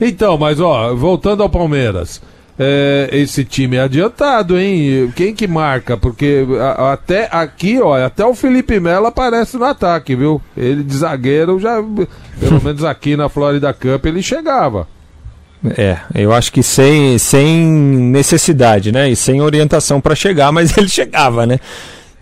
Então, 0.00 0.36
mas 0.36 0.58
ó, 0.58 0.92
voltando 0.92 1.44
ao 1.44 1.48
Palmeiras. 1.48 2.20
é, 2.58 3.08
esse 3.12 3.44
time 3.44 3.76
é 3.76 3.82
adiantado, 3.82 4.58
hein? 4.58 5.12
Quem 5.14 5.32
que 5.32 5.46
marca? 5.46 5.96
Porque 5.96 6.44
a- 6.60 6.92
até 6.94 7.28
aqui, 7.30 7.80
ó, 7.80 7.94
até 8.04 8.26
o 8.26 8.34
Felipe 8.34 8.80
Melo 8.80 9.06
aparece 9.06 9.56
no 9.56 9.64
ataque, 9.64 10.16
viu? 10.16 10.42
Ele 10.56 10.82
de 10.82 10.96
zagueiro 10.96 11.60
já, 11.60 11.76
pelo 12.40 12.58
menos 12.64 12.82
aqui 12.82 13.16
na 13.16 13.28
Florida 13.28 13.72
Cup, 13.72 14.04
ele 14.06 14.20
chegava. 14.20 14.88
É, 15.78 15.96
eu 16.14 16.32
acho 16.32 16.52
que 16.52 16.62
sem, 16.62 17.16
sem 17.18 17.66
necessidade, 17.66 18.92
né? 18.92 19.08
E 19.10 19.16
sem 19.16 19.40
orientação 19.40 20.00
para 20.00 20.14
chegar, 20.14 20.52
mas 20.52 20.74
ele 20.78 20.88
chegava, 20.88 21.46
né? 21.46 21.58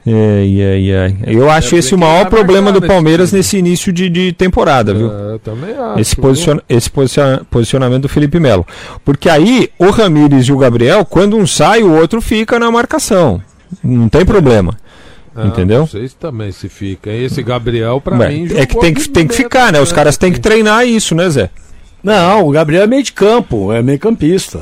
É, 0.04 0.10
é, 0.10 0.88
é. 0.90 1.12
Eu 1.26 1.48
acho 1.50 1.76
É, 1.76 1.78
esse 1.78 1.94
o 1.94 1.98
maior 1.98 2.26
problema 2.28 2.72
do 2.72 2.82
Palmeiras 2.82 3.30
nesse 3.32 3.56
início 3.56 3.92
de, 3.92 4.08
de 4.08 4.32
temporada, 4.32 4.92
viu? 4.92 5.12
É, 5.12 5.34
eu 5.34 5.38
também 5.38 5.70
acho. 5.76 6.00
Esse, 6.00 6.16
posiciona- 6.16 6.62
esse 6.68 6.90
posiciona- 6.90 7.42
posicionamento 7.50 8.02
do 8.02 8.08
Felipe 8.08 8.40
Melo. 8.40 8.66
Porque 9.04 9.28
aí 9.28 9.70
o 9.78 9.90
Ramires 9.90 10.46
e 10.48 10.52
o 10.52 10.58
Gabriel, 10.58 11.04
quando 11.04 11.36
um 11.36 11.46
sai, 11.46 11.82
o 11.84 11.92
outro 11.94 12.20
fica 12.20 12.58
na 12.58 12.70
marcação. 12.70 13.40
Não 13.82 14.08
tem 14.08 14.24
problema. 14.24 14.76
Ah, 15.34 15.46
entendeu? 15.46 15.86
Vocês 15.86 16.12
também 16.14 16.52
se 16.52 16.68
ficam. 16.68 17.12
Esse 17.12 17.42
Gabriel, 17.42 18.00
pra 18.00 18.18
Ué, 18.18 18.28
mim, 18.28 18.48
é 18.54 18.66
que 18.66 18.78
tem 18.78 18.92
que, 18.92 19.08
tem 19.08 19.26
que 19.26 19.34
ficar, 19.34 19.72
né? 19.72 19.80
Os 19.80 19.92
caras 19.92 20.16
têm 20.16 20.32
que 20.32 20.40
treinar 20.40 20.86
isso, 20.86 21.14
né, 21.14 21.30
Zé? 21.30 21.48
Não, 22.02 22.46
o 22.48 22.50
Gabriel 22.50 22.82
é 22.84 22.86
meio 22.86 23.02
de 23.02 23.12
campo, 23.12 23.72
é 23.72 23.82
meio 23.82 23.98
campista. 23.98 24.60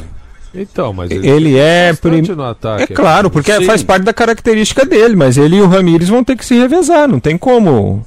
Então, 0.55 0.93
mas 0.93 1.11
Ele 1.11 1.57
é. 1.57 1.91
bastante 1.93 2.23
prim- 2.27 2.35
no 2.37 2.45
ataque, 2.45 2.93
É 2.93 2.97
claro, 2.97 3.31
porque 3.31 3.53
Sim. 3.57 3.65
faz 3.65 3.83
parte 3.85 4.03
da 4.03 4.13
característica 4.13 4.85
dele, 4.85 5.15
mas 5.15 5.37
ele 5.39 5.57
e 5.57 5.63
o 5.63 5.69
Ramires 5.69 6.09
vão 6.09 6.25
ter 6.25 6.37
que 6.37 6.45
se 6.45 6.59
revezar, 6.59 7.07
não 7.09 7.21
tem 7.21 7.39
como. 7.39 8.05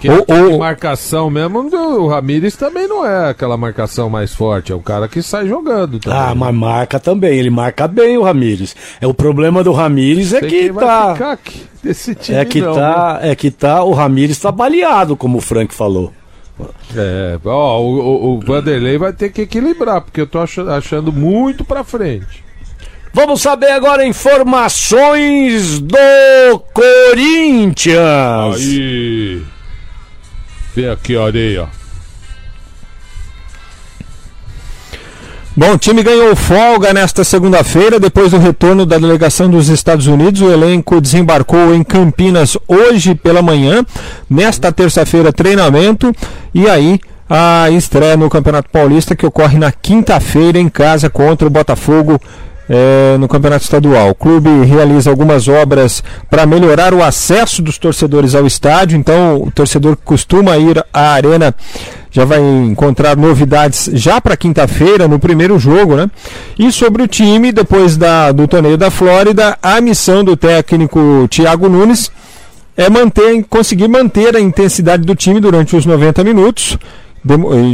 Que 0.00 0.08
Ou- 0.08 0.24
ou- 0.26 0.58
marcação 0.58 1.28
mesmo, 1.28 1.58
o 1.76 2.06
Ramires 2.08 2.56
também 2.56 2.88
não 2.88 3.04
é 3.04 3.28
aquela 3.28 3.56
marcação 3.58 4.08
mais 4.08 4.32
forte, 4.32 4.72
é 4.72 4.74
um 4.74 4.80
cara 4.80 5.06
que 5.08 5.20
sai 5.20 5.46
jogando 5.46 5.98
também. 5.98 6.18
Ah, 6.18 6.34
mas 6.34 6.54
marca 6.54 6.98
também, 6.98 7.38
ele 7.38 7.50
marca 7.50 7.86
bem 7.86 8.16
o 8.16 8.22
Ramires. 8.22 8.74
É 8.98 9.06
o 9.06 9.12
problema 9.12 9.62
do 9.62 9.72
Ramires 9.72 10.32
é 10.32 10.40
que 10.40 10.72
tá 10.72 11.36
é 12.30 12.44
que 12.46 12.60
não, 12.62 12.74
tá, 12.74 13.18
é 13.20 13.34
que 13.34 13.50
tá 13.50 13.82
o 13.84 13.92
Ramires 13.92 14.38
tá 14.38 14.50
baleado, 14.50 15.16
como 15.16 15.36
o 15.38 15.40
Frank 15.42 15.74
falou. 15.74 16.12
É, 16.96 17.38
ó, 17.44 17.80
o, 17.80 18.34
o- 18.36 18.40
Vanderlei 18.40 18.98
vai 18.98 19.12
ter 19.12 19.30
que 19.30 19.42
equilibrar, 19.42 20.00
porque 20.00 20.20
eu 20.20 20.26
tô 20.26 20.38
ach- 20.40 20.58
achando 20.58 21.12
muito 21.12 21.64
pra 21.64 21.84
frente. 21.84 22.44
Vamos 23.12 23.42
saber 23.42 23.72
agora 23.72 24.06
informações 24.06 25.80
do 25.80 26.58
Corinthians. 26.72 28.56
Aí. 28.56 29.42
Vem 30.74 30.88
aqui, 30.88 31.16
areia. 31.16 31.68
Bom, 35.60 35.72
o 35.74 35.78
time 35.78 36.02
ganhou 36.02 36.34
folga 36.34 36.90
nesta 36.94 37.22
segunda-feira, 37.22 38.00
depois 38.00 38.30
do 38.30 38.38
retorno 38.38 38.86
da 38.86 38.96
delegação 38.96 39.46
dos 39.46 39.68
Estados 39.68 40.06
Unidos. 40.06 40.40
O 40.40 40.50
elenco 40.50 41.02
desembarcou 41.02 41.74
em 41.74 41.84
Campinas 41.84 42.56
hoje 42.66 43.14
pela 43.14 43.42
manhã. 43.42 43.84
Nesta 44.30 44.72
terça-feira, 44.72 45.34
treinamento. 45.34 46.14
E 46.54 46.66
aí, 46.66 46.98
a 47.28 47.68
estreia 47.72 48.16
no 48.16 48.30
Campeonato 48.30 48.70
Paulista, 48.70 49.14
que 49.14 49.26
ocorre 49.26 49.58
na 49.58 49.70
quinta-feira 49.70 50.58
em 50.58 50.70
casa 50.70 51.10
contra 51.10 51.46
o 51.46 51.50
Botafogo 51.50 52.18
é, 52.72 53.18
no 53.18 53.26
Campeonato 53.26 53.64
Estadual. 53.64 54.10
O 54.10 54.14
clube 54.14 54.48
realiza 54.64 55.10
algumas 55.10 55.48
obras 55.48 56.04
para 56.30 56.46
melhorar 56.46 56.94
o 56.94 57.02
acesso 57.02 57.60
dos 57.60 57.76
torcedores 57.76 58.36
ao 58.36 58.46
estádio, 58.46 58.96
então 58.96 59.42
o 59.42 59.50
torcedor 59.50 59.96
que 59.96 60.04
costuma 60.04 60.56
ir 60.56 60.82
à 60.94 61.14
arena 61.14 61.52
já 62.12 62.24
vai 62.24 62.40
encontrar 62.40 63.16
novidades 63.16 63.90
já 63.92 64.20
para 64.20 64.36
quinta-feira, 64.36 65.08
no 65.08 65.18
primeiro 65.18 65.58
jogo, 65.58 65.96
né? 65.96 66.08
E 66.56 66.70
sobre 66.70 67.02
o 67.02 67.08
time, 67.08 67.50
depois 67.50 67.96
da, 67.96 68.30
do 68.30 68.46
torneio 68.46 68.76
da 68.76 68.90
Flórida, 68.90 69.58
a 69.60 69.80
missão 69.80 70.22
do 70.22 70.36
técnico 70.36 71.26
Thiago 71.28 71.68
Nunes 71.68 72.10
é 72.76 72.88
manter, 72.88 73.44
conseguir 73.48 73.88
manter 73.88 74.36
a 74.36 74.40
intensidade 74.40 75.04
do 75.04 75.14
time 75.14 75.40
durante 75.40 75.74
os 75.74 75.84
90 75.84 76.22
minutos. 76.22 76.78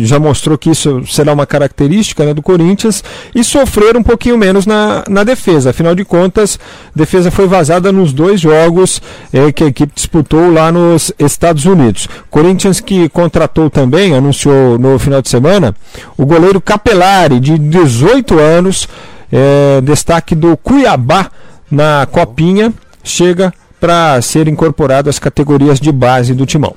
Já 0.03 0.19
mostrou 0.19 0.59
que 0.59 0.71
isso 0.71 1.05
será 1.07 1.33
uma 1.33 1.47
característica 1.47 2.25
né, 2.25 2.35
do 2.35 2.43
Corinthians 2.43 3.03
e 3.35 3.45
sofrer 3.45 3.97
um 3.97 4.03
pouquinho 4.03 4.37
menos 4.37 4.67
na, 4.67 5.05
na 5.09 5.23
defesa. 5.23 5.71
Afinal 5.71 5.95
de 5.95 6.05
contas, 6.05 6.59
defesa 6.95 7.31
foi 7.31 7.47
vazada 7.47 7.93
nos 7.93 8.13
dois 8.13 8.41
jogos 8.41 9.01
eh, 9.33 9.53
que 9.53 9.63
a 9.63 9.69
equipe 9.69 9.93
disputou 9.95 10.53
lá 10.53 10.73
nos 10.73 11.13
Estados 11.19 11.65
Unidos. 11.65 12.09
Corinthians 12.29 12.81
que 12.81 13.09
contratou 13.09 13.71
também, 13.71 14.15
anunciou 14.15 14.79
no 14.79 14.99
final 14.99 15.23
de 15.23 15.29
semana, 15.29 15.75
o 16.17 16.27
goleiro 16.27 16.61
Capelari, 16.61 17.39
de 17.39 17.57
18 17.57 18.39
anos, 18.41 18.89
eh, 19.31 19.81
destaque 19.83 20.35
do 20.35 20.57
Cuiabá 20.57 21.31
na 21.71 22.07
Copinha, 22.11 22.75
chega 23.05 23.53
para 23.81 24.21
ser 24.23 24.49
incorporado 24.49 25.09
às 25.09 25.19
categorias 25.21 25.79
de 25.79 25.93
base 25.93 26.35
do 26.35 26.45
timão. 26.45 26.75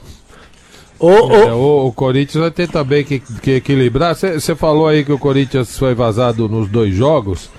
É, 1.01 1.53
o, 1.53 1.87
o 1.87 1.93
Corinthians 1.93 2.41
vai 2.41 2.51
ter 2.51 2.67
também 2.67 3.03
que, 3.03 3.19
que 3.19 3.51
equilibrar. 3.51 4.15
Você 4.15 4.55
falou 4.55 4.87
aí 4.87 5.05
que 5.05 5.11
o 5.11 5.19
Corinthians 5.19 5.77
foi 5.77 5.95
vazado 5.95 6.49
nos 6.49 6.67
dois 6.67 6.93
jogos, 6.93 7.49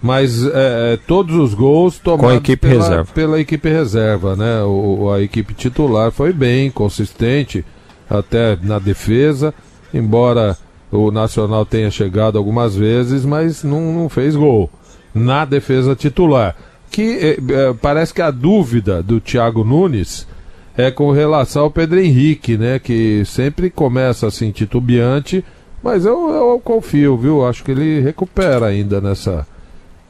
mas 0.00 0.44
é, 0.44 0.50
é, 0.94 0.98
todos 1.06 1.34
os 1.36 1.54
gols 1.54 1.98
tomados 1.98 2.26
Com 2.26 2.32
a 2.32 2.36
equipe 2.36 2.68
pela, 2.68 2.82
reserva. 2.82 3.12
pela 3.14 3.40
equipe 3.40 3.68
reserva, 3.68 4.36
né? 4.36 4.62
O, 4.62 5.10
a 5.10 5.22
equipe 5.22 5.54
titular 5.54 6.10
foi 6.10 6.32
bem 6.32 6.70
consistente, 6.70 7.64
até 8.10 8.58
na 8.62 8.78
defesa, 8.78 9.54
embora 9.94 10.56
o 10.90 11.10
Nacional 11.10 11.64
tenha 11.64 11.90
chegado 11.90 12.36
algumas 12.36 12.76
vezes, 12.76 13.24
mas 13.24 13.64
não, 13.64 13.92
não 13.92 14.08
fez 14.10 14.36
gol 14.36 14.68
na 15.14 15.44
defesa 15.44 15.96
titular. 15.96 16.54
Que 16.90 17.18
é, 17.18 17.30
é, 17.30 17.74
parece 17.80 18.12
que 18.12 18.20
a 18.20 18.30
dúvida 18.30 19.02
do 19.02 19.18
Thiago 19.18 19.64
Nunes 19.64 20.26
é 20.76 20.90
com 20.90 21.10
relação 21.12 21.64
ao 21.64 21.70
Pedro 21.70 22.00
Henrique, 22.00 22.56
né? 22.56 22.78
Que 22.78 23.22
sempre 23.26 23.68
começa 23.70 24.26
assim 24.26 24.50
titubeante, 24.50 25.44
mas 25.82 26.04
eu, 26.04 26.30
eu 26.30 26.60
confio, 26.64 27.16
viu? 27.16 27.46
Acho 27.46 27.62
que 27.64 27.70
ele 27.72 28.00
recupera 28.00 28.66
ainda 28.66 29.00
nessa, 29.00 29.46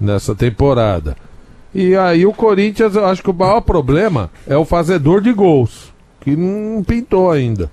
nessa 0.00 0.34
temporada. 0.34 1.16
E 1.74 1.96
aí 1.96 2.26
o 2.26 2.32
Corinthians, 2.34 2.94
eu 2.94 3.06
acho 3.06 3.22
que 3.22 3.30
o 3.30 3.34
maior 3.34 3.60
problema 3.62 4.30
é 4.46 4.56
o 4.56 4.64
fazedor 4.64 5.20
de 5.20 5.32
gols, 5.32 5.92
que 6.20 6.36
não 6.36 6.82
pintou 6.84 7.30
ainda. 7.30 7.70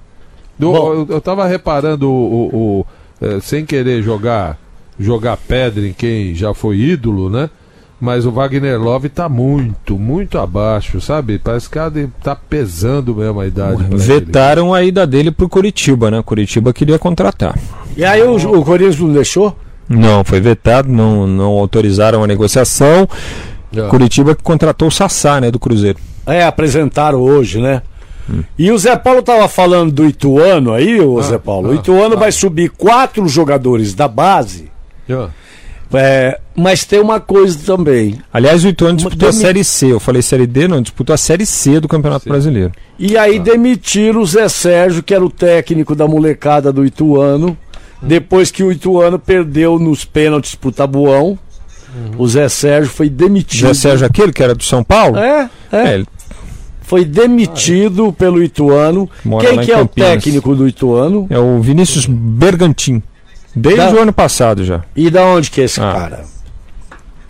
Eu, 0.60 0.74
eu, 0.76 1.08
eu 1.10 1.22
tava 1.22 1.46
reparando 1.48 2.10
o, 2.10 2.14
o- 2.14 2.80
o, 2.82 2.86
eh, 3.22 3.40
sem 3.42 3.66
querer 3.66 4.02
jogar 4.02 4.58
jogar 5.00 5.38
pedra 5.38 5.88
em 5.88 5.94
quem 5.94 6.36
já 6.36 6.54
foi 6.54 6.78
ídolo, 6.78 7.30
né? 7.30 7.50
Mas 8.00 8.26
o 8.26 8.32
Wagner 8.32 8.80
Love 8.82 9.10
tá 9.10 9.28
muito, 9.28 10.00
muito 10.00 10.38
abaixo, 10.38 11.02
sabe? 11.02 11.38
Parece 11.38 11.70
que 11.70 11.78
tá 12.24 12.34
pesando 12.36 13.14
mesmo 13.14 13.40
a 13.42 13.48
idade. 13.48 13.84
Vetaram 13.92 14.74
a 14.74 14.82
ida 14.84 15.06
dele 15.06 15.32
pro 15.32 15.50
Curitiba, 15.50 16.10
né? 16.10 16.22
Curitiba 16.24 16.72
queria 16.72 16.98
contratar. 16.98 17.58
E 17.98 18.06
aí 18.06 18.22
o, 18.24 18.36
o 18.36 18.64
Corinthians 18.64 19.00
não 19.00 19.12
deixou? 19.12 19.56
Não, 19.90 20.24
foi 20.24 20.40
vetado, 20.40 20.88
não, 20.88 21.28
não 21.28 21.52
autorizaram 21.58 22.24
a 22.24 22.28
negociação. 22.28 23.08
Curitiba 23.90 24.36
que 24.36 24.44
contratou 24.44 24.88
o 24.88 24.92
Sassá, 24.92 25.42
né, 25.42 25.52
do 25.52 25.60
Cruzeiro. 25.60 26.00
É, 26.26 26.44
apresentaram 26.44 27.22
hoje, 27.22 27.60
né? 27.60 27.82
E 28.58 28.72
o 28.72 28.78
Zé 28.78 28.96
Paulo 28.96 29.24
tava 29.24 29.48
falando 29.48 29.92
do 29.92 30.06
Ituano 30.06 30.74
aí, 30.74 31.02
o 31.02 31.20
Zé 31.22 31.40
Paulo. 31.40 31.70
o 31.70 31.74
Ituano 31.74 32.16
vai 32.16 32.32
subir 32.32 32.70
quatro 32.70 33.28
jogadores 33.28 33.96
da 33.96 34.08
base. 34.08 34.72
Ah. 35.10 35.30
É, 35.92 36.40
mas 36.56 36.86
tem 36.86 37.00
uma 37.00 37.20
coisa 37.20 37.58
também. 37.66 38.22
Aliás, 38.32 38.64
o 38.64 38.68
Ituano 38.68 38.98
disputou 38.98 39.28
a 39.28 39.32
Demi- 39.32 39.42
Série 39.44 39.64
C. 39.64 39.92
Eu 39.92 40.00
falei 40.00 40.22
Série 40.22 40.46
D, 40.46 40.68
não, 40.68 40.82
disputou 40.82 41.14
a 41.14 41.18
Série 41.18 41.46
C 41.46 41.80
do 41.80 41.88
Campeonato 41.88 42.30
Brasileiro. 42.30 42.72
E 42.98 43.18
aí 43.18 43.40
demitiram 43.40 44.22
o 44.22 44.26
Zé 44.26 44.48
Sérgio, 44.50 45.02
que 45.02 45.14
era 45.14 45.26
o 45.26 45.30
técnico 45.32 45.96
da 45.96 46.08
molecada 46.08 46.72
do 46.72 46.86
Ituano. 46.86 47.58
Depois 48.02 48.52
que 48.52 48.64
o 48.64 48.72
Ituano 48.72 49.18
perdeu 49.20 49.80
nos 49.80 50.06
pênaltis 50.06 50.56
pro 50.56 50.72
Tabuão, 50.72 51.38
o 52.18 52.28
Zé 52.28 52.48
Sérgio 52.48 52.90
foi 52.92 53.10
demitido. 53.10 53.68
Zé 53.68 53.74
Sérgio 53.74 54.06
aquele 54.06 54.32
que 54.32 54.44
era 54.44 54.54
do 54.54 54.64
São 54.64 54.84
Paulo? 54.84 55.18
É, 55.18 55.50
é. 55.72 55.94
ele 55.96 56.06
Foi 56.82 57.04
demitido 57.04 58.14
pelo 58.14 58.44
Ituano. 58.44 59.10
Mora 59.26 59.48
Quem 59.48 59.60
que 59.60 59.72
é 59.72 59.82
o 59.82 59.88
técnico 59.88 60.56
do 60.56 60.68
Ituano? 60.68 61.26
é 61.30 61.40
o 61.40 61.60
Vinícius 61.62 62.06
Bergantin. 62.06 63.02
Desde 63.60 63.82
Da- 63.82 63.92
o 63.94 64.00
ano 64.00 64.14
passado 64.14 64.64
já. 64.64 64.82
E 64.96 65.10
da 65.10 65.24
onde 65.26 65.52
que 65.52 65.62
é 65.62 65.66
esse 65.66 65.80
Ah. 65.82 65.92
cara? 65.94 66.24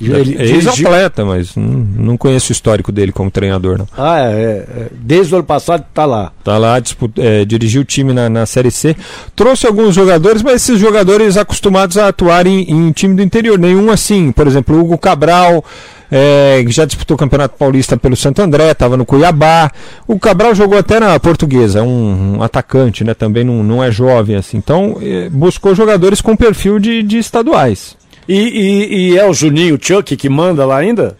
É 0.02 0.46
ex-atleta, 0.46 1.26
mas 1.26 1.56
não, 1.56 1.88
não 1.98 2.18
conheço 2.18 2.52
o 2.52 2.54
histórico 2.54 2.92
dele 2.92 3.12
como 3.12 3.30
treinador, 3.30 3.78
não. 3.78 3.88
Ah, 3.98 4.20
é, 4.20 4.32
é. 4.34 4.88
Desde 4.94 5.34
o 5.34 5.38
ano 5.38 5.46
passado 5.46 5.84
tá 5.94 6.06
lá. 6.06 6.32
Tá 6.44 6.58
lá, 6.58 6.80
disputa, 6.80 7.22
é, 7.22 7.44
dirigiu 7.44 7.82
o 7.82 7.86
time 7.86 8.14
na, 8.14 8.30
na 8.30 8.46
Série 8.46 8.72
C. 8.72 8.96
Trouxe 9.36 9.68
alguns 9.68 9.96
jogadores, 9.96 10.42
mas 10.42 10.56
esses 10.56 10.80
jogadores 10.80 11.38
acostumados 11.38 11.98
a 11.98 12.08
atuar 12.08 12.48
em, 12.48 12.62
em 12.62 12.92
time 12.92 13.16
do 13.16 13.22
interior. 13.22 13.60
Nenhum 13.60 13.92
assim. 13.92 14.32
Por 14.32 14.48
exemplo, 14.48 14.76
o 14.78 14.82
Hugo 14.82 14.98
Cabral, 14.98 15.64
é, 16.12 16.64
que 16.66 16.72
já 16.72 16.86
disputou 16.86 17.16
o 17.16 17.18
Campeonato 17.18 17.58
Paulista 17.58 17.98
pelo 17.98 18.16
Santo 18.16 18.42
André, 18.42 18.72
estava 18.72 18.96
no 18.96 19.06
Cuiabá. 19.06 19.72
O 20.08 20.18
Cabral 20.18 20.56
jogou 20.56 20.78
até 20.78 21.00
na 21.00 21.20
Portuguesa, 21.20 21.84
um, 21.84 22.38
um 22.38 22.44
atacante, 22.44 23.04
né? 23.04 23.14
Também 23.14 23.44
não, 23.44 23.64
não 23.64 23.84
é 23.84 23.92
jovem 23.92 24.36
assim. 24.36 24.58
Então, 24.58 24.98
é, 25.02 25.30
buscou 25.30 25.76
jogadores 25.76 26.22
com 26.22 26.36
perfil 26.36 26.80
de, 26.80 27.04
de 27.04 27.18
estaduais. 27.18 27.99
E, 28.30 28.36
e- 28.38 29.10
e 29.14 29.18
é 29.18 29.28
o 29.28 29.34
Juninho 29.34 29.80
Chuck 29.82 30.16
que 30.16 30.30
manda 30.30 30.64
lá 30.66 30.78
ainda? 30.78 31.18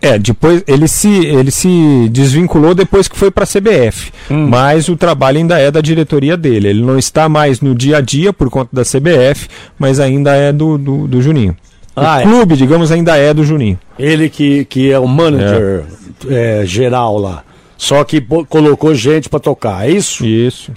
É, 0.00 0.18
depois 0.18 0.64
ele 0.66 0.88
se, 0.88 1.08
ele 1.26 1.50
se 1.50 2.08
desvinculou 2.10 2.74
depois 2.74 3.06
que 3.06 3.16
foi 3.16 3.30
para 3.30 3.44
a 3.44 3.46
CBF. 3.46 4.10
Hum. 4.30 4.48
Mas 4.48 4.88
o 4.88 4.96
trabalho 4.96 5.38
ainda 5.38 5.58
é 5.58 5.70
da 5.70 5.80
diretoria 5.80 6.36
dele. 6.36 6.68
Ele 6.68 6.82
não 6.82 6.98
está 6.98 7.28
mais 7.28 7.60
no 7.60 7.74
dia 7.74 7.98
a 7.98 8.00
dia 8.00 8.32
por 8.32 8.50
conta 8.50 8.70
da 8.72 8.82
CBF, 8.82 9.48
mas 9.78 10.00
ainda 10.00 10.34
é 10.34 10.52
do, 10.52 10.76
do, 10.78 11.06
do 11.06 11.22
Juninho. 11.22 11.56
Ah, 11.94 12.16
o 12.16 12.20
é. 12.20 12.22
clube, 12.22 12.56
digamos, 12.56 12.90
ainda 12.90 13.16
é 13.16 13.34
do 13.34 13.44
Juninho. 13.44 13.78
Ele 13.98 14.28
que, 14.28 14.64
que 14.64 14.90
é 14.90 14.98
o 14.98 15.06
manager 15.06 15.84
é, 16.28 16.62
geral 16.64 17.18
lá. 17.18 17.44
Só 17.76 18.02
que 18.04 18.20
colocou 18.48 18.94
gente 18.94 19.28
pra 19.28 19.38
tocar, 19.38 19.86
é 19.88 19.90
isso? 19.92 20.24
Isso. 20.24 20.72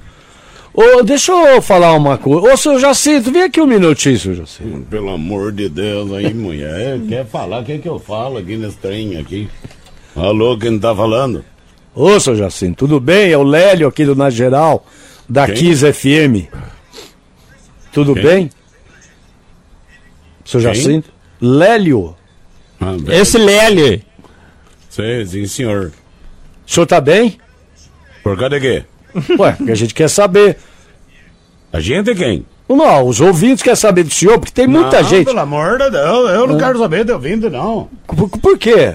Ô, 0.77 1.01
deixa 1.03 1.31
eu 1.31 1.61
falar 1.61 1.93
uma 1.93 2.17
coisa. 2.17 2.53
Ô, 2.53 2.57
seu 2.57 2.77
Jacinto, 2.79 3.31
vem 3.31 3.43
aqui 3.43 3.61
um 3.61 3.65
minutinho, 3.65 4.19
seu 4.19 4.35
Jacinto. 4.35 4.81
Pelo 4.89 5.09
amor 5.09 5.51
de 5.53 5.69
Deus 5.69 6.11
aí, 6.11 6.33
mulher. 6.33 6.99
Quer 7.07 7.25
falar? 7.25 7.61
O 7.61 7.63
que, 7.63 7.77
que 7.79 7.87
eu 7.87 7.97
falo 7.97 8.37
aqui 8.37 8.57
nesse 8.57 8.77
trem 8.77 9.17
aqui? 9.17 9.49
Alô, 10.15 10.57
quem 10.57 10.77
tá 10.77 10.93
falando? 10.93 11.45
Ô, 11.93 12.19
seu 12.19 12.35
Jacinto, 12.35 12.75
tudo 12.85 12.99
bem? 12.99 13.31
É 13.31 13.37
o 13.37 13.43
Lélio 13.43 13.87
aqui 13.87 14.03
do 14.03 14.15
Na 14.15 14.29
Geral, 14.29 14.85
da 15.29 15.45
Quem? 15.45 15.55
Kiss 15.55 15.93
FM. 15.93 16.49
Tudo 17.93 18.13
Quem? 18.13 18.23
bem? 18.23 18.49
Seu 20.43 20.59
Quem? 20.59 20.73
Jacinto? 20.73 21.09
Lélio. 21.39 22.15
Ah, 22.81 22.95
Esse 23.13 23.37
Lélio. 23.37 24.01
Sim, 24.89 25.25
sim, 25.25 25.47
senhor. 25.47 25.93
O 26.67 26.71
senhor 26.71 26.85
tá 26.85 26.99
bem? 26.99 27.37
Por 28.21 28.35
causa 28.37 28.59
de 28.59 28.59
quê? 28.59 28.83
Ué, 29.39 29.51
porque 29.53 29.71
a 29.71 29.75
gente 29.75 29.93
quer 29.93 30.09
saber. 30.09 30.57
A 31.71 31.79
gente 31.79 32.09
é 32.11 32.15
quem? 32.15 32.45
Não, 32.67 33.07
os 33.07 33.21
ouvintes 33.21 33.61
querem 33.61 33.75
saber 33.75 34.03
do 34.03 34.11
senhor, 34.13 34.39
porque 34.39 34.51
tem 34.53 34.65
muita 34.67 35.01
Não, 35.01 35.09
gente. 35.09 35.25
Pelo 35.25 35.39
amor 35.39 35.77
de 35.77 35.89
Deus, 35.91 36.29
eu 36.31 36.47
não 36.47 36.55
Ah. 36.55 36.59
quero 36.59 36.79
saber 36.79 37.05
de 37.05 37.11
ouvindo, 37.11 37.49
não. 37.49 37.89
Por, 38.07 38.27
por 38.29 38.57
quê? 38.57 38.93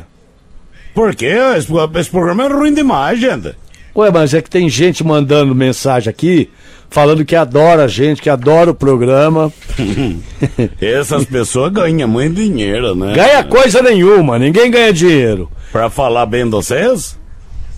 Por 0.94 1.14
quê? 1.14 1.32
Esse, 1.56 1.68
esse 1.98 2.10
programa 2.10 2.44
é 2.44 2.48
ruim 2.48 2.74
demais, 2.74 3.20
gente. 3.20 3.54
Ué, 3.94 4.10
mas 4.10 4.34
é 4.34 4.42
que 4.42 4.50
tem 4.50 4.68
gente 4.68 5.04
mandando 5.04 5.54
mensagem 5.54 6.10
aqui, 6.10 6.50
falando 6.88 7.24
que 7.24 7.36
adora 7.36 7.84
a 7.84 7.88
gente, 7.88 8.20
que 8.22 8.30
adora 8.30 8.70
o 8.70 8.74
programa. 8.74 9.52
Essas 10.80 11.24
pessoas 11.24 11.72
ganham 11.72 12.08
muito 12.08 12.34
dinheiro, 12.34 12.94
né? 12.94 13.14
Ganha 13.14 13.44
coisa 13.44 13.80
nenhuma, 13.82 14.38
ninguém 14.38 14.70
ganha 14.70 14.92
dinheiro. 14.92 15.48
Pra 15.70 15.88
falar 15.90 16.26
bem 16.26 16.44
de 16.44 16.50
vocês? 16.50 17.16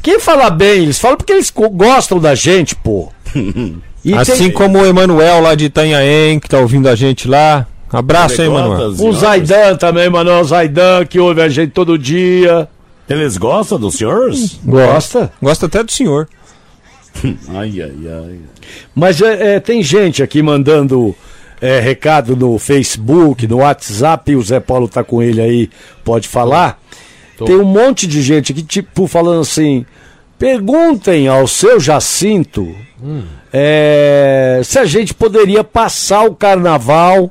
Quem 0.03 0.19
fala 0.19 0.51
bem, 0.51 0.83
eles 0.83 0.99
falam 0.99 1.17
porque 1.17 1.33
eles 1.33 1.51
gostam 1.51 2.19
da 2.19 2.35
gente, 2.35 2.75
pô. 2.75 3.11
E 4.05 4.13
assim 4.15 4.37
tem- 4.47 4.51
como 4.51 4.81
o 4.81 4.85
Emanuel 4.85 5.41
lá 5.41 5.55
de 5.55 5.67
Itanhaém, 5.67 6.41
que 6.41 6.49
tá 6.49 6.59
ouvindo 6.59 6.89
a 6.89 6.95
gente 6.97 7.29
lá. 7.29 7.69
Abraço 7.89 8.41
aí, 8.43 8.49
Emanuel. 8.49 8.89
O 8.99 9.13
Zaidan 9.13 9.77
também, 9.77 10.11
Manuel 10.11 10.43
Zaidan, 10.43 11.05
que 11.07 11.21
ouve 11.21 11.41
a 11.41 11.49
gente 11.49 11.71
todo 11.71 11.97
dia. 11.97 12.69
Eles 13.09 13.37
gostam 13.37 13.79
dos 13.79 13.95
senhores? 13.95 14.59
Gosta? 14.65 15.33
Gosta 15.41 15.67
até 15.67 15.85
do 15.85 15.93
senhor. 15.93 16.29
Ai, 17.55 17.81
ai, 17.81 17.93
ai. 18.09 18.39
Mas 18.93 19.21
é, 19.23 19.55
é, 19.57 19.61
tem 19.61 19.85
gente 19.85 20.21
aqui 20.21 20.43
mandando 20.43 21.15
é, 21.61 21.79
recado 21.79 22.35
no 22.35 22.59
Facebook, 22.59 23.47
no 23.47 23.59
WhatsApp, 23.59 24.35
o 24.35 24.43
Zé 24.43 24.59
Paulo 24.59 24.89
tá 24.89 25.05
com 25.05 25.23
ele 25.23 25.41
aí, 25.41 25.71
pode 26.03 26.27
falar. 26.27 26.82
Tem 27.45 27.57
um 27.57 27.65
monte 27.65 28.07
de 28.07 28.23
gente 28.23 28.53
aqui, 28.53 28.63
tipo, 28.63 29.07
falando 29.07 29.41
assim: 29.41 29.85
perguntem 30.39 31.29
ao 31.29 31.47
seu 31.47 31.79
Jacinto 31.81 32.75
é, 33.53 34.61
se 34.65 34.79
a 34.79 34.85
gente 34.85 35.13
poderia 35.15 35.63
passar 35.63 36.23
o 36.25 36.35
carnaval 36.35 37.31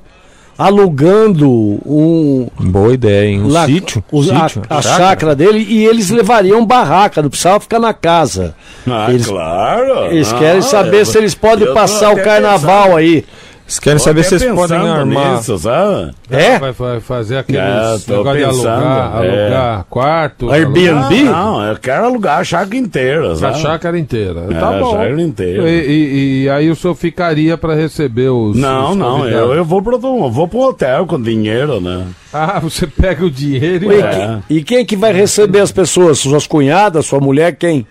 alugando 0.57 1.49
um. 1.49 2.47
Boa 2.59 2.93
ideia, 2.93 3.27
hein? 3.29 3.41
Um 3.41 3.47
lá- 3.47 3.65
sítio? 3.65 4.03
o- 4.11 4.19
a, 4.19 4.23
Sítio? 4.47 4.61
a 4.69 4.81
Chácara? 4.81 4.81
chácara 4.81 5.35
dele 5.35 5.65
e 5.67 5.85
eles 5.85 6.09
levariam 6.11 6.63
barraca, 6.65 7.21
não 7.21 7.29
precisava 7.29 7.59
ficar 7.59 7.79
na 7.79 7.93
casa. 7.93 8.53
Ah, 8.87 9.07
eles, 9.09 9.25
claro. 9.27 10.05
Eles 10.11 10.31
Ah, 10.31 10.37
querem 10.37 10.61
saber 10.61 11.01
eu- 11.01 11.05
se 11.05 11.17
eles 11.17 11.33
podem 11.33 11.65
tô 11.67 11.73
passar 11.73 12.13
o 12.13 12.21
carnaval 12.23 12.83
pensando. 12.83 12.97
aí. 12.97 13.25
Eles 13.71 13.79
querem 13.79 13.97
Tô 13.99 14.03
saber 14.03 14.23
se 14.25 14.35
eles 14.35 14.53
podem 14.53 14.77
armar. 14.77 15.37
nisso, 15.37 15.57
sabe? 15.57 16.11
É? 16.29 16.59
Vai, 16.59 16.71
vai 16.73 16.99
fazer 16.99 17.37
aqueles 17.37 17.61
É, 17.61 18.11
negócio 18.11 18.37
de 18.37 18.43
alugar, 18.43 19.23
é. 19.23 19.43
alugar 19.45 19.85
quarto. 19.89 20.51
Airbnb? 20.51 21.23
Não, 21.23 21.31
não, 21.59 21.63
eu 21.65 21.77
quero 21.77 22.03
alugar 22.05 22.39
a 22.39 22.43
chácara 22.43 22.75
inteira, 22.75 23.27
alugar 23.29 23.49
A 23.51 23.53
sabe? 23.53 23.61
chácara 23.63 23.97
inteira. 23.97 24.45
É, 24.49 24.53
tá 24.59 24.69
a 24.75 24.79
bom. 24.79 24.91
chácara 24.91 25.21
inteira. 25.21 25.69
E, 25.69 25.89
e- 25.89 26.43
e 26.43 26.49
aí 26.49 26.69
o 26.69 26.75
senhor 26.75 26.95
ficaria 26.95 27.57
para 27.57 27.73
receber 27.73 28.27
os. 28.29 28.57
Não, 28.57 28.91
os 28.91 28.97
não, 28.97 29.25
eu, 29.25 29.53
eu 29.53 29.63
vou 29.63 29.81
pro, 29.81 29.95
eu 29.95 30.29
vou 30.31 30.47
pro 30.49 30.59
hotel 30.59 31.05
com 31.05 31.21
dinheiro, 31.21 31.79
né? 31.79 32.05
Ah, 32.33 32.59
você 32.59 32.85
pega 32.85 33.23
o 33.23 33.31
dinheiro 33.31 33.87
Ué, 33.87 33.95
e. 33.95 33.99
É. 34.01 34.39
que- 34.49 34.53
e 34.55 34.63
quem 34.63 34.85
que 34.85 34.97
vai 34.97 35.13
receber 35.13 35.59
as 35.61 35.71
pessoas? 35.71 36.19
Suas 36.19 36.45
cunhadas, 36.45 37.05
sua 37.05 37.21
mulher, 37.21 37.55
quem? 37.55 37.87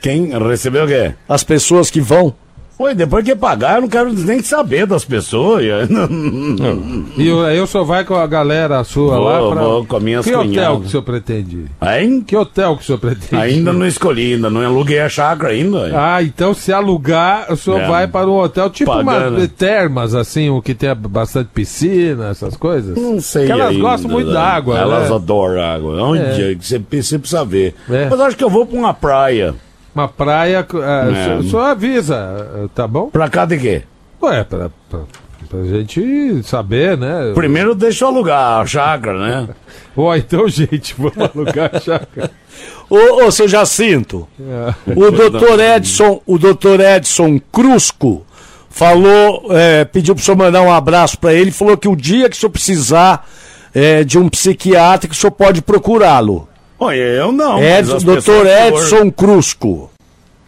Quem 0.00 0.30
recebeu 0.48 0.84
o 0.84 0.88
quê? 0.88 1.12
As 1.28 1.44
pessoas 1.44 1.90
que 1.90 2.00
vão. 2.00 2.32
Oi, 2.78 2.94
depois 2.94 3.24
que 3.24 3.34
pagar, 3.34 3.76
eu 3.76 3.80
não 3.82 3.88
quero 3.88 4.12
nem 4.12 4.40
saber 4.40 4.86
das 4.86 5.04
pessoas. 5.04 5.64
E 7.18 7.26
eu- 7.26 7.44
aí 7.44 7.60
o 7.60 7.66
senhor 7.66 7.84
vai 7.84 8.04
com 8.04 8.14
a 8.14 8.26
galera 8.26 8.84
sua 8.84 9.16
Vou, 9.16 9.24
lá 9.24 9.50
pra. 9.52 9.62
vou 9.62 9.84
com 9.84 9.96
as 9.96 10.02
minhas 10.02 10.24
que 10.24 10.30
hotel 10.32 10.44
cunhadas. 10.48 10.78
que 10.80 10.86
o 10.86 10.90
senhor 10.90 11.02
pretende? 11.02 11.64
Hein? 11.82 12.20
Que 12.24 12.36
hotel 12.36 12.76
que 12.76 12.82
o 12.82 12.86
senhor 12.86 12.98
pretende 12.98 13.42
Ainda 13.42 13.72
não 13.72 13.84
escolhi, 13.86 14.34
ainda 14.34 14.48
não 14.48 14.64
aluguei 14.64 15.00
a 15.00 15.08
chácara 15.08 15.52
ainda. 15.52 15.90
Ah, 15.92 16.22
então 16.22 16.54
se 16.54 16.72
alugar, 16.72 17.52
o 17.52 17.56
senhor 17.56 17.80
É. 17.80 17.88
vai 17.88 18.06
para 18.06 18.28
um 18.28 18.36
hotel 18.38 18.70
tipo 18.70 18.92
Pagando. 18.92 19.38
uma 19.38 19.48
termas, 19.48 20.14
assim, 20.14 20.48
o 20.48 20.62
que 20.62 20.74
tem 20.74 20.94
bastante 20.94 21.48
piscina, 21.52 22.28
essas 22.28 22.56
coisas? 22.56 22.96
Não 22.96 23.20
sei 23.20 23.46
Porque 23.46 23.60
elas 23.60 23.70
ainda, 23.74 23.82
gostam 23.82 24.10
muito 24.10 24.32
da 24.32 24.42
água, 24.42 24.78
Elas 24.78 25.08
né? 25.10 25.16
adoram 25.16 25.60
água. 25.62 26.02
Onde 26.02 26.22
É. 26.22 26.52
é. 26.52 26.54
você, 26.54 26.78
você 26.78 27.18
precisa 27.18 27.44
ver. 27.44 27.74
É. 27.90 28.06
Mas 28.08 28.20
acho 28.20 28.36
que 28.36 28.44
eu 28.44 28.50
vou 28.50 28.64
pra 28.64 28.78
uma 28.78 28.94
praia. 28.94 29.54
Uma 29.94 30.06
praia, 30.08 30.58
É. 30.58 31.10
o 31.10 31.14
senhor- 31.14 31.38
o 31.38 31.42
senhor 31.50 31.62
avisa, 31.62 32.16
ah, 32.64 32.68
tá 32.74 32.86
bom? 32.86 33.08
Pra 33.10 33.28
cá 33.28 33.44
de 33.44 33.58
quê? 33.58 33.82
Ué, 34.22 34.44
pra, 34.44 34.70
pra, 34.90 35.00
pra 35.48 35.62
gente 35.64 36.40
saber, 36.44 36.96
né? 36.96 37.32
Primeiro 37.34 37.74
deixa 37.74 38.04
eu 38.04 38.08
alugar 38.08 38.60
a 38.60 38.66
chácara, 38.66 39.18
né? 39.18 39.48
Ó, 39.96 40.14
então, 40.14 40.48
gente, 40.48 40.94
vamos 40.96 41.18
alugar 41.18 41.70
a 41.74 41.80
chácara. 41.80 42.30
Ô, 42.90 43.24
ô, 43.26 43.30
seu 43.30 43.46
Jacinto, 43.46 44.26
É. 44.40 44.74
o 44.96 45.10
doutor 45.10 45.60
Edson, 45.60 46.20
o 46.26 46.38
doutor 46.38 46.80
Edson 46.80 47.38
Crusco 47.52 48.24
falou, 48.70 49.46
é, 49.50 49.84
pediu 49.84 50.14
pro 50.14 50.24
senhor 50.24 50.36
mandar 50.36 50.62
um 50.62 50.72
abraço 50.72 51.18
pra 51.18 51.32
ele, 51.32 51.50
falou 51.50 51.76
que 51.76 51.88
o 51.88 51.94
dia 51.96 52.28
que 52.30 52.36
o 52.36 52.38
senhor 52.40 52.50
precisar 52.50 53.26
é, 53.74 54.02
de 54.04 54.18
um 54.18 54.28
psiquiatra, 54.28 55.08
que 55.08 55.14
o 55.14 55.18
senhor 55.18 55.32
pode 55.32 55.60
procurá-lo. 55.62 56.48
Olha, 56.78 56.96
eu 56.96 57.32
não. 57.32 57.62
Edson, 57.62 57.98
doutor 57.98 58.46
que 58.46 58.52
Edson 58.52 58.96
ouvem- 58.96 59.10
Crusco. 59.10 59.90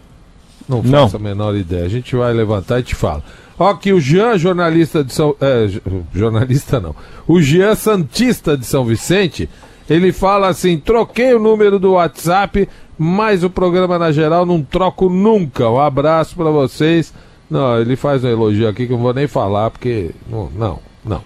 Não 0.70 0.82
Não. 0.82 1.02
faço 1.02 1.16
a 1.16 1.20
menor 1.20 1.56
ideia. 1.56 1.84
A 1.84 1.88
gente 1.88 2.14
vai 2.14 2.32
levantar 2.32 2.78
e 2.78 2.84
te 2.84 2.94
fala. 2.94 3.24
Ó, 3.58 3.74
que 3.74 3.92
o 3.92 4.00
Jean, 4.00 4.38
jornalista 4.38 5.02
de 5.02 5.12
São. 5.12 5.34
É, 5.40 5.68
jornalista 6.14 6.78
não. 6.80 6.94
O 7.26 7.42
Jean 7.42 7.74
Santista 7.74 8.56
de 8.56 8.64
São 8.64 8.84
Vicente, 8.84 9.50
ele 9.88 10.12
fala 10.12 10.48
assim: 10.48 10.78
troquei 10.78 11.34
o 11.34 11.40
número 11.40 11.78
do 11.78 11.92
WhatsApp, 11.92 12.68
mas 12.96 13.42
o 13.42 13.50
programa 13.50 13.98
na 13.98 14.12
geral 14.12 14.46
não 14.46 14.62
troco 14.62 15.10
nunca. 15.10 15.68
Um 15.68 15.80
abraço 15.80 16.36
pra 16.36 16.50
vocês. 16.50 17.12
Não, 17.50 17.80
ele 17.80 17.96
faz 17.96 18.22
um 18.22 18.28
elogio 18.28 18.68
aqui 18.68 18.86
que 18.86 18.92
eu 18.92 18.96
não 18.96 19.02
vou 19.02 19.12
nem 19.12 19.26
falar, 19.26 19.70
porque. 19.70 20.12
Não, 20.30 20.48
não. 20.56 20.78
não. 21.04 21.22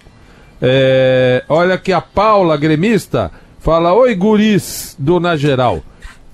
É, 0.61 1.43
olha 1.47 1.77
que 1.77 1.93
a 1.93 2.01
Paula, 2.01 2.57
gremista, 2.57 3.31
fala: 3.59 3.93
Oi, 3.93 4.15
guris 4.15 4.95
do 4.97 5.19
Na 5.19 5.37
Geral. 5.37 5.83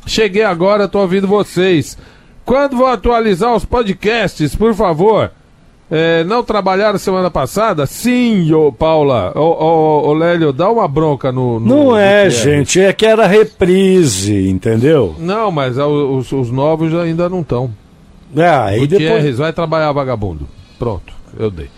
Cheguei 0.07 0.43
agora, 0.43 0.87
tô 0.87 0.99
ouvindo 0.99 1.27
vocês. 1.27 1.97
Quando 2.51 2.75
vão 2.75 2.87
atualizar 2.87 3.55
os 3.55 3.63
podcasts, 3.63 4.57
por 4.57 4.75
favor? 4.75 5.31
É, 5.89 6.25
não 6.25 6.43
trabalharam 6.43 6.99
semana 6.99 7.31
passada? 7.31 7.85
Sim, 7.85 8.51
ô 8.51 8.73
Paula. 8.73 9.31
Ô, 9.33 9.39
ô, 9.39 10.09
ô 10.09 10.13
Lélio, 10.13 10.51
dá 10.51 10.69
uma 10.69 10.85
bronca 10.85 11.31
no. 11.31 11.61
no 11.61 11.65
não 11.65 11.83
no 11.91 11.95
é, 11.95 12.29
gente, 12.29 12.77
é 12.77 12.91
que 12.91 13.05
era 13.05 13.25
reprise, 13.25 14.49
entendeu? 14.49 15.15
Não, 15.17 15.49
mas 15.49 15.79
ah, 15.79 15.87
os, 15.87 16.29
os 16.33 16.51
novos 16.51 16.93
ainda 16.93 17.29
não 17.29 17.39
estão. 17.39 17.71
É, 18.35 18.49
aí 18.49 18.79
Gutierrez, 18.81 19.13
depois. 19.13 19.37
vai 19.37 19.53
trabalhar 19.53 19.93
vagabundo. 19.93 20.45
Pronto, 20.77 21.13
eu 21.39 21.49
dei. 21.49 21.69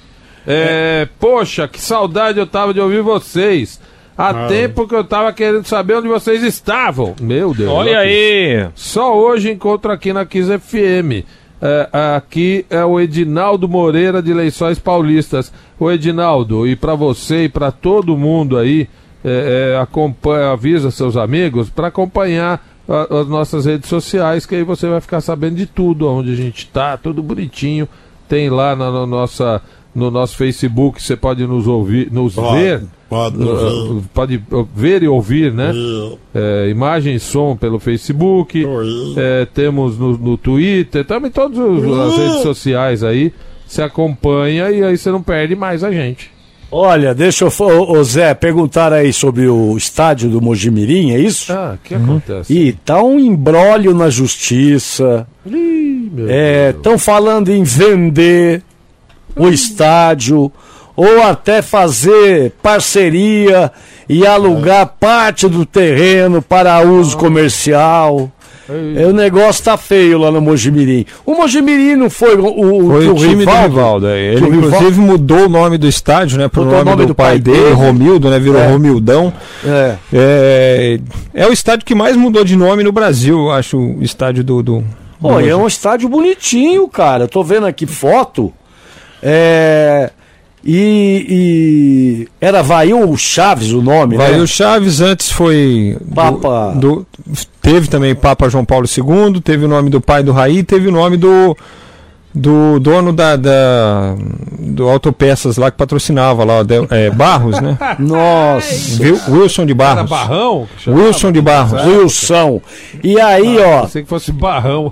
É, 0.47 1.07
Poxa, 1.19 1.67
que 1.67 1.79
saudade 1.79 2.39
eu 2.39 2.47
tava 2.47 2.73
de 2.73 2.79
ouvir 2.79 3.03
vocês. 3.03 3.79
Há 4.17 4.29
Ah. 4.45 4.47
tempo 4.47 4.87
que 4.87 4.95
eu 4.95 5.03
tava 5.03 5.33
querendo 5.33 5.65
saber 5.65 5.95
onde 5.97 6.07
vocês 6.07 6.43
estavam. 6.43 7.15
Meu 7.19 7.53
Deus. 7.53 7.71
Olha 7.71 7.99
aí! 7.99 8.67
Só 8.75 9.17
hoje 9.17 9.51
encontro 9.51 9.91
aqui 9.91 10.13
na 10.13 10.25
Kiss 10.25 10.49
FM. 10.59 11.25
É, 11.61 11.89
aqui 12.17 12.65
é 12.69 12.83
o 12.83 12.99
Edinaldo 12.99 13.67
Moreira 13.69 14.21
de 14.21 14.33
Leições 14.33 14.77
Paulistas. 14.77 15.51
O 15.79 15.89
Edinaldo, 15.89 16.67
e 16.67 16.75
para 16.75 16.93
você 16.93 17.45
e 17.45 17.49
para 17.49 17.71
todo 17.71 18.17
mundo 18.17 18.57
aí, 18.57 18.87
é, 19.23 19.73
é, 19.75 19.81
acompanha, 19.81 20.51
avisa 20.51 20.91
seus 20.91 21.15
amigos 21.17 21.69
para 21.69 21.87
acompanhar 21.87 22.61
a- 22.87 23.19
as 23.21 23.27
nossas 23.29 23.65
redes 23.65 23.87
sociais, 23.89 24.45
que 24.45 24.55
aí 24.55 24.63
você 24.63 24.87
vai 24.89 24.99
ficar 24.99 25.21
sabendo 25.21 25.55
de 25.55 25.65
tudo, 25.65 26.07
onde 26.09 26.33
a 26.33 26.35
gente 26.35 26.67
tá, 26.67 26.97
tudo 26.97 27.23
bonitinho. 27.23 27.87
Tem 28.27 28.49
lá 28.49 28.75
na, 28.75 28.91
na 28.91 29.05
nossa, 29.07 29.61
no 29.95 30.09
nosso 30.09 30.35
Facebook, 30.35 31.01
você 31.01 31.15
pode 31.15 31.45
nos 31.45 31.67
ouvir, 31.67 32.11
nos 32.11 32.35
ver. 32.35 32.81
pode 33.09 33.37
Uh, 33.37 34.01
pode 34.13 34.41
ver 34.75 35.03
e 35.03 35.07
ouvir, 35.07 35.53
né? 35.53 35.71
É, 36.33 36.67
imagem 36.69 37.15
e 37.15 37.19
som 37.19 37.55
pelo 37.55 37.79
Facebook. 37.79 38.65
É, 39.15 39.45
temos 39.53 39.97
no, 39.99 40.17
no 40.17 40.35
Twitter, 40.37 41.05
também 41.05 41.29
todas 41.29 41.57
os- 41.59 41.99
as 41.99 42.17
redes 42.17 42.41
sociais 42.41 43.03
aí. 43.03 43.31
Se 43.67 43.81
acompanha 43.81 44.69
e 44.71 44.83
aí 44.83 44.97
você 44.97 45.11
não 45.11 45.21
perde 45.21 45.55
mais 45.55 45.83
a 45.83 45.91
gente. 45.91 46.31
Olha, 46.71 47.13
deixa 47.13 47.45
eu. 47.45 47.51
Ô, 47.67 48.03
Zé, 48.03 48.33
perguntar 48.33 48.91
aí 48.91 49.13
sobre 49.13 49.47
o 49.47 49.77
estádio 49.77 50.27
do 50.27 50.41
Mojimirim, 50.41 51.11
é 51.11 51.19
isso? 51.19 51.53
Ah, 51.53 51.75
o 51.75 51.87
que 51.87 51.93
acontece? 51.93 52.51
E 52.51 52.73
tá 52.73 53.01
um 53.03 53.19
embrólio 53.19 53.93
na 53.93 54.09
justiça. 54.09 55.27
Ih, 55.45 56.09
meu 56.11 56.27
Estão 56.71 56.97
falando 56.97 57.49
em 57.49 57.63
vender 57.63 58.63
o 59.35 59.47
estádio 59.49 60.51
ou 60.95 61.23
até 61.23 61.61
fazer 61.61 62.51
parceria 62.61 63.71
e 64.07 64.25
alugar 64.27 64.93
parte 64.99 65.47
do 65.47 65.65
terreno 65.65 66.41
para 66.41 66.81
uso 66.81 67.17
comercial. 67.17 68.29
é, 68.69 69.05
o 69.07 69.11
negócio 69.13 69.63
tá 69.63 69.75
feio 69.75 70.19
lá 70.19 70.29
no 70.31 70.39
Mojimirim. 70.39 71.05
O 71.25 71.33
Mojimirim 71.33 71.95
não 71.95 72.09
foi 72.11 72.35
o, 72.35 72.45
o, 72.45 72.87
Foi 72.91 73.07
o 73.09 73.15
time 73.15 73.43
do 73.45 73.51
Rivaldo. 73.51 74.07
é. 74.07 74.19
Ele, 74.33 74.39
Rivaldo- 74.45 74.67
inclusive, 74.67 74.99
mudou 75.01 75.45
o 75.45 75.49
nome 75.49 75.77
do 75.79 75.87
estádio, 75.87 76.37
né? 76.37 76.47
Pro 76.47 76.63
nome, 76.63 76.83
nome 76.83 76.97
do, 77.03 77.07
do 77.07 77.15
pai 77.15 77.31
pai 77.31 77.39
dele, 77.39 77.57
dele. 77.59 77.73
Romildo, 77.73 78.29
né? 78.29 78.39
Virou 78.39 78.61
É. 78.61 78.67
Romildão. 78.67 79.33
É. 79.65 79.95
É, 80.13 80.99
é 81.33 81.47
o 81.47 81.51
estádio 81.51 81.85
que 81.85 81.95
mais 81.95 82.15
mudou 82.15 82.43
de 82.43 82.55
nome 82.55 82.83
no 82.83 82.91
Brasil, 82.91 83.37
eu 83.39 83.51
acho, 83.51 83.77
o 83.77 84.03
estádio 84.03 84.43
do. 84.43 84.61
do, 84.61 84.83
e 85.43 85.47
é 85.49 85.55
um 85.55 85.65
estádio 85.67 86.07
bonitinho, 86.07 86.87
cara. 86.87 87.23
Eu 87.23 87.27
tô 87.29 87.43
vendo 87.43 87.65
aqui 87.65 87.85
foto. 87.87 88.53
É. 89.23 90.11
E, 90.65 91.25
e- 91.29 92.27
era 92.39 92.61
Vail 92.63 93.17
Chaves 93.17 93.71
o 93.73 93.81
nome, 93.81 94.15
Vai 94.15 94.31
né? 94.31 94.37
o 94.39 94.47
Chaves 94.47 95.01
antes 95.01 95.29
foi. 95.29 95.97
do- 95.99 96.13
Papa. 96.15 96.71
do- 96.75 97.05
teve 97.61 97.89
também 97.89 98.15
Papa 98.15 98.47
João 98.47 98.63
Paulo 98.63 98.85
II, 98.87 99.41
teve 99.41 99.65
o 99.65 99.67
nome 99.67 99.89
do 99.89 99.99
pai 99.99 100.23
do 100.23 100.31
Raí, 100.31 100.63
teve 100.63 100.87
o 100.87 100.91
nome 100.91 101.17
do. 101.17 101.57
Do 102.35 102.79
dono 102.79 103.13
da, 103.13 103.35
da 103.35 104.15
do 104.57 104.89
Autopeças 104.89 105.55
lá 105.57 105.69
que 105.69 105.77
patrocinava 105.77 106.43
lá, 106.43 106.63
de- 106.63 106.87
é, 106.89 107.11
Barros, 107.11 107.61
né? 107.61 107.77
Nossa. 107.99 109.03
Viu? 109.03 109.19
Wilson 109.29 109.67
de 109.67 109.73
Era 109.73 109.75
Barros. 110.03 110.09
Barrão? 110.09 110.67
que 110.75 110.83
chamava? 110.83 111.03
Wilson 111.05 111.31
de 111.31 111.41
Barros. 111.41 111.85
Wilson. 111.85 112.61
E 113.03 113.19
aí, 113.21 113.59
ó, 113.59 113.81
Pensei 113.81 114.01
que 114.01 114.09
fosse 114.09 114.31
Barrão. 114.31 114.91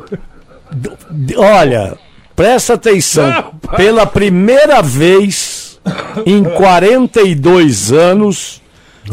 olha, 1.37 1.97
presta 2.41 2.73
atenção. 2.73 3.53
Pela 3.77 4.05
primeira 4.05 4.81
vez 4.81 5.79
em 6.25 6.43
42 6.57 7.91
anos 7.91 8.61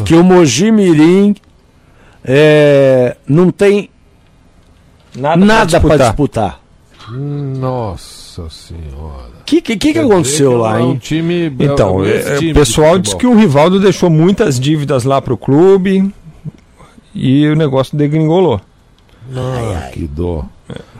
que 0.03 0.15
o 0.15 0.23
Mojimirim 0.23 1.35
é, 2.23 3.15
não 3.27 3.51
tem 3.51 3.89
Nada, 5.15 5.43
nada 5.43 5.79
pra 5.79 5.89
para 5.95 6.05
disputar. 6.07 6.59
disputar. 7.07 7.19
Nossa 7.59 8.49
senhora. 8.49 9.29
O 9.41 9.43
que, 9.45 9.61
que, 9.61 9.77
que, 9.77 9.93
que 9.93 9.99
aconteceu 9.99 10.51
que 10.51 10.57
lá, 10.57 10.79
é 10.79 10.83
um 10.83 10.91
hein? 10.91 10.97
time, 10.97 11.55
Então, 11.59 12.05
é, 12.05 12.09
é, 12.11 12.15
esse 12.19 12.29
é, 12.29 12.37
time 12.37 12.51
o 12.51 12.53
de 12.53 12.59
pessoal 12.59 12.99
diz 12.99 13.13
que 13.15 13.25
o 13.25 13.35
Rivaldo 13.35 13.79
deixou 13.79 14.09
muitas 14.09 14.59
dívidas 14.59 15.03
lá 15.03 15.19
pro 15.21 15.35
clube 15.35 16.13
e 17.13 17.47
o 17.47 17.55
negócio 17.55 17.97
degringolou. 17.97 18.61
Ah, 19.35 19.89
que 19.91 20.07
dó. 20.07 20.45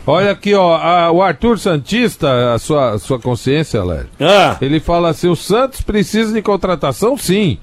Olha 0.10 0.32
aqui, 0.32 0.54
ó, 0.56 0.76
a- 0.76 1.12
o 1.12 1.22
Arthur 1.22 1.60
Santista, 1.60 2.54
a 2.54 2.60
sua, 2.60 2.92
a 2.94 3.00
sua 3.00 3.20
consciência, 3.20 3.84
Léo. 3.84 4.06
Ah, 4.20 4.58
Ele 4.62 4.80
fala 4.80 5.10
assim: 5.10 5.28
o 5.28 5.36
Santos 5.36 5.82
precisa 5.82 6.34
de 6.34 6.42
contratação, 6.42 7.18
sim. 7.18 7.58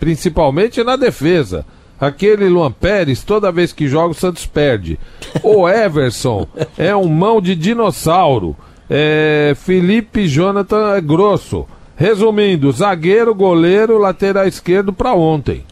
Principalmente 0.00 0.82
na 0.82 0.96
defesa. 0.96 1.64
Aquele 2.00 2.48
Luan 2.48 2.72
Pérez, 2.72 3.22
toda 3.22 3.52
vez 3.52 3.72
que 3.72 3.86
joga, 3.86 4.08
o 4.10 4.14
Santos 4.14 4.44
perde. 4.46 4.98
O 5.44 5.68
Everson 5.70 6.46
é 6.76 6.94
um 6.96 7.06
mão 7.08 7.40
de 7.40 7.54
dinossauro. 7.54 8.56
É, 8.90 9.54
Felipe 9.56 10.26
Jonathan 10.26 10.96
é 10.96 11.00
grosso. 11.00 11.64
Resumindo, 11.96 12.72
zagueiro, 12.72 13.32
goleiro, 13.34 13.96
lateral 13.98 14.46
esquerdo 14.48 14.92
pra 14.92 15.14
ontem. 15.14 15.64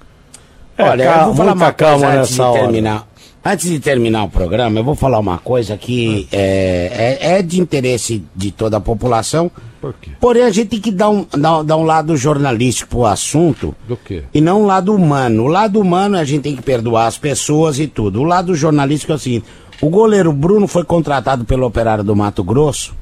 Olha, 0.79 1.05
ca- 1.05 1.19
eu 1.23 1.25
vou 1.27 1.35
falar 1.35 1.53
uma 1.55 1.73
calma 1.73 2.07
coisa 2.07 2.21
antes 2.21 2.31
de 2.33 2.39
nessa 2.39 2.51
hora. 2.51 2.61
terminar. 2.63 3.07
Antes 3.43 3.71
de 3.71 3.81
terminar 3.81 4.25
o 4.25 4.29
programa, 4.29 4.79
eu 4.81 4.85
vou 4.85 4.95
falar 4.95 5.19
uma 5.19 5.39
coisa 5.39 5.75
que 5.77 6.29
é, 6.31 7.17
é, 7.23 7.39
é 7.39 7.43
de 7.43 7.59
interesse 7.59 8.23
de 8.37 8.51
toda 8.51 8.77
a 8.77 8.81
população. 8.81 9.51
Por 9.81 9.95
quê? 9.95 10.11
Porém, 10.21 10.43
a 10.43 10.51
gente 10.51 10.69
tem 10.69 10.81
que 10.81 10.91
dar 10.93 11.09
um, 11.09 11.25
dar, 11.39 11.63
dar 11.63 11.77
um 11.79 11.85
lado 11.85 12.15
jornalístico 12.19 12.91
pro 12.91 13.07
assunto 13.07 13.75
Do 13.89 13.97
quê? 13.97 14.25
e 14.35 14.43
não 14.43 14.65
um 14.65 14.67
lado 14.67 14.95
humano. 14.95 15.45
O 15.45 15.47
lado 15.47 15.81
humano 15.81 16.19
a 16.19 16.25
gente 16.25 16.43
tem 16.43 16.55
que 16.55 16.61
perdoar 16.61 17.07
as 17.07 17.17
pessoas 17.17 17.79
e 17.79 17.87
tudo. 17.87 18.21
O 18.21 18.25
lado 18.25 18.55
jornalístico 18.55 19.13
é 19.13 19.15
o 19.15 19.19
seguinte: 19.19 19.47
o 19.81 19.89
goleiro 19.89 20.35
Bruno 20.35 20.69
foi 20.69 20.85
contratado 20.85 21.47
pelo 21.47 21.65
operário 21.67 22.05
do 22.05 22.15
Mato 22.15 22.45
Grosso, 22.45 22.95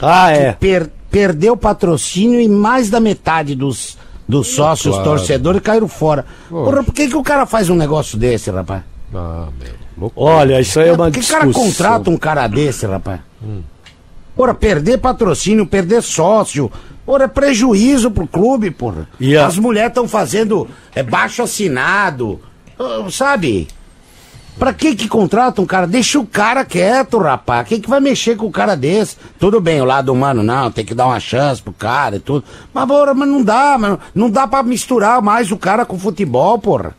ah, 0.00 0.30
é. 0.30 0.52
per- 0.52 0.88
perdeu 1.10 1.56
patrocínio 1.56 2.40
e 2.40 2.48
mais 2.48 2.88
da 2.90 3.00
metade 3.00 3.56
dos, 3.56 3.98
dos 4.28 4.46
sócios 4.54 4.94
claro. 4.94 5.10
torcedores 5.10 5.60
caíram 5.60 5.88
fora. 5.88 6.24
Porra, 6.48 6.84
por 6.84 6.94
que, 6.94 7.08
que 7.08 7.16
o 7.16 7.24
cara 7.24 7.44
faz 7.44 7.68
um 7.68 7.74
negócio 7.74 8.16
desse, 8.16 8.52
rapaz? 8.52 8.84
Ah, 9.14 9.48
meu. 9.58 9.72
loucura. 9.98 10.26
Olha, 10.36 10.60
isso 10.60 10.78
aí 10.80 10.88
é 10.88 10.92
uma 10.92 11.10
Por 11.10 11.12
que 11.12 11.20
o 11.20 11.26
cara 11.28 11.46
discussão. 11.46 11.70
contrata 11.70 12.10
um 12.10 12.16
cara 12.16 12.46
desse, 12.46 12.86
rapaz? 12.86 13.20
Hum. 13.42 13.62
Porra, 14.36 14.54
perder 14.54 14.98
patrocínio, 14.98 15.66
perder 15.66 16.02
sócio. 16.02 16.70
Porra, 17.04 17.24
é 17.24 17.28
prejuízo 17.28 18.10
pro 18.10 18.26
clube, 18.26 18.70
porra. 18.70 19.08
E 19.18 19.36
a- 19.36 19.46
As 19.46 19.58
mulheres 19.58 19.88
estão 19.90 20.06
fazendo 20.06 20.68
é, 20.94 21.02
baixo 21.02 21.42
assinado. 21.42 22.40
ah, 22.78 23.06
Sabe? 23.10 23.66
Pra 24.58 24.72
que 24.74 24.94
que 24.94 25.08
contrata 25.08 25.62
um 25.62 25.66
cara? 25.66 25.86
Deixa 25.86 26.18
o 26.18 26.26
cara 26.26 26.64
quieto, 26.66 27.16
rapaz. 27.18 27.66
Quem 27.66 27.80
que 27.80 27.88
vai 27.88 27.98
mexer 27.98 28.36
com 28.36 28.46
o 28.46 28.50
cara 28.50 28.74
desse? 28.76 29.16
Tudo 29.38 29.58
bem, 29.60 29.80
o 29.80 29.86
lado 29.86 30.12
humano 30.12 30.42
não, 30.42 30.70
tem 30.70 30.84
que 30.84 30.94
dar 30.94 31.06
uma 31.06 31.18
chance 31.20 31.62
pro 31.62 31.72
cara 31.72 32.16
e 32.16 32.20
tudo. 32.20 32.44
Mas, 32.74 32.86
porra, 32.86 33.14
mas 33.14 33.28
não 33.28 33.42
dá, 33.42 33.78
mano. 33.78 33.98
Não 34.14 34.28
dá 34.28 34.46
pra 34.46 34.62
misturar 34.62 35.22
mais 35.22 35.50
o 35.50 35.56
cara 35.56 35.86
com 35.86 35.96
o 35.96 35.98
futebol, 35.98 36.58
porra. 36.58 36.94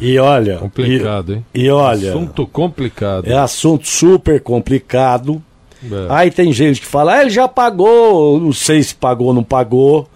E 0.00 0.18
olha. 0.18 0.58
Complicado, 0.58 1.32
e, 1.32 1.34
hein? 1.36 1.46
E 1.54 1.70
olha. 1.70 2.10
Assunto 2.10 2.46
complicado. 2.46 3.26
É 3.28 3.36
assunto 3.36 3.86
super 3.86 4.40
complicado. 4.40 5.42
É. 5.84 6.06
Aí 6.08 6.30
tem 6.30 6.52
gente 6.52 6.80
que 6.80 6.86
fala, 6.86 7.14
ah, 7.14 7.20
ele 7.22 7.30
já 7.30 7.46
pagou, 7.48 8.38
não 8.40 8.52
sei 8.52 8.82
se 8.82 8.94
pagou 8.94 9.28
ou 9.28 9.34
não 9.34 9.42
pagou. 9.44 10.08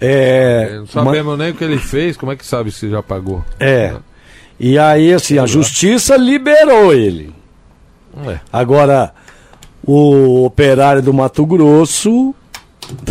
É, 0.00 0.76
Não 0.78 0.86
sabemos 0.86 1.36
nem 1.38 1.50
o 1.50 1.54
que 1.54 1.62
ele 1.62 1.76
fez, 1.76 2.16
como 2.16 2.32
é 2.32 2.36
que 2.36 2.46
sabe 2.46 2.72
se 2.72 2.88
já 2.88 3.02
pagou? 3.02 3.44
é. 3.58 3.94
E 4.62 4.78
aí, 4.78 5.10
assim, 5.14 5.38
a 5.38 5.46
justiça 5.46 6.18
liberou 6.18 6.92
ele. 6.92 7.32
É. 8.26 8.40
Agora, 8.52 9.10
o 9.82 10.44
operário 10.44 11.00
do 11.00 11.14
Mato 11.14 11.46
Grosso. 11.46 12.34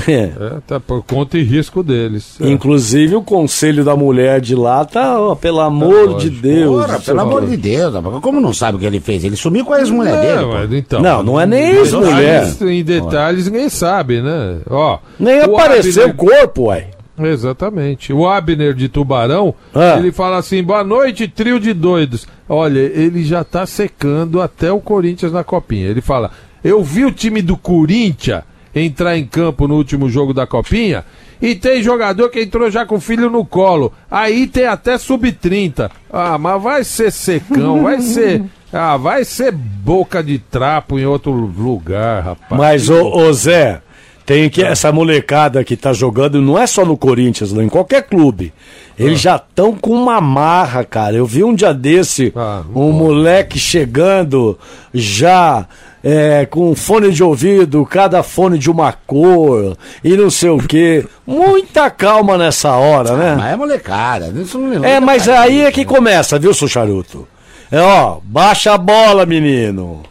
É, 0.07 0.13
É, 0.13 0.31
tá 0.67 0.79
por 0.79 1.03
conta 1.03 1.37
e 1.37 1.43
risco 1.43 1.81
deles. 1.83 2.35
É. 2.41 2.47
Inclusive 2.49 3.15
o 3.15 3.21
conselho 3.21 3.83
da 3.83 3.95
mulher 3.95 4.39
de 4.41 4.55
lá 4.55 4.83
tá, 4.85 5.19
ó, 5.19 5.35
pelo 5.35 5.59
amor 5.59 6.17
de. 6.17 6.29
Deus. 6.29 6.85
Porra, 6.85 6.99
pelo 6.99 7.17
o 7.17 7.21
amor 7.21 7.45
de 7.47 7.57
Deus. 7.57 7.93
Como 8.21 8.39
não 8.39 8.53
sabe 8.53 8.77
o 8.77 8.79
que 8.79 8.85
ele 8.85 8.99
fez? 8.99 9.23
Ele 9.23 9.35
sumiu 9.35 9.65
com 9.65 9.73
a 9.73 9.79
ex-mulher 9.79 10.13
É, 10.23 10.35
dele. 10.37 10.45
mas 10.51 10.73
então, 10.73 11.01
Não, 11.01 11.23
não 11.23 11.39
é 11.39 11.45
nem 11.45 11.73
em 11.73 11.77
ex-mulher. 11.77 12.47
Em 12.61 12.83
detalhes 12.83 13.45
ninguém 13.45 13.69
sabe, 13.69 14.21
né? 14.21 14.57
Ó, 14.69 14.99
Nem 15.19 15.39
o 15.41 15.55
apareceu 15.55 16.07
o 16.07 16.09
Abner- 16.09 16.15
corpo, 16.15 16.63
uai. 16.67 16.87
Exatamente. 17.21 18.13
O 18.13 18.27
Abner 18.27 18.73
de 18.73 18.87
Tubarão, 18.87 19.53
Ah. 19.75 19.95
ele 19.97 20.11
fala 20.11 20.37
assim: 20.37 20.63
boa 20.63 20.83
noite, 20.83 21.27
trio 21.27 21.59
de 21.59 21.73
doidos. 21.73 22.27
Olha, 22.47 22.79
ele 22.79 23.23
já 23.23 23.43
tá 23.43 23.65
secando 23.65 24.41
até 24.41 24.71
o 24.71 24.79
Corinthians 24.79 25.31
na 25.31 25.43
copinha. 25.43 25.87
Ele 25.87 26.01
fala: 26.01 26.31
eu 26.63 26.83
vi 26.83 27.05
o 27.05 27.11
time 27.11 27.41
do 27.41 27.57
Corinthians 27.57 28.43
entrar 28.73 29.17
em 29.17 29.25
campo 29.25 29.67
no 29.67 29.75
último 29.75 30.09
jogo 30.09 30.33
da 30.33 30.45
copinha. 30.47 31.03
E 31.41 31.55
tem 31.55 31.81
jogador 31.81 32.29
que 32.29 32.41
entrou 32.41 32.69
já 32.69 32.85
com 32.85 32.95
o 32.95 33.01
filho 33.01 33.29
no 33.29 33.45
colo. 33.45 33.93
Aí 34.11 34.45
tem 34.45 34.65
até 34.65 34.97
sub-30. 34.97 35.89
Ah, 36.11 36.37
mas 36.37 36.61
vai 36.61 36.83
ser 36.83 37.11
secão, 37.11 37.83
vai 37.83 38.01
ser. 38.01 38.43
Ah, 38.71 38.97
vai 38.97 39.25
ser 39.25 39.51
boca 39.51 40.21
de 40.21 40.37
trapo 40.37 40.99
em 40.99 41.05
outro 41.05 41.31
lugar, 41.31 42.23
rapaz. 42.23 42.51
Mas, 42.51 42.87
ô, 42.87 43.17
ô, 43.17 43.33
Zé, 43.33 43.81
tem 44.29 44.47
que 44.47 44.61
essa 44.61 44.91
molecada 44.91 45.63
que 45.63 45.75
tá 45.75 45.91
jogando, 45.91 46.39
não 46.39 46.55
é 46.55 46.67
só 46.67 46.85
no 46.85 46.95
Corinthians, 46.95 47.51
não, 47.51 47.63
em 47.63 47.67
qualquer 47.67 48.03
clube. 48.03 48.53
Eles 48.95 49.19
já 49.19 49.37
estão 49.37 49.73
com 49.73 49.89
uma 49.89 50.21
marra, 50.21 50.83
cara. 50.83 51.15
Eu 51.15 51.25
vi 51.25 51.43
um 51.43 51.55
dia 51.55 51.73
desse, 51.73 52.31
Ah, 52.35 52.61
um 52.75 52.91
moleque 52.91 53.57
chegando 53.57 54.55
já 54.93 55.65
é, 56.03 56.45
com 56.45 56.75
fone 56.75 57.11
de 57.11 57.23
ouvido, 57.23 57.83
cada 57.87 58.21
fone 58.21 58.59
de 58.59 58.69
uma 58.69 58.93
cor 58.93 59.75
e 60.03 60.15
não 60.15 60.29
sei 60.29 60.51
o 60.51 60.59
quê. 60.59 61.03
Muita 61.25 61.89
calma 61.89 62.37
nessa 62.37 62.73
hora, 62.73 63.17
né? 63.17 63.35
Mas 63.35 63.53
é 63.53 63.55
molecada. 63.55 64.27
Isso 64.39 64.59
não 64.59 64.85
É, 64.85 64.99
mas 64.99 65.27
aí 65.27 65.61
é 65.61 65.71
que 65.71 65.83
começa, 65.83 66.37
viu, 66.37 66.53
seu 66.53 66.67
charuto? 66.67 67.27
É, 67.71 67.79
ó, 67.79 68.19
baixa 68.23 68.73
a 68.75 68.77
bola, 68.77 69.25
menino. 69.25 70.03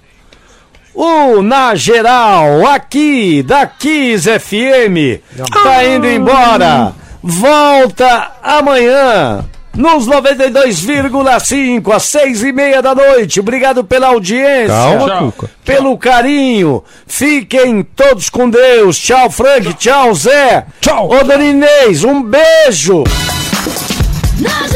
O 1.01 1.43
Na 1.43 1.77
Geral, 1.77 2.67
aqui, 2.67 3.41
da 3.45 3.65
Kiss 3.65 4.29
FM, 4.29 5.23
tá 5.63 5.85
indo 5.85 6.09
embora. 6.09 6.93
Volta 7.23 8.33
amanhã, 8.43 9.45
nos 9.77 10.09
92,5, 10.09 11.95
às 11.95 12.03
seis 12.03 12.43
e 12.43 12.51
meia 12.51 12.83
da 12.83 12.97
noite. 12.97 13.39
Obrigado 13.39 13.85
pela 13.85 14.09
audiência. 14.09 14.75
Calma, 14.75 15.07
Tchau. 15.07 15.33
Cuca. 15.37 15.51
Pelo 15.65 15.97
carinho. 15.97 16.83
Fiquem 17.07 17.85
todos 17.85 18.29
com 18.29 18.51
Deus. 18.51 18.99
Tchau, 18.99 19.31
Frank. 19.31 19.75
Tchau, 19.75 20.13
Zé. 20.17 20.67
Tchau. 20.81 21.09
Ô, 21.13 21.23
Dona 21.23 21.45
Inês, 21.45 22.03
um 22.03 22.21
beijo. 22.25 23.05
Na 24.41 24.68